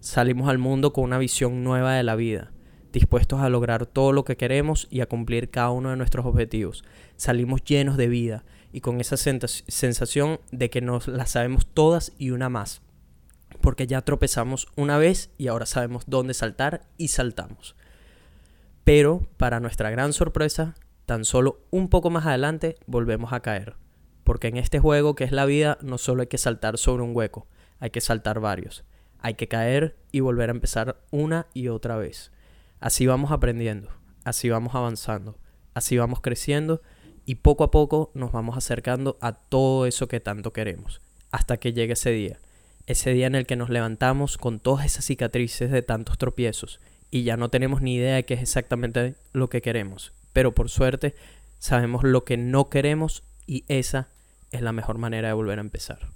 Salimos 0.00 0.48
al 0.48 0.58
mundo 0.58 0.92
con 0.92 1.04
una 1.04 1.18
visión 1.18 1.64
nueva 1.64 1.94
de 1.94 2.02
la 2.02 2.16
vida, 2.16 2.52
dispuestos 2.92 3.40
a 3.40 3.48
lograr 3.48 3.86
todo 3.86 4.12
lo 4.12 4.24
que 4.24 4.36
queremos 4.36 4.88
y 4.90 5.00
a 5.00 5.06
cumplir 5.06 5.50
cada 5.50 5.70
uno 5.70 5.90
de 5.90 5.96
nuestros 5.96 6.26
objetivos. 6.26 6.84
Salimos 7.16 7.64
llenos 7.64 7.96
de 7.96 8.08
vida 8.08 8.44
y 8.72 8.80
con 8.80 9.00
esa 9.00 9.16
sensación 9.16 10.40
de 10.52 10.70
que 10.70 10.80
nos 10.80 11.08
las 11.08 11.30
sabemos 11.30 11.66
todas 11.66 12.12
y 12.18 12.30
una 12.30 12.48
más. 12.48 12.82
Porque 13.60 13.86
ya 13.86 14.02
tropezamos 14.02 14.68
una 14.76 14.98
vez 14.98 15.30
y 15.38 15.46
ahora 15.48 15.66
sabemos 15.66 16.04
dónde 16.06 16.34
saltar 16.34 16.82
y 16.98 17.08
saltamos. 17.08 17.74
Pero, 18.86 19.26
para 19.36 19.58
nuestra 19.58 19.90
gran 19.90 20.12
sorpresa, 20.12 20.76
tan 21.06 21.24
solo 21.24 21.58
un 21.72 21.88
poco 21.88 22.08
más 22.08 22.24
adelante 22.24 22.76
volvemos 22.86 23.32
a 23.32 23.40
caer. 23.40 23.74
Porque 24.22 24.46
en 24.46 24.58
este 24.58 24.78
juego 24.78 25.16
que 25.16 25.24
es 25.24 25.32
la 25.32 25.44
vida 25.44 25.76
no 25.82 25.98
solo 25.98 26.20
hay 26.20 26.28
que 26.28 26.38
saltar 26.38 26.78
sobre 26.78 27.02
un 27.02 27.10
hueco, 27.12 27.48
hay 27.80 27.90
que 27.90 28.00
saltar 28.00 28.38
varios. 28.38 28.84
Hay 29.18 29.34
que 29.34 29.48
caer 29.48 29.96
y 30.12 30.20
volver 30.20 30.50
a 30.50 30.52
empezar 30.52 31.00
una 31.10 31.48
y 31.52 31.66
otra 31.66 31.96
vez. 31.96 32.30
Así 32.78 33.08
vamos 33.08 33.32
aprendiendo, 33.32 33.90
así 34.22 34.50
vamos 34.50 34.76
avanzando, 34.76 35.36
así 35.74 35.98
vamos 35.98 36.20
creciendo 36.20 36.80
y 37.24 37.36
poco 37.36 37.64
a 37.64 37.72
poco 37.72 38.12
nos 38.14 38.30
vamos 38.30 38.56
acercando 38.56 39.18
a 39.20 39.32
todo 39.32 39.86
eso 39.86 40.06
que 40.06 40.20
tanto 40.20 40.52
queremos, 40.52 41.02
hasta 41.32 41.56
que 41.56 41.72
llegue 41.72 41.94
ese 41.94 42.10
día. 42.10 42.38
Ese 42.86 43.10
día 43.10 43.26
en 43.26 43.34
el 43.34 43.46
que 43.46 43.56
nos 43.56 43.68
levantamos 43.68 44.38
con 44.38 44.60
todas 44.60 44.86
esas 44.86 45.06
cicatrices 45.06 45.72
de 45.72 45.82
tantos 45.82 46.18
tropiezos 46.18 46.78
y 47.16 47.24
ya 47.24 47.38
no 47.38 47.48
tenemos 47.48 47.80
ni 47.80 47.94
idea 47.94 48.16
de 48.16 48.24
qué 48.26 48.34
es 48.34 48.42
exactamente 48.42 49.14
lo 49.32 49.48
que 49.48 49.62
queremos. 49.62 50.12
Pero 50.34 50.54
por 50.54 50.68
suerte 50.68 51.14
sabemos 51.58 52.04
lo 52.04 52.24
que 52.24 52.36
no 52.36 52.68
queremos 52.68 53.24
y 53.46 53.64
esa 53.68 54.08
es 54.50 54.60
la 54.60 54.72
mejor 54.72 54.98
manera 54.98 55.28
de 55.28 55.34
volver 55.34 55.58
a 55.58 55.62
empezar. 55.62 56.10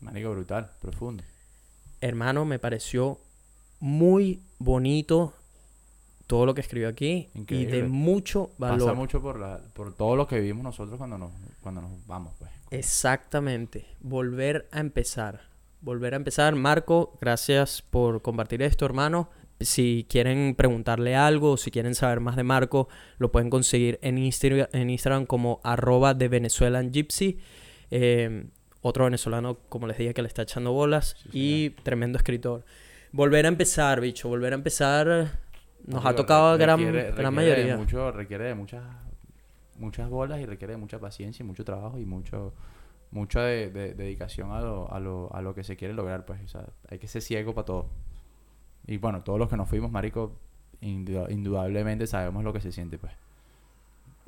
Marico, 0.00 0.30
brutal, 0.30 0.70
profundo. 0.80 1.22
Hermano, 2.00 2.46
me 2.46 2.58
pareció 2.58 3.20
muy 3.78 4.42
bonito 4.58 5.34
todo 6.26 6.46
lo 6.46 6.54
que 6.54 6.62
escribió 6.62 6.88
aquí 6.88 7.28
y 7.34 7.38
de 7.38 7.40
Increíble. 7.40 7.82
mucho 7.84 8.52
valor. 8.56 8.78
Pasa 8.78 8.94
mucho 8.94 9.20
por, 9.20 9.38
la, 9.38 9.60
por 9.74 9.94
todo 9.94 10.16
lo 10.16 10.26
que 10.26 10.40
vivimos 10.40 10.64
nosotros 10.64 10.96
cuando 10.96 11.18
nos, 11.18 11.32
cuando 11.60 11.82
nos 11.82 12.06
vamos, 12.06 12.32
pues. 12.38 12.50
Exactamente. 12.70 13.86
Volver 14.00 14.66
a 14.72 14.80
empezar. 14.80 15.42
Volver 15.82 16.14
a 16.14 16.16
empezar. 16.16 16.54
Marco, 16.54 17.18
gracias 17.20 17.82
por 17.82 18.22
compartir 18.22 18.62
esto, 18.62 18.86
hermano. 18.86 19.28
Si 19.60 20.06
quieren 20.08 20.54
preguntarle 20.56 21.14
algo 21.16 21.52
o 21.52 21.56
si 21.56 21.70
quieren 21.70 21.94
saber 21.94 22.20
más 22.20 22.36
de 22.36 22.42
Marco, 22.42 22.88
lo 23.18 23.30
pueden 23.32 23.50
conseguir 23.50 23.98
en, 24.02 24.18
Insta- 24.18 24.68
en 24.72 24.90
Instagram 24.90 25.26
como 25.26 25.60
arroba 25.62 26.12
de 26.14 26.28
Venezuelan 26.28 26.92
Gypsy. 26.92 27.38
Eh, 27.90 28.46
otro 28.82 29.04
venezolano, 29.04 29.58
como 29.68 29.86
les 29.86 29.96
dije, 29.96 30.12
que 30.12 30.22
le 30.22 30.28
está 30.28 30.42
echando 30.42 30.72
bolas. 30.72 31.16
Sí, 31.22 31.28
y 31.32 31.70
tremendo 31.82 32.18
escritor. 32.18 32.64
Volver 33.12 33.46
a 33.46 33.48
empezar, 33.48 34.00
bicho. 34.00 34.28
Volver 34.28 34.52
a 34.52 34.56
empezar. 34.56 35.38
Nos 35.86 36.04
ha 36.04 36.14
tocado 36.16 36.58
gran, 36.58 36.78
requiere- 36.80 37.12
gran 37.12 37.16
de 37.16 37.30
mayoría. 37.30 37.76
mucho, 37.76 38.10
requiere 38.10 38.44
de 38.44 38.54
muchas, 38.54 38.82
muchas 39.78 40.10
bolas 40.10 40.40
y 40.40 40.46
requiere 40.46 40.72
de 40.74 40.78
mucha 40.78 40.98
paciencia 40.98 41.42
y 41.42 41.46
mucho 41.46 41.64
trabajo 41.64 41.98
y 41.98 42.04
mucho, 42.04 42.52
mucha 43.10 43.42
de, 43.42 43.70
de- 43.70 43.94
dedicación 43.94 44.50
a 44.52 44.60
lo, 44.60 44.92
a, 44.92 44.98
lo, 45.00 45.32
a 45.34 45.40
lo 45.42 45.54
que 45.54 45.62
se 45.64 45.76
quiere 45.76 45.94
lograr, 45.94 46.24
pues. 46.26 46.40
O 46.44 46.48
sea, 46.48 46.66
hay 46.90 46.98
que 46.98 47.06
ser 47.08 47.22
ciego 47.22 47.54
para 47.54 47.64
todo. 47.66 47.90
Y 48.86 48.98
bueno, 48.98 49.22
todos 49.22 49.38
los 49.38 49.48
que 49.48 49.56
nos 49.56 49.68
fuimos, 49.68 49.90
marico, 49.90 50.32
indu- 50.82 51.30
indudablemente 51.30 52.06
sabemos 52.06 52.44
lo 52.44 52.52
que 52.52 52.60
se 52.60 52.72
siente, 52.72 52.98
pues. 52.98 53.12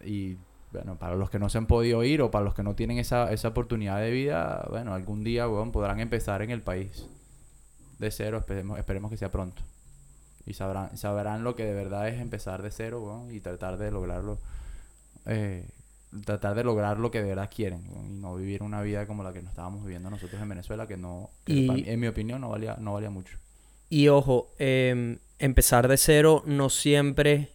Y 0.05 0.37
bueno, 0.73 0.97
para 0.97 1.15
los 1.17 1.31
que 1.31 1.39
no 1.39 1.49
se 1.49 1.59
han 1.59 1.67
podido 1.67 2.03
ir 2.05 2.21
o 2.23 2.31
para 2.31 2.45
los 2.45 2.55
que 2.55 2.63
no 2.63 2.75
tienen 2.75 2.99
esa, 2.99 3.33
esa 3.33 3.49
oportunidad 3.49 3.99
de 4.01 4.11
vida, 4.11 4.67
bueno, 4.71 4.95
algún 4.95 5.25
día, 5.25 5.49
weón, 5.49 5.73
podrán 5.73 6.01
empezar 6.01 6.43
en 6.43 6.51
el 6.51 6.63
país 6.63 7.07
de 7.99 8.11
cero, 8.11 8.39
esperemos, 8.39 8.79
esperemos 8.79 9.11
que 9.11 9.17
sea 9.17 9.31
pronto. 9.31 9.63
Y 10.45 10.55
sabrán, 10.55 10.97
sabrán 10.97 11.45
lo 11.45 11.57
que 11.57 11.65
de 11.65 11.75
verdad 11.75 12.09
es 12.09 12.21
empezar 12.21 12.63
de 12.63 12.71
cero, 12.71 13.03
weón, 13.03 13.35
y 13.35 13.41
tratar 13.41 13.79
de 13.79 13.91
lograrlo, 13.91 14.39
eh, 15.27 15.69
tratar 16.25 16.55
de 16.55 16.63
lograr 16.65 16.99
lo 16.99 17.11
que 17.11 17.23
de 17.23 17.29
verdad 17.31 17.51
quieren, 17.55 17.83
y 18.07 18.21
no 18.21 18.37
vivir 18.37 18.63
una 18.63 18.81
vida 18.83 19.07
como 19.07 19.23
la 19.23 19.33
que 19.33 19.43
nos 19.43 19.51
estábamos 19.51 19.83
viviendo 19.85 20.09
nosotros 20.11 20.41
en 20.41 20.49
Venezuela, 20.49 20.87
que 20.87 20.97
no, 20.97 21.31
que 21.45 21.53
Y- 21.53 21.89
en 21.91 22.01
mi 22.01 22.07
opinión 22.07 22.41
no 22.41 22.49
valía, 22.51 22.77
no 22.79 22.93
valía 22.95 23.11
mucho. 23.11 23.39
Y 23.89 24.09
ojo, 24.09 24.53
em, 24.59 25.19
empezar 25.39 25.89
de 25.89 25.97
cero 25.97 26.43
no 26.47 26.71
siempre 26.71 27.51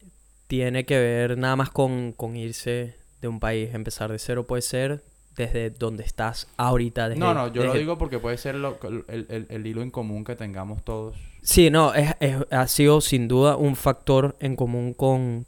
tiene 0.48 0.86
que 0.86 0.98
ver 1.00 1.38
nada 1.38 1.56
más 1.56 1.70
con, 1.70 2.12
con 2.14 2.36
irse 2.36 2.96
de 3.22 3.28
un 3.28 3.40
país. 3.40 3.74
Empezar 3.74 4.12
de 4.12 4.20
cero 4.20 4.46
puede 4.48 4.62
ser 4.62 5.04
desde 5.36 5.70
donde 5.70 6.04
estás 6.04 6.48
ahorita. 6.58 7.10
Desde, 7.10 7.20
no, 7.20 7.34
no, 7.34 7.48
yo 7.54 7.64
lo 7.64 7.74
digo 7.74 7.98
porque 7.98 8.20
puede 8.20 8.38
ser 8.38 8.56
lo- 8.56 8.78
el, 9.08 9.26
el- 9.30 9.48
el 9.50 9.68
hilo 9.68 9.82
en 9.82 9.92
común 9.92 10.24
que 10.24 10.36
tengamos 10.36 10.84
todos. 10.84 11.16
Sí, 11.42 11.70
no, 11.70 11.94
es, 11.94 12.14
es- 12.20 12.38
ha 12.52 12.68
sido 12.68 13.02
sin 13.02 13.28
duda 13.28 13.56
un 13.56 13.76
factor 13.76 14.36
en 14.40 14.56
común 14.56 14.94
con 14.94 15.46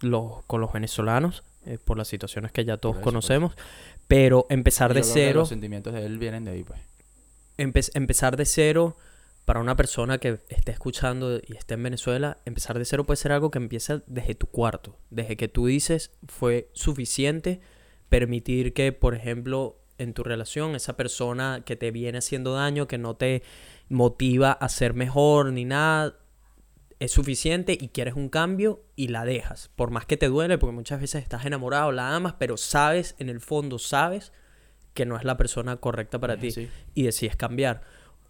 los, 0.00 0.44
con 0.46 0.60
los 0.60 0.72
venezolanos, 0.72 1.42
eh, 1.66 1.78
por 1.82 1.96
las 1.96 2.08
situaciones 2.08 2.52
que 2.52 2.64
ya 2.64 2.76
todos 2.76 2.96
eso, 2.96 3.04
conocemos. 3.04 3.54
Pero 4.08 4.46
empezar 4.50 4.92
de 4.92 5.00
creo 5.00 5.14
que 5.14 5.20
cero, 5.20 5.40
Los 5.40 5.48
sentimientos 5.48 5.94
de 5.94 6.04
él 6.04 6.18
vienen 6.18 6.44
de 6.44 6.50
ahí, 6.52 6.62
pues. 6.64 6.78
empe- 7.56 7.90
empezar 7.94 8.36
de 8.36 8.44
cero 8.44 8.96
para 9.44 9.60
una 9.60 9.76
persona 9.76 10.18
que 10.18 10.38
esté 10.48 10.72
escuchando 10.72 11.40
y 11.44 11.56
esté 11.56 11.74
en 11.74 11.82
Venezuela, 11.82 12.38
empezar 12.44 12.78
de 12.78 12.84
cero 12.84 13.04
puede 13.04 13.16
ser 13.16 13.32
algo 13.32 13.50
que 13.50 13.58
empieza 13.58 14.02
desde 14.06 14.34
tu 14.34 14.46
cuarto, 14.46 14.98
desde 15.10 15.36
que 15.36 15.48
tú 15.48 15.66
dices 15.66 16.12
fue 16.28 16.70
suficiente 16.72 17.60
permitir 18.08 18.72
que, 18.72 18.92
por 18.92 19.14
ejemplo, 19.14 19.78
en 19.98 20.14
tu 20.14 20.22
relación, 20.22 20.74
esa 20.74 20.96
persona 20.96 21.62
que 21.64 21.76
te 21.76 21.90
viene 21.90 22.18
haciendo 22.18 22.54
daño, 22.54 22.86
que 22.86 22.98
no 22.98 23.16
te 23.16 23.42
motiva 23.88 24.52
a 24.52 24.68
ser 24.68 24.94
mejor 24.94 25.52
ni 25.52 25.64
nada, 25.64 26.18
es 26.98 27.10
suficiente 27.10 27.76
y 27.78 27.88
quieres 27.88 28.14
un 28.14 28.28
cambio 28.28 28.84
y 28.94 29.08
la 29.08 29.24
dejas. 29.24 29.70
Por 29.74 29.90
más 29.90 30.06
que 30.06 30.16
te 30.16 30.28
duele, 30.28 30.58
porque 30.58 30.74
muchas 30.74 31.00
veces 31.00 31.22
estás 31.22 31.44
enamorado, 31.44 31.90
la 31.90 32.14
amas, 32.14 32.34
pero 32.38 32.56
sabes, 32.56 33.16
en 33.18 33.28
el 33.28 33.40
fondo 33.40 33.78
sabes 33.78 34.32
que 34.94 35.06
no 35.06 35.16
es 35.16 35.24
la 35.24 35.36
persona 35.36 35.76
correcta 35.78 36.20
para 36.20 36.36
ti 36.36 36.68
y 36.94 37.02
decides 37.02 37.34
cambiar. 37.34 37.82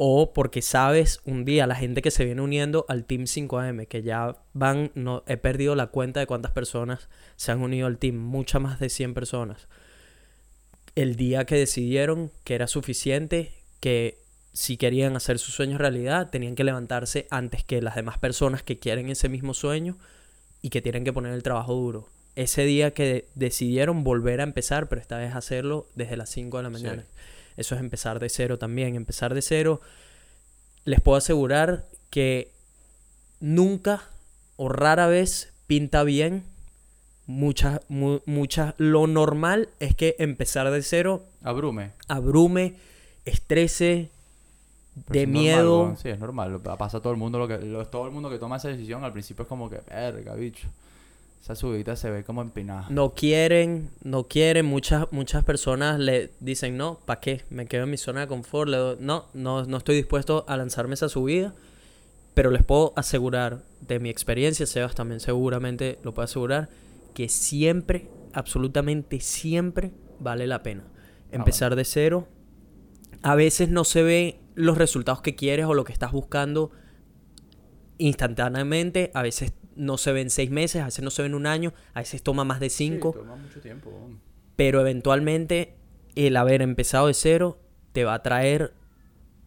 O 0.04 0.32
porque 0.32 0.62
sabes 0.62 1.20
un 1.26 1.44
día 1.44 1.68
la 1.68 1.76
gente 1.76 2.02
que 2.02 2.10
se 2.10 2.24
viene 2.24 2.42
uniendo 2.42 2.84
al 2.88 3.04
Team 3.04 3.26
5AM, 3.26 3.86
que 3.86 4.02
ya 4.02 4.34
van, 4.52 4.90
no 4.96 5.22
he 5.28 5.36
perdido 5.36 5.76
la 5.76 5.86
cuenta 5.86 6.18
de 6.18 6.26
cuántas 6.26 6.50
personas 6.50 7.08
se 7.36 7.52
han 7.52 7.62
unido 7.62 7.86
al 7.86 7.98
team, 7.98 8.16
muchas 8.16 8.60
más 8.60 8.80
de 8.80 8.88
100 8.88 9.14
personas. 9.14 9.68
El 10.96 11.14
día 11.14 11.44
que 11.44 11.54
decidieron 11.54 12.32
que 12.42 12.56
era 12.56 12.66
suficiente, 12.66 13.52
que 13.78 14.18
si 14.52 14.76
querían 14.76 15.14
hacer 15.14 15.38
sus 15.38 15.54
sueños 15.54 15.78
realidad, 15.78 16.30
tenían 16.30 16.56
que 16.56 16.64
levantarse 16.64 17.28
antes 17.30 17.62
que 17.62 17.80
las 17.80 17.94
demás 17.94 18.18
personas 18.18 18.64
que 18.64 18.80
quieren 18.80 19.08
ese 19.08 19.28
mismo 19.28 19.54
sueño 19.54 19.98
y 20.62 20.70
que 20.70 20.82
tienen 20.82 21.04
que 21.04 21.12
poner 21.12 21.32
el 21.32 21.44
trabajo 21.44 21.74
duro. 21.74 22.08
Ese 22.34 22.64
día 22.64 22.90
que 22.90 23.28
decidieron 23.36 24.02
volver 24.02 24.40
a 24.40 24.42
empezar, 24.42 24.88
pero 24.88 25.00
esta 25.00 25.18
vez 25.18 25.36
hacerlo 25.36 25.86
desde 25.94 26.16
las 26.16 26.28
5 26.30 26.56
de 26.56 26.62
la 26.64 26.70
Sí. 26.70 27.06
Eso 27.56 27.74
es 27.74 27.80
empezar 27.80 28.18
de 28.20 28.28
cero 28.28 28.58
también. 28.58 28.94
Empezar 28.96 29.34
de 29.34 29.42
cero, 29.42 29.80
les 30.84 31.00
puedo 31.00 31.16
asegurar 31.18 31.86
que 32.10 32.52
nunca 33.40 34.02
o 34.56 34.68
rara 34.68 35.06
vez 35.06 35.52
pinta 35.66 36.02
bien. 36.04 36.44
Muchas, 37.26 37.80
mu- 37.88 38.20
muchas, 38.26 38.74
lo 38.78 39.06
normal 39.06 39.68
es 39.80 39.94
que 39.94 40.16
empezar 40.18 40.70
de 40.70 40.82
cero 40.82 41.24
Abrume. 41.42 41.92
abrume, 42.08 42.74
estrese, 43.24 44.10
Pero 45.06 45.12
de 45.14 45.22
es 45.22 45.28
normal, 45.28 45.42
miedo. 45.42 45.80
weón. 45.82 45.96
Sí, 45.96 46.08
es 46.08 46.18
normal. 46.18 46.52
lo- 46.52 46.62
Pasa 46.62 46.98
a 46.98 47.00
todo 47.00 47.12
el 47.12 47.18
mundo. 47.18 47.38
Lo 47.38 47.46
que, 47.48 47.58
lo- 47.58 47.86
todo 47.86 48.06
el 48.06 48.12
mundo 48.12 48.28
que 48.28 48.38
toma 48.38 48.56
esa 48.56 48.68
decisión 48.68 49.04
al 49.04 49.12
principio 49.12 49.42
es 49.42 49.48
como 49.48 49.70
que, 49.70 49.78
verga, 49.88 50.34
bicho. 50.34 50.68
Esa 51.42 51.56
subida 51.56 51.96
se 51.96 52.08
ve 52.08 52.22
como 52.22 52.40
empinada. 52.40 52.86
no 52.88 53.14
quieren, 53.14 53.90
no 54.04 54.28
quieren. 54.28 54.64
Muchas, 54.64 55.06
muchas 55.10 55.42
personas 55.42 55.98
le 55.98 56.30
dicen, 56.38 56.76
no, 56.76 57.00
¿para 57.04 57.18
qué? 57.18 57.42
Me 57.50 57.66
quedo 57.66 57.82
en 57.82 57.90
mi 57.90 57.96
zona 57.96 58.20
de 58.20 58.26
confort. 58.28 58.70
Le 58.70 58.76
doy- 58.76 58.96
no, 59.00 59.26
no, 59.34 59.64
no 59.64 59.76
estoy 59.76 59.96
dispuesto 59.96 60.44
a 60.46 60.56
lanzarme 60.56 60.94
esa 60.94 61.08
subida. 61.08 61.52
Pero 62.34 62.50
les 62.52 62.62
puedo 62.62 62.92
asegurar, 62.96 63.64
de 63.80 63.98
mi 63.98 64.08
experiencia, 64.08 64.66
Sebas 64.66 64.94
también 64.94 65.18
seguramente 65.20 65.98
lo 66.04 66.14
puede 66.14 66.24
asegurar, 66.26 66.68
que 67.12 67.28
siempre, 67.28 68.08
absolutamente 68.32 69.18
siempre, 69.20 69.90
vale 70.20 70.46
la 70.46 70.62
pena. 70.62 70.84
Empezar 71.32 71.74
de 71.74 71.84
cero. 71.84 72.28
A 73.22 73.34
veces 73.34 73.68
no 73.68 73.82
se 73.84 74.02
ve 74.04 74.38
los 74.54 74.78
resultados 74.78 75.20
que 75.22 75.34
quieres 75.34 75.66
o 75.66 75.74
lo 75.74 75.82
que 75.84 75.92
estás 75.92 76.12
buscando 76.12 76.70
instantáneamente. 77.98 79.10
A 79.14 79.22
veces 79.22 79.52
no 79.76 79.98
se 79.98 80.12
ven 80.12 80.30
seis 80.30 80.50
meses, 80.50 80.82
a 80.82 80.86
veces 80.86 81.04
no 81.04 81.10
se 81.10 81.22
ven 81.22 81.34
un 81.34 81.46
año, 81.46 81.72
a 81.94 82.00
veces 82.00 82.22
toma 82.22 82.44
más 82.44 82.60
de 82.60 82.70
cinco. 82.70 83.12
Sí, 83.12 83.18
toma 83.20 83.36
mucho 83.36 83.60
tiempo. 83.60 83.90
weón. 83.90 84.20
Pero 84.56 84.80
eventualmente 84.80 85.74
el 86.14 86.36
haber 86.36 86.62
empezado 86.62 87.06
de 87.06 87.14
cero 87.14 87.58
te 87.92 88.04
va 88.04 88.14
a 88.14 88.22
traer 88.22 88.74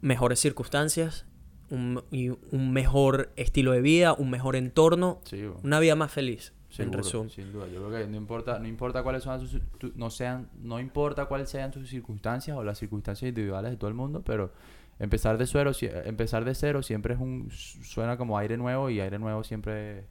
mejores 0.01 0.39
circunstancias, 0.39 1.25
un, 1.69 2.03
y 2.11 2.29
un 2.29 2.71
mejor 2.73 3.31
estilo 3.35 3.71
de 3.71 3.81
vida, 3.81 4.13
un 4.13 4.29
mejor 4.29 4.55
entorno, 4.55 5.19
Sí, 5.23 5.43
una 5.63 5.79
vida 5.79 5.95
más 5.95 6.11
feliz, 6.11 6.53
en 6.69 6.75
Seguro, 6.75 6.97
resumen. 6.97 7.29
Sin 7.29 7.51
duda. 7.51 7.67
Yo 7.67 7.87
creo 7.87 8.01
que 8.03 8.07
no 8.07 8.17
importa, 8.17 8.59
no 8.59 8.67
importa 8.67 9.01
cuáles 9.03 9.23
son 9.23 9.39
sus, 9.47 9.59
tu- 9.79 9.91
no 9.95 10.09
sean, 10.11 10.49
no 10.61 10.79
importa 10.79 11.25
cuáles 11.25 11.49
sean 11.49 11.71
tus 11.71 11.89
circunstancias 11.89 12.55
o 12.57 12.63
las 12.63 12.77
circunstancias 12.77 13.29
individuales 13.29 13.71
de 13.71 13.77
todo 13.77 13.87
el 13.87 13.95
mundo, 13.95 14.21
pero 14.23 14.51
empezar 14.99 15.37
de 15.37 15.47
cero, 15.47 15.73
si- 15.73 15.87
empezar 16.05 16.45
de 16.45 16.53
cero 16.53 16.83
siempre 16.83 17.13
es 17.15 17.19
un 17.19 17.49
suena 17.51 18.17
como 18.17 18.37
aire 18.37 18.57
nuevo 18.57 18.89
y 18.91 18.99
aire 18.99 19.17
nuevo 19.17 19.43
siempre 19.43 20.05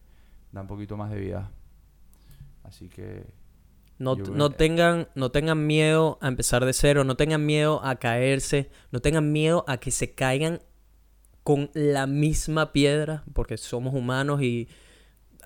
da 0.55 0.61
un 0.63 0.67
poquito 0.69 0.97
más 0.97 1.11
de 1.11 1.19
vida. 1.19 1.51
Así 2.63 2.89
que 2.89 3.27
No, 3.99 4.17
no 4.17 4.51
tengan, 4.51 5.09
no 5.15 5.31
tengan 5.31 5.67
miedo 5.67 6.19
a 6.21 6.29
empezar 6.29 6.65
de 6.65 6.73
cero, 6.73 7.05
no 7.05 7.17
tengan 7.17 7.45
miedo 7.45 7.85
a 7.85 7.97
caerse, 7.97 8.71
no 8.91 9.01
tengan 9.01 9.33
miedo 9.33 9.65
a 9.69 9.77
que 9.79 9.91
se 9.91 10.15
caigan 10.15 10.61
con 11.43 11.71
la 11.75 12.07
misma 12.07 12.73
piedra, 12.73 13.25
porque 13.35 13.57
somos 13.59 13.95
humanos 13.95 14.43
y 14.43 14.69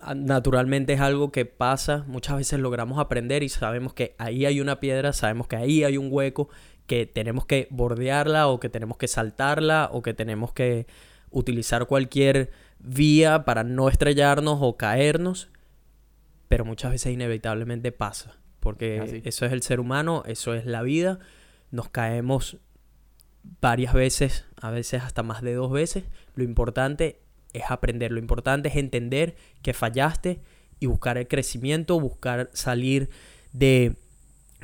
ah, 0.01 0.15
naturalmente 0.15 0.93
es 0.93 1.01
algo 1.01 1.33
que 1.33 1.45
pasa. 1.45 2.05
Muchas 2.07 2.37
veces 2.37 2.61
logramos 2.61 2.99
aprender 2.99 3.43
y 3.43 3.49
sabemos 3.49 3.95
que 3.95 4.15
ahí 4.19 4.47
hay 4.47 4.61
una 4.61 4.79
piedra, 4.79 5.13
sabemos 5.13 5.49
que 5.49 5.57
ahí 5.57 5.85
hay 5.85 5.97
un 5.97 6.09
hueco, 6.11 6.49
que 6.87 7.07
tenemos 7.07 7.47
que 7.47 7.67
bordearla 7.71 8.49
o 8.49 8.61
que 8.61 8.69
tenemos 8.69 8.97
que 8.97 9.09
saltarla 9.09 9.91
o 9.93 10.03
que 10.03 10.15
tenemos 10.15 10.53
que 10.53 10.87
utilizar 11.31 11.87
cualquier 11.87 12.51
vía 12.81 13.45
para 13.45 13.65
no 13.65 13.89
estrellarnos 13.89 14.59
o 14.61 14.77
caernos 14.77 15.51
pero 16.49 16.65
muchas 16.65 16.91
veces 16.91 17.13
inevitablemente 17.13 17.93
pasa, 17.93 18.37
porque 18.61 19.01
Así. 19.01 19.23
eso 19.25 19.47
es 19.47 19.53
el 19.53 19.63
ser 19.63 19.81
humano, 19.81 20.23
eso 20.27 20.55
es 20.55 20.67
la 20.67 20.83
vida, 20.83 21.21
nos 21.71 21.91
caemos 21.91 22.57
varias 23.61 23.93
veces, 23.93 24.47
a 24.61 24.71
veces 24.71 25.03
hasta 25.03 25.23
más 25.23 25.43
de 25.43 25.55
dos 25.55 25.71
veces, 25.71 26.05
lo 26.35 26.43
importante 26.43 27.21
es 27.53 27.65
aprender, 27.71 28.13
lo 28.13 28.19
importante 28.19 28.69
es 28.71 28.77
entender 28.77 29.37
que 29.63 29.75
fallaste 29.75 30.41
y 30.81 30.87
buscar 30.87 31.19
el 31.19 31.29
crecimiento, 31.29 32.01
buscar 32.01 32.51
salir 32.53 33.11
de 33.53 33.97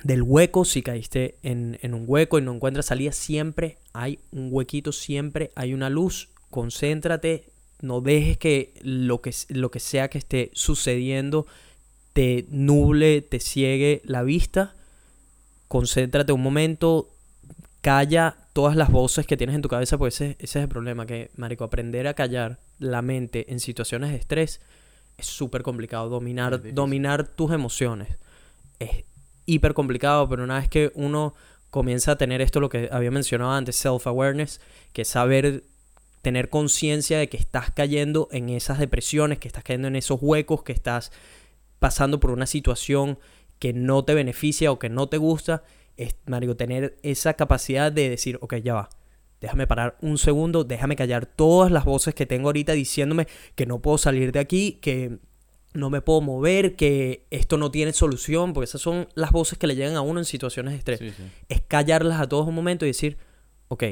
del 0.02 0.22
hueco, 0.22 0.64
si 0.64 0.82
caíste 0.82 1.38
en, 1.44 1.78
en 1.82 1.94
un 1.94 2.02
hueco 2.08 2.40
y 2.40 2.42
no 2.42 2.52
encuentras 2.52 2.86
salida, 2.86 3.12
siempre 3.12 3.78
hay 3.92 4.18
un 4.32 4.48
huequito, 4.50 4.90
siempre 4.90 5.52
hay 5.54 5.72
una 5.72 5.88
luz, 5.88 6.30
concéntrate, 6.50 7.52
no 7.80 8.00
dejes 8.00 8.38
que 8.38 8.74
lo 8.82 9.20
que, 9.20 9.32
lo 9.48 9.70
que 9.70 9.80
sea 9.80 10.08
que 10.08 10.18
esté 10.18 10.50
sucediendo 10.54 11.46
te 12.12 12.46
nuble, 12.48 13.22
te 13.22 13.40
ciegue 13.40 14.02
la 14.04 14.22
vista. 14.22 14.74
Concéntrate 15.68 16.32
un 16.32 16.42
momento, 16.42 17.08
calla 17.80 18.36
todas 18.52 18.76
las 18.76 18.90
voces 18.90 19.26
que 19.26 19.36
tienes 19.36 19.56
en 19.56 19.62
tu 19.62 19.68
cabeza, 19.68 19.98
pues 19.98 20.20
ese, 20.20 20.36
ese 20.38 20.58
es 20.58 20.62
el 20.62 20.68
problema, 20.68 21.06
que, 21.06 21.30
marico, 21.36 21.64
aprender 21.64 22.06
a 22.06 22.14
callar 22.14 22.60
la 22.78 23.02
mente 23.02 23.52
en 23.52 23.60
situaciones 23.60 24.10
de 24.10 24.16
estrés 24.16 24.60
es 25.16 25.26
súper 25.26 25.62
complicado. 25.62 26.08
Dominar, 26.08 26.74
dominar 26.74 27.26
tus 27.26 27.52
emociones 27.52 28.08
es 28.78 29.04
hiper 29.46 29.74
complicado, 29.74 30.28
pero 30.28 30.44
una 30.44 30.58
vez 30.58 30.68
que 30.68 30.92
uno 30.94 31.34
comienza 31.70 32.12
a 32.12 32.16
tener 32.16 32.40
esto, 32.40 32.60
lo 32.60 32.68
que 32.68 32.88
había 32.92 33.10
mencionado 33.10 33.52
antes, 33.52 33.84
self-awareness, 33.84 34.60
que 34.92 35.02
es 35.02 35.08
saber 35.08 35.64
tener 36.24 36.48
conciencia 36.48 37.18
de 37.18 37.28
que 37.28 37.36
estás 37.36 37.70
cayendo 37.70 38.28
en 38.32 38.48
esas 38.48 38.80
depresiones, 38.80 39.38
que 39.38 39.46
estás 39.46 39.62
cayendo 39.62 39.86
en 39.86 39.94
esos 39.94 40.18
huecos, 40.20 40.64
que 40.64 40.72
estás 40.72 41.12
pasando 41.78 42.18
por 42.18 42.32
una 42.32 42.46
situación 42.46 43.18
que 43.60 43.72
no 43.72 44.04
te 44.04 44.14
beneficia 44.14 44.72
o 44.72 44.80
que 44.80 44.88
no 44.88 45.08
te 45.08 45.18
gusta, 45.18 45.62
es, 45.96 46.16
marico, 46.26 46.56
tener 46.56 46.96
esa 47.02 47.34
capacidad 47.34 47.92
de 47.92 48.10
decir, 48.10 48.38
ok, 48.40 48.56
ya 48.56 48.74
va, 48.74 48.88
déjame 49.40 49.66
parar 49.68 49.96
un 50.00 50.18
segundo, 50.18 50.64
déjame 50.64 50.96
callar 50.96 51.26
todas 51.26 51.70
las 51.70 51.84
voces 51.84 52.14
que 52.14 52.26
tengo 52.26 52.48
ahorita 52.48 52.72
diciéndome 52.72 53.28
que 53.54 53.66
no 53.66 53.78
puedo 53.80 53.98
salir 53.98 54.32
de 54.32 54.40
aquí, 54.40 54.78
que 54.80 55.18
no 55.74 55.90
me 55.90 56.00
puedo 56.00 56.20
mover, 56.20 56.76
que 56.76 57.26
esto 57.30 57.58
no 57.58 57.70
tiene 57.70 57.92
solución, 57.92 58.52
porque 58.52 58.64
esas 58.64 58.80
son 58.80 59.08
las 59.14 59.30
voces 59.30 59.58
que 59.58 59.66
le 59.66 59.76
llegan 59.76 59.96
a 59.96 60.00
uno 60.00 60.20
en 60.20 60.24
situaciones 60.24 60.72
de 60.72 60.78
estrés 60.78 60.98
Sí, 61.00 61.10
sí. 61.10 61.22
es 61.48 61.60
callarlas 61.60 62.20
a 62.20 62.28
todos 62.28 62.48
un 62.48 62.54
momento 62.54 62.84
y 62.86 62.88
decir, 62.88 63.18
ok, 63.68 63.84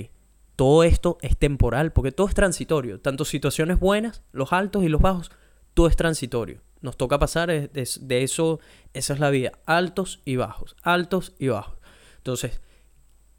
todo 0.63 0.85
esto 0.85 1.19
es 1.23 1.37
temporal, 1.37 1.91
porque 1.93 2.13
todo 2.13 2.29
es 2.29 2.35
transitorio, 2.35 3.01
tanto 3.01 3.25
situaciones 3.25 3.81
buenas, 3.81 4.23
los 4.31 4.53
altos 4.53 4.85
y 4.85 4.89
los 4.89 5.01
bajos, 5.01 5.33
todo 5.75 5.89
es 5.89 5.97
transitorio. 5.97 6.61
Nos 6.83 6.97
toca 6.97 7.19
pasar 7.19 7.49
de, 7.49 7.67
de- 7.67 7.89
de 8.01 8.23
eso, 8.23 8.61
esa 8.93 9.13
es 9.15 9.19
la 9.19 9.31
vida, 9.31 9.51
altos 9.67 10.23
y 10.25 10.37
bajos, 10.37 10.77
altos 10.85 11.35
y 11.41 11.49
bajos. 11.49 11.79
Entonces, 12.19 12.61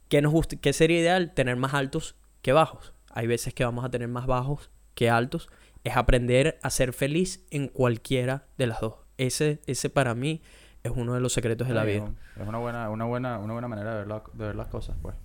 ¿qué, 0.09 0.21
nos 0.21 0.34
gusta, 0.34 0.57
¿qué 0.57 0.74
sería 0.74 0.99
ideal? 0.99 1.34
Tener 1.34 1.55
más 1.55 1.74
altos 1.74 2.17
que 2.41 2.51
bajos. 2.51 2.93
Hay 3.11 3.26
veces 3.28 3.53
que 3.53 3.63
vamos 3.63 3.86
a 3.86 3.89
tener 3.89 4.09
más 4.09 4.26
bajos 4.26 4.69
que 4.93 5.09
altos. 5.09 5.47
Es 5.86 5.95
aprender 5.95 6.59
a 6.61 6.69
ser 6.69 6.91
feliz 6.91 7.45
en 7.51 7.69
cualquiera 7.69 8.47
de 8.57 8.67
las 8.67 8.82
dos. 8.82 8.95
Ese, 9.17 9.61
ese 9.65 9.89
para 9.89 10.13
mí 10.13 10.41
es 10.84 10.91
uno 10.93 11.13
de 11.13 11.21
los 11.21 11.32
secretos 11.32 11.69
de 11.69 11.74
la 11.74 11.86
vida. 11.86 12.03
Es 12.41 12.45
una 12.49 12.57
buena, 12.57 12.89
una 12.89 13.05
buena, 13.05 13.39
una 13.39 13.53
buena 13.53 13.69
manera 13.69 13.91
de 13.91 13.97
ver, 13.99 14.07
la- 14.07 14.24
de 14.34 14.45
ver 14.45 14.55
las 14.57 14.67
cosas, 14.67 14.97
pues. 15.01 15.15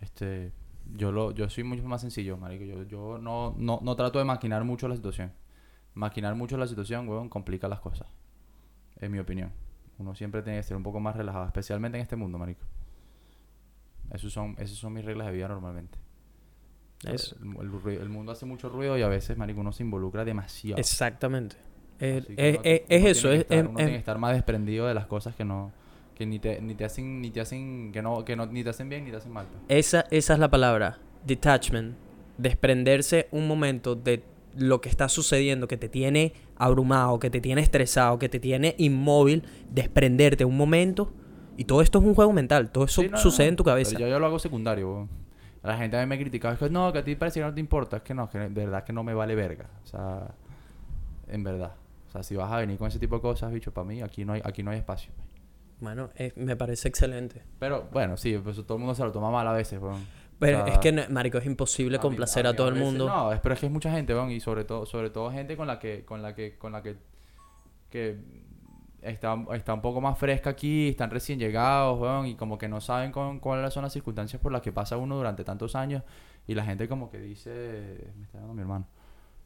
Este, 0.00 0.50
yo 0.94 1.12
lo, 1.12 1.30
yo 1.32 1.48
soy 1.50 1.64
mucho 1.64 1.82
más 1.84 2.00
sencillo, 2.00 2.36
marico. 2.36 2.64
Yo, 2.64 2.82
yo 2.84 3.18
no, 3.18 3.54
no, 3.58 3.80
no 3.82 3.96
trato 3.96 4.18
de 4.18 4.24
maquinar 4.24 4.64
mucho 4.64 4.88
la 4.88 4.96
situación. 4.96 5.32
Maquinar 5.94 6.34
mucho 6.34 6.56
la 6.56 6.66
situación, 6.66 7.08
weón, 7.08 7.28
complica 7.28 7.68
las 7.68 7.80
cosas. 7.80 8.06
En 9.00 9.12
mi 9.12 9.18
opinión. 9.18 9.52
Uno 9.98 10.14
siempre 10.14 10.42
tiene 10.42 10.58
que 10.58 10.62
ser 10.62 10.76
un 10.76 10.82
poco 10.82 11.00
más 11.00 11.16
relajado, 11.16 11.46
especialmente 11.46 11.98
en 11.98 12.02
este 12.02 12.16
mundo, 12.16 12.38
marico. 12.38 12.64
Esos 14.12 14.32
son, 14.32 14.54
esas 14.58 14.76
son 14.76 14.92
mis 14.92 15.04
reglas 15.04 15.26
de 15.26 15.32
vida 15.34 15.48
normalmente. 15.48 15.98
Eso. 17.04 17.36
El, 17.42 17.70
el 17.94 18.00
el 18.02 18.08
mundo 18.08 18.32
hace 18.32 18.46
mucho 18.46 18.68
ruido 18.68 18.96
y 18.98 19.02
a 19.02 19.08
veces, 19.08 19.36
marico, 19.36 19.60
uno 19.60 19.72
se 19.72 19.82
involucra 19.82 20.24
demasiado. 20.24 20.78
Exactamente. 20.80 21.56
Que 21.98 22.18
es- 22.18 22.26
uno- 22.28 22.36
es- 22.38 22.80
uno 22.80 22.86
es 22.88 23.04
eso, 23.04 23.32
estar- 23.32 23.66
uno 23.66 23.76
tiene 23.76 23.90
que 23.90 23.96
es- 23.96 24.00
estar 24.00 24.18
más 24.18 24.32
desprendido 24.34 24.86
de 24.86 24.94
las 24.94 25.06
cosas 25.06 25.34
que 25.34 25.44
no 25.44 25.72
que 26.18 26.26
ni 26.26 26.40
te, 26.40 26.60
ni 26.60 26.74
te 26.74 26.84
hacen 26.84 27.22
ni 27.22 27.30
te 27.30 27.40
hacen 27.40 27.92
que 27.92 28.02
no 28.02 28.24
que 28.24 28.34
no 28.34 28.44
ni 28.46 28.64
te 28.64 28.70
hacen 28.70 28.88
bien 28.88 29.04
ni 29.04 29.10
te 29.10 29.16
hacen 29.16 29.32
mal. 29.32 29.46
pues. 29.46 29.62
esa, 29.68 30.04
esa 30.10 30.34
es 30.34 30.38
la 30.38 30.50
palabra, 30.50 30.98
detachment, 31.24 31.96
desprenderse 32.36 33.28
un 33.30 33.46
momento 33.46 33.94
de 33.94 34.24
lo 34.56 34.80
que 34.80 34.88
está 34.88 35.08
sucediendo, 35.08 35.68
que 35.68 35.76
te 35.76 35.88
tiene 35.88 36.32
abrumado, 36.56 37.20
que 37.20 37.30
te 37.30 37.40
tiene 37.40 37.60
estresado, 37.60 38.18
que 38.18 38.28
te 38.28 38.40
tiene 38.40 38.74
inmóvil, 38.78 39.44
desprenderte 39.70 40.44
un 40.44 40.56
momento. 40.56 41.12
Y 41.56 41.64
todo 41.64 41.82
esto 41.82 41.98
es 41.98 42.04
un 42.04 42.14
juego 42.14 42.32
mental, 42.32 42.70
todo 42.70 42.84
eso 42.84 43.02
Sí, 43.02 43.08
no, 43.08 43.16
no, 43.16 43.22
sucede 43.22 43.46
no, 43.46 43.50
en 43.50 43.56
tu 43.56 43.64
cabeza. 43.64 43.92
Pero 43.92 44.06
yo, 44.06 44.08
yo 44.08 44.18
lo 44.18 44.26
hago 44.26 44.38
secundario. 44.38 45.08
La 45.62 45.76
gente 45.76 45.96
a 45.96 46.00
mí 46.00 46.06
me 46.06 46.18
critica, 46.18 46.52
es 46.52 46.58
que 46.58 46.70
no, 46.70 46.92
que 46.92 46.98
a 46.98 47.04
ti 47.04 47.14
parece 47.14 47.40
que 47.40 47.46
no 47.46 47.54
te 47.54 47.60
importa, 47.60 47.98
es 47.98 48.02
que 48.02 48.14
no, 48.14 48.28
que 48.28 48.38
de 48.38 48.48
verdad 48.48 48.84
que 48.84 48.92
no 48.92 49.04
me 49.04 49.14
vale 49.14 49.34
verga. 49.34 49.68
O 49.84 49.86
sea, 49.86 50.34
en 51.28 51.44
verdad. 51.44 51.74
O 52.08 52.10
sea, 52.10 52.22
si 52.22 52.36
vas 52.36 52.50
a 52.50 52.56
venir 52.58 52.78
con 52.78 52.88
ese 52.88 52.98
tipo 52.98 53.16
de 53.16 53.20
cosas, 53.20 53.52
bicho, 53.52 53.72
para 53.72 53.86
mí 53.86 54.00
aquí 54.00 54.24
no 54.24 54.32
hay 54.32 54.40
aquí 54.44 54.62
no 54.62 54.70
hay 54.70 54.78
espacio. 54.78 55.12
Bueno, 55.80 56.10
eh, 56.16 56.32
me 56.36 56.56
parece 56.56 56.88
excelente. 56.88 57.42
Pero 57.58 57.88
bueno, 57.92 58.16
sí, 58.16 58.36
pues 58.38 58.56
todo 58.56 58.74
el 58.74 58.80
mundo 58.80 58.94
se 58.94 59.04
lo 59.04 59.12
toma 59.12 59.30
mal 59.30 59.46
a 59.46 59.52
veces, 59.52 59.80
weón. 59.80 60.04
Pero 60.38 60.62
O 60.62 60.66
sea, 60.66 60.74
es 60.74 60.78
que, 60.78 60.92
marico, 61.08 61.38
es 61.38 61.46
imposible 61.46 61.98
complacer 61.98 62.46
a, 62.46 62.50
mí 62.52 62.56
todo 62.56 62.68
el 62.68 62.76
mundo. 62.76 63.08
No, 63.08 63.32
es, 63.32 63.40
pero 63.40 63.54
es 63.54 63.60
que 63.60 63.66
es 63.66 63.72
mucha 63.72 63.90
gente, 63.90 64.14
weón, 64.14 64.30
y 64.30 64.40
sobre 64.40 64.64
todo, 64.64 64.86
sobre 64.86 65.10
todo 65.10 65.30
gente 65.30 65.56
con 65.56 65.66
la 65.66 65.78
que, 65.78 66.04
con 66.04 66.22
la 66.22 66.34
que, 66.34 66.56
con 66.56 66.72
la 66.72 66.82
que, 66.82 66.96
que 67.90 68.18
está, 69.02 69.36
está 69.54 69.74
un 69.74 69.80
poco 69.80 70.00
más 70.00 70.18
fresca 70.18 70.50
aquí, 70.50 70.88
están 70.88 71.10
recién 71.10 71.38
llegados, 71.38 71.98
weón, 72.00 72.26
y 72.26 72.34
como 72.36 72.56
que 72.56 72.68
no 72.68 72.80
saben 72.80 73.10
con, 73.10 73.40
cuáles 73.40 73.72
son 73.72 73.82
las 73.82 73.92
circunstancias 73.92 74.40
por 74.40 74.52
las 74.52 74.62
que 74.62 74.72
pasa 74.72 74.96
uno 74.96 75.16
durante 75.16 75.42
tantos 75.44 75.74
años, 75.74 76.02
y 76.46 76.54
la 76.54 76.64
gente 76.64 76.88
como 76.88 77.10
que 77.10 77.18
dice, 77.18 78.12
me 78.16 78.24
está 78.24 78.38
dando 78.38 78.54
mi 78.54 78.60
hermano, 78.60 78.86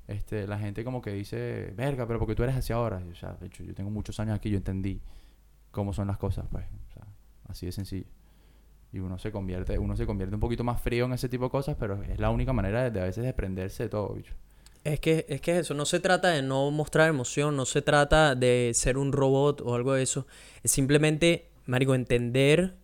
este, 0.09 0.47
la 0.47 0.59
gente 0.59 0.85
como 0.85 1.01
que 1.01 1.11
dice, 1.13 1.73
verga, 1.75 2.07
pero 2.07 2.19
porque 2.19 2.35
tú 2.35 2.43
eres 2.43 2.57
así 2.57 2.73
ahora, 2.73 3.01
Y, 3.07 3.11
o 3.11 3.15
sea, 3.15 3.33
de 3.35 3.47
hecho, 3.47 3.65
yo 3.65 3.75
tengo 3.75 3.91
muchos 3.91 4.21
años 4.21 4.37
aquí, 4.37 4.51
yo 4.51 4.59
entendí 4.59 5.01
cómo 5.73 5.93
son 5.93 6.07
las 6.07 6.19
cosas, 6.19 6.47
pues, 6.51 6.65
o 6.65 6.93
sea, 6.95 7.03
así 7.49 7.67
de 7.67 7.73
sencillo. 7.73 8.07
Y 8.93 8.99
uno 9.01 9.19
se 9.19 9.33
convierte, 9.33 9.79
uno 9.79 9.97
se 9.97 10.07
convierte 10.07 10.35
un 10.35 10.41
poquito 10.41 10.63
más 10.63 10.81
frío 10.81 11.07
en 11.07 11.15
ese 11.15 11.29
tipo 11.29 11.45
de 11.45 11.51
cosas, 11.51 11.77
pero 11.81 12.01
es 12.03 12.19
la 12.21 12.31
única 12.31 12.53
manera 12.53 12.85
de, 12.85 12.91
de 12.91 13.01
a 13.01 13.05
veces 13.05 13.25
desprenderse 13.25 13.85
de 13.85 13.89
todo, 13.89 14.15
bicho. 14.15 14.35
Es 14.85 14.99
que, 14.99 15.27
es 15.29 15.41
que 15.41 15.59
eso, 15.59 15.75
no 15.75 15.87
se 15.87 16.01
trata 16.01 16.29
de 16.29 16.43
no 16.43 16.71
mostrar 16.71 17.09
emoción, 17.09 17.57
no 17.57 17.65
se 17.67 17.83
trata 17.83 18.35
de 18.35 18.73
ser 18.75 18.99
un 18.99 19.13
robot 19.13 19.61
o 19.61 19.75
algo 19.75 19.95
de 19.95 20.03
eso. 20.03 20.27
Es 20.63 20.73
simplemente, 20.73 21.49
marico, 21.67 21.95
entender 21.95 22.75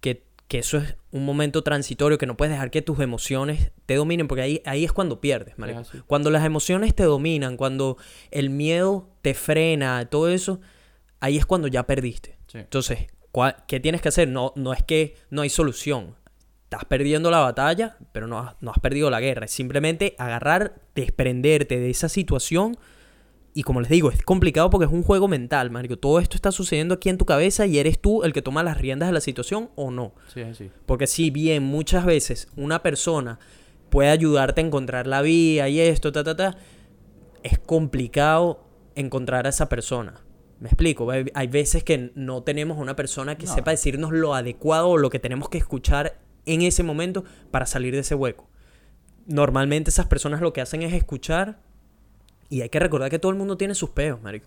que, 0.00 0.22
que 0.46 0.60
eso 0.60 0.78
es 0.78 0.96
un 1.10 1.24
momento 1.24 1.62
transitorio, 1.62 2.18
que 2.18 2.26
no 2.26 2.36
puedes 2.36 2.52
dejar 2.52 2.70
que 2.70 2.82
tus 2.82 3.00
emociones 3.00 3.72
te 3.84 3.96
dominen, 3.96 4.28
porque 4.28 4.42
ahí, 4.42 4.62
ahí 4.64 4.84
es 4.84 4.92
cuando 4.92 5.20
pierdes, 5.20 5.58
marico. 5.58 5.82
Cuando 6.06 6.30
las 6.30 6.44
emociones 6.44 6.94
te 6.94 7.02
dominan, 7.02 7.56
cuando 7.56 7.96
el 8.30 8.50
miedo 8.50 9.08
te 9.20 9.34
frena, 9.34 10.04
todo 10.06 10.28
eso, 10.28 10.60
ahí 11.20 11.36
es 11.36 11.46
cuando 11.46 11.68
ya 11.68 11.86
perdiste. 11.86 12.38
Sí. 12.46 12.58
Entonces, 12.58 13.06
¿cuál- 13.32 13.56
¿qué 13.68 13.78
tienes 13.80 14.00
que 14.02 14.08
hacer? 14.08 14.28
No, 14.28 14.52
no 14.56 14.72
es 14.72 14.82
que 14.82 15.16
no 15.30 15.42
hay 15.42 15.48
solución. 15.50 16.16
Estás 16.64 16.84
perdiendo 16.84 17.30
la 17.30 17.40
batalla, 17.40 17.96
pero 18.12 18.26
no 18.26 18.38
has, 18.38 18.54
no 18.60 18.70
has 18.70 18.78
perdido 18.78 19.10
la 19.10 19.20
guerra. 19.20 19.44
Es 19.46 19.50
simplemente 19.52 20.14
agarrar, 20.18 20.74
desprenderte 20.94 21.80
de 21.80 21.90
esa 21.90 22.08
situación. 22.08 22.76
Y 23.52 23.64
como 23.64 23.80
les 23.80 23.90
digo, 23.90 24.12
es 24.12 24.22
complicado 24.22 24.70
porque 24.70 24.86
es 24.86 24.92
un 24.92 25.02
juego 25.02 25.26
mental, 25.26 25.70
marico. 25.72 25.96
Todo 25.96 26.20
esto 26.20 26.36
está 26.36 26.52
sucediendo 26.52 26.94
aquí 26.94 27.08
en 27.08 27.18
tu 27.18 27.24
cabeza 27.26 27.66
y 27.66 27.78
eres 27.80 28.00
tú 28.00 28.22
el 28.22 28.32
que 28.32 28.42
toma 28.42 28.62
las 28.62 28.78
riendas 28.78 29.08
de 29.08 29.12
la 29.12 29.20
situación 29.20 29.70
o 29.74 29.90
no. 29.90 30.14
Sí, 30.32 30.42
así. 30.42 30.70
Porque 30.86 31.08
si 31.08 31.30
bien 31.30 31.64
muchas 31.64 32.04
veces 32.06 32.46
una 32.56 32.80
persona 32.82 33.40
puede 33.90 34.10
ayudarte 34.10 34.60
a 34.60 34.64
encontrar 34.64 35.08
la 35.08 35.20
vía 35.22 35.68
y 35.68 35.80
esto, 35.80 36.12
ta, 36.12 36.22
ta, 36.22 36.36
ta, 36.36 36.56
es 37.42 37.58
complicado 37.58 38.62
encontrar 38.94 39.46
a 39.46 39.48
esa 39.48 39.68
persona. 39.68 40.20
Me 40.60 40.68
explico, 40.68 41.10
hay 41.10 41.26
hay 41.34 41.46
veces 41.48 41.82
que 41.84 42.12
no 42.14 42.42
tenemos 42.42 42.78
una 42.78 42.94
persona 42.94 43.36
que 43.38 43.46
No. 43.46 43.54
sepa 43.54 43.70
decirnos 43.72 44.12
lo 44.12 44.34
adecuado 44.34 44.90
o 44.90 44.98
lo 44.98 45.10
que 45.10 45.18
tenemos 45.18 45.48
que 45.48 45.58
escuchar 45.58 46.18
en 46.46 46.62
ese 46.62 46.82
momento 46.82 47.24
para 47.50 47.66
salir 47.66 47.94
de 47.94 48.00
ese 48.00 48.14
hueco. 48.14 48.48
Normalmente 49.26 49.90
esas 49.90 50.06
personas 50.06 50.40
lo 50.40 50.52
que 50.52 50.60
hacen 50.60 50.82
es 50.82 50.92
escuchar 50.92 51.58
y 52.48 52.62
hay 52.62 52.68
que 52.68 52.78
recordar 52.78 53.10
que 53.10 53.18
todo 53.18 53.32
el 53.32 53.38
mundo 53.38 53.56
tiene 53.56 53.74
sus 53.74 53.90
peos, 53.90 54.20
marico. 54.22 54.46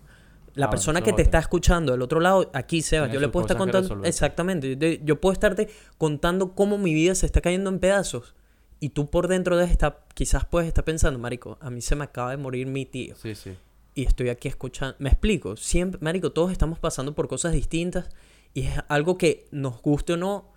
La 0.54 0.66
Ah, 0.66 0.70
persona 0.70 1.00
que 1.02 1.12
te 1.12 1.22
es 1.22 1.26
está 1.28 1.40
escuchando 1.40 1.92
del 1.92 2.02
otro 2.02 2.20
lado, 2.20 2.48
aquí 2.54 2.80
Sebas, 2.80 3.10
yo 3.10 3.18
le 3.18 3.28
puedo 3.28 3.44
estar 3.46 3.56
contando 3.56 4.04
exactamente, 4.04 4.76
yo, 4.76 5.04
yo 5.04 5.20
puedo 5.20 5.32
estarte 5.32 5.68
contando 5.98 6.54
cómo 6.54 6.78
mi 6.78 6.94
vida 6.94 7.14
se 7.16 7.26
está 7.26 7.40
cayendo 7.40 7.70
en 7.70 7.80
pedazos 7.80 8.36
y 8.78 8.90
tú 8.90 9.10
por 9.10 9.26
dentro 9.26 9.56
de 9.56 9.64
esta 9.64 10.04
quizás 10.14 10.44
puedes 10.44 10.68
estar 10.68 10.84
pensando, 10.84 11.18
marico, 11.18 11.58
a 11.60 11.70
mí 11.70 11.80
se 11.80 11.96
me 11.96 12.04
acaba 12.04 12.30
de 12.30 12.36
morir 12.36 12.68
mi 12.68 12.86
tío 12.86 13.16
Sí, 13.16 13.34
sí. 13.34 13.56
Y 13.94 14.04
estoy 14.04 14.28
aquí 14.28 14.48
escuchando. 14.48 14.96
Me 14.98 15.08
explico, 15.08 15.56
siempre, 15.56 16.00
marico, 16.02 16.32
todos 16.32 16.52
estamos 16.52 16.78
pasando 16.78 17.14
por 17.14 17.28
cosas 17.28 17.52
distintas 17.52 18.10
y 18.52 18.62
es 18.62 18.74
algo 18.88 19.16
que 19.18 19.46
nos 19.50 19.80
guste 19.82 20.14
o 20.14 20.16
no, 20.16 20.52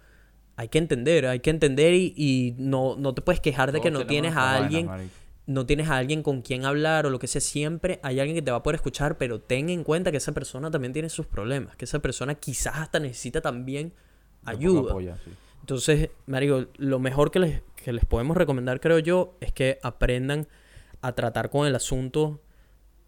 hay 0.56 0.70
que 0.70 0.80
entender, 0.80 1.28
hay 1.28 1.40
que 1.40 1.50
entender 1.50 1.94
y, 1.94 2.14
y 2.16 2.56
no, 2.58 2.96
no 2.98 3.14
te 3.14 3.22
puedes 3.22 3.40
quejar 3.40 3.72
de 3.72 3.82
que 3.82 3.92
no 3.92 4.08
tienes 4.08 4.36
a 4.36 4.56
alguien, 4.56 4.90
no 5.46 5.66
tienes 5.66 5.88
a 5.90 5.98
alguien 5.98 6.24
con 6.24 6.42
quien 6.42 6.66
hablar 6.66 7.06
o 7.06 7.10
lo 7.10 7.20
que 7.20 7.28
sea, 7.28 7.42
siempre 7.42 8.00
hay 8.02 8.20
alguien 8.20 8.36
que 8.36 8.42
te 8.42 8.52
va 8.52 8.58
a 8.58 8.64
poder 8.64 8.76
escuchar, 8.76 9.18
pero 9.18 9.40
ten 9.40 9.70
en 9.70 9.84
cuenta 9.84 10.12
que 10.12 10.18
esa 10.18 10.32
persona 10.32 10.72
también 10.72 10.94
tiene 10.94 11.10
sus 11.10 11.28
problemas, 11.28 11.76
que 11.76 11.86
esa 11.86 12.00
persona 12.00 12.36
quizás 12.36 12.76
hasta 12.78 13.00
necesita 13.00 13.42
también 13.42 13.94
ayuda. 14.46 14.92
apoya, 14.92 15.18
sí. 15.24 15.32
Entonces, 15.60 16.10
Marico, 16.26 16.68
lo 16.78 16.98
mejor 17.00 17.30
que 17.30 17.40
les, 17.40 17.62
que 17.76 17.92
les 17.92 18.06
podemos 18.06 18.38
recomendar, 18.38 18.80
creo 18.80 19.00
yo, 19.00 19.36
es 19.42 19.52
que 19.52 19.80
aprendan 19.84 20.48
a 21.02 21.14
tratar 21.14 21.50
con 21.50 21.68
el 21.68 21.76
asunto 21.76 22.42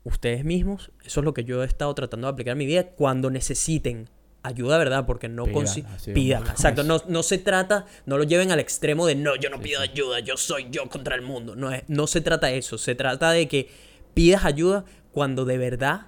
ustedes 0.10 0.44
mismos. 0.46 0.92
Eso 1.06 1.20
es 1.22 1.24
lo 1.26 1.34
que 1.34 1.44
yo 1.44 1.64
he 1.64 1.66
estado 1.66 1.94
tratando 1.96 2.28
de 2.28 2.34
aplicar 2.34 2.54
en 2.54 2.58
mi 2.60 2.66
vida. 2.66 2.84
Cuando 2.90 3.30
necesiten 3.30 4.10
ayuda, 4.44 4.78
¿verdad? 4.78 5.06
Porque 5.06 5.28
no 5.28 5.44
Pídala, 5.46 5.60
consi- 5.62 5.86
sí, 5.98 6.12
pídala, 6.14 6.46
vamos. 6.46 6.60
exacto. 6.60 6.84
No, 6.84 7.02
no 7.08 7.24
se 7.24 7.38
trata, 7.38 7.86
no 8.06 8.18
lo 8.18 8.24
lleven 8.24 8.52
al 8.52 8.60
extremo 8.60 9.06
de 9.06 9.16
no, 9.16 9.36
yo 9.36 9.50
no 9.50 9.60
pido 9.60 9.82
ayuda, 9.82 10.20
yo 10.20 10.38
soy 10.38 10.68
yo 10.72 10.88
contra 10.90 11.16
el 11.16 11.22
mundo. 11.22 11.56
No, 11.56 11.72
es, 11.72 11.84
no 11.88 12.08
se 12.08 12.22
trata 12.22 12.48
de 12.48 12.58
eso. 12.58 12.78
Se 12.78 12.96
trata 12.96 13.32
de 13.32 13.48
que 13.48 13.70
pidas 14.14 14.46
ayuda 14.46 14.86
cuando 15.12 15.46
de 15.46 15.58
verdad 15.58 16.02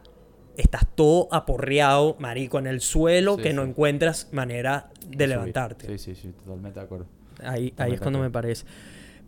estás 0.57 0.85
todo 0.95 1.27
aporreado, 1.33 2.15
marico, 2.19 2.59
en 2.59 2.67
el 2.67 2.81
suelo, 2.81 3.35
Sí, 3.37 3.43
que 3.43 3.49
sí. 3.49 3.55
no 3.55 3.63
encuentras 3.63 4.27
manera 4.31 4.89
de 5.01 5.07
Subir. 5.15 5.29
levantarte. 5.29 5.87
Sí, 5.87 5.97
sí, 5.97 6.15
sí, 6.21 6.33
totalmente 6.43 6.79
de 6.79 6.85
acuerdo. 6.85 7.05
Ahí, 7.43 7.73
ahí 7.77 7.93
es 7.93 7.99
cuando 8.01 8.19
me 8.19 8.29
parece. 8.29 8.65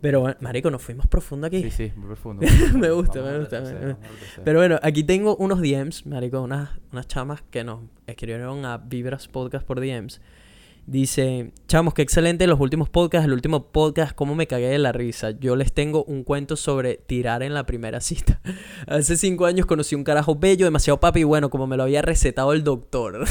Pero, 0.04 0.36
marico, 0.40 0.70
nos 0.70 0.82
fuimos 0.82 1.06
profundo 1.06 1.46
aquí. 1.46 1.62
Sí, 1.62 1.70
sí, 1.70 1.92
muy 1.96 2.08
profundo. 2.08 2.44
Me 2.78 2.90
gusta, 2.90 3.20
Vamos 3.22 3.32
me 3.32 3.38
gusta, 3.38 3.60
me 3.62 3.94
gusta. 3.94 4.08
Pero 4.44 4.58
bueno, 4.58 4.78
aquí 4.82 5.02
tengo 5.02 5.34
unos 5.36 5.62
DMs, 5.62 6.04
marico, 6.04 6.42
unas, 6.42 6.68
unas 6.92 7.08
chamas 7.08 7.40
que 7.50 7.64
nos 7.64 7.80
escribieron 8.06 8.66
a 8.66 8.76
Vibras 8.76 9.28
Podcast 9.28 9.66
por 9.66 9.80
DMs. 9.80 10.20
Dice, 10.86 11.52
chamos, 11.66 11.94
qué 11.94 12.02
excelente 12.02 12.46
los 12.46 12.60
últimos 12.60 12.90
podcasts, 12.90 13.24
el 13.24 13.32
último 13.32 13.72
podcast, 13.72 14.14
cómo 14.14 14.34
me 14.34 14.46
cagué 14.46 14.68
de 14.68 14.78
la 14.78 14.92
risa. 14.92 15.30
Yo 15.30 15.56
les 15.56 15.72
tengo 15.72 16.04
un 16.04 16.24
cuento 16.24 16.56
sobre 16.56 16.96
tirar 16.96 17.42
en 17.42 17.54
la 17.54 17.64
primera 17.64 18.02
cita. 18.02 18.42
Hace 18.86 19.16
cinco 19.16 19.46
años 19.46 19.64
conocí 19.64 19.94
un 19.94 20.04
carajo 20.04 20.36
bello, 20.36 20.66
demasiado 20.66 21.00
papi, 21.00 21.20
y 21.20 21.24
bueno, 21.24 21.48
como 21.48 21.66
me 21.66 21.78
lo 21.78 21.84
había 21.84 22.02
recetado 22.02 22.52
el 22.52 22.64
doctor. 22.64 23.24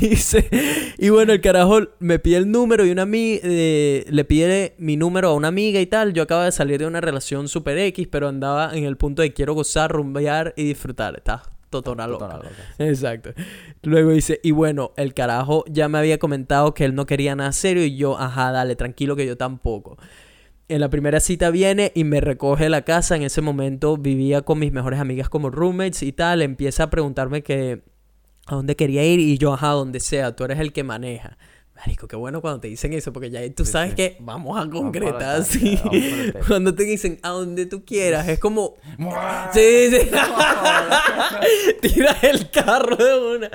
Dice, 0.00 0.48
y 0.96 1.08
bueno, 1.08 1.32
el 1.32 1.40
carajo 1.40 1.80
me 1.98 2.20
pide 2.20 2.36
el 2.36 2.48
número 2.48 2.86
y 2.86 2.92
una 2.92 3.02
amiga, 3.02 3.40
le 3.42 4.24
pide 4.28 4.76
mi 4.78 4.96
número 4.96 5.30
a 5.30 5.34
una 5.34 5.48
amiga 5.48 5.80
y 5.80 5.86
tal. 5.86 6.12
Yo 6.12 6.22
acaba 6.22 6.44
de 6.44 6.52
salir 6.52 6.78
de 6.78 6.86
una 6.86 7.00
relación 7.00 7.48
super 7.48 7.76
X, 7.78 8.06
pero 8.08 8.28
andaba 8.28 8.76
en 8.76 8.84
el 8.84 8.96
punto 8.96 9.22
de 9.22 9.32
quiero 9.32 9.54
gozar, 9.54 9.90
rumbear 9.90 10.54
y 10.56 10.62
disfrutar. 10.62 11.16
Está 11.16 11.55
totona 11.70 12.06
loca. 12.06 12.26
Totona 12.26 12.44
loca. 12.44 12.62
Exacto. 12.78 13.30
Luego 13.82 14.10
dice, 14.10 14.40
y 14.42 14.50
bueno, 14.50 14.92
el 14.96 15.14
carajo 15.14 15.64
ya 15.68 15.88
me 15.88 15.98
había 15.98 16.18
comentado 16.18 16.74
que 16.74 16.84
él 16.84 16.94
no 16.94 17.06
quería 17.06 17.34
nada 17.36 17.52
serio 17.52 17.84
y 17.84 17.96
yo, 17.96 18.18
ajá, 18.18 18.52
dale, 18.52 18.76
tranquilo 18.76 19.16
que 19.16 19.26
yo 19.26 19.36
tampoco. 19.36 19.96
En 20.68 20.80
la 20.80 20.90
primera 20.90 21.20
cita 21.20 21.50
viene 21.50 21.92
y 21.94 22.02
me 22.04 22.20
recoge 22.20 22.64
de 22.64 22.70
la 22.70 22.82
casa. 22.82 23.14
En 23.14 23.22
ese 23.22 23.40
momento 23.40 23.96
vivía 23.96 24.42
con 24.42 24.58
mis 24.58 24.72
mejores 24.72 24.98
amigas 24.98 25.28
como 25.28 25.50
roommates 25.50 26.02
y 26.02 26.12
tal. 26.12 26.42
Empieza 26.42 26.84
a 26.84 26.90
preguntarme 26.90 27.42
que 27.42 27.84
a 28.46 28.56
dónde 28.56 28.74
quería 28.74 29.04
ir 29.04 29.20
y 29.20 29.38
yo, 29.38 29.52
ajá, 29.52 29.68
donde 29.68 30.00
sea. 30.00 30.34
Tú 30.34 30.44
eres 30.44 30.58
el 30.58 30.72
que 30.72 30.82
maneja. 30.82 31.38
Marico, 31.76 32.08
qué 32.08 32.16
bueno 32.16 32.40
cuando 32.40 32.60
te 32.60 32.68
dicen 32.68 32.94
eso, 32.94 33.12
porque 33.12 33.30
ya 33.30 33.40
tú 33.54 33.66
sabes 33.66 33.90
sí. 33.90 33.96
que 33.96 34.16
vamos 34.20 34.58
a 34.58 34.68
concretar, 34.68 35.44
sí. 35.44 35.78
vamos. 35.84 36.02
Cuando 36.48 36.74
te 36.74 36.84
dicen 36.84 37.18
a 37.22 37.28
donde 37.30 37.66
tú 37.66 37.84
quieras, 37.84 38.26
es 38.28 38.38
como, 38.38 38.76
Sí, 39.52 39.90
sí. 39.90 40.10
Tira 41.82 42.16
el 42.22 42.50
carro 42.50 42.96
de 42.96 43.36
una. 43.36 43.50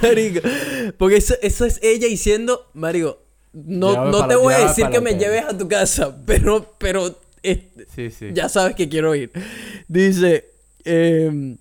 Marico. 0.00 0.40
Porque 0.98 1.16
eso, 1.16 1.34
eso 1.42 1.64
es 1.64 1.80
ella 1.82 2.06
diciendo, 2.06 2.70
Marico, 2.74 3.18
no, 3.52 3.90
Llévame 3.90 4.10
no 4.12 4.28
te 4.28 4.36
voy 4.36 4.54
a 4.54 4.68
decir 4.68 4.88
que 4.90 5.00
me 5.00 5.10
hotel". 5.10 5.18
lleves 5.20 5.44
a 5.44 5.58
tu 5.58 5.66
casa, 5.66 6.16
pero, 6.24 6.74
pero 6.78 7.18
sí. 7.42 8.10
ya 8.32 8.48
sabes 8.48 8.76
que 8.76 8.88
quiero 8.88 9.16
ir. 9.16 9.32
Dice, 9.88 10.44
em, 10.84 11.56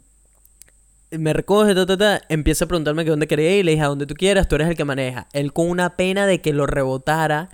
me 1.17 1.33
recoge, 1.33 1.73
ta, 1.75 1.85
ta, 1.85 1.97
ta, 1.97 2.21
empieza 2.29 2.65
a 2.65 2.67
preguntarme 2.67 3.03
que 3.03 3.09
dónde 3.09 3.27
quería 3.27 3.55
ir, 3.55 3.65
le 3.65 3.71
dije 3.71 3.83
a 3.83 3.87
donde 3.87 4.05
tú 4.05 4.15
quieras, 4.15 4.47
tú 4.47 4.55
eres 4.55 4.67
el 4.69 4.75
que 4.75 4.85
maneja. 4.85 5.27
Él 5.33 5.53
con 5.53 5.69
una 5.69 5.95
pena 5.95 6.25
de 6.27 6.41
que 6.41 6.53
lo 6.53 6.65
rebotara, 6.65 7.49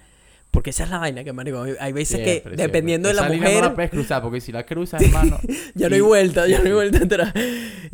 porque 0.52 0.72
esa 0.72 0.84
es 0.86 0.90
la 0.90 0.98
vaina 0.98 1.24
que, 1.24 1.32
marico, 1.34 1.64
hay- 1.80 1.92
veces 1.94 2.20
que 2.22 2.44
dependiendo 2.56 3.10
siempre. 3.10 3.10
de 3.10 3.14
la 3.14 3.22
Esa 3.22 3.34
mujer... 3.50 3.64
no 3.64 3.70
la 3.70 3.76
puedes 3.76 3.92
cruzar, 3.92 4.22
porque 4.22 4.42
si 4.42 4.52
la 4.52 4.66
cruzas, 4.66 5.02
hermano. 5.06 5.40
Ya 5.76 5.90
no 5.90 5.96
hay 5.96 6.02
vuelta, 6.02 6.48
ya 6.48 6.60
no 6.60 6.66
hay 6.66 6.72
vuelta 6.74 7.04
atrás. 7.04 7.34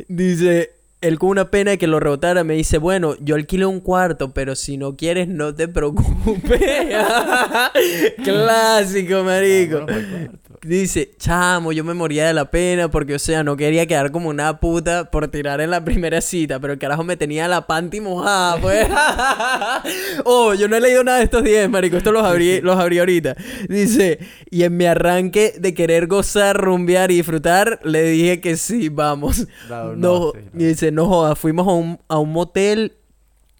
Dice, 0.08 0.72
él 1.02 1.18
con 1.18 1.28
una 1.30 1.50
pena 1.50 1.72
de 1.72 1.78
que 1.78 1.86
lo 1.86 2.00
rebotara 2.00 2.42
me 2.44 2.54
dice, 2.54 2.78
bueno, 2.78 3.14
yo 3.20 3.34
alquilé 3.34 3.66
un 3.66 3.80
cuarto, 3.80 4.32
pero 4.32 4.54
si 4.56 4.78
no 4.78 4.96
quieres, 4.96 5.28
no 5.28 5.54
te 5.54 5.68
preocupes. 5.68 6.60
Clásico, 8.24 9.22
marico. 9.24 9.84
Dice, 10.66 11.12
chamo, 11.16 11.70
yo 11.70 11.84
me 11.84 11.94
moría 11.94 12.26
de 12.26 12.34
la 12.34 12.50
pena 12.50 12.90
porque, 12.90 13.14
o 13.14 13.18
sea, 13.20 13.44
no 13.44 13.56
quería 13.56 13.86
quedar 13.86 14.10
como 14.10 14.28
una 14.28 14.58
puta 14.58 15.10
por 15.12 15.28
tirar 15.28 15.60
en 15.60 15.70
la 15.70 15.84
primera 15.84 16.20
cita, 16.20 16.58
pero 16.58 16.72
el 16.72 16.78
carajo 16.78 17.04
me 17.04 17.16
tenía 17.16 17.46
la 17.46 17.68
panty 17.68 18.00
mojada, 18.00 18.60
pues. 18.60 18.88
oh, 20.24 20.54
yo 20.54 20.66
no 20.66 20.74
he 20.76 20.80
leído 20.80 21.04
nada 21.04 21.18
de 21.18 21.24
estos 21.24 21.44
10, 21.44 21.70
marico, 21.70 21.96
esto 21.96 22.10
los 22.10 22.24
abrí, 22.24 22.60
los 22.60 22.76
abrí 22.76 22.98
ahorita. 22.98 23.36
Dice, 23.68 24.18
y 24.50 24.64
en 24.64 24.76
mi 24.76 24.86
arranque 24.86 25.54
de 25.56 25.72
querer 25.72 26.08
gozar, 26.08 26.56
rumbear 26.56 27.12
y 27.12 27.16
disfrutar, 27.16 27.78
le 27.84 28.02
dije 28.02 28.40
que 28.40 28.56
sí, 28.56 28.88
vamos. 28.88 29.46
No, 29.68 29.94
No, 29.94 30.32
sí, 30.32 30.40
dice, 30.52 30.90
no 30.90 31.06
joda, 31.06 31.36
fuimos 31.36 31.68
a 31.68 31.72
un, 31.72 31.98
a 32.08 32.18
un 32.18 32.32
motel 32.32 32.96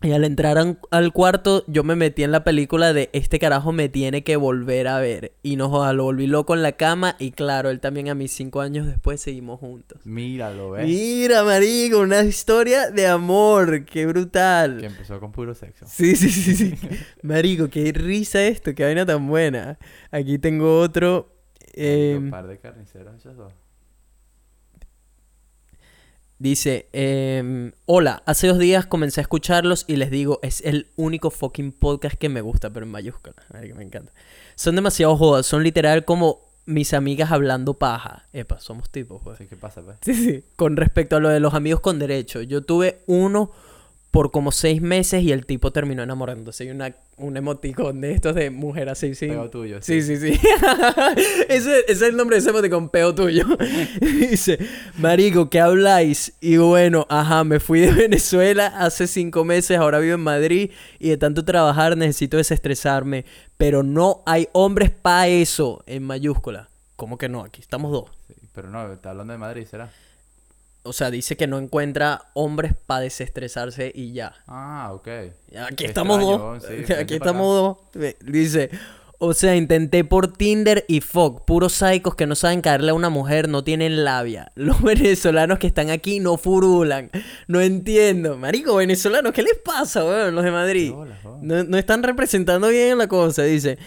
y 0.03 0.13
al 0.13 0.25
entrar 0.25 0.77
al 0.91 1.13
cuarto 1.13 1.65
yo 1.69 1.83
me 1.83 1.97
metí 1.97 2.23
en 2.23 2.31
la 2.31 2.45
película 2.45 2.93
de 2.93 3.09
este 3.15 3.39
carajo 3.39 3.73
me 3.73 3.89
tiene 3.89 4.23
que 4.25 4.37
volver 4.37 4.89
a 4.89 4.99
ver. 4.99 5.33
Y 5.43 5.57
no 5.57 5.71
joda, 5.71 5.95
lo 5.95 6.05
volví 6.05 6.27
loco 6.27 6.55
en 6.55 6.63
la 6.63 6.73
cama 6.73 7.17
y 7.19 7.31
claro, 7.31 7.71
él 7.71 7.81
también 7.81 8.11
a 8.11 8.15
mis 8.15 8.31
cinco 8.33 8.61
años 8.61 8.87
después 8.87 9.23
seguimos 9.23 9.59
juntos. 9.59 10.05
Míralo, 10.05 10.73
¿ves? 10.73 10.87
Mira, 10.87 11.45
marico, 11.45 12.01
una 12.01 12.23
historia 12.23 12.91
de 12.91 13.07
amor, 13.07 13.87
qué 13.87 14.07
brutal. 14.07 14.79
Que 14.81 14.87
empezó 14.87 15.19
con 15.19 15.33
puro 15.33 15.55
sexo. 15.55 15.87
Sí, 15.89 16.15
sí, 16.15 16.29
sí, 16.29 16.55
sí. 16.55 16.75
Marico, 17.23 17.69
qué 17.71 17.91
risa 17.93 18.45
esto, 18.45 18.75
qué 18.75 18.85
vaina 18.85 19.07
tan 19.07 19.27
buena. 19.27 19.79
Aquí 20.11 20.39
tengo 20.39 20.79
otro. 20.79 21.33
Eh... 21.73 22.13
em, 22.17 22.25
Un 22.25 22.31
par 22.31 22.47
de 22.47 22.59
carniceros, 22.59 23.17
esos 23.17 23.37
dos. 23.37 23.53
Dice, 26.39 26.87
em, 26.93 27.73
hola, 27.87 28.23
hace 28.27 28.47
dos 28.49 28.59
días 28.59 28.85
comencé 28.85 29.21
a 29.21 29.23
escucharlos 29.23 29.85
y 29.89 29.97
les 29.97 30.11
digo, 30.11 30.39
es 30.43 30.61
el 30.61 30.89
único 30.97 31.31
fucking 31.31 31.73
podcast 31.73 32.17
que 32.17 32.29
me 32.29 32.43
gusta, 32.43 32.71
pero 32.71 32.85
en 32.85 32.93
mayúsculas, 32.93 33.37
marico, 33.53 33.77
me 33.77 33.85
encanta. 33.85 34.13
Son 34.55 34.77
demasiado 34.77 35.17
jodas, 35.17 35.47
son 35.47 35.63
literal 35.63 36.05
como 36.05 36.41
mis 36.67 36.93
amigas 36.93 37.33
hablando 37.33 37.75
paja. 37.75 38.27
Epa, 38.35 38.61
somos 38.61 38.91
tipos, 38.91 39.23
pues. 39.25 39.39
Sí, 39.39 39.47
¿qué 39.47 39.57
pasa, 39.57 39.81
pues? 39.83 39.97
Sí, 40.03 40.15
sí. 40.15 40.45
Con 40.57 40.77
respecto 40.77 41.17
a 41.17 41.21
lo 41.21 41.31
de 41.31 41.41
los 41.41 41.55
amigos 41.55 41.81
con 41.81 41.99
derecho, 41.99 42.43
yo 42.43 42.63
tuve 42.63 42.99
uno 43.07 43.51
por 44.17 44.31
como 44.31 44.51
seis 44.51 44.81
meses 44.81 45.23
y 45.23 45.31
el 45.31 45.45
tipo 45.45 45.73
terminó 45.73 46.03
enamorándose. 46.03 46.65
Y 46.65 46.71
una, 46.71 46.97
un 47.19 47.37
emoticón 47.37 48.01
de 48.01 48.13
estos 48.13 48.35
de 48.35 48.49
mujer 48.49 48.89
así, 48.89 49.15
sí. 49.15 49.27
Peo 49.27 49.51
tuyo, 49.51 49.83
Sí, 49.83 50.01
sí, 50.01 50.17
sí. 50.17 50.41
ese, 51.51 51.81
ese 51.81 51.93
es 51.93 52.01
el 52.01 52.17
nombre 52.17 52.37
de 52.37 52.41
ese 52.41 52.49
emoticón, 52.49 52.89
peo 52.89 53.15
tuyo. 53.15 53.45
Dice, 54.01 54.59
marico, 54.97 55.51
¿qué 55.51 55.61
habláis? 55.61 56.33
Y 56.41 56.57
bueno, 56.57 57.07
ajá, 57.11 57.45
me 57.45 57.61
fui 57.61 57.81
de 57.81 57.93
Venezuela 57.93 58.69
hace 58.69 59.07
cinco 59.07 59.45
meses, 59.45 59.77
ahora 59.77 59.99
vivo 59.99 60.15
en 60.15 60.23
Madrid 60.23 60.71
y 60.99 61.11
de 61.11 61.19
tanto 61.19 61.45
trabajar 61.45 61.95
necesito 61.99 62.39
desestresarme. 62.39 63.27
Pero 63.59 63.83
no 63.83 64.23
hay 64.25 64.49
hombres 64.53 64.91
pa' 64.91 65.29
eso, 65.29 65.85
en 65.85 66.05
mayúscula. 66.05 66.71
¿Cómo 66.97 67.19
que 67.19 67.29
no? 67.29 67.43
Aquí 67.43 67.61
estamos 67.61 67.93
dos. 67.93 68.11
Sí, 68.29 68.35
Pero 68.55 68.71
no, 68.71 68.91
está 68.91 69.11
hablando 69.11 69.35
de 69.35 69.39
Madrid, 69.39 69.67
¿será? 69.71 69.91
O 70.87 70.93
sea, 70.93 71.11
dice 71.11 71.37
que 71.37 71.47
no 71.47 71.59
encuentra 71.59 72.23
hombres 72.35 72.73
para 72.87 73.01
desestresarse 73.01 73.93
y 73.95 74.13
ya. 74.13 74.33
Ah, 74.47 74.91
ok. 74.95 75.09
Aquí 75.67 75.77
Qué 75.77 75.87
estamos 75.87 76.19
extraño, 76.19 76.53
dos. 76.55 76.65
sí, 76.87 76.93
Aquí 77.01 77.15
estamos 77.15 77.79
dos. 77.93 78.15
Dice, 78.25 78.71
o 79.19 79.35
sea, 79.35 79.57
intenté 79.57 80.05
por 80.05 80.33
Tinder 80.33 80.85
y 80.89 81.01
fuck, 81.01 81.45
puros 81.45 81.73
psicos 81.73 82.15
que 82.15 82.27
no 82.27 82.35
saben 82.35 82.61
caerle 82.61 82.91
a 82.91 82.95
una 82.95 83.09
mujer, 83.09 83.49
no 83.49 83.65
tienen 83.65 84.05
labia. 84.05 84.53
Los 84.57 84.83
venezolanos 84.83 85.59
que 85.59 85.67
están 85.67 85.91
aquí 85.91 86.21
no 86.21 86.37
furulan. 86.37 87.11
No 87.47 87.61
entiendo. 87.61 88.37
Marico, 88.37 88.77
venezolanos, 88.77 89.33
¿qué 89.33 89.43
les 89.43 89.59
pasa, 89.59 90.05
weón? 90.05 90.35
Los 90.35 90.45
de 90.45 90.51
Madrid. 90.51 90.93
No 91.41 91.79
están 91.79 92.03
representando 92.03 92.69
bien 92.69 92.99
la 92.99 93.09
cosa, 93.09 93.43
dice. 93.43 93.79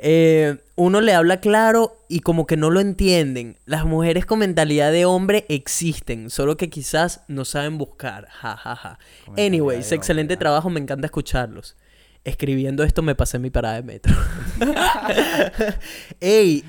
Eh, 0.00 0.56
uno 0.76 1.00
le 1.00 1.12
habla 1.12 1.40
claro 1.40 2.04
y 2.08 2.20
como 2.20 2.46
que 2.46 2.56
no 2.56 2.70
lo 2.70 2.80
entienden. 2.80 3.56
Las 3.66 3.84
mujeres 3.84 4.26
con 4.26 4.38
mentalidad 4.38 4.92
de 4.92 5.04
hombre 5.04 5.44
existen, 5.48 6.30
solo 6.30 6.56
que 6.56 6.70
quizás 6.70 7.22
no 7.26 7.44
saben 7.44 7.78
buscar. 7.78 8.28
Ja, 8.28 8.56
ja, 8.56 8.76
ja. 8.76 8.98
Anyways, 9.36 9.90
excelente 9.92 10.34
hombre, 10.34 10.44
trabajo, 10.44 10.70
me 10.70 10.80
encanta 10.80 11.06
escucharlos. 11.06 11.76
Escribiendo 12.24 12.84
esto 12.84 13.02
me 13.02 13.14
pasé 13.14 13.38
mi 13.38 13.50
parada 13.50 13.76
de 13.76 13.82
metro. 13.82 14.14
Ey, 16.20 16.64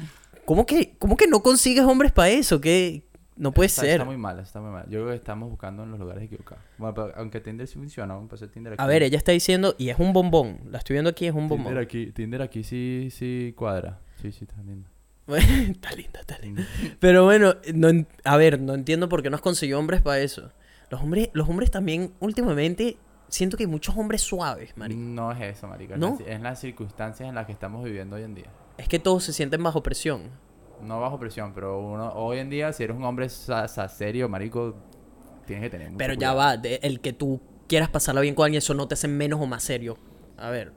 ¿cómo 0.46 0.66
que, 0.66 0.96
¿cómo 0.98 1.16
que 1.16 1.28
no 1.28 1.44
consigues 1.44 1.84
hombres 1.84 2.12
para 2.12 2.30
eso? 2.30 2.60
¿Qué? 2.60 3.04
No 3.40 3.54
puede 3.54 3.68
está, 3.68 3.84
ser. 3.84 3.92
Está 3.92 4.06
muy 4.06 4.18
mal, 4.18 4.38
está 4.40 4.60
muy 4.60 4.70
mal. 4.70 4.84
Yo 4.90 5.00
creo 5.00 5.08
que 5.08 5.16
estamos 5.16 5.50
buscando 5.50 5.84
en 5.84 5.92
los 5.92 6.00
lugares 6.00 6.24
equivocados. 6.24 6.62
Bueno, 6.78 6.94
pero 6.94 7.14
aunque 7.16 7.40
Tinder 7.40 7.66
sí 7.68 7.76
funciona, 7.76 8.14
vamos 8.14 8.28
a 8.28 8.32
pasar 8.32 8.50
Tinder 8.50 8.74
aquí. 8.74 8.84
A 8.84 8.86
ver, 8.86 9.02
ella 9.02 9.18
está 9.18 9.32
diciendo, 9.32 9.76
y 9.78 9.90
es 9.90 9.98
un 9.98 10.12
bombón. 10.12 10.60
La 10.70 10.80
estoy 10.80 10.96
viendo 10.96 11.10
aquí, 11.10 11.26
es 11.26 11.34
un 11.34 11.48
bombón. 11.48 11.68
Tinder 11.68 11.82
aquí, 11.82 12.12
Tinder 12.12 12.42
aquí 12.42 12.64
sí, 12.66 13.08
sí 13.12 13.54
cuadra. 13.56 14.00
Sí, 14.22 14.34
sí, 14.34 14.44
está 14.44 14.62
lindo. 14.62 14.90
está 15.28 15.92
linda, 15.92 16.20
está 16.20 16.38
linda. 16.40 16.68
Pero 17.00 17.24
bueno, 17.24 17.56
no 17.74 18.06
a 18.26 18.38
ver, 18.38 18.60
no 18.60 18.74
entiendo 18.74 19.08
por 19.08 19.24
qué 19.24 19.30
no 19.30 19.38
has 19.38 19.42
conseguido 19.42 19.80
hombres 19.80 20.02
para 20.02 20.20
eso. 20.20 20.52
Los 20.90 21.02
hombres, 21.02 21.30
los 21.32 21.48
hombres 21.48 21.72
también, 21.72 22.12
últimamente, 22.20 22.98
siento 23.30 23.56
que 23.56 23.64
hay 23.64 23.68
muchos 23.68 23.96
hombres 23.96 24.22
suaves, 24.22 24.76
marico. 24.76 25.00
No 25.00 25.32
es 25.32 25.40
eso, 25.58 25.68
marica. 25.70 25.96
¿No? 25.96 26.18
Es 26.28 26.42
las 26.42 26.60
circunstancias 26.60 27.30
en 27.30 27.36
las 27.36 27.46
que 27.46 27.54
estamos 27.54 27.86
viviendo 27.86 28.18
hoy 28.18 28.24
en 28.24 28.36
día. 28.36 28.48
Es 28.78 28.90
que 28.90 29.00
todos 29.00 29.24
se 29.24 29.32
sienten 29.32 29.64
bajo 29.64 29.82
presión. 29.82 30.24
No 30.84 31.00
bajo 31.02 31.20
presión, 31.20 31.54
pero 31.54 31.80
uno 31.80 32.12
hoy 32.14 32.40
en 32.40 32.50
día, 32.50 32.72
si 32.74 32.84
eres 32.84 32.96
un 32.96 33.04
hombre 33.04 33.28
serio, 33.30 34.30
marico, 34.30 34.76
tienes 35.46 35.64
que 35.66 35.70
tener 35.70 35.88
mucho 35.88 35.98
Pero 35.98 36.14
ya 36.14 36.18
cuidado. 36.32 36.38
va, 36.38 36.58
de- 36.58 36.80
el 36.84 37.00
que 37.00 37.14
tú 37.14 37.42
quieras 37.68 37.90
pasarla 37.90 38.22
bien 38.22 38.36
con 38.36 38.46
alguien, 38.46 38.60
eso 38.60 38.74
no 38.74 38.88
te 38.88 38.94
hace 38.94 39.08
menos 39.08 39.40
o 39.42 39.46
más 39.46 39.64
serio. 39.64 39.98
A 40.38 40.50
ver. 40.50 40.72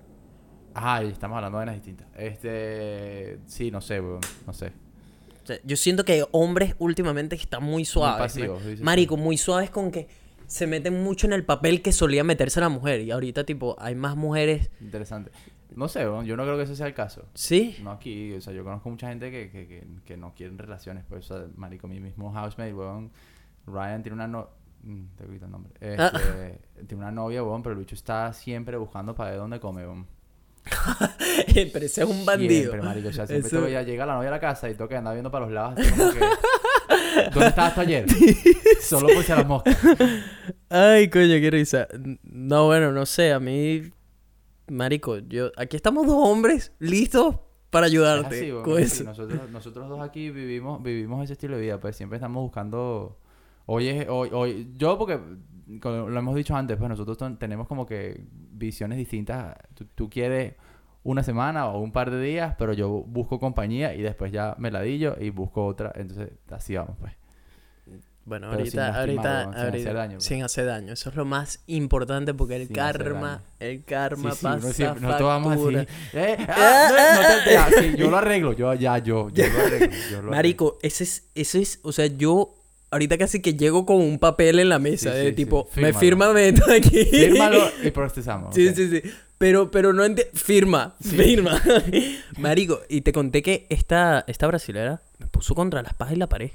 Ajá, 0.75 1.05
y 1.05 1.09
estamos 1.09 1.37
hablando 1.37 1.59
de 1.59 1.67
vainas 1.67 1.75
distintas. 1.77 2.07
Este. 2.17 3.39
Sí, 3.47 3.71
no 3.71 3.81
sé, 3.81 4.01
weón. 4.01 4.21
No 4.47 4.53
sé. 4.53 4.73
O 5.43 5.47
sea, 5.47 5.59
yo 5.65 5.77
siento 5.77 6.05
que 6.05 6.25
hombres 6.31 6.75
últimamente 6.79 7.37
están 7.37 7.63
muy 7.63 7.85
suaves. 7.85 8.19
pasivos, 8.33 8.63
tú. 8.63 8.83
Marico, 8.83 9.17
muy 9.17 9.37
suaves 9.37 9.71
con 9.71 9.91
que 9.91 10.09
se 10.47 10.67
meten 10.67 11.03
mucho 11.03 11.27
en 11.27 11.33
el 11.33 11.45
papel 11.45 11.83
que 11.83 11.93
solía 11.93 12.25
meterse 12.25 12.61
la 12.61 12.69
mujer. 12.69 13.01
Y 13.01 13.11
ahorita, 13.11 13.45
tipo, 13.45 13.77
hay 13.79 13.95
más 13.95 14.17
mujeres. 14.17 14.71
Interesante. 14.81 15.31
No 15.77 15.89
sé. 15.89 16.03
Yo 16.03 16.37
no 16.37 16.43
creo 16.45 16.57
que 16.57 16.63
ese 16.65 16.77
sea 16.77 16.87
el 16.87 16.95
caso. 16.95 17.27
¿Sí? 17.35 17.77
No 17.83 17.91
aquí, 17.93 18.33
o 18.35 18.41
sea, 18.41 18.53
yo 18.53 18.65
conozco 18.65 18.89
mucha 18.91 19.09
gente 19.09 19.31
que, 19.31 19.51
que, 19.51 19.67
que, 19.67 19.85
que 20.05 20.17
no 20.17 20.35
quieren 20.35 20.59
relaciones, 20.59 21.05
pues, 21.09 21.31
o 21.31 21.37
sea, 21.39 21.47
marico, 21.57 21.89
mi 21.89 22.01
mismo 22.01 22.33
housemate, 22.33 22.75
weón, 22.75 23.11
Ryan 23.67 24.03
tiene 24.03 24.15
una 24.15 24.27
no... 24.29 24.49
mm, 24.83 25.05
Te 25.17 25.25
quito 25.27 25.45
el 25.47 25.51
nombre. 25.51 25.73
Este, 25.81 26.03
Ah. 26.03 26.83
Tiene 26.87 27.03
una 27.05 27.11
novia, 27.13 27.43
weón, 27.43 27.63
pero 27.63 27.75
el 27.75 27.79
bicho 27.79 27.95
está 27.95 28.33
siempre 28.33 28.77
buscando 28.77 29.15
para 29.15 29.31
ver 29.31 29.39
dónde 29.39 29.61
come, 29.61 29.83
weón. 29.87 30.07
Pero 31.55 31.85
ese 31.87 32.03
es 32.03 32.09
un 32.09 32.25
bandido. 32.25 32.53
Siempre, 32.71 32.83
marico, 32.83 33.09
o 33.09 33.13
sea, 33.13 33.27
siempre 33.27 33.49
Eso- 33.49 33.57
tengo 33.65 33.69
que 33.69 33.85
llega 33.85 34.07
la 34.07 34.15
novia 34.15 34.29
a 34.29 34.33
la 34.33 34.41
casa 34.41 34.71
y 34.71 34.75
que 34.77 34.97
andar 34.97 35.15
viendo 35.15 35.31
para 35.31 35.45
los 35.47 35.53
lados, 35.55 35.75
así 35.79 35.91
como 35.91 36.13
que... 36.13 36.21
¿Dónde 37.33 37.49
estabas 37.49 37.75
tú 37.75 37.81
ayer? 37.81 38.07
Solo 38.81 39.09
por 39.13 39.23
si 39.25 39.33
a 39.33 39.37
las 39.37 39.47
moscas. 39.47 39.77
Ay, 40.69 41.11
coño, 41.11 41.35
qué 41.41 41.51
risa. 41.51 41.89
No, 42.23 42.67
bueno, 42.67 42.93
no 42.93 43.07
sé, 43.07 43.33
a 43.33 43.41
mí. 43.41 43.83
Marico, 44.69 45.19
yo. 45.19 45.51
Aquí 45.57 45.77
estamos 45.77 46.07
dos 46.07 46.17
hombres 46.19 46.73
listos 46.79 47.37
para 47.71 47.87
ayudarte 47.87 48.37
así, 48.37 48.51
con 48.63 48.79
eso. 48.79 49.05
Nosotros, 49.05 49.51
nosotros 49.51 49.89
dos 49.89 50.01
aquí 50.01 50.31
vivimos, 50.31 50.83
vivimos 50.83 51.25
ese 51.25 51.35
estilo 51.35 51.57
de 51.57 51.63
vida, 51.63 51.81
pues 51.81 51.97
siempre 51.97 52.17
estamos 52.17 52.43
buscando. 52.43 53.19
Hoy 53.67 53.89
es, 53.89 54.07
hoy, 54.09 54.29
hoy, 54.33 54.73
yo 54.77 54.99
porque 54.99 55.21
lo 55.83 56.19
hemos 56.19 56.35
dicho 56.35 56.55
antes, 56.55 56.77
pues 56.77 56.89
nosotros 56.89 57.17
tenemos 57.39 57.67
como 57.67 57.87
que 57.87 58.27
visiones 58.31 58.99
distintas. 58.99 59.57
Tú, 59.75 59.87
tú 59.95 60.11
quieres 60.11 60.55
una 61.05 61.23
semana 61.23 61.67
o 61.69 61.81
un 61.81 61.93
par 61.93 62.11
de 62.11 62.21
días, 62.21 62.55
pero 62.59 62.73
yo 62.73 62.89
busco 62.89 63.39
compañía 63.39 63.95
y 63.95 64.03
después 64.03 64.33
ya 64.33 64.55
me 64.59 64.71
ladillo 64.71 65.17
y 65.21 65.31
busco 65.31 65.65
otra. 65.65 65.93
Entonces, 65.95 66.31
así 66.51 66.77
vamos, 66.77 66.97
pues. 67.01 67.22
Bueno, 68.25 68.49
Pero 68.53 68.65
sin 68.67 68.79
ahorita, 68.79 68.93
lastimar, 68.99 69.27
ahorita, 69.27 69.43
sin 69.53 69.61
ahorita- 69.61 69.79
hacer 69.83 69.95
daño, 69.95 70.21
sin 70.21 70.43
hacer 70.45 70.67
daño. 70.67 70.93
Eso 70.93 71.11
es 71.11 71.17
lo 71.17 71.25
más 71.25 71.61
importante 71.67 72.35
porque 72.35 72.55
el 72.57 72.67
Sin 72.69 72.77
karma, 72.77 73.43
el 73.59 73.83
karma 73.85 74.31
Sí, 74.31 74.37
sí, 74.37 74.43
pasa 74.45 74.59
uno 74.65 74.73
siempre- 74.73 75.01
nosotros 75.03 75.29
vamos 75.29 75.53
así. 75.53 75.89
Eh, 76.15 76.37
ah, 76.49 76.89
no, 77.17 77.23
no 77.23 77.81
te 77.83 77.97
yo 77.97 78.11
lo 78.11 78.17
arreglo, 78.19 78.53
yo 78.53 78.73
ya, 78.75 78.99
yo, 78.99 79.29
yo 79.31 79.45
lo 79.47 79.59
arreglo. 79.67 79.87
yo 79.89 80.11
lo 80.11 80.17
arreglo. 80.19 80.31
Marico, 80.31 80.79
ese 80.83 81.03
es, 81.05 81.25
ese 81.35 81.63
es, 81.63 81.81
o 81.83 81.91
sea, 81.93 82.07
yo 82.07 82.55
ahorita 82.93 83.19
casi 83.19 83.43
que 83.43 83.55
llego 83.55 83.85
con 83.87 83.97
un 83.97 84.19
papel 84.21 84.61
en 84.61 84.69
la 84.69 84.79
mesa 84.79 85.13
Sí, 85.13 85.19
de 85.19 85.33
tipo, 85.33 85.69
me 85.75 85.93
firma 85.93 86.29
Beto 86.29 86.63
aquí. 86.71 87.05
Fírmalo 87.07 87.59
y 87.83 87.91
procesamos. 87.91 88.55
Sí, 88.55 88.69
ok. 88.69 88.75
sí, 88.77 88.89
sí. 88.89 89.03
Pero, 89.39 89.73
pero 89.73 89.93
no 89.93 90.05
entiendo. 90.05 90.31
Firma, 90.39 90.95
firma. 91.01 91.61
Marico, 92.39 92.81
y 92.89 93.01
te 93.01 93.13
conté 93.13 93.43
que 93.43 93.67
esta, 93.71 94.25
esta 94.29 94.47
brasilera 94.47 95.03
me 95.19 95.27
puso 95.27 95.57
contra 95.57 95.83
la 95.83 95.89
espada 95.89 96.13
y 96.13 96.17
la 96.17 96.29
pared. 96.29 96.51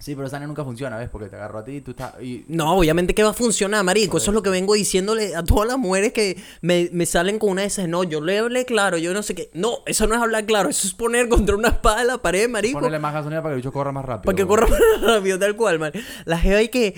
Sí, 0.00 0.14
pero 0.14 0.26
esa 0.26 0.36
vaina 0.36 0.46
nunca 0.46 0.64
funciona, 0.64 0.96
¿ves? 0.96 1.10
Porque 1.10 1.28
te 1.28 1.36
agarró 1.36 1.58
a 1.58 1.64
ti 1.64 1.72
y 1.72 1.80
tú 1.82 1.90
estás... 1.90 2.14
Y... 2.22 2.46
No, 2.48 2.74
obviamente 2.74 3.14
que 3.14 3.22
va 3.22 3.30
a 3.30 3.34
funcionar, 3.34 3.84
marico. 3.84 4.16
Eso 4.16 4.30
es 4.30 4.34
lo 4.34 4.42
que 4.42 4.48
vengo 4.48 4.72
diciéndole 4.72 5.36
a 5.36 5.44
todas 5.44 5.68
las 5.68 5.76
mujeres 5.76 6.14
que 6.14 6.42
me, 6.62 6.88
me 6.92 7.04
salen 7.04 7.38
con 7.38 7.50
una 7.50 7.60
de 7.60 7.66
esas. 7.66 7.86
No, 7.86 8.02
yo 8.02 8.22
le 8.22 8.38
hablé 8.38 8.64
claro, 8.64 8.96
yo 8.96 9.12
no 9.12 9.22
sé 9.22 9.34
qué. 9.34 9.50
No, 9.52 9.80
eso 9.84 10.06
no 10.06 10.14
es 10.14 10.22
hablar 10.22 10.46
claro. 10.46 10.70
Eso 10.70 10.86
es 10.86 10.94
poner 10.94 11.28
contra 11.28 11.54
una 11.54 11.68
espada 11.68 12.00
en 12.00 12.06
la 12.06 12.16
pared, 12.16 12.48
marico. 12.48 12.78
Ponerle 12.78 12.98
más 12.98 13.12
gasolina 13.12 13.42
para 13.42 13.52
que 13.52 13.56
el 13.56 13.60
bicho 13.60 13.72
corra 13.72 13.92
más 13.92 14.06
rápido. 14.06 14.24
Para 14.24 14.36
que 14.36 14.46
corra 14.46 14.66
más 14.70 14.80
rápido, 15.02 15.38
tal 15.38 15.54
cual, 15.54 15.78
man. 15.78 15.92
La 16.24 16.38
jeva 16.38 16.60
hay 16.60 16.70
que. 16.70 16.94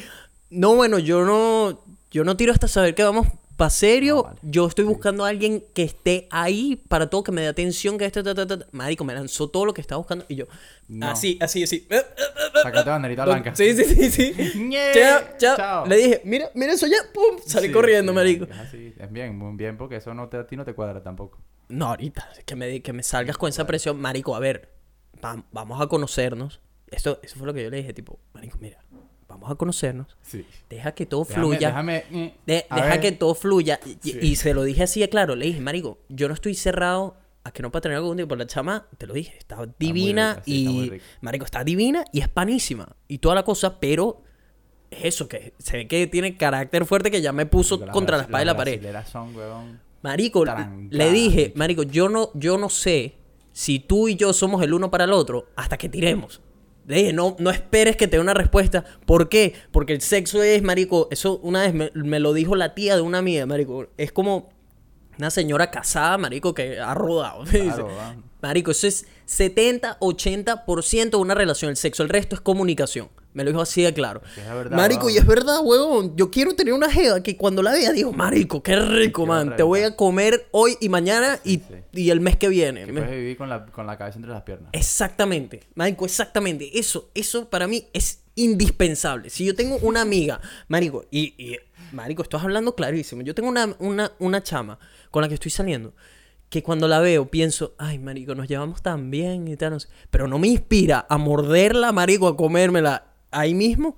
No, 0.50 0.76
bueno, 0.76 1.00
yo 1.00 1.24
no. 1.24 1.84
Yo 2.12 2.22
no 2.22 2.36
tiro 2.36 2.52
hasta 2.52 2.68
saber 2.68 2.94
que 2.94 3.02
vamos 3.02 3.26
para 3.56 3.70
serio. 3.70 4.22
Vale. 4.24 4.38
Yo 4.42 4.66
estoy 4.66 4.84
buscando 4.84 5.24
a 5.24 5.28
alguien 5.28 5.64
que 5.74 5.82
esté 5.82 6.26
ahí 6.30 6.76
para 6.88 7.08
todo, 7.10 7.22
que 7.22 7.32
me 7.32 7.42
dé 7.42 7.48
atención, 7.48 7.98
que 7.98 8.04
este, 8.04 8.22
ta, 8.22 8.34
ta, 8.34 8.46
ta. 8.46 8.66
Marico, 8.72 9.04
me 9.04 9.14
lanzó 9.14 9.48
todo 9.48 9.64
lo 9.66 9.74
que 9.74 9.80
estaba 9.80 9.98
buscando 9.98 10.24
y 10.28 10.34
yo. 10.36 10.46
No. 10.88 11.08
Así, 11.08 11.38
así, 11.40 11.62
así. 11.62 11.86
Sacate 12.62 12.90
banderita 12.90 13.24
blanca. 13.24 13.54
Sí, 13.54 13.74
sí, 13.74 13.84
sí, 13.84 14.10
sí. 14.10 14.70
Chao, 14.94 15.20
chao, 15.38 15.56
chao. 15.56 15.86
Le 15.86 15.96
dije, 15.96 16.22
mira, 16.24 16.50
mira 16.54 16.72
eso 16.72 16.86
ya. 16.86 16.98
Pum, 17.12 17.38
salí 17.46 17.68
Sí, 17.68 17.72
corriendo, 17.72 18.12
sí, 18.12 18.16
marico. 18.16 18.44
Es 18.44 18.58
así. 18.58 18.94
Es 18.98 19.10
bien, 19.12 19.36
muy 19.36 19.56
bien, 19.56 19.76
porque 19.76 19.96
eso 19.96 20.12
no 20.14 20.28
te, 20.28 20.36
a 20.38 20.46
ti 20.46 20.56
no 20.56 20.64
te 20.64 20.74
cuadra 20.74 21.02
tampoco. 21.02 21.38
No, 21.68 21.86
ahorita, 21.86 22.28
que 22.44 22.56
me, 22.56 22.82
que 22.82 22.92
me 22.92 23.02
salgas 23.02 23.38
con 23.38 23.48
esa 23.48 23.66
presión, 23.66 23.98
marico, 24.00 24.34
a 24.36 24.40
ver, 24.40 24.68
va- 25.24 25.42
vamos 25.52 25.80
a 25.80 25.86
conocernos. 25.86 26.60
Esto, 26.90 27.18
eso 27.22 27.36
fue 27.38 27.46
lo 27.46 27.54
que 27.54 27.62
yo 27.62 27.70
le 27.70 27.78
dije, 27.78 27.94
tipo, 27.94 28.18
marico, 28.34 28.58
mira, 28.60 28.78
vamos 29.32 29.50
a 29.50 29.54
conocernos. 29.56 30.16
Sí. 30.22 30.46
Deja 30.70 30.92
que 30.92 31.06
todo 31.06 31.24
Déjame, 31.24 31.46
fluya. 31.46 31.68
déjame... 31.68 32.04
De- 32.46 32.66
a 32.68 32.76
deja 32.76 32.88
ver. 32.88 33.00
que 33.00 33.12
todo 33.12 33.34
fluya. 33.34 33.80
Y, 33.84 33.90
y- 33.90 34.12
Sí. 34.12 34.18
y 34.22 34.36
se 34.36 34.54
lo 34.54 34.62
dije 34.64 34.82
así 34.84 35.00
de 35.00 35.08
claro. 35.08 35.34
Le 35.36 35.46
dije, 35.46 35.60
marico, 35.60 35.98
yo 36.08 36.28
no 36.28 36.34
estoy 36.34 36.54
cerrado 36.54 37.16
a 37.44 37.50
que 37.50 37.62
no 37.62 37.70
pueda 37.72 37.80
tener 37.82 37.96
algo 37.96 38.08
contigo. 38.08 38.28
Por 38.28 38.38
la 38.38 38.46
chama, 38.46 38.86
te 38.98 39.06
lo 39.06 39.14
dije, 39.14 39.34
está 39.38 39.58
divina 39.78 40.34
rica, 40.34 40.44
sí, 40.44 40.58
está 40.62 40.70
muy 40.72 40.84
y... 40.86 40.90
rica. 40.90 41.04
marico, 41.20 41.44
está 41.44 41.64
divina 41.64 42.04
y 42.12 42.20
es 42.20 42.28
panísima. 42.28 42.94
Y 43.08 43.18
toda 43.18 43.34
la 43.34 43.42
cosa, 43.44 43.80
pero... 43.80 44.22
Es 44.90 45.04
eso, 45.06 45.26
que 45.26 45.54
se 45.58 45.78
ve 45.78 45.88
que 45.88 46.06
tiene 46.06 46.36
carácter 46.36 46.84
fuerte 46.84 47.10
que 47.10 47.22
ya 47.22 47.32
me 47.32 47.46
puso 47.46 47.80
contra 47.92 48.18
la 48.18 48.24
espada 48.24 48.42
y 48.42 48.46
la 48.46 48.54
pared. 48.56 48.72
brasileras 48.74 49.08
son, 49.08 49.34
weón. 49.34 49.80
Marico, 50.02 50.44
le 50.90 51.10
dije, 51.12 51.52
marico, 51.56 51.82
yo 51.84 52.10
no, 52.10 52.30
yo 52.34 52.58
no 52.58 52.68
sé 52.68 53.14
si 53.52 53.78
tú 53.78 54.08
y 54.08 54.16
yo 54.16 54.34
somos 54.34 54.62
el 54.62 54.74
uno 54.74 54.90
para 54.90 55.04
el 55.04 55.12
otro 55.12 55.46
hasta 55.56 55.78
que 55.78 55.88
tiremos. 55.88 56.42
No, 56.86 57.36
no 57.38 57.50
esperes 57.50 57.96
que 57.96 58.08
te 58.08 58.16
dé 58.16 58.20
una 58.20 58.34
respuesta. 58.34 58.84
¿Por 59.06 59.28
qué? 59.28 59.54
Porque 59.70 59.92
el 59.92 60.00
sexo 60.00 60.42
es, 60.42 60.62
marico, 60.62 61.08
eso 61.10 61.38
una 61.42 61.62
vez 61.62 61.74
me, 61.74 61.90
me 61.94 62.20
lo 62.20 62.32
dijo 62.32 62.56
la 62.56 62.74
tía 62.74 62.96
de 62.96 63.02
una 63.02 63.18
amiga, 63.18 63.46
marico. 63.46 63.86
Es 63.96 64.12
como 64.12 64.50
una 65.18 65.30
señora 65.30 65.70
casada, 65.70 66.18
marico, 66.18 66.54
que 66.54 66.80
ha 66.80 66.94
rodado. 66.94 67.44
Marico, 68.42 68.70
eso 68.72 68.86
es 68.88 69.06
70, 69.26 69.98
80% 70.00 71.10
de 71.10 71.16
una 71.16 71.34
relación. 71.34 71.70
El 71.70 71.76
sexo, 71.76 72.02
el 72.02 72.08
resto 72.08 72.34
es 72.34 72.40
comunicación. 72.42 73.08
Me 73.34 73.44
lo 73.44 73.50
dijo 73.50 73.62
así 73.62 73.80
de 73.80 73.94
claro. 73.94 74.20
Es 74.36 74.46
verdad, 74.46 74.76
marico, 74.76 75.08
y 75.08 75.16
es 75.16 75.24
verdad, 75.24 75.60
huevón. 75.62 76.14
Yo 76.16 76.30
quiero 76.30 76.54
tener 76.54 76.74
una 76.74 76.90
jeva 76.90 77.22
que 77.22 77.36
cuando 77.38 77.62
la 77.62 77.72
vea 77.72 77.90
digo, 77.92 78.12
marico, 78.12 78.62
qué 78.62 78.76
rico, 78.76 79.22
Qué 79.22 79.28
man. 79.28 79.44
rico. 79.46 79.56
Te 79.56 79.62
voy 79.62 79.80
a 79.82 79.96
comer 79.96 80.48
hoy 80.50 80.76
y 80.82 80.90
mañana 80.90 81.38
y, 81.44 81.58
Sí. 81.58 81.64
y 81.92 82.10
el 82.10 82.20
mes 82.20 82.36
que 82.36 82.48
viene. 82.48 82.84
Que 82.84 82.92
Me- 82.92 83.00
puedes 83.00 83.16
vivir 83.16 83.36
con 83.38 83.48
la, 83.48 83.64
con 83.64 83.86
la 83.86 83.96
cabeza 83.96 84.18
entre 84.18 84.32
las 84.32 84.42
piernas. 84.42 84.68
Exactamente, 84.72 85.60
marico, 85.74 86.04
exactamente. 86.04 86.78
Eso, 86.78 87.08
eso 87.14 87.48
para 87.48 87.66
mí 87.66 87.86
es 87.94 88.18
indispensable. 88.34 89.30
Si 89.30 89.44
yo 89.46 89.54
tengo 89.54 89.76
una 89.78 90.02
amiga, 90.02 90.38
marico, 90.68 91.06
y, 91.10 91.34
y 91.42 91.56
marico, 91.92 92.22
estás 92.22 92.42
hablando 92.42 92.74
clarísimo. 92.74 93.22
Yo 93.22 93.34
tengo 93.34 93.48
una, 93.48 93.74
una, 93.78 94.12
una 94.18 94.42
chama 94.42 94.78
con 95.10 95.22
la 95.22 95.28
que 95.28 95.34
estoy 95.34 95.50
saliendo 95.50 95.94
que 96.52 96.62
cuando 96.62 96.86
la 96.86 97.00
veo 97.00 97.30
pienso, 97.30 97.72
ay, 97.78 97.98
marico, 97.98 98.34
nos 98.34 98.46
llevamos 98.46 98.82
tan 98.82 99.10
bien 99.10 99.48
y 99.48 99.56
tal, 99.56 99.70
no 99.72 99.80
sé. 99.80 99.88
Pero 100.10 100.28
no 100.28 100.38
me 100.38 100.48
inspira 100.48 101.06
a 101.08 101.16
morderla, 101.16 101.92
marico, 101.92 102.28
a 102.28 102.36
comérmela 102.36 103.06
ahí 103.30 103.54
mismo. 103.54 103.96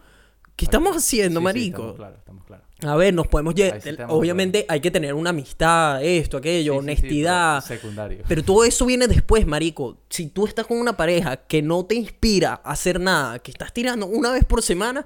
¿Qué 0.55 0.67
estamos 0.67 0.97
haciendo, 0.97 1.41
Sí, 1.41 1.43
sí, 1.43 1.45
marico? 1.45 1.77
estamos 1.79 1.97
claros, 1.97 2.19
estamos 2.21 2.45
claros. 2.45 2.65
A 2.85 2.95
ver, 2.95 3.13
nos 3.13 3.27
podemos 3.27 3.57
llevar. 3.57 3.81
sí 3.83 3.91
Obviamente 4.07 4.67
hay 4.69 4.79
que 4.81 4.93
tener 4.93 5.15
una 5.15 5.31
amistad, 5.31 6.01
esto, 6.05 6.37
aquello, 6.37 6.75
Sí, 6.75 6.79
sí, 6.79 6.85
sí, 6.85 6.91
honestidad. 6.93 7.65
pero 7.67 7.81
secundario. 7.81 8.25
Pero 8.29 8.45
todo 8.45 8.65
eso 8.65 8.87
viene 8.87 9.09
después, 9.09 9.49
marico. 9.49 9.99
Si 10.09 10.29
tú 10.29 10.47
estás 10.47 10.65
con 10.69 10.79
una 10.79 10.97
pareja 10.97 11.37
que 11.39 11.61
no 11.61 11.85
te 11.87 11.97
inspira 11.97 12.61
a 12.63 12.71
hacer 12.71 13.01
nada, 13.01 13.41
que 13.41 13.51
estás 13.51 13.73
tirando 13.73 14.07
una 14.07 14.31
vez 14.31 14.45
por 14.45 14.63
semana, 14.63 15.05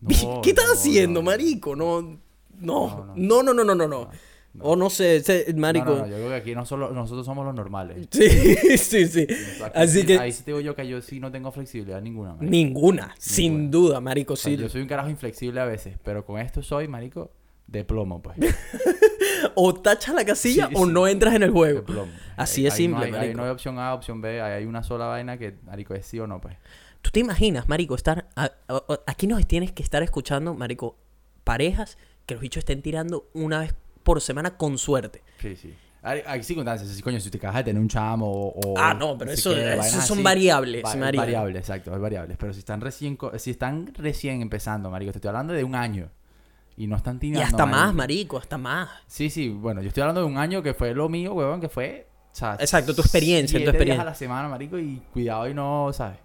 No, 0.00 0.08
¿qué 0.42 0.50
estás 0.50 0.66
no, 0.68 0.72
haciendo, 0.74 1.20
no. 1.22 1.26
marico? 1.26 1.74
No, 1.74 2.20
no, 2.60 3.12
No, 3.16 3.42
no, 3.42 3.52
no, 3.52 3.64
no, 3.64 3.74
no, 3.74 4.10
no. 4.54 4.64
O 4.64 4.76
no 4.76 4.88
sé, 4.90 5.16
ese- 5.16 5.52
marico. 5.54 5.86
No, 5.90 5.96
no, 5.96 6.02
no, 6.02 6.06
yo 6.08 6.14
creo 6.16 6.28
que 6.30 6.34
aquí 6.36 6.54
no 6.54 6.64
solo, 6.64 6.90
nosotros 6.92 7.26
somos 7.26 7.44
los 7.44 7.54
normales. 7.54 8.06
Sí, 8.10 8.28
sí, 8.78 9.06
sí. 9.06 9.26
Aquí 9.62 9.78
Así 9.78 10.00
sí- 10.00 10.06
que 10.06 10.18
Ahí 10.18 10.32
sí 10.32 10.42
te 10.44 10.52
digo 10.52 10.60
yo 10.60 10.74
que 10.76 10.86
yo 10.86 11.00
sí 11.02 11.18
no 11.20 11.30
tengo 11.32 11.50
flexibilidad 11.52 12.00
ninguna, 12.00 12.34
marico. 12.34 12.50
ninguna, 12.50 13.14
sin 13.18 13.70
duda, 13.70 14.00
marico. 14.00 14.34
O 14.34 14.36
sea, 14.36 14.52
Sí. 14.54 14.56
yo 14.62 14.68
soy 14.68 14.82
un 14.82 14.88
carajo 14.88 15.08
inflexible 15.10 15.60
a 15.60 15.64
veces, 15.64 15.96
pero 16.02 16.24
con 16.24 16.40
esto 16.40 16.62
soy, 16.62 16.86
marico, 16.88 17.30
de 17.66 17.84
plomo, 17.84 18.22
pues. 18.22 18.36
O 19.56 19.74
tachas 19.74 20.14
la 20.14 20.24
casilla 20.24 20.68
Sí, 20.68 20.74
o 20.76 20.86
sí. 20.86 20.92
no 20.92 21.06
entras 21.06 21.34
en 21.34 21.42
el 21.42 21.50
De 21.50 21.54
juego. 21.54 21.84
plomo. 21.84 22.10
Así 22.36 22.62
Ahí- 22.62 22.66
es 22.68 22.72
ahí 22.74 22.76
simple, 22.78 22.98
no 22.98 23.04
hay, 23.04 23.12
ahí 23.12 23.18
marico. 23.18 23.36
no 23.38 23.44
hay 23.44 23.50
opción 23.50 23.78
A, 23.78 23.94
opción 23.94 24.20
B, 24.20 24.40
ahí 24.40 24.52
hay 24.52 24.64
una 24.64 24.82
sola 24.82 25.06
vaina 25.06 25.36
que, 25.38 25.54
marico, 25.64 25.94
es 25.94 26.06
sí 26.06 26.18
o 26.18 26.26
no, 26.26 26.40
pues. 26.40 26.56
¿Tú 27.02 27.10
te 27.10 27.20
imaginas, 27.20 27.68
marico, 27.68 27.94
estar... 27.94 28.28
a- 28.36 28.44
a- 28.44 28.52
a- 28.68 29.00
aquí 29.06 29.26
nos 29.26 29.46
tienes 29.46 29.72
que 29.72 29.82
estar 29.82 30.02
escuchando, 30.02 30.54
marico, 30.54 30.96
parejas 31.44 31.98
que 32.26 32.34
los 32.34 32.40
bichos 32.40 32.60
estén 32.62 32.80
tirando 32.80 33.28
una 33.34 33.60
vez 33.60 33.74
por 34.04 34.20
semana 34.20 34.56
con 34.56 34.78
suerte. 34.78 35.22
Sí, 35.40 35.56
sí. 35.56 35.74
Hay, 36.02 36.20
hay 36.26 36.42
circunstancias, 36.42 36.90
así, 36.90 37.00
coño, 37.00 37.18
si 37.18 37.30
te 37.30 37.38
acabas 37.38 37.56
de 37.56 37.64
tener 37.64 37.80
un 37.80 37.88
chamo 37.88 38.30
o... 38.30 38.74
Ah, 38.78 38.92
no, 38.92 39.16
pero 39.16 39.30
si 39.32 39.38
eso- 39.38 39.54
son 39.54 40.18
así, 40.18 40.22
variables, 40.22 40.84
va- 40.84 40.94
variables, 40.96 41.60
exacto, 41.60 41.94
es 41.94 41.98
variables. 42.00 42.36
Pero 42.38 42.52
si 42.52 42.58
están 42.58 42.82
recién, 42.82 43.16
si 43.38 43.50
están 43.50 43.90
recién 43.94 44.42
empezando, 44.42 44.90
marico, 44.90 45.12
te 45.12 45.18
estoy 45.18 45.30
hablando 45.30 45.54
de 45.54 45.64
un 45.64 45.74
año. 45.74 46.10
Y 46.76 46.86
no 46.88 46.96
están 46.96 47.16
Y 47.16 47.20
tirando, 47.20 47.44
hasta 47.46 47.64
más, 47.66 47.94
marico, 47.94 48.36
hasta 48.36 48.58
más. 48.58 48.90
Sí, 49.06 49.30
sí, 49.30 49.48
bueno, 49.48 49.80
yo 49.80 49.88
estoy 49.88 50.02
hablando 50.02 50.20
de 50.20 50.26
un 50.26 50.36
año 50.36 50.62
que 50.62 50.74
fue 50.74 50.92
lo 50.92 51.08
mío, 51.08 51.32
huevón, 51.32 51.60
que 51.60 51.68
fue... 51.70 52.06
O 52.32 52.34
sea, 52.36 52.56
Exacto, 52.60 52.94
tu 52.94 53.00
experiencia, 53.00 53.58
tu 53.58 53.62
siete 53.62 53.62
días 53.62 53.74
experiencia. 53.74 54.02
a 54.02 54.04
la 54.06 54.14
semana, 54.14 54.48
marico, 54.48 54.76
y 54.78 55.00
cuidado 55.12 55.48
y 55.48 55.54
no, 55.54 55.90
¿sabes? 55.94 56.18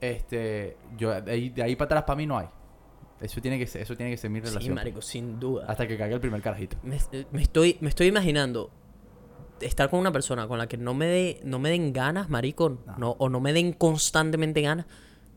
Este, 0.00 0.76
yo, 0.96 1.20
de 1.20 1.30
ahí, 1.30 1.48
de 1.50 1.62
ahí 1.62 1.76
para 1.76 1.86
atrás 1.86 2.02
para 2.04 2.16
mí 2.16 2.26
no 2.26 2.38
hay. 2.38 2.46
Eso 3.22 3.40
tiene 3.40 3.58
que 3.58 3.66
ser, 3.66 3.82
eso 3.82 3.96
tiene 3.96 4.10
que 4.10 4.16
ser 4.16 4.30
mi 4.30 4.40
Sí, 4.40 4.46
relación. 4.46 4.74
marico, 4.74 5.00
sin 5.00 5.38
duda. 5.40 5.66
Hasta 5.68 5.86
que 5.86 5.96
caiga 5.96 6.14
el 6.14 6.20
primer 6.20 6.42
carajito. 6.42 6.76
Me, 6.82 6.98
me 7.30 7.42
estoy, 7.42 7.78
me 7.80 7.88
estoy 7.88 8.08
imaginando 8.08 8.70
estar 9.60 9.88
con 9.88 10.00
una 10.00 10.10
persona 10.12 10.48
con 10.48 10.58
la 10.58 10.66
que 10.66 10.76
no 10.76 10.92
me 10.92 11.06
dé, 11.06 11.40
no 11.44 11.58
me 11.60 11.70
den 11.70 11.92
ganas, 11.92 12.28
marico, 12.28 12.78
No. 12.86 12.96
no, 12.98 13.10
o 13.18 13.28
no 13.28 13.40
me 13.40 13.52
den 13.52 13.72
constantemente 13.72 14.60
ganas, 14.60 14.86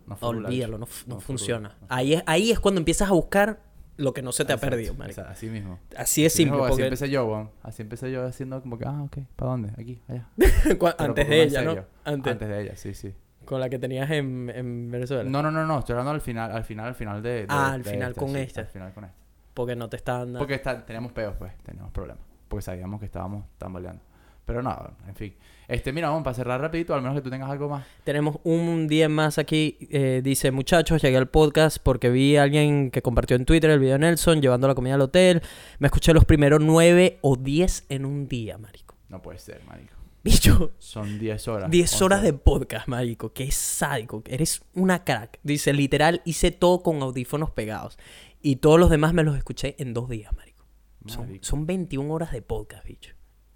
No 0.07 0.17
olvídalo, 0.21 0.77
no, 0.79 0.87
no 1.07 1.19
funciona. 1.19 1.77
Ahí 1.89 2.13
es, 2.15 2.23
ahí 2.25 2.51
es 2.51 2.59
cuando 2.59 2.79
empiezas 2.79 3.09
a 3.09 3.13
buscar 3.13 3.61
lo 3.97 4.13
que 4.13 4.21
no 4.21 4.31
se 4.31 4.43
te 4.43 4.51
ha 4.51 4.57
perdido, 4.57 4.93
marico. 4.95 5.21
exacto, 5.21 5.31
Así 5.31 5.47
mismo. 5.47 5.79
Así 5.95 6.25
es 6.25 6.33
Así 6.33 6.43
simple, 6.43 6.57
mismo, 6.59 6.73
Así 6.73 6.81
empecé 6.81 7.09
yo, 7.09 7.25
weón. 7.25 7.51
Así 7.63 7.81
empecé 7.83 8.11
yo 8.11 8.25
haciendo 8.25 8.61
como 8.61 8.77
que, 8.79 8.85
ah, 8.85 9.03
ok, 9.03 9.17
¿para 9.35 9.51
dónde? 9.51 9.69
Aquí, 9.79 10.01
allá. 10.07 10.27
antes 10.97 11.29
de 11.29 11.43
ella, 11.43 11.61
¿no? 11.61 11.85
Antes, 12.03 12.31
Antes 12.33 12.49
de 12.49 12.61
ella, 12.63 12.75
sí, 12.75 12.93
sí. 12.93 13.13
Con 13.45 13.59
la 13.59 13.69
que 13.69 13.79
tenías 13.79 14.09
en, 14.11 14.51
en 14.53 14.91
Venezuela. 14.91 15.23
No, 15.29 15.41
no, 15.41 15.51
no, 15.51 15.65
no. 15.65 15.79
Estoy 15.79 15.93
hablando 15.93 16.11
al 16.11 16.21
final, 16.21 16.51
al 16.51 16.63
final, 16.63 16.87
al 16.87 16.95
final 16.95 17.21
de. 17.23 17.29
de- 17.29 17.45
Ah, 17.49 17.73
al 17.73 17.83
de 17.83 17.91
final 17.91 18.09
esta, 18.11 18.19
con 18.21 18.29
sí, 18.31 18.37
esta. 18.39 18.61
Al 18.61 18.67
final 18.67 18.93
con 18.93 19.03
esta. 19.05 19.17
Porque 19.53 19.75
no 19.75 19.87
te 19.89 19.95
estaban 19.97 20.25
dando. 20.27 20.39
Porque 20.39 20.55
está, 20.55 20.85
teníamos 20.85 21.11
peos, 21.13 21.35
pues. 21.37 21.53
Teníamos 21.63 21.91
problemas. 21.91 22.23
Porque 22.47 22.61
sabíamos 22.63 22.99
que 22.99 23.05
estábamos 23.05 23.45
tambaleando. 23.57 24.01
Pero 24.45 24.61
no, 24.61 24.77
en 25.07 25.15
fin. 25.15 25.33
Este, 25.67 25.91
mira, 25.91 26.09
vamos, 26.09 26.23
para 26.23 26.35
cerrar 26.35 26.61
rapidito, 26.61 26.93
al 26.93 27.01
menos 27.01 27.15
que 27.17 27.21
tú 27.23 27.31
tengas 27.31 27.49
algo 27.49 27.67
más. 27.67 27.83
Tenemos 28.03 28.37
un 28.43 28.87
día 28.87 29.09
más 29.09 29.39
aquí. 29.39 29.75
eh, 29.89 30.21
dice, 30.23 30.51
muchachos, 30.51 31.01
llegué 31.01 31.17
al 31.17 31.27
podcast 31.27 31.79
porque 31.81 32.11
vi 32.11 32.37
a 32.37 32.43
alguien 32.43 32.91
que 32.91 33.01
compartió 33.01 33.35
en 33.35 33.45
Twitter 33.45 33.71
el 33.71 33.79
video 33.79 33.93
de 33.93 33.99
Nelson 33.99 34.41
llevando 34.43 34.67
la 34.67 34.75
comida 34.75 34.93
al 34.93 35.01
hotel. 35.01 35.41
Me 35.79 35.87
escuché 35.87 36.13
los 36.13 36.25
primeros 36.25 36.61
nueve 36.61 37.17
o 37.21 37.35
diez 37.35 37.85
en 37.89 38.05
un 38.05 38.27
día, 38.27 38.59
marico. 38.59 38.93
No 39.09 39.19
puede 39.23 39.39
ser, 39.39 39.61
marico. 39.67 39.94
Bicho, 40.25 40.71
Son 40.79 41.19
10 41.19 41.47
horas. 41.47 41.69
10 41.71 41.93
11 41.93 42.03
horas 42.03 42.23
de 42.23 42.33
podcast, 42.33 42.87
marico. 42.87 43.31
Qué 43.31 43.51
sádico. 43.51 44.23
Eres 44.27 44.63
una 44.73 45.03
crack. 45.03 45.39
Dice, 45.43 45.71
literal, 45.71 46.21
hice 46.25 46.49
todo 46.51 46.81
con 46.81 47.01
audífonos 47.01 47.51
pegados. 47.51 47.97
Y 48.41 48.55
todos 48.57 48.79
los 48.79 48.89
demás 48.89 49.13
me 49.13 49.23
los 49.23 49.37
escuché 49.37 49.75
en 49.77 49.93
dos 49.93 50.09
días, 50.09 50.33
marico. 50.33 50.65
Son, 51.05 51.27
Marico. 51.27 51.45
son 51.45 51.65
21 51.67 52.11
horas 52.11 52.31
de 52.31 52.41
podcast, 52.41 52.83
bicho. 52.85 53.13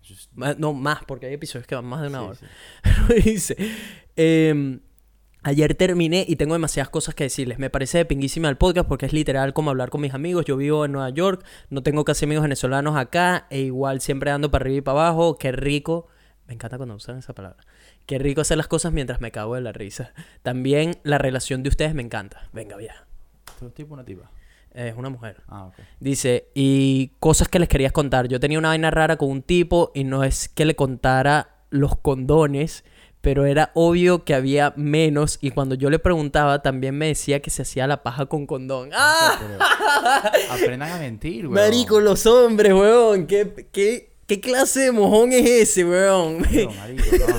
Just- 0.07 0.31
No, 0.33 0.73
más, 0.73 1.03
porque 1.05 1.25
hay 1.25 1.33
episodios 1.33 1.65
que 1.65 1.73
van 1.75 1.85
más 1.85 2.01
de 2.01 2.07
una 2.09 2.19
sí, 2.19 2.25
hora. 2.25 2.37
sí. 3.07 3.13
Dice, 3.31 3.57
em, 4.15 4.79
ayer 5.41 5.73
terminé 5.73 6.23
y 6.27 6.35
tengo 6.35 6.53
demasiadas 6.53 6.89
cosas 6.89 7.15
que 7.15 7.23
decirles. 7.23 7.57
Me 7.57 7.71
parece 7.71 7.97
de 7.97 8.05
pinguísima 8.05 8.47
el 8.49 8.57
podcast 8.57 8.87
porque 8.87 9.07
es 9.07 9.13
literal 9.13 9.53
como 9.53 9.71
hablar 9.71 9.89
con 9.89 10.01
mis 10.01 10.13
amigos. 10.13 10.45
Yo 10.45 10.55
vivo 10.57 10.85
en 10.85 10.91
Nueva 10.91 11.09
York, 11.09 11.43
no 11.71 11.81
tengo 11.81 12.05
casi 12.05 12.25
amigos 12.25 12.43
venezolanos 12.43 12.95
acá 12.95 13.47
e 13.49 13.61
igual 13.61 14.01
siempre 14.01 14.29
ando 14.29 14.51
para 14.51 14.63
arriba 14.63 14.77
y 14.77 14.81
para 14.81 15.07
abajo. 15.07 15.37
Qué 15.39 15.51
rico. 15.51 16.07
Me 16.49 16.55
encanta 16.55 16.77
cuando 16.77 16.95
usan 16.95 17.19
esa 17.19 17.33
palabra. 17.33 17.63
Qué 18.07 18.17
rico 18.17 18.41
hacer 18.41 18.57
las 18.57 18.67
cosas 18.67 18.91
mientras 18.91 19.21
me 19.21 19.31
cago 19.31 19.53
de 19.53 19.61
la 19.61 19.71
risa. 19.71 20.13
También 20.41 20.97
la 21.03 21.19
relación 21.19 21.61
de 21.61 21.69
ustedes 21.69 21.93
me 21.93 22.01
encanta. 22.01 22.49
Venga, 22.51 22.75
vieja. 22.75 23.05
¿Tú 23.59 23.65
un 23.65 23.71
tipo 23.71 23.93
una 23.93 24.03
tipa? 24.03 24.31
Es 24.73 24.95
una 24.97 25.09
mujer. 25.09 25.43
Ah, 25.47 25.65
ok. 25.65 25.75
Dice, 25.99 26.47
y 26.55 27.11
cosas 27.19 27.49
que 27.49 27.59
les 27.59 27.69
querías 27.69 27.91
contar. 27.91 28.27
Yo 28.27 28.39
tenía 28.39 28.57
una 28.57 28.69
vaina 28.69 28.89
rara 28.89 29.17
con 29.17 29.29
un 29.29 29.43
tipo 29.43 29.91
y 29.93 30.05
no 30.05 30.23
es 30.23 30.49
que 30.49 30.65
le 30.65 30.75
contara 30.75 31.59
los 31.69 31.95
condones, 31.97 32.83
pero 33.21 33.45
era 33.45 33.69
obvio 33.75 34.23
que 34.23 34.33
había 34.33 34.73
menos 34.75 35.37
y 35.41 35.51
cuando 35.51 35.75
yo 35.75 35.91
le 35.91 35.99
preguntaba 35.99 36.63
también 36.63 36.97
me 36.97 37.05
decía 37.05 37.41
que 37.41 37.51
se 37.51 37.61
hacía 37.61 37.85
la 37.85 38.01
paja 38.01 38.25
con 38.25 38.47
condón. 38.47 38.89
¡Ah! 38.93 40.31
Aprendan 40.49 40.93
a 40.93 40.97
mentir, 40.97 41.45
weón. 41.47 41.53
Marico, 41.53 41.99
los 41.99 42.25
hombres, 42.25 42.73
weón. 42.73 43.27
¿Qué, 43.27 43.67
qué, 43.71 44.08
qué 44.29 44.39
clase 44.39 44.79
de 44.81 44.91
mojón 44.93 45.33
es 45.33 45.45
ese, 45.45 45.83
weón? 45.83 46.45
Pero, 46.51 46.71
marico, 46.71 47.03
no. 47.27 47.35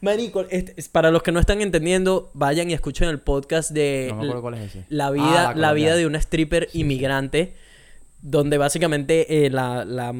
Marico, 0.00 0.44
este- 0.50 0.74
para 0.92 1.10
los 1.10 1.22
que 1.24 1.32
no 1.32 1.40
están 1.40 1.60
entendiendo, 1.60 2.30
vayan 2.34 2.70
y 2.70 2.74
escuchen 2.74 3.08
el 3.08 3.18
podcast 3.18 3.70
de... 3.72 4.06
No 4.10 4.16
me 4.16 4.22
acuerdo 4.24 4.42
cuál 4.42 4.54
es 4.54 4.60
ese. 4.70 4.84
La 4.90 5.06
Ah, 5.06 5.10
vida, 5.10 5.24
la, 5.24 5.32
colombiana. 5.46 5.72
vida 5.72 5.96
de 5.96 6.06
una 6.06 6.18
stripper 6.18 6.68
inmigrante, 6.74 7.54
donde 8.22 8.58
básicamente 8.58 9.46
eh, 9.46 9.50
la, 9.50 9.84
la 9.84 10.14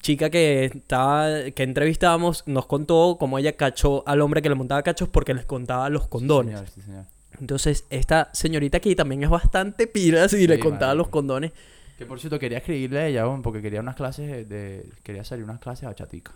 chica 0.00 0.30
que 0.30 0.64
estaba, 0.66 1.50
que 1.54 1.62
entrevistábamos 1.64 2.44
nos 2.46 2.64
contó 2.66 3.16
cómo 3.18 3.38
ella 3.38 3.56
cachó 3.56 4.02
al 4.06 4.20
hombre 4.22 4.40
que 4.40 4.48
le 4.48 4.54
montaba 4.54 4.82
cachos 4.82 5.08
porque 5.08 5.34
les 5.34 5.44
contaba 5.44 5.90
los 5.90 6.06
condones. 6.06 6.54
Señor, 6.54 6.70
sí, 6.74 6.80
señor. 6.82 7.04
Entonces, 7.40 7.84
esta 7.90 8.30
señorita 8.32 8.78
aquí 8.78 8.94
también 8.94 9.22
es 9.24 9.30
bastante 9.30 9.86
pira 9.86 10.26
y 10.32 10.46
le 10.46 10.56
Sí, 10.56 10.60
contaba 10.62 10.94
los 10.94 11.08
condones. 11.08 11.52
Que 12.00 12.06
por 12.06 12.18
cierto, 12.18 12.38
quería 12.38 12.56
escribirle 12.56 12.98
a 12.98 13.06
ella, 13.08 13.26
weón, 13.28 13.42
porque 13.42 13.60
quería 13.60 13.80
unas 13.80 13.94
clases 13.94 14.26
de, 14.26 14.44
de- 14.46 14.90
Quería 15.02 15.22
salir 15.22 15.44
unas 15.44 15.58
clases 15.60 15.82
de 15.82 15.88
bachatica. 15.88 16.32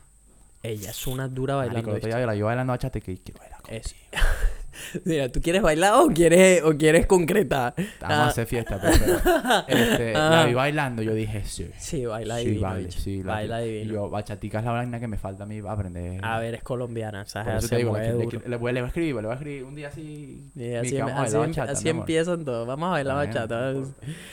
Ella 0.62 0.90
es 0.90 1.06
una 1.06 1.26
dura 1.26 1.54
Marico, 1.54 1.68
bailando. 1.68 1.90
el 1.92 1.96
otro 1.96 2.06
¿viste? 2.08 2.18
día 2.18 2.26
la 2.26 2.34
yo 2.34 2.44
bailando 2.44 2.72
bachatica 2.74 3.10
y 3.10 3.16
quiero 3.16 3.40
bailar 3.40 3.62
con- 3.62 3.74
Es- 3.74 3.94
Mira, 5.04 5.28
¿tú 5.30 5.40
quieres 5.40 5.62
bailar 5.62 5.94
o 5.96 6.08
quieres, 6.08 6.62
o 6.62 6.76
quieres 6.76 7.06
concretar? 7.06 7.74
Vamos 8.00 8.16
Ah, 8.18 8.24
a 8.24 8.28
hacer 8.28 8.46
fiesta, 8.46 8.78
pero... 8.80 9.64
pero, 9.66 9.78
este, 9.80 10.12
La 10.14 10.42
Ah. 10.42 10.46
vi 10.46 10.54
bailando, 10.54 11.02
yo 11.02 11.14
dije, 11.14 11.42
sí. 11.44 11.68
Sí, 11.78 12.04
baila 12.06 12.38
sí, 12.38 12.44
divino. 12.46 12.62
baile, 12.62 12.86
bicho. 12.86 13.00
sí, 13.00 13.22
la- 13.22 13.32
baila 13.34 13.64
y 13.64 13.70
divino. 13.72 13.92
Yo, 13.94 14.10
bachatica 14.10 14.58
es 14.58 14.64
la 14.64 14.72
vaina 14.72 15.00
que 15.00 15.08
me 15.08 15.18
falta 15.18 15.44
a 15.44 15.46
mí 15.46 15.60
para 15.60 15.74
aprender. 15.74 16.24
A 16.24 16.38
ver, 16.40 16.54
es 16.54 16.62
colombiana, 16.62 17.24
¿sabes? 17.26 17.58
Eso 17.64 17.68
te 17.68 17.76
digo, 17.76 17.96
le, 17.96 18.12
duro. 18.12 18.40
le- 18.42 18.48
le 18.48 18.56
voy, 18.56 18.72
le 18.72 18.80
voy 18.80 18.86
a 18.86 18.88
escribir, 18.88 19.14
le 19.16 19.22
voy 19.22 19.30
a 19.30 19.34
escribir 19.34 19.64
un 19.64 19.74
día 19.74 19.88
así. 19.88 20.50
Así, 20.54 20.98
a 20.98 21.06
así 21.22 21.36
em- 21.36 21.40
bachata, 21.42 21.72
así 21.72 21.88
empiezan 21.88 22.44
todos. 22.44 22.66
Vamos 22.66 22.86
a 22.88 22.90
bailar 22.90 23.14
Bueno, 23.16 23.32
bachata. 23.32 23.72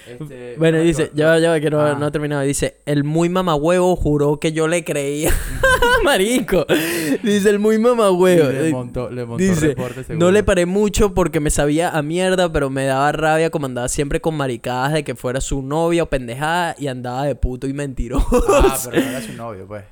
Este, 0.07 0.55
Bueno, 0.57 0.79
dice, 0.79 1.11
ya 1.13 1.27
va, 1.49 1.59
que 1.59 1.69
no, 1.69 1.81
Ah. 1.81 1.95
no 1.99 2.05
ha 2.05 2.11
terminado. 2.11 2.41
Dice, 2.41 2.77
el 2.85 3.03
muy 3.03 3.29
mamahuevo 3.29 3.95
juró 3.95 4.39
que 4.39 4.51
yo 4.51 4.67
le 4.67 4.83
creía. 4.83 5.31
Marico. 6.03 6.65
Dice, 7.23 7.49
el 7.49 7.59
muy 7.59 7.77
mamahuevo. 7.77 8.49
Le 8.49 8.71
montó, 8.71 9.09
le 9.09 9.25
montó 9.25 9.43
Dice, 9.43 9.67
reporte 9.69 10.03
seguro. 10.03 10.25
no 10.25 10.30
le 10.31 10.43
paré 10.43 10.65
mucho 10.65 11.13
porque 11.13 11.39
me 11.39 11.49
sabía 11.49 11.89
a 11.89 12.01
mierda, 12.01 12.51
pero 12.51 12.69
me 12.69 12.85
daba 12.85 13.11
rabia 13.11 13.49
como 13.49 13.65
andaba 13.65 13.87
siempre 13.89 14.21
con 14.21 14.35
maricadas 14.35 14.93
de 14.93 15.03
que 15.03 15.15
fuera 15.15 15.41
su 15.41 15.61
novia 15.61 16.03
o 16.03 16.05
pendejada 16.07 16.75
y 16.79 16.87
andaba 16.87 17.25
de 17.25 17.35
puto 17.35 17.67
y 17.67 17.73
mentiroso. 17.73 18.25
Ah, 18.49 18.77
pero 18.89 19.03
no 19.03 19.09
era 19.09 19.21
su 19.21 19.33
novio, 19.37 19.67
pues. 19.67 19.83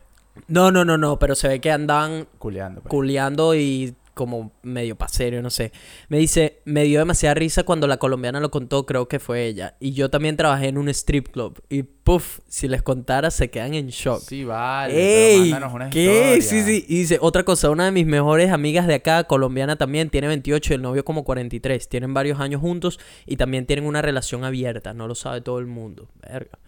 No, 0.48 0.72
no, 0.72 0.86
no, 0.86 0.98
no, 0.98 1.20
pero 1.20 1.36
se 1.36 1.48
ve 1.50 1.60
que 1.60 1.72
andaban 1.72 2.26
Culeando, 2.38 2.82
pues. 2.82 2.90
culeando 2.90 3.54
y 3.56 3.94
como 4.20 4.52
medio 4.64 4.98
paserio, 4.98 5.42
no 5.42 5.50
sé. 5.50 5.72
Me 6.10 6.18
dice, 6.18 6.60
me 6.66 6.84
dio 6.84 7.00
demasiada 7.00 7.36
risa 7.36 7.64
cuando 7.64 7.88
la 7.88 7.96
colombiana 7.96 8.42
lo 8.42 8.52
contó, 8.52 8.86
creo 8.86 9.08
que 9.08 9.18
fue 9.18 9.46
ella. 9.46 9.78
Y 9.80 9.94
yo 9.94 10.10
también 10.10 10.36
trabajé 10.36 10.68
en 10.68 10.78
un 10.78 10.90
strip 10.90 11.30
club. 11.30 11.64
Y 11.70 11.84
puff, 11.84 12.40
si 12.50 12.68
les 12.68 12.82
contara 12.82 13.32
se 13.32 13.50
quedan 13.50 13.76
en 13.76 13.88
shock. 13.88 14.20
Sí, 14.20 14.44
vale. 14.44 14.94
pero 14.94 15.06
¡Ey! 15.06 15.40
mándanos 15.52 15.74
una 15.74 15.90
¿Qué? 15.90 16.36
historia. 16.38 16.42
Sí, 16.42 16.64
sí. 16.64 16.86
Y 16.90 16.98
dice, 17.00 17.18
otra 17.22 17.46
cosa, 17.46 17.70
una 17.70 17.86
de 17.86 17.92
mis 17.92 18.06
mejores 18.06 18.52
amigas 18.52 18.88
de 18.88 18.96
acá, 18.96 19.24
colombiana 19.24 19.78
también, 19.78 20.10
tiene 20.10 20.28
28 20.28 20.74
y 20.74 20.76
el 20.76 20.82
novio 20.82 21.06
como 21.06 21.24
43. 21.24 21.88
Tienen 21.88 22.14
varios 22.14 22.42
años 22.42 22.60
juntos 22.60 23.00
y 23.26 23.38
también 23.38 23.66
tienen 23.66 23.86
una 23.86 24.02
relación 24.02 24.44
abierta. 24.44 24.94
No 24.94 25.08
lo 25.08 25.16
sabe 25.16 25.40
todo 25.40 25.60
el 25.60 25.68
mundo. 25.68 26.10
Verga. 26.22 26.60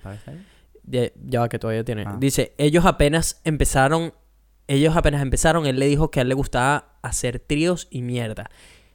Ya, 0.84 1.12
ya 1.26 1.42
va 1.42 1.50
que 1.50 1.60
todavía 1.60 1.84
tiene. 1.84 2.06
Ah. 2.08 2.16
Dice, 2.18 2.54
ellos 2.58 2.86
apenas 2.86 3.42
empezaron, 3.44 4.14
ellos 4.72 4.96
apenas 4.96 5.22
empezaron, 5.22 5.66
él 5.66 5.80
le 5.80 5.88
dijo 5.88 6.12
que 6.12 6.20
a 6.20 6.24
él 6.24 6.30
le 6.30 6.36
gustaba 6.36 6.98
hacer 7.02 7.40
tríos 7.40 7.88
y 7.92 8.02
mierda. 8.02 8.50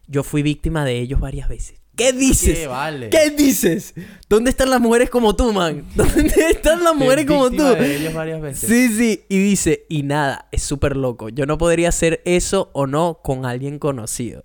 Yo 0.07 0.23
fui 0.23 0.43
víctima 0.43 0.85
de 0.85 0.99
ellos 0.99 1.21
varias 1.21 1.49
veces. 1.49 1.81
¿Qué 1.97 2.13
dices? 2.13 2.59
¿Qué 2.59 2.67
vale? 2.67 3.09
¿Qué 3.09 3.31
dices? 3.31 3.95
¿Dónde 4.29 4.51
están 4.51 4.69
las 4.69 4.81
mujeres 4.81 5.09
como 5.09 5.35
tú, 5.35 5.53
man? 5.53 5.87
¿Dónde 5.95 6.51
están 6.51 6.85
las 6.85 6.95
mujeres 6.95 7.25
como 7.25 7.51
tú? 7.51 7.63
de 7.63 7.97
ellos 7.97 8.13
varias 8.13 8.41
veces. 8.41 8.69
Sí, 8.69 8.89
sí. 8.89 9.25
Y 9.31 9.39
dice, 9.39 9.87
y 9.89 10.03
nada, 10.03 10.47
es 10.53 10.63
súper 10.63 10.95
loco. 10.95 11.31
Yo 11.31 11.47
no 11.47 11.57
podría 11.57 11.89
hacer 11.89 12.21
eso 12.27 12.71
o 12.75 12.87
no 12.87 13.21
con 13.23 13.47
alguien 13.47 13.79
conocido. 13.79 14.45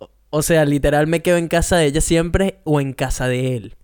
O, 0.00 0.10
o 0.30 0.42
sea, 0.42 0.64
literal 0.64 1.06
me 1.06 1.22
quedo 1.22 1.36
en 1.36 1.46
casa 1.46 1.76
de 1.76 1.86
ella 1.86 2.00
siempre 2.00 2.60
o 2.64 2.80
en 2.80 2.92
casa 2.92 3.28
de 3.28 3.56
él. 3.56 3.76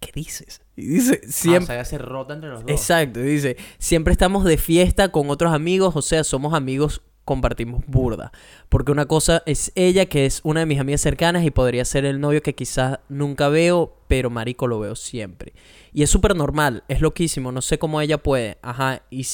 ¿Qué 0.00 0.10
dices? 0.12 0.63
Y 0.76 0.86
dice, 0.86 1.20
Ah, 1.22 1.26
siempre... 1.28 1.64
o 1.64 1.66
sea, 1.66 1.76
ya 1.76 1.84
se 1.84 1.98
rota 1.98 2.34
entre 2.34 2.50
los 2.50 2.62
dos. 2.62 2.70
Exacto, 2.70 3.20
dice, 3.20 3.56
siempre 3.78 4.12
estamos 4.12 4.44
de 4.44 4.56
fiesta 4.58 5.08
con 5.10 5.30
otros 5.30 5.52
amigos, 5.52 5.94
o 5.96 6.02
sea, 6.02 6.24
somos 6.24 6.52
amigos, 6.54 7.00
compartimos 7.24 7.84
burda. 7.86 8.32
Porque 8.68 8.90
una 8.92 9.06
cosa 9.06 9.42
es 9.46 9.70
ella, 9.76 10.06
que 10.06 10.26
es 10.26 10.40
una 10.42 10.60
de 10.60 10.66
mis 10.66 10.80
amigas 10.80 11.00
cercanas, 11.00 11.44
y 11.44 11.50
podría 11.50 11.84
ser 11.84 12.04
el 12.04 12.20
novio 12.20 12.42
que 12.42 12.54
quizás 12.54 12.98
nunca 13.08 13.48
veo, 13.48 13.96
pero 14.08 14.30
marico 14.30 14.66
lo 14.66 14.80
veo 14.80 14.96
siempre. 14.96 15.52
Y 15.92 16.02
es 16.02 16.10
súper 16.10 16.34
normal, 16.34 16.82
es 16.88 17.00
loquísimo, 17.00 17.52
no 17.52 17.62
sé 17.62 17.78
cómo 17.78 18.00
ella 18.00 18.18
puede, 18.18 18.58
ajá, 18.60 19.02
y, 19.10 19.24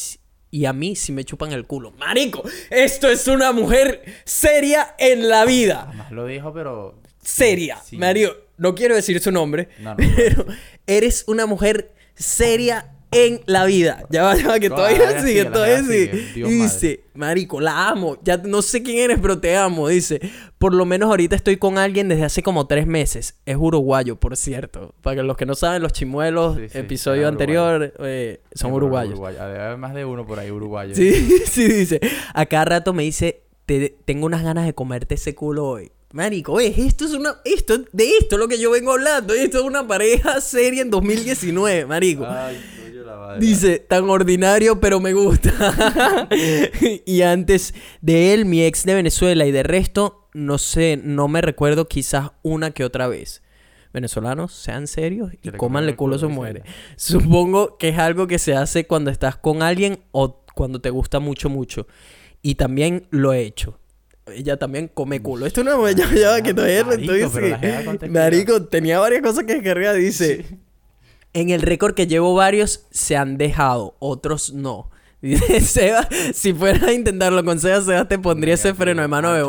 y 0.51 0.67
a 0.67 0.73
mí 0.75 0.95
si 0.95 1.11
me 1.11 1.25
chupan 1.25 1.53
el 1.53 1.67
culo. 1.67 1.93
Marico, 1.99 2.43
esto 2.69 3.09
es 3.09 3.27
una 3.29 3.53
mujer 3.53 4.05
seria 4.25 4.95
en 4.99 5.29
la 5.29 5.47
vida. 5.47 5.87
Jamás 5.89 6.13
lo 6.13 6.27
dijo, 6.27 6.53
pero... 6.53 7.01
Seria. 7.23 7.79
Sí. 7.85 7.99
Mario, 7.99 8.35
no 8.61 8.75
quiero 8.77 8.95
decir 8.95 9.19
su 9.21 9.33
nombre, 9.33 9.69
No, 9.81 9.91
no, 9.91 9.97
pero 9.97 10.47
eres 10.87 11.25
una 11.27 11.47
mujer 11.47 11.93
seria 12.15 12.93
en 13.13 13.41
la 13.47 13.65
vida. 13.65 14.05
Ya 14.11 14.23
va, 14.23 14.37
ya 14.37 14.47
va, 14.47 14.61
que 14.61 14.69
Todavía 14.71 14.99
todavía 14.99 15.21
sigue, 15.21 15.33
sigue, 15.41 15.45
todavía 15.47 15.83
sigue. 15.83 16.25
Y 16.37 16.43
dice, 16.43 17.01
marico, 17.15 17.61
la 17.61 17.89
amo. 17.89 18.17
Ya 18.23 18.37
no 18.37 18.63
sé 18.63 18.85
quién 18.85 18.99
eres, 18.99 19.19
pero 19.21 19.41
te 19.41 19.57
amo. 19.57 19.89
Dice, 19.89 20.21
por 20.59 20.73
lo 20.75 20.85
menos 20.85 21.11
ahorita 21.11 21.35
estoy 21.35 21.57
con 21.57 21.77
alguien 21.77 22.09
desde 22.09 22.23
hace 22.25 22.43
como 22.45 22.69
tres 22.69 22.87
meses. 22.87 23.35
Es 23.47 23.57
uruguayo, 23.59 24.15
por 24.15 24.37
cierto. 24.37 24.95
Para 25.03 25.17
que 25.17 25.23
los 25.25 25.37
que 25.37 25.45
no 25.45 25.57
saben, 25.57 25.83
los 25.83 25.93
chimuelos, 25.93 26.57
Sí, 26.57 26.69
sí, 26.69 26.79
episodio 26.79 27.27
anterior, 27.27 27.93
eh, 27.99 28.43
son 28.55 28.73
uruguayos. 28.73 29.15
uruguayo. 29.15 29.45
Debe 29.45 29.61
haber 29.61 29.79
más 29.79 29.93
de 29.93 30.05
uno 30.05 30.25
por 30.25 30.39
ahí 30.39 30.53
uruguayo. 30.53 30.95
Sí, 30.95 31.13
sí, 31.47 31.67
dice. 31.67 31.99
A 32.33 32.47
cada 32.47 32.65
rato 32.67 32.93
me 32.93 33.03
dice, 33.03 33.43
"Te- 33.67 33.97
tengo 34.05 34.27
unas 34.27 34.45
ganas 34.45 34.67
de 34.67 34.73
comerte 34.75 35.17
ese 35.17 35.35
culo 35.35 35.67
hoy. 35.67 35.91
Marico, 36.13 36.59
esto 36.59 37.05
es 37.05 37.13
una. 37.13 37.37
Esto, 37.45 37.79
de 37.93 38.11
esto 38.19 38.35
es 38.35 38.41
lo 38.41 38.49
que 38.49 38.59
yo 38.59 38.73
vengo 38.73 38.93
hablando. 38.93 39.33
Esto 39.33 39.59
es 39.59 39.65
una 39.65 39.87
pareja 39.87 40.41
seria 40.41 40.83
en 40.83 40.91
2019, 40.91 41.87
marico. 41.87 42.27
Ay, 42.27 42.61
coño 42.85 43.05
la 43.05 43.17
madre. 43.17 43.47
Dice, 43.47 43.79
tan 43.79 44.11
ordinario, 44.11 44.81
pero 44.81 44.99
me 44.99 45.13
gusta. 45.13 46.29
y 47.07 47.23
antes 47.23 47.75
de 48.01 48.35
él, 48.35 48.45
mi 48.45 48.65
ex 48.65 48.85
de 48.85 48.95
Venezuela 48.95 49.47
y 49.47 49.53
de 49.53 49.63
resto, 49.63 50.29
no 50.35 50.59
sé, 50.59 51.01
no 51.01 51.29
me 51.29 51.43
recuerdo 51.43 51.87
quizás 51.87 52.33
una 52.43 52.73
que 52.73 52.85
otra 52.85 53.07
vez. 53.07 53.43
Venezolanos, 53.93 54.53
sean 54.53 54.87
serios 54.89 55.33
y 55.43 55.51
cómanle 55.51 55.97
culo 55.97 56.15
a 56.15 56.19
dice 56.19 56.31
mujeres. 56.31 56.65
Supongo 56.97 57.77
que 57.77 57.89
es 57.89 57.99
algo 57.99 58.27
que 58.27 58.39
se 58.39 58.55
hace 58.55 58.87
cuando 58.87 59.11
estás 59.11 59.37
con 59.37 59.63
alguien 59.63 60.01
o 60.11 60.45
cuando 60.55 60.81
te 60.81 60.91
gusta 60.91 61.21
mucho, 61.21 61.49
mucho. 61.49 61.87
Y 62.43 62.55
también 62.55 63.07
lo 63.11 63.33
he 63.33 63.43
hecho. 63.43 63.80
Ella 64.31 64.57
también 64.57 64.89
come 64.93 65.21
culo. 65.21 65.47
Esto 65.47 65.65
no 65.65 65.89
ya, 65.91 66.13
ya, 66.13 66.43
que 66.43 66.55
todavía 66.55 66.85
no 66.85 68.09
Marico, 68.09 68.65
tenía 68.65 68.99
varias 68.99 69.23
cosas 69.23 69.45
que 69.45 69.55
descargar. 69.55 69.97
Dice, 69.97 70.47
en 71.33 71.51
el 71.51 71.63
récord 71.63 71.95
que 71.95 72.07
llevo 72.07 72.35
varios 72.35 72.87
se 72.91 73.17
han 73.17 73.39
dejado, 73.39 73.97
otros 73.99 74.53
no. 74.53 74.91
Dice 75.23 75.61
Seba, 75.61 76.09
si 76.33 76.55
fuera 76.55 76.89
a 76.89 76.93
intentarlo 76.93 77.45
con 77.45 77.61
Seba, 77.61 77.83
Seba 77.83 78.09
te 78.09 78.19
pondría 78.19 78.55
ese 78.55 78.73
freno 78.73 79.03
de 79.03 79.09
mano 79.09 79.33
de 79.33 79.43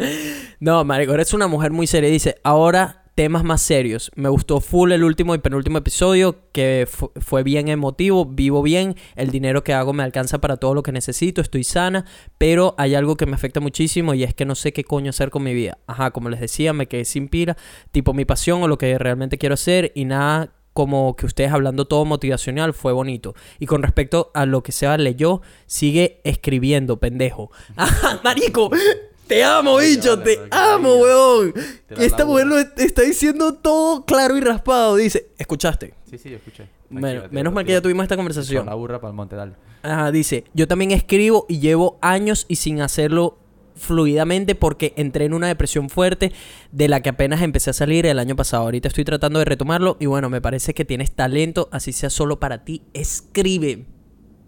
No, 0.60 0.84
marico, 0.84 1.12
eres 1.12 1.34
una 1.34 1.46
mujer 1.46 1.70
muy 1.70 1.86
seria. 1.86 2.08
Dice, 2.08 2.36
ahora 2.42 2.99
temas 3.20 3.44
más 3.44 3.60
serios. 3.60 4.10
Me 4.14 4.30
gustó 4.30 4.62
full 4.62 4.92
el 4.92 5.04
último 5.04 5.34
y 5.34 5.38
penúltimo 5.38 5.76
episodio, 5.76 6.36
que 6.52 6.88
fu- 6.90 7.12
fue 7.20 7.42
bien 7.42 7.68
emotivo, 7.68 8.24
vivo 8.24 8.62
bien, 8.62 8.94
el 9.14 9.30
dinero 9.30 9.62
que 9.62 9.74
hago 9.74 9.92
me 9.92 10.02
alcanza 10.02 10.38
para 10.40 10.56
todo 10.56 10.72
lo 10.74 10.82
que 10.82 10.90
necesito, 10.90 11.42
estoy 11.42 11.62
sana, 11.62 12.06
pero 12.38 12.74
hay 12.78 12.94
algo 12.94 13.18
que 13.18 13.26
me 13.26 13.34
afecta 13.34 13.60
muchísimo 13.60 14.14
y 14.14 14.24
es 14.24 14.32
que 14.34 14.46
no 14.46 14.54
sé 14.54 14.72
qué 14.72 14.84
coño 14.84 15.10
hacer 15.10 15.28
con 15.28 15.42
mi 15.42 15.52
vida. 15.52 15.76
Ajá, 15.86 16.12
como 16.12 16.30
les 16.30 16.40
decía, 16.40 16.72
me 16.72 16.86
quedé 16.88 17.04
sin 17.04 17.28
pila, 17.28 17.58
tipo 17.90 18.14
mi 18.14 18.24
pasión 18.24 18.62
o 18.62 18.68
lo 18.68 18.78
que 18.78 18.96
realmente 18.98 19.36
quiero 19.36 19.52
hacer 19.52 19.92
y 19.94 20.06
nada 20.06 20.54
como 20.72 21.14
que 21.14 21.26
ustedes 21.26 21.52
hablando 21.52 21.84
todo 21.84 22.06
motivacional 22.06 22.72
fue 22.72 22.94
bonito. 22.94 23.34
Y 23.58 23.66
con 23.66 23.82
respecto 23.82 24.30
a 24.32 24.46
lo 24.46 24.62
que 24.62 24.72
Seba 24.72 24.96
leyó, 24.96 25.42
sigue 25.66 26.22
escribiendo, 26.24 26.98
pendejo. 27.00 27.50
¡Ah, 27.76 28.18
marico! 28.24 28.70
Te 29.30 29.44
amo, 29.44 29.76
bicho, 29.76 30.18
te 30.18 30.40
amo, 30.50 30.96
weón. 30.96 31.54
Te 31.86 32.04
Esta 32.04 32.24
mujer 32.24 32.48
lo 32.48 32.58
está 32.58 33.02
diciendo 33.02 33.54
todo 33.54 34.04
claro 34.04 34.36
y 34.36 34.40
raspado. 34.40 34.96
Dice, 34.96 35.28
¿escuchaste? 35.38 35.94
Sí, 36.10 36.18
sí, 36.18 36.30
yo 36.30 36.38
escuché. 36.38 36.66
Bueno, 36.88 37.22
menos 37.30 37.52
mal 37.52 37.64
que 37.64 37.70
ya 37.70 37.80
tuvimos 37.80 38.02
esta 38.02 38.16
conversación. 38.16 38.66
La 38.66 38.74
burra 38.74 39.00
para 39.00 39.12
el 39.12 39.14
monte, 39.14 39.36
dale. 39.36 39.52
Ajá, 39.84 40.10
dice, 40.10 40.42
yo 40.52 40.66
también 40.66 40.90
escribo 40.90 41.46
y 41.48 41.60
llevo 41.60 41.96
años 42.02 42.44
y 42.48 42.56
sin 42.56 42.80
hacerlo 42.80 43.38
fluidamente 43.76 44.56
porque 44.56 44.94
entré 44.96 45.26
en 45.26 45.34
una 45.34 45.46
depresión 45.46 45.90
fuerte 45.90 46.32
de 46.72 46.88
la 46.88 47.00
que 47.00 47.10
apenas 47.10 47.40
empecé 47.40 47.70
a 47.70 47.72
salir 47.72 48.06
el 48.06 48.18
año 48.18 48.34
pasado. 48.34 48.64
Ahorita 48.64 48.88
estoy 48.88 49.04
tratando 49.04 49.38
de 49.38 49.44
retomarlo 49.44 49.96
y 50.00 50.06
bueno, 50.06 50.28
me 50.28 50.40
parece 50.40 50.74
que 50.74 50.84
tienes 50.84 51.12
talento, 51.12 51.68
así 51.70 51.92
sea 51.92 52.10
solo 52.10 52.40
para 52.40 52.64
ti. 52.64 52.82
Escribe. 52.94 53.86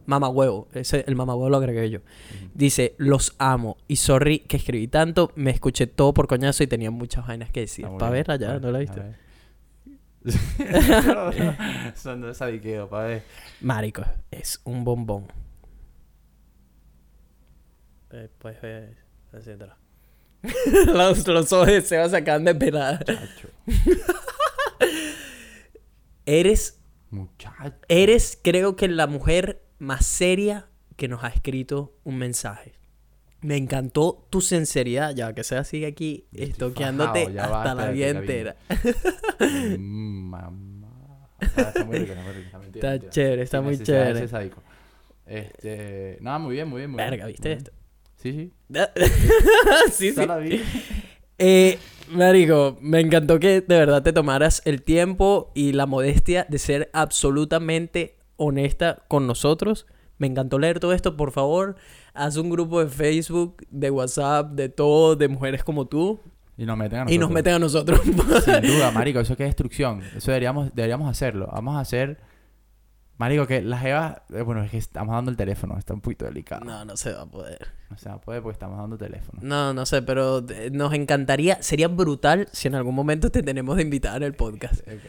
Mamá 0.07 0.29
huevo, 0.29 0.69
ese 0.73 1.05
el 1.07 1.17
mamá 1.17 1.35
huevo 1.35 1.51
lo 1.51 1.57
agregué 1.59 1.91
yo. 1.91 2.01
Dice, 2.55 2.95
los 2.99 3.35
amo 3.39 3.77
y 3.89 3.97
sorry 3.97 4.41
que 4.41 4.57
escribí 4.57 4.89
tanto, 4.89 5.33
me 5.37 5.51
escuché 5.51 5.87
todo 5.87 6.13
por 6.13 6.27
coñazo 6.27 6.63
y 6.63 6.67
tenía 6.67 6.91
muchas 6.91 7.27
vainas 7.27 7.51
que 7.51 7.61
decir. 7.61 7.87
Para 7.99 8.11
verla 8.11 8.37
ya, 8.37 8.59
¿no 8.59 8.71
la 8.71 8.79
a 8.79 8.81
viste? 8.81 9.03
Son 11.97 12.21
de 12.21 12.35
sadiqueo, 12.35 12.89
pa' 12.89 13.05
ver. 13.05 13.23
Marico, 13.61 14.05
es 14.31 14.61
un 14.65 14.85
bombón. 14.85 15.27
Eh, 18.13 18.29
pues, 18.39 18.57
eh, 18.63 18.95
etcétera. 19.33 19.77
los, 20.87 21.27
los 21.27 21.53
ojos 21.53 21.69
de 21.69 21.81
Seba 21.81 22.09
se 22.09 22.17
acaban 22.17 22.45
de 22.45 22.55
pelar. 22.55 23.05
Chacho. 23.05 23.49
Eres, 26.27 26.81
Muchacho. 27.11 27.75
eres, 27.89 28.39
creo 28.43 28.77
que 28.77 28.87
la 28.89 29.07
mujer 29.09 29.63
más 29.83 30.07
seria 30.07 30.69
que 30.97 31.09
nos 31.09 31.25
ha 31.25 31.29
escrito 31.29 31.99
un 32.05 32.17
mensaje. 32.19 32.73
Me 33.41 33.57
encantó 33.57 34.25
tu 34.31 34.41
sinceridad, 34.41 35.15
ya 35.17 35.33
que 35.35 35.43
Seba 35.43 35.65
sigue 35.65 35.87
aquí 35.87 36.27
estoqueándote 36.33 37.39
hasta 37.41 37.75
la 37.75 37.91
vida 37.91 38.09
entera. 38.11 38.57
Mm, 39.41 40.29
mamá. 40.31 41.29
Ah, 41.41 41.73
Está 41.75 41.85
muy 41.85 41.99
rico, 41.99 42.13
está 42.13 42.23
muy 42.23 42.33
rico. 42.35 42.47
Está, 42.47 42.59
mentira, 42.59 42.79
Está 42.79 42.91
mentira. 42.93 43.11
chévere, 43.11 43.43
está 43.43 43.61
muy 43.61 43.79
chévere. 43.79 44.29
sádico. 44.29 44.63
Este. 45.27 46.19
Nada, 46.21 46.39
muy 46.39 46.55
bien, 46.55 46.69
muy 46.69 46.81
bien. 46.83 46.91
Muy 46.91 46.99
bien, 46.99 47.11
Verga, 47.11 47.25
muy 47.25 47.33
¿viste 47.33 47.49
bien. 47.49 47.59
esto? 47.59 47.73
Sí, 48.17 48.33
sí. 48.33 48.53
sí, 49.93 50.13
sí. 50.13 50.27
la 50.27 50.37
vi. 50.39 50.61
Eh, 51.45 51.77
Marico, 52.11 52.79
me 52.81 53.01
encantó 53.01 53.41
que 53.41 53.63
de 53.63 53.77
verdad 53.77 54.01
te 54.05 54.13
tomaras 54.13 54.63
el 54.65 54.83
tiempo 54.83 55.51
y 55.57 55.73
la 55.73 55.87
modestia 55.87 56.47
de 56.49 56.59
ser 56.59 56.89
absolutamente 56.93 58.15
honesta 58.43 58.99
con 59.09 59.27
nosotros. 59.27 59.87
Me 60.19 60.27
encantó 60.27 60.59
leer 60.59 60.79
todo 60.81 60.93
esto. 60.93 61.17
Por 61.17 61.33
favor, 61.33 61.77
haz 62.15 62.37
un 62.37 62.51
grupo 62.51 62.81
de 62.85 62.89
Facebook, 62.91 63.65
de 63.71 63.91
WhatsApp, 63.91 64.53
de 64.53 64.69
todo, 64.69 65.17
de 65.17 65.29
mujeres 65.29 65.65
como 65.65 65.87
tú. 65.87 66.21
Y 66.57 66.65
nos 66.67 66.77
meten 66.77 66.99
a 66.99 67.03
Y 67.03 67.19
nosotros. 67.19 67.21
nos 67.21 67.31
meten 67.31 67.55
a 67.55 67.59
nosotros. 67.59 68.01
Sin 68.45 68.61
duda, 68.61 68.91
marico, 68.95 69.21
eso 69.21 69.37
que 69.37 69.45
es 69.45 69.49
destrucción. 69.49 70.03
Eso 70.17 70.31
deberíamos, 70.31 70.75
deberíamos 70.75 71.09
hacerlo. 71.11 71.49
Vamos 71.53 71.77
a 71.77 71.81
hacer... 71.81 72.19
Marico, 73.19 73.47
que 73.47 73.63
las 73.63 73.85
evas... 73.85 74.21
eh, 74.35 74.43
Bueno, 74.43 74.63
es 74.63 74.71
que 74.71 74.79
estamos 74.79 75.15
dando 75.15 75.31
el 75.31 75.37
teléfono. 75.37 75.79
Está 75.79 75.95
un 75.95 76.01
poquito 76.01 76.25
delicado. 76.25 76.65
no, 76.65 76.85
no 76.85 76.97
se 76.97 77.13
va 77.13 77.23
a 77.23 77.27
poder. 77.27 77.69
No 77.91 77.97
se 77.97 78.09
va 78.09 78.17
a 78.17 78.21
poder 78.21 78.43
porque 78.43 78.55
estamos 78.55 78.79
dando 78.79 78.99
teléfono. 78.99 79.39
No, 79.43 79.73
no 79.75 79.87
sé, 79.87 80.03
pero 80.03 80.39
eh, 80.51 80.71
nos 80.73 80.93
encantaría, 80.93 81.63
sería 81.63 81.89
brutal 81.89 82.49
si 82.53 82.69
en 82.69 82.75
algún 82.75 82.95
momento 82.95 83.31
te 83.31 83.43
tenemos 83.43 83.77
de 83.77 83.83
invitar 83.83 84.17
en 84.17 84.23
el 84.25 84.35
podcast. 84.35 84.81
Ok. 84.89 85.01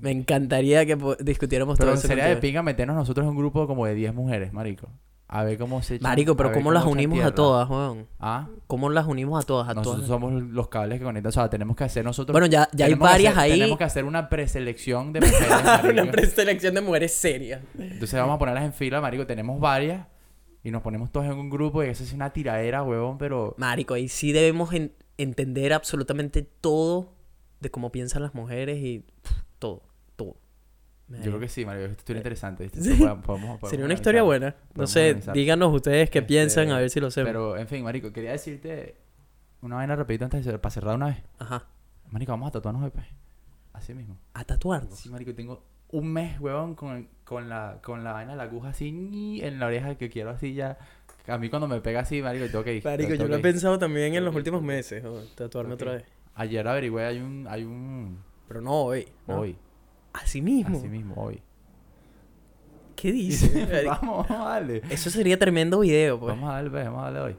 Me 0.00 0.10
encantaría 0.10 0.84
que 0.86 0.96
discutiéramos 1.20 1.78
Pero 1.78 1.90
todo 1.90 1.98
eso. 1.98 2.08
serio 2.08 2.24
de 2.24 2.36
pinga 2.36 2.62
meternos 2.62 2.96
nosotros 2.96 3.24
en 3.24 3.30
un 3.30 3.36
grupo 3.36 3.66
como 3.66 3.86
de 3.86 3.94
10 3.94 4.14
mujeres, 4.14 4.52
marico. 4.52 4.88
A 5.32 5.44
ver 5.44 5.58
cómo 5.58 5.80
se 5.80 6.00
Marico, 6.00 6.36
pero 6.36 6.50
¿cómo 6.50 6.72
las 6.72 6.84
unimos 6.84 7.20
a 7.22 7.32
todas, 7.32 7.70
weón? 7.70 8.08
Ah, 8.18 8.48
¿Cómo 8.66 8.90
las 8.90 9.06
unimos 9.06 9.40
a 9.40 9.46
todas? 9.46 9.68
A 9.68 9.74
nosotros 9.74 10.06
todas. 10.06 10.08
somos 10.08 10.42
los 10.42 10.66
cables 10.66 10.98
que 10.98 11.04
conectan. 11.04 11.28
O 11.28 11.32
sea, 11.32 11.48
tenemos 11.48 11.76
que 11.76 11.84
hacer 11.84 12.04
nosotros... 12.04 12.32
Bueno, 12.32 12.48
ya, 12.48 12.68
ya 12.72 12.86
hay 12.86 12.94
varias 12.94 13.34
hacer- 13.36 13.42
ahí. 13.44 13.58
Tenemos 13.60 13.78
que 13.78 13.84
hacer 13.84 14.04
una 14.04 14.28
preselección 14.28 15.12
de 15.12 15.20
mujeres. 15.20 15.48
Una 16.02 16.10
preselección 16.10 16.74
de 16.74 16.80
mujeres 16.80 17.14
serias. 17.14 17.60
Entonces 17.78 18.18
vamos 18.18 18.34
a 18.34 18.38
ponerlas 18.40 18.64
en 18.64 18.72
fila, 18.72 19.00
marico. 19.00 19.24
Tenemos 19.24 19.60
varias. 19.60 20.04
Y 20.64 20.72
nos 20.72 20.82
ponemos 20.82 21.12
todos 21.12 21.26
en 21.26 21.32
un 21.34 21.48
grupo 21.48 21.84
y 21.84 21.88
eso 21.90 22.02
es 22.02 22.12
una 22.12 22.30
tiradera, 22.30 22.82
huevón, 22.82 23.16
pero... 23.16 23.54
Marico, 23.56 23.94
ahí 23.94 24.08
sí 24.08 24.32
debemos 24.32 24.72
en- 24.74 24.92
entender 25.16 25.72
absolutamente 25.72 26.42
todo 26.42 27.12
de 27.60 27.70
cómo 27.70 27.92
piensan 27.92 28.22
las 28.22 28.34
mujeres 28.34 28.78
y 28.82 28.98
pff, 29.22 29.32
todo. 29.60 29.82
Yo 31.18 31.22
creo 31.22 31.40
que 31.40 31.48
sí, 31.48 31.64
marico. 31.66 31.86
Esto 31.86 31.98
estuvo 32.00 32.16
interesante, 32.16 32.62
¿viste? 32.64 32.80
Sí. 32.82 32.90
Podemos- 32.96 33.24
podemos- 33.24 33.68
Sería 33.70 33.84
una 33.84 33.94
historia 33.94 34.22
buena. 34.22 34.54
No 34.74 34.86
sé, 34.86 35.08
organizar. 35.08 35.34
díganos 35.34 35.74
ustedes 35.74 36.08
qué 36.10 36.18
Este, 36.20 36.28
piensan, 36.28 36.70
a 36.70 36.78
ver 36.78 36.88
si 36.90 37.00
lo 37.00 37.08
hacemos. 37.08 37.28
Pero, 37.28 37.56
en 37.56 37.66
fin, 37.68 37.82
marico, 37.82 38.12
quería 38.12 38.30
decirte 38.32 38.94
una 39.62 39.76
vaina 39.76 39.96
rapidito 39.96 40.24
antes 40.24 40.44
de 40.44 40.58
para 40.58 40.70
cerrar 40.70 40.94
una 40.96 41.06
vez. 41.06 41.18
Ajá. 41.38 41.66
Marico, 42.10 42.32
vamos 42.32 42.48
a 42.48 42.52
tatuarnos 42.52 42.90
pues. 42.92 43.06
Así 43.72 43.92
mismo. 43.94 44.16
A 44.34 44.44
tatuarnos. 44.44 44.98
Sí, 44.98 45.08
marico, 45.10 45.34
tengo 45.34 45.64
un 45.90 46.12
mes, 46.12 46.38
huevón, 46.40 46.74
con, 46.76 47.08
con, 47.24 47.48
la, 47.48 47.78
con 47.82 48.04
la 48.04 48.12
vaina 48.12 48.32
de 48.32 48.36
la 48.36 48.44
aguja 48.44 48.68
así 48.68 49.40
en 49.42 49.58
la 49.58 49.66
oreja 49.66 49.96
que 49.96 50.08
quiero 50.10 50.30
así 50.30 50.54
ya. 50.54 50.78
A 51.26 51.38
mí 51.38 51.50
cuando 51.50 51.66
me 51.68 51.80
pega 51.80 52.00
así, 52.00 52.22
marico, 52.22 52.46
tengo 52.46 52.62
que 52.64 52.74
ir. 52.76 52.84
Marico, 52.84 53.14
yo 53.14 53.26
lo 53.26 53.36
he 53.36 53.40
pensado 53.40 53.78
también 53.78 54.14
en 54.14 54.24
los 54.24 54.34
últimos 54.34 54.62
meses, 54.62 55.02
¿no? 55.02 55.14
tatuarme 55.34 55.74
Ok. 55.74 55.80
otra 55.80 55.92
vez. 55.94 56.04
Ayer 56.34 56.66
averigüé, 56.66 57.04
hay 57.04 57.18
un... 57.18 57.46
Hay 57.48 57.64
un 57.64 58.18
Pero 58.48 58.60
no 58.60 58.72
hoy. 58.82 59.06
¿no? 59.26 59.40
Hoy. 59.40 59.56
Así 60.12 60.42
mismo. 60.42 60.78
Así 60.78 60.88
mismo, 60.88 61.14
hoy. 61.16 61.42
¿Qué 62.96 63.12
dice? 63.12 63.84
Vamos, 63.86 64.28
vamos 64.28 64.46
a 64.46 64.50
darle. 64.50 64.82
Eso 64.90 65.08
sería 65.10 65.38
tremendo 65.38 65.80
video, 65.80 66.20
pues. 66.20 66.34
Vamos 66.34 66.50
a 66.50 66.54
darle, 66.54 66.70
pues, 66.70 66.84
vamos 66.84 67.00
a 67.00 67.04
darle 67.04 67.20
hoy. 67.20 67.36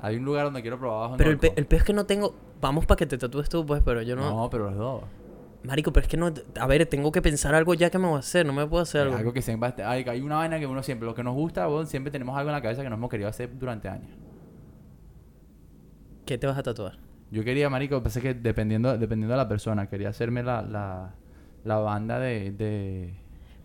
Hay 0.00 0.16
un 0.16 0.24
lugar 0.24 0.44
donde 0.46 0.60
quiero 0.62 0.78
probar 0.78 0.96
abajo 0.98 1.14
en 1.14 1.18
Pero 1.18 1.30
el, 1.30 1.38
pe- 1.38 1.52
el 1.54 1.66
es 1.70 1.84
que 1.84 1.92
no 1.92 2.04
tengo. 2.06 2.34
Vamos 2.60 2.86
para 2.86 2.96
que 2.96 3.06
te 3.06 3.16
tatúes 3.18 3.48
tú, 3.48 3.64
pues, 3.64 3.82
pero 3.84 4.02
yo 4.02 4.16
no. 4.16 4.28
No, 4.28 4.50
pero 4.50 4.64
los 4.70 4.76
dos. 4.76 5.04
Marico, 5.62 5.92
pero 5.92 6.02
es 6.02 6.08
que 6.10 6.16
no. 6.16 6.32
A 6.58 6.66
ver, 6.66 6.86
tengo 6.86 7.12
que 7.12 7.22
pensar 7.22 7.54
algo 7.54 7.74
ya 7.74 7.88
que 7.90 7.98
me 7.98 8.08
voy 8.08 8.16
a 8.16 8.18
hacer. 8.18 8.44
No 8.44 8.52
me 8.52 8.66
puedo 8.66 8.82
hacer 8.82 9.02
algo. 9.02 9.16
Algo 9.16 9.32
que 9.32 9.42
siempre 9.42 9.72
hay, 9.84 10.02
hay 10.02 10.20
una 10.20 10.36
vaina 10.38 10.58
que 10.58 10.66
uno 10.66 10.82
siempre, 10.82 11.06
lo 11.06 11.14
que 11.14 11.22
nos 11.22 11.34
gusta, 11.34 11.68
weón, 11.68 11.86
siempre 11.86 12.10
tenemos 12.10 12.36
algo 12.36 12.50
en 12.50 12.54
la 12.56 12.62
cabeza 12.62 12.82
que 12.82 12.90
nos 12.90 12.96
hemos 12.96 13.08
querido 13.10 13.28
hacer 13.28 13.56
durante 13.56 13.88
años. 13.88 14.10
¿Qué 16.26 16.38
te 16.38 16.46
vas 16.48 16.58
a 16.58 16.62
tatuar? 16.64 16.98
Yo 17.30 17.44
quería, 17.44 17.70
marico, 17.70 18.02
pensé 18.02 18.20
que 18.20 18.34
dependiendo, 18.34 18.98
dependiendo 18.98 19.32
de 19.34 19.38
la 19.38 19.48
persona, 19.48 19.88
quería 19.88 20.08
hacerme 20.08 20.42
la, 20.42 20.62
la, 20.62 21.14
la 21.64 21.76
banda 21.78 22.18
de, 22.18 22.50
de 22.52 23.14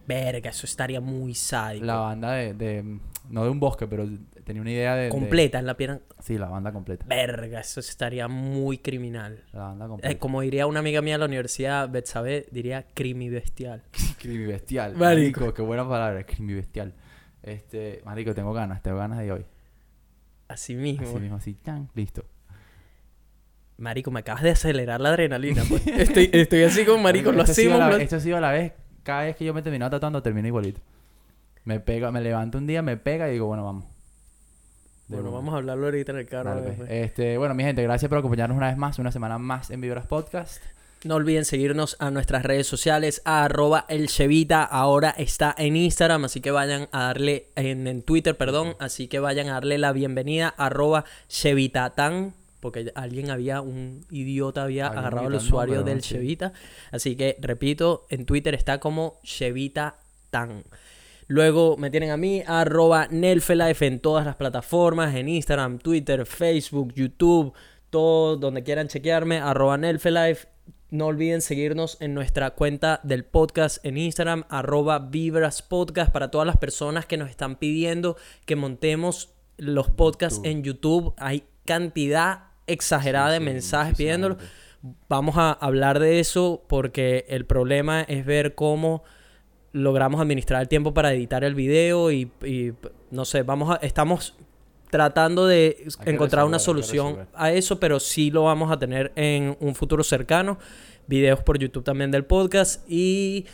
Verga, 0.07 0.49
eso 0.51 0.65
estaría 0.65 1.01
muy 1.01 1.33
sádico. 1.33 1.85
la 1.85 1.95
banda 1.97 2.31
de, 2.33 2.53
de- 2.53 2.99
no 3.29 3.43
de 3.43 3.49
un 3.49 3.59
bosque, 3.59 3.87
pero 3.87 4.07
tenía 4.45 4.61
una 4.61 4.71
idea 4.71 4.95
de 4.95 5.03
de- 5.05 5.09
Completa 5.09 5.59
en 5.59 5.65
la 5.65 5.75
pierna. 5.75 5.99
sí, 6.19 6.37
la 6.37 6.47
banda 6.47 6.71
completa. 6.71 7.05
Verga, 7.07 7.59
eso 7.59 7.81
estaría 7.81 8.27
muy 8.29 8.77
criminal. 8.77 9.43
La 9.51 9.63
banda 9.63 9.85
Eh, 9.85 9.89
completa. 9.89 10.19
como 10.19 10.41
diría 10.41 10.65
una 10.67 10.79
amiga 10.79 11.01
mía 11.01 11.15
de 11.15 11.19
la 11.19 11.25
universidad, 11.25 11.89
Betsabe, 11.89 12.47
diría 12.51 12.85
crimi 12.93 13.27
bestial. 13.29 13.83
Crimi 14.19 14.45
bestial. 14.45 14.95
Marico. 14.95 15.41
Marico, 15.41 15.53
qué 15.53 15.61
buena 15.61 15.87
palabra, 15.87 16.23
crimi 16.25 16.53
bestial. 16.53 16.93
Este, 17.43 18.01
marico, 18.05 18.33
tengo 18.33 18.53
ganas, 18.53 18.81
tengo 18.81 18.97
ganas 18.97 19.19
de 19.19 19.31
hoy. 19.31 19.45
Así 20.47 20.75
mismo. 20.75 21.05
Así 21.05 21.19
mismo, 21.19 21.35
así, 21.35 21.53
tan, 21.55 21.89
listo. 21.93 22.23
Marico, 23.77 24.09
me 24.11 24.21
acabas 24.21 24.43
de 24.43 24.49
acelerar 24.51 24.99
la 25.01 25.09
adrenalina. 25.09 25.63
pues. 25.69 25.85
Estoy, 25.87 26.29
estoy 26.33 26.63
así 26.63 26.83
como, 26.85 27.03
marico, 27.03 27.31
lo 27.31 27.43
hacemos. 27.43 27.79
lo- 27.79 27.97
Esto 27.97 28.15
ha 28.15 28.19
sido 28.19 28.37
a 28.37 28.41
la 28.41 28.51
vez. 28.51 28.73
Cada 29.03 29.23
vez 29.23 29.35
que 29.35 29.45
yo 29.45 29.53
me 29.53 29.61
termino 29.61 29.89
tatuando, 29.89 30.21
termino 30.21 30.47
igualito. 30.47 30.81
Me 31.63 31.79
pega, 31.79 32.11
me 32.11 32.21
levanto 32.21 32.57
un 32.57 32.65
día, 32.67 32.81
me 32.81 32.97
pega 32.97 33.29
y 33.29 33.33
digo, 33.33 33.45
bueno, 33.47 33.63
vamos. 33.63 33.85
De 35.07 35.15
Bueno, 35.15 35.31
vamos 35.31 35.53
a 35.53 35.57
hablarlo 35.57 35.85
ahorita 35.85 36.11
en 36.11 36.17
el 36.17 36.27
carro. 36.27 36.49
Dale, 36.49 36.61
pues. 36.63 36.77
pues. 36.77 36.89
Este, 36.91 37.37
bueno, 37.37 37.53
mi 37.53 37.63
gente, 37.63 37.81
gracias 37.83 38.09
por 38.09 38.17
acompañarnos 38.17 38.57
una 38.57 38.67
vez 38.67 38.77
más, 38.77 38.99
una 38.99 39.11
semana 39.11 39.37
más 39.37 39.69
en 39.69 39.79
Vibras 39.81 40.05
Podcast. 40.07 40.61
No 41.03 41.15
olviden 41.15 41.45
seguirnos 41.45 41.95
a 41.99 42.09
nuestras 42.09 42.43
redes 42.43 42.65
sociales, 42.67 43.21
a 43.23 43.45
arroba 43.45 43.85
el 43.87 44.07
Chevita, 44.07 44.63
ahora 44.63 45.11
está 45.11 45.53
en 45.57 45.75
Instagram, 45.77 46.25
así 46.25 46.41
que 46.41 46.49
vayan 46.51 46.89
a 46.91 47.03
darle, 47.03 47.45
en, 47.55 47.85
en 47.87 48.01
Twitter, 48.01 48.35
perdón, 48.35 48.75
así 48.79 49.07
que 49.07 49.19
vayan 49.19 49.47
a 49.49 49.53
darle 49.53 49.77
la 49.77 49.91
bienvenida, 49.93 50.49
arroba 50.57 51.05
Chevitatan, 51.29 52.33
porque 52.59 52.91
alguien 52.95 53.29
había, 53.29 53.61
un 53.61 54.05
idiota 54.09 54.63
había 54.63 54.87
Alguien 54.87 54.99
agarrado 54.99 55.27
el 55.27 55.33
gritando, 55.33 55.47
usuario 55.47 55.83
del 55.83 56.01
sí. 56.01 56.15
Chevita, 56.15 56.53
así 56.91 57.15
que 57.15 57.37
repito, 57.41 58.05
en 58.09 58.25
Twitter 58.25 58.55
está 58.55 58.79
como 58.79 59.19
Chevitatan. 59.23 60.63
Luego 61.27 61.75
me 61.75 61.89
tienen 61.89 62.11
a 62.11 62.17
mí, 62.17 62.41
arroba 62.47 63.07
Nelfelife 63.11 63.85
en 63.85 63.99
todas 63.99 64.25
las 64.25 64.37
plataformas, 64.37 65.13
en 65.13 65.27
Instagram, 65.27 65.77
Twitter, 65.79 66.25
Facebook, 66.25 66.93
YouTube, 66.93 67.53
todo 67.89 68.37
donde 68.37 68.63
quieran 68.63 68.87
chequearme, 68.87 69.39
arroba 69.39 69.77
Nelfelife. 69.77 70.47
No 70.89 71.07
olviden 71.07 71.41
seguirnos 71.41 71.97
en 71.99 72.13
nuestra 72.13 72.51
cuenta 72.51 73.01
del 73.03 73.25
podcast 73.25 73.85
en 73.85 73.97
Instagram, 73.97 74.45
arroba 74.47 74.99
Vibras 74.99 75.61
Podcast, 75.61 76.13
para 76.13 76.31
todas 76.31 76.47
las 76.47 76.55
personas 76.55 77.05
que 77.05 77.17
nos 77.17 77.29
están 77.29 77.57
pidiendo 77.57 78.15
que 78.45 78.55
montemos 78.55 79.33
los 79.57 79.89
podcasts 79.89 80.37
YouTube. 80.37 80.49
en 80.49 80.63
YouTube. 80.63 81.13
Hay 81.17 81.43
cantidad 81.65 82.46
exagerada 82.67 83.29
Sí, 83.29 83.33
de 83.33 83.39
sí, 83.39 83.45
mensajes 83.45 83.97
pidiéndolo. 83.97 84.37
Vamos 85.09 85.37
a 85.37 85.51
hablar 85.51 85.99
de 85.99 86.19
eso 86.19 86.63
porque 86.67 87.25
el 87.29 87.45
problema 87.45 88.01
es 88.01 88.25
ver 88.25 88.55
cómo 88.55 89.03
logramos 89.71 90.21
administrar 90.21 90.61
el 90.61 90.67
tiempo 90.67 90.93
para 90.93 91.13
editar 91.13 91.43
el 91.43 91.55
video 91.55 92.11
y, 92.11 92.31
y, 92.43 92.73
no 93.11 93.25
sé, 93.25 93.43
vamos 93.43 93.71
a, 93.71 93.75
estamos 93.77 94.35
tratando 94.89 95.47
de 95.47 95.85
encontrar 96.05 96.45
una 96.45 96.57
resolver, 96.57 96.83
solución 96.83 97.27
a 97.33 97.51
eso, 97.51 97.79
pero 97.79 97.99
sí 97.99 98.31
lo 98.31 98.43
vamos 98.43 98.71
a 98.71 98.79
tener 98.79 99.11
en 99.15 99.57
un 99.59 99.75
futuro 99.75 100.03
cercano. 100.03 100.57
Videos 101.07 101.41
por 101.41 101.57
YouTube 101.57 101.83
también 101.83 102.11
del 102.11 102.25
podcast 102.25 102.83
y 102.89 103.45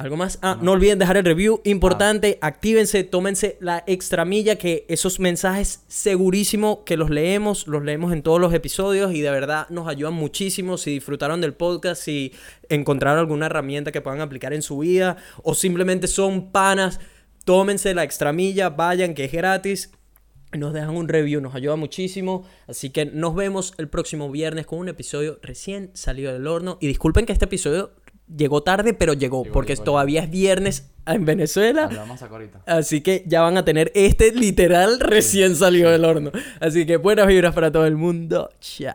algo 0.00 0.16
más. 0.16 0.38
Ah, 0.40 0.58
no 0.62 0.72
olviden 0.72 0.98
dejar 0.98 1.18
el 1.18 1.26
review, 1.26 1.60
importante, 1.62 2.38
actívense, 2.40 3.04
tómense 3.04 3.58
la 3.60 3.84
extra 3.86 4.24
milla 4.24 4.56
que 4.56 4.86
esos 4.88 5.20
mensajes 5.20 5.84
segurísimo 5.88 6.84
que 6.84 6.96
los 6.96 7.10
leemos, 7.10 7.66
los 7.66 7.84
leemos 7.84 8.10
en 8.14 8.22
todos 8.22 8.40
los 8.40 8.54
episodios 8.54 9.12
y 9.12 9.20
de 9.20 9.30
verdad 9.30 9.68
nos 9.68 9.88
ayudan 9.88 10.14
muchísimo 10.14 10.78
si 10.78 10.92
disfrutaron 10.92 11.42
del 11.42 11.52
podcast, 11.52 12.02
si 12.02 12.32
encontraron 12.70 13.18
alguna 13.18 13.46
herramienta 13.46 13.92
que 13.92 14.00
puedan 14.00 14.22
aplicar 14.22 14.54
en 14.54 14.62
su 14.62 14.78
vida 14.78 15.18
o 15.42 15.54
simplemente 15.54 16.06
son 16.06 16.50
panas, 16.50 16.98
tómense 17.44 17.92
la 17.92 18.02
extra 18.02 18.32
milla, 18.32 18.70
vayan 18.70 19.12
que 19.12 19.26
es 19.26 19.32
gratis. 19.32 19.90
Nos 20.52 20.72
dejan 20.72 20.96
un 20.96 21.06
review, 21.06 21.40
nos 21.40 21.54
ayuda 21.54 21.76
muchísimo. 21.76 22.44
Así 22.66 22.90
que 22.90 23.04
nos 23.04 23.36
vemos 23.36 23.72
el 23.78 23.88
próximo 23.88 24.30
viernes 24.32 24.66
con 24.66 24.80
un 24.80 24.88
episodio 24.88 25.38
recién 25.42 25.92
salido 25.94 26.32
del 26.32 26.48
horno. 26.48 26.76
Y 26.80 26.88
disculpen 26.88 27.24
que 27.24 27.32
este 27.32 27.44
episodio 27.44 27.92
llegó 28.36 28.62
tarde, 28.62 28.94
pero 28.94 29.12
llegó, 29.12 29.42
Llegó, 29.42 29.52
porque 29.52 29.74
llegó, 29.74 29.84
todavía 29.84 30.22
es 30.22 30.30
viernes 30.30 30.90
en 31.06 31.24
Venezuela. 31.24 31.88
Lo 31.90 31.98
vamos 31.98 32.16
a 32.16 32.18
sacar 32.18 32.40
ahorita. 32.40 32.62
Así 32.66 33.00
que 33.00 33.24
ya 33.26 33.42
van 33.42 33.56
a 33.56 33.64
tener 33.64 33.90
este 33.94 34.32
literal 34.32 35.00
recién 35.00 35.56
salido 35.56 35.90
del 35.90 36.04
horno. 36.04 36.30
Así 36.60 36.86
que 36.86 36.96
buenas 36.96 37.26
vibras 37.26 37.54
para 37.54 37.70
todo 37.70 37.86
el 37.86 37.96
mundo. 37.96 38.50
Chao. 38.60 38.94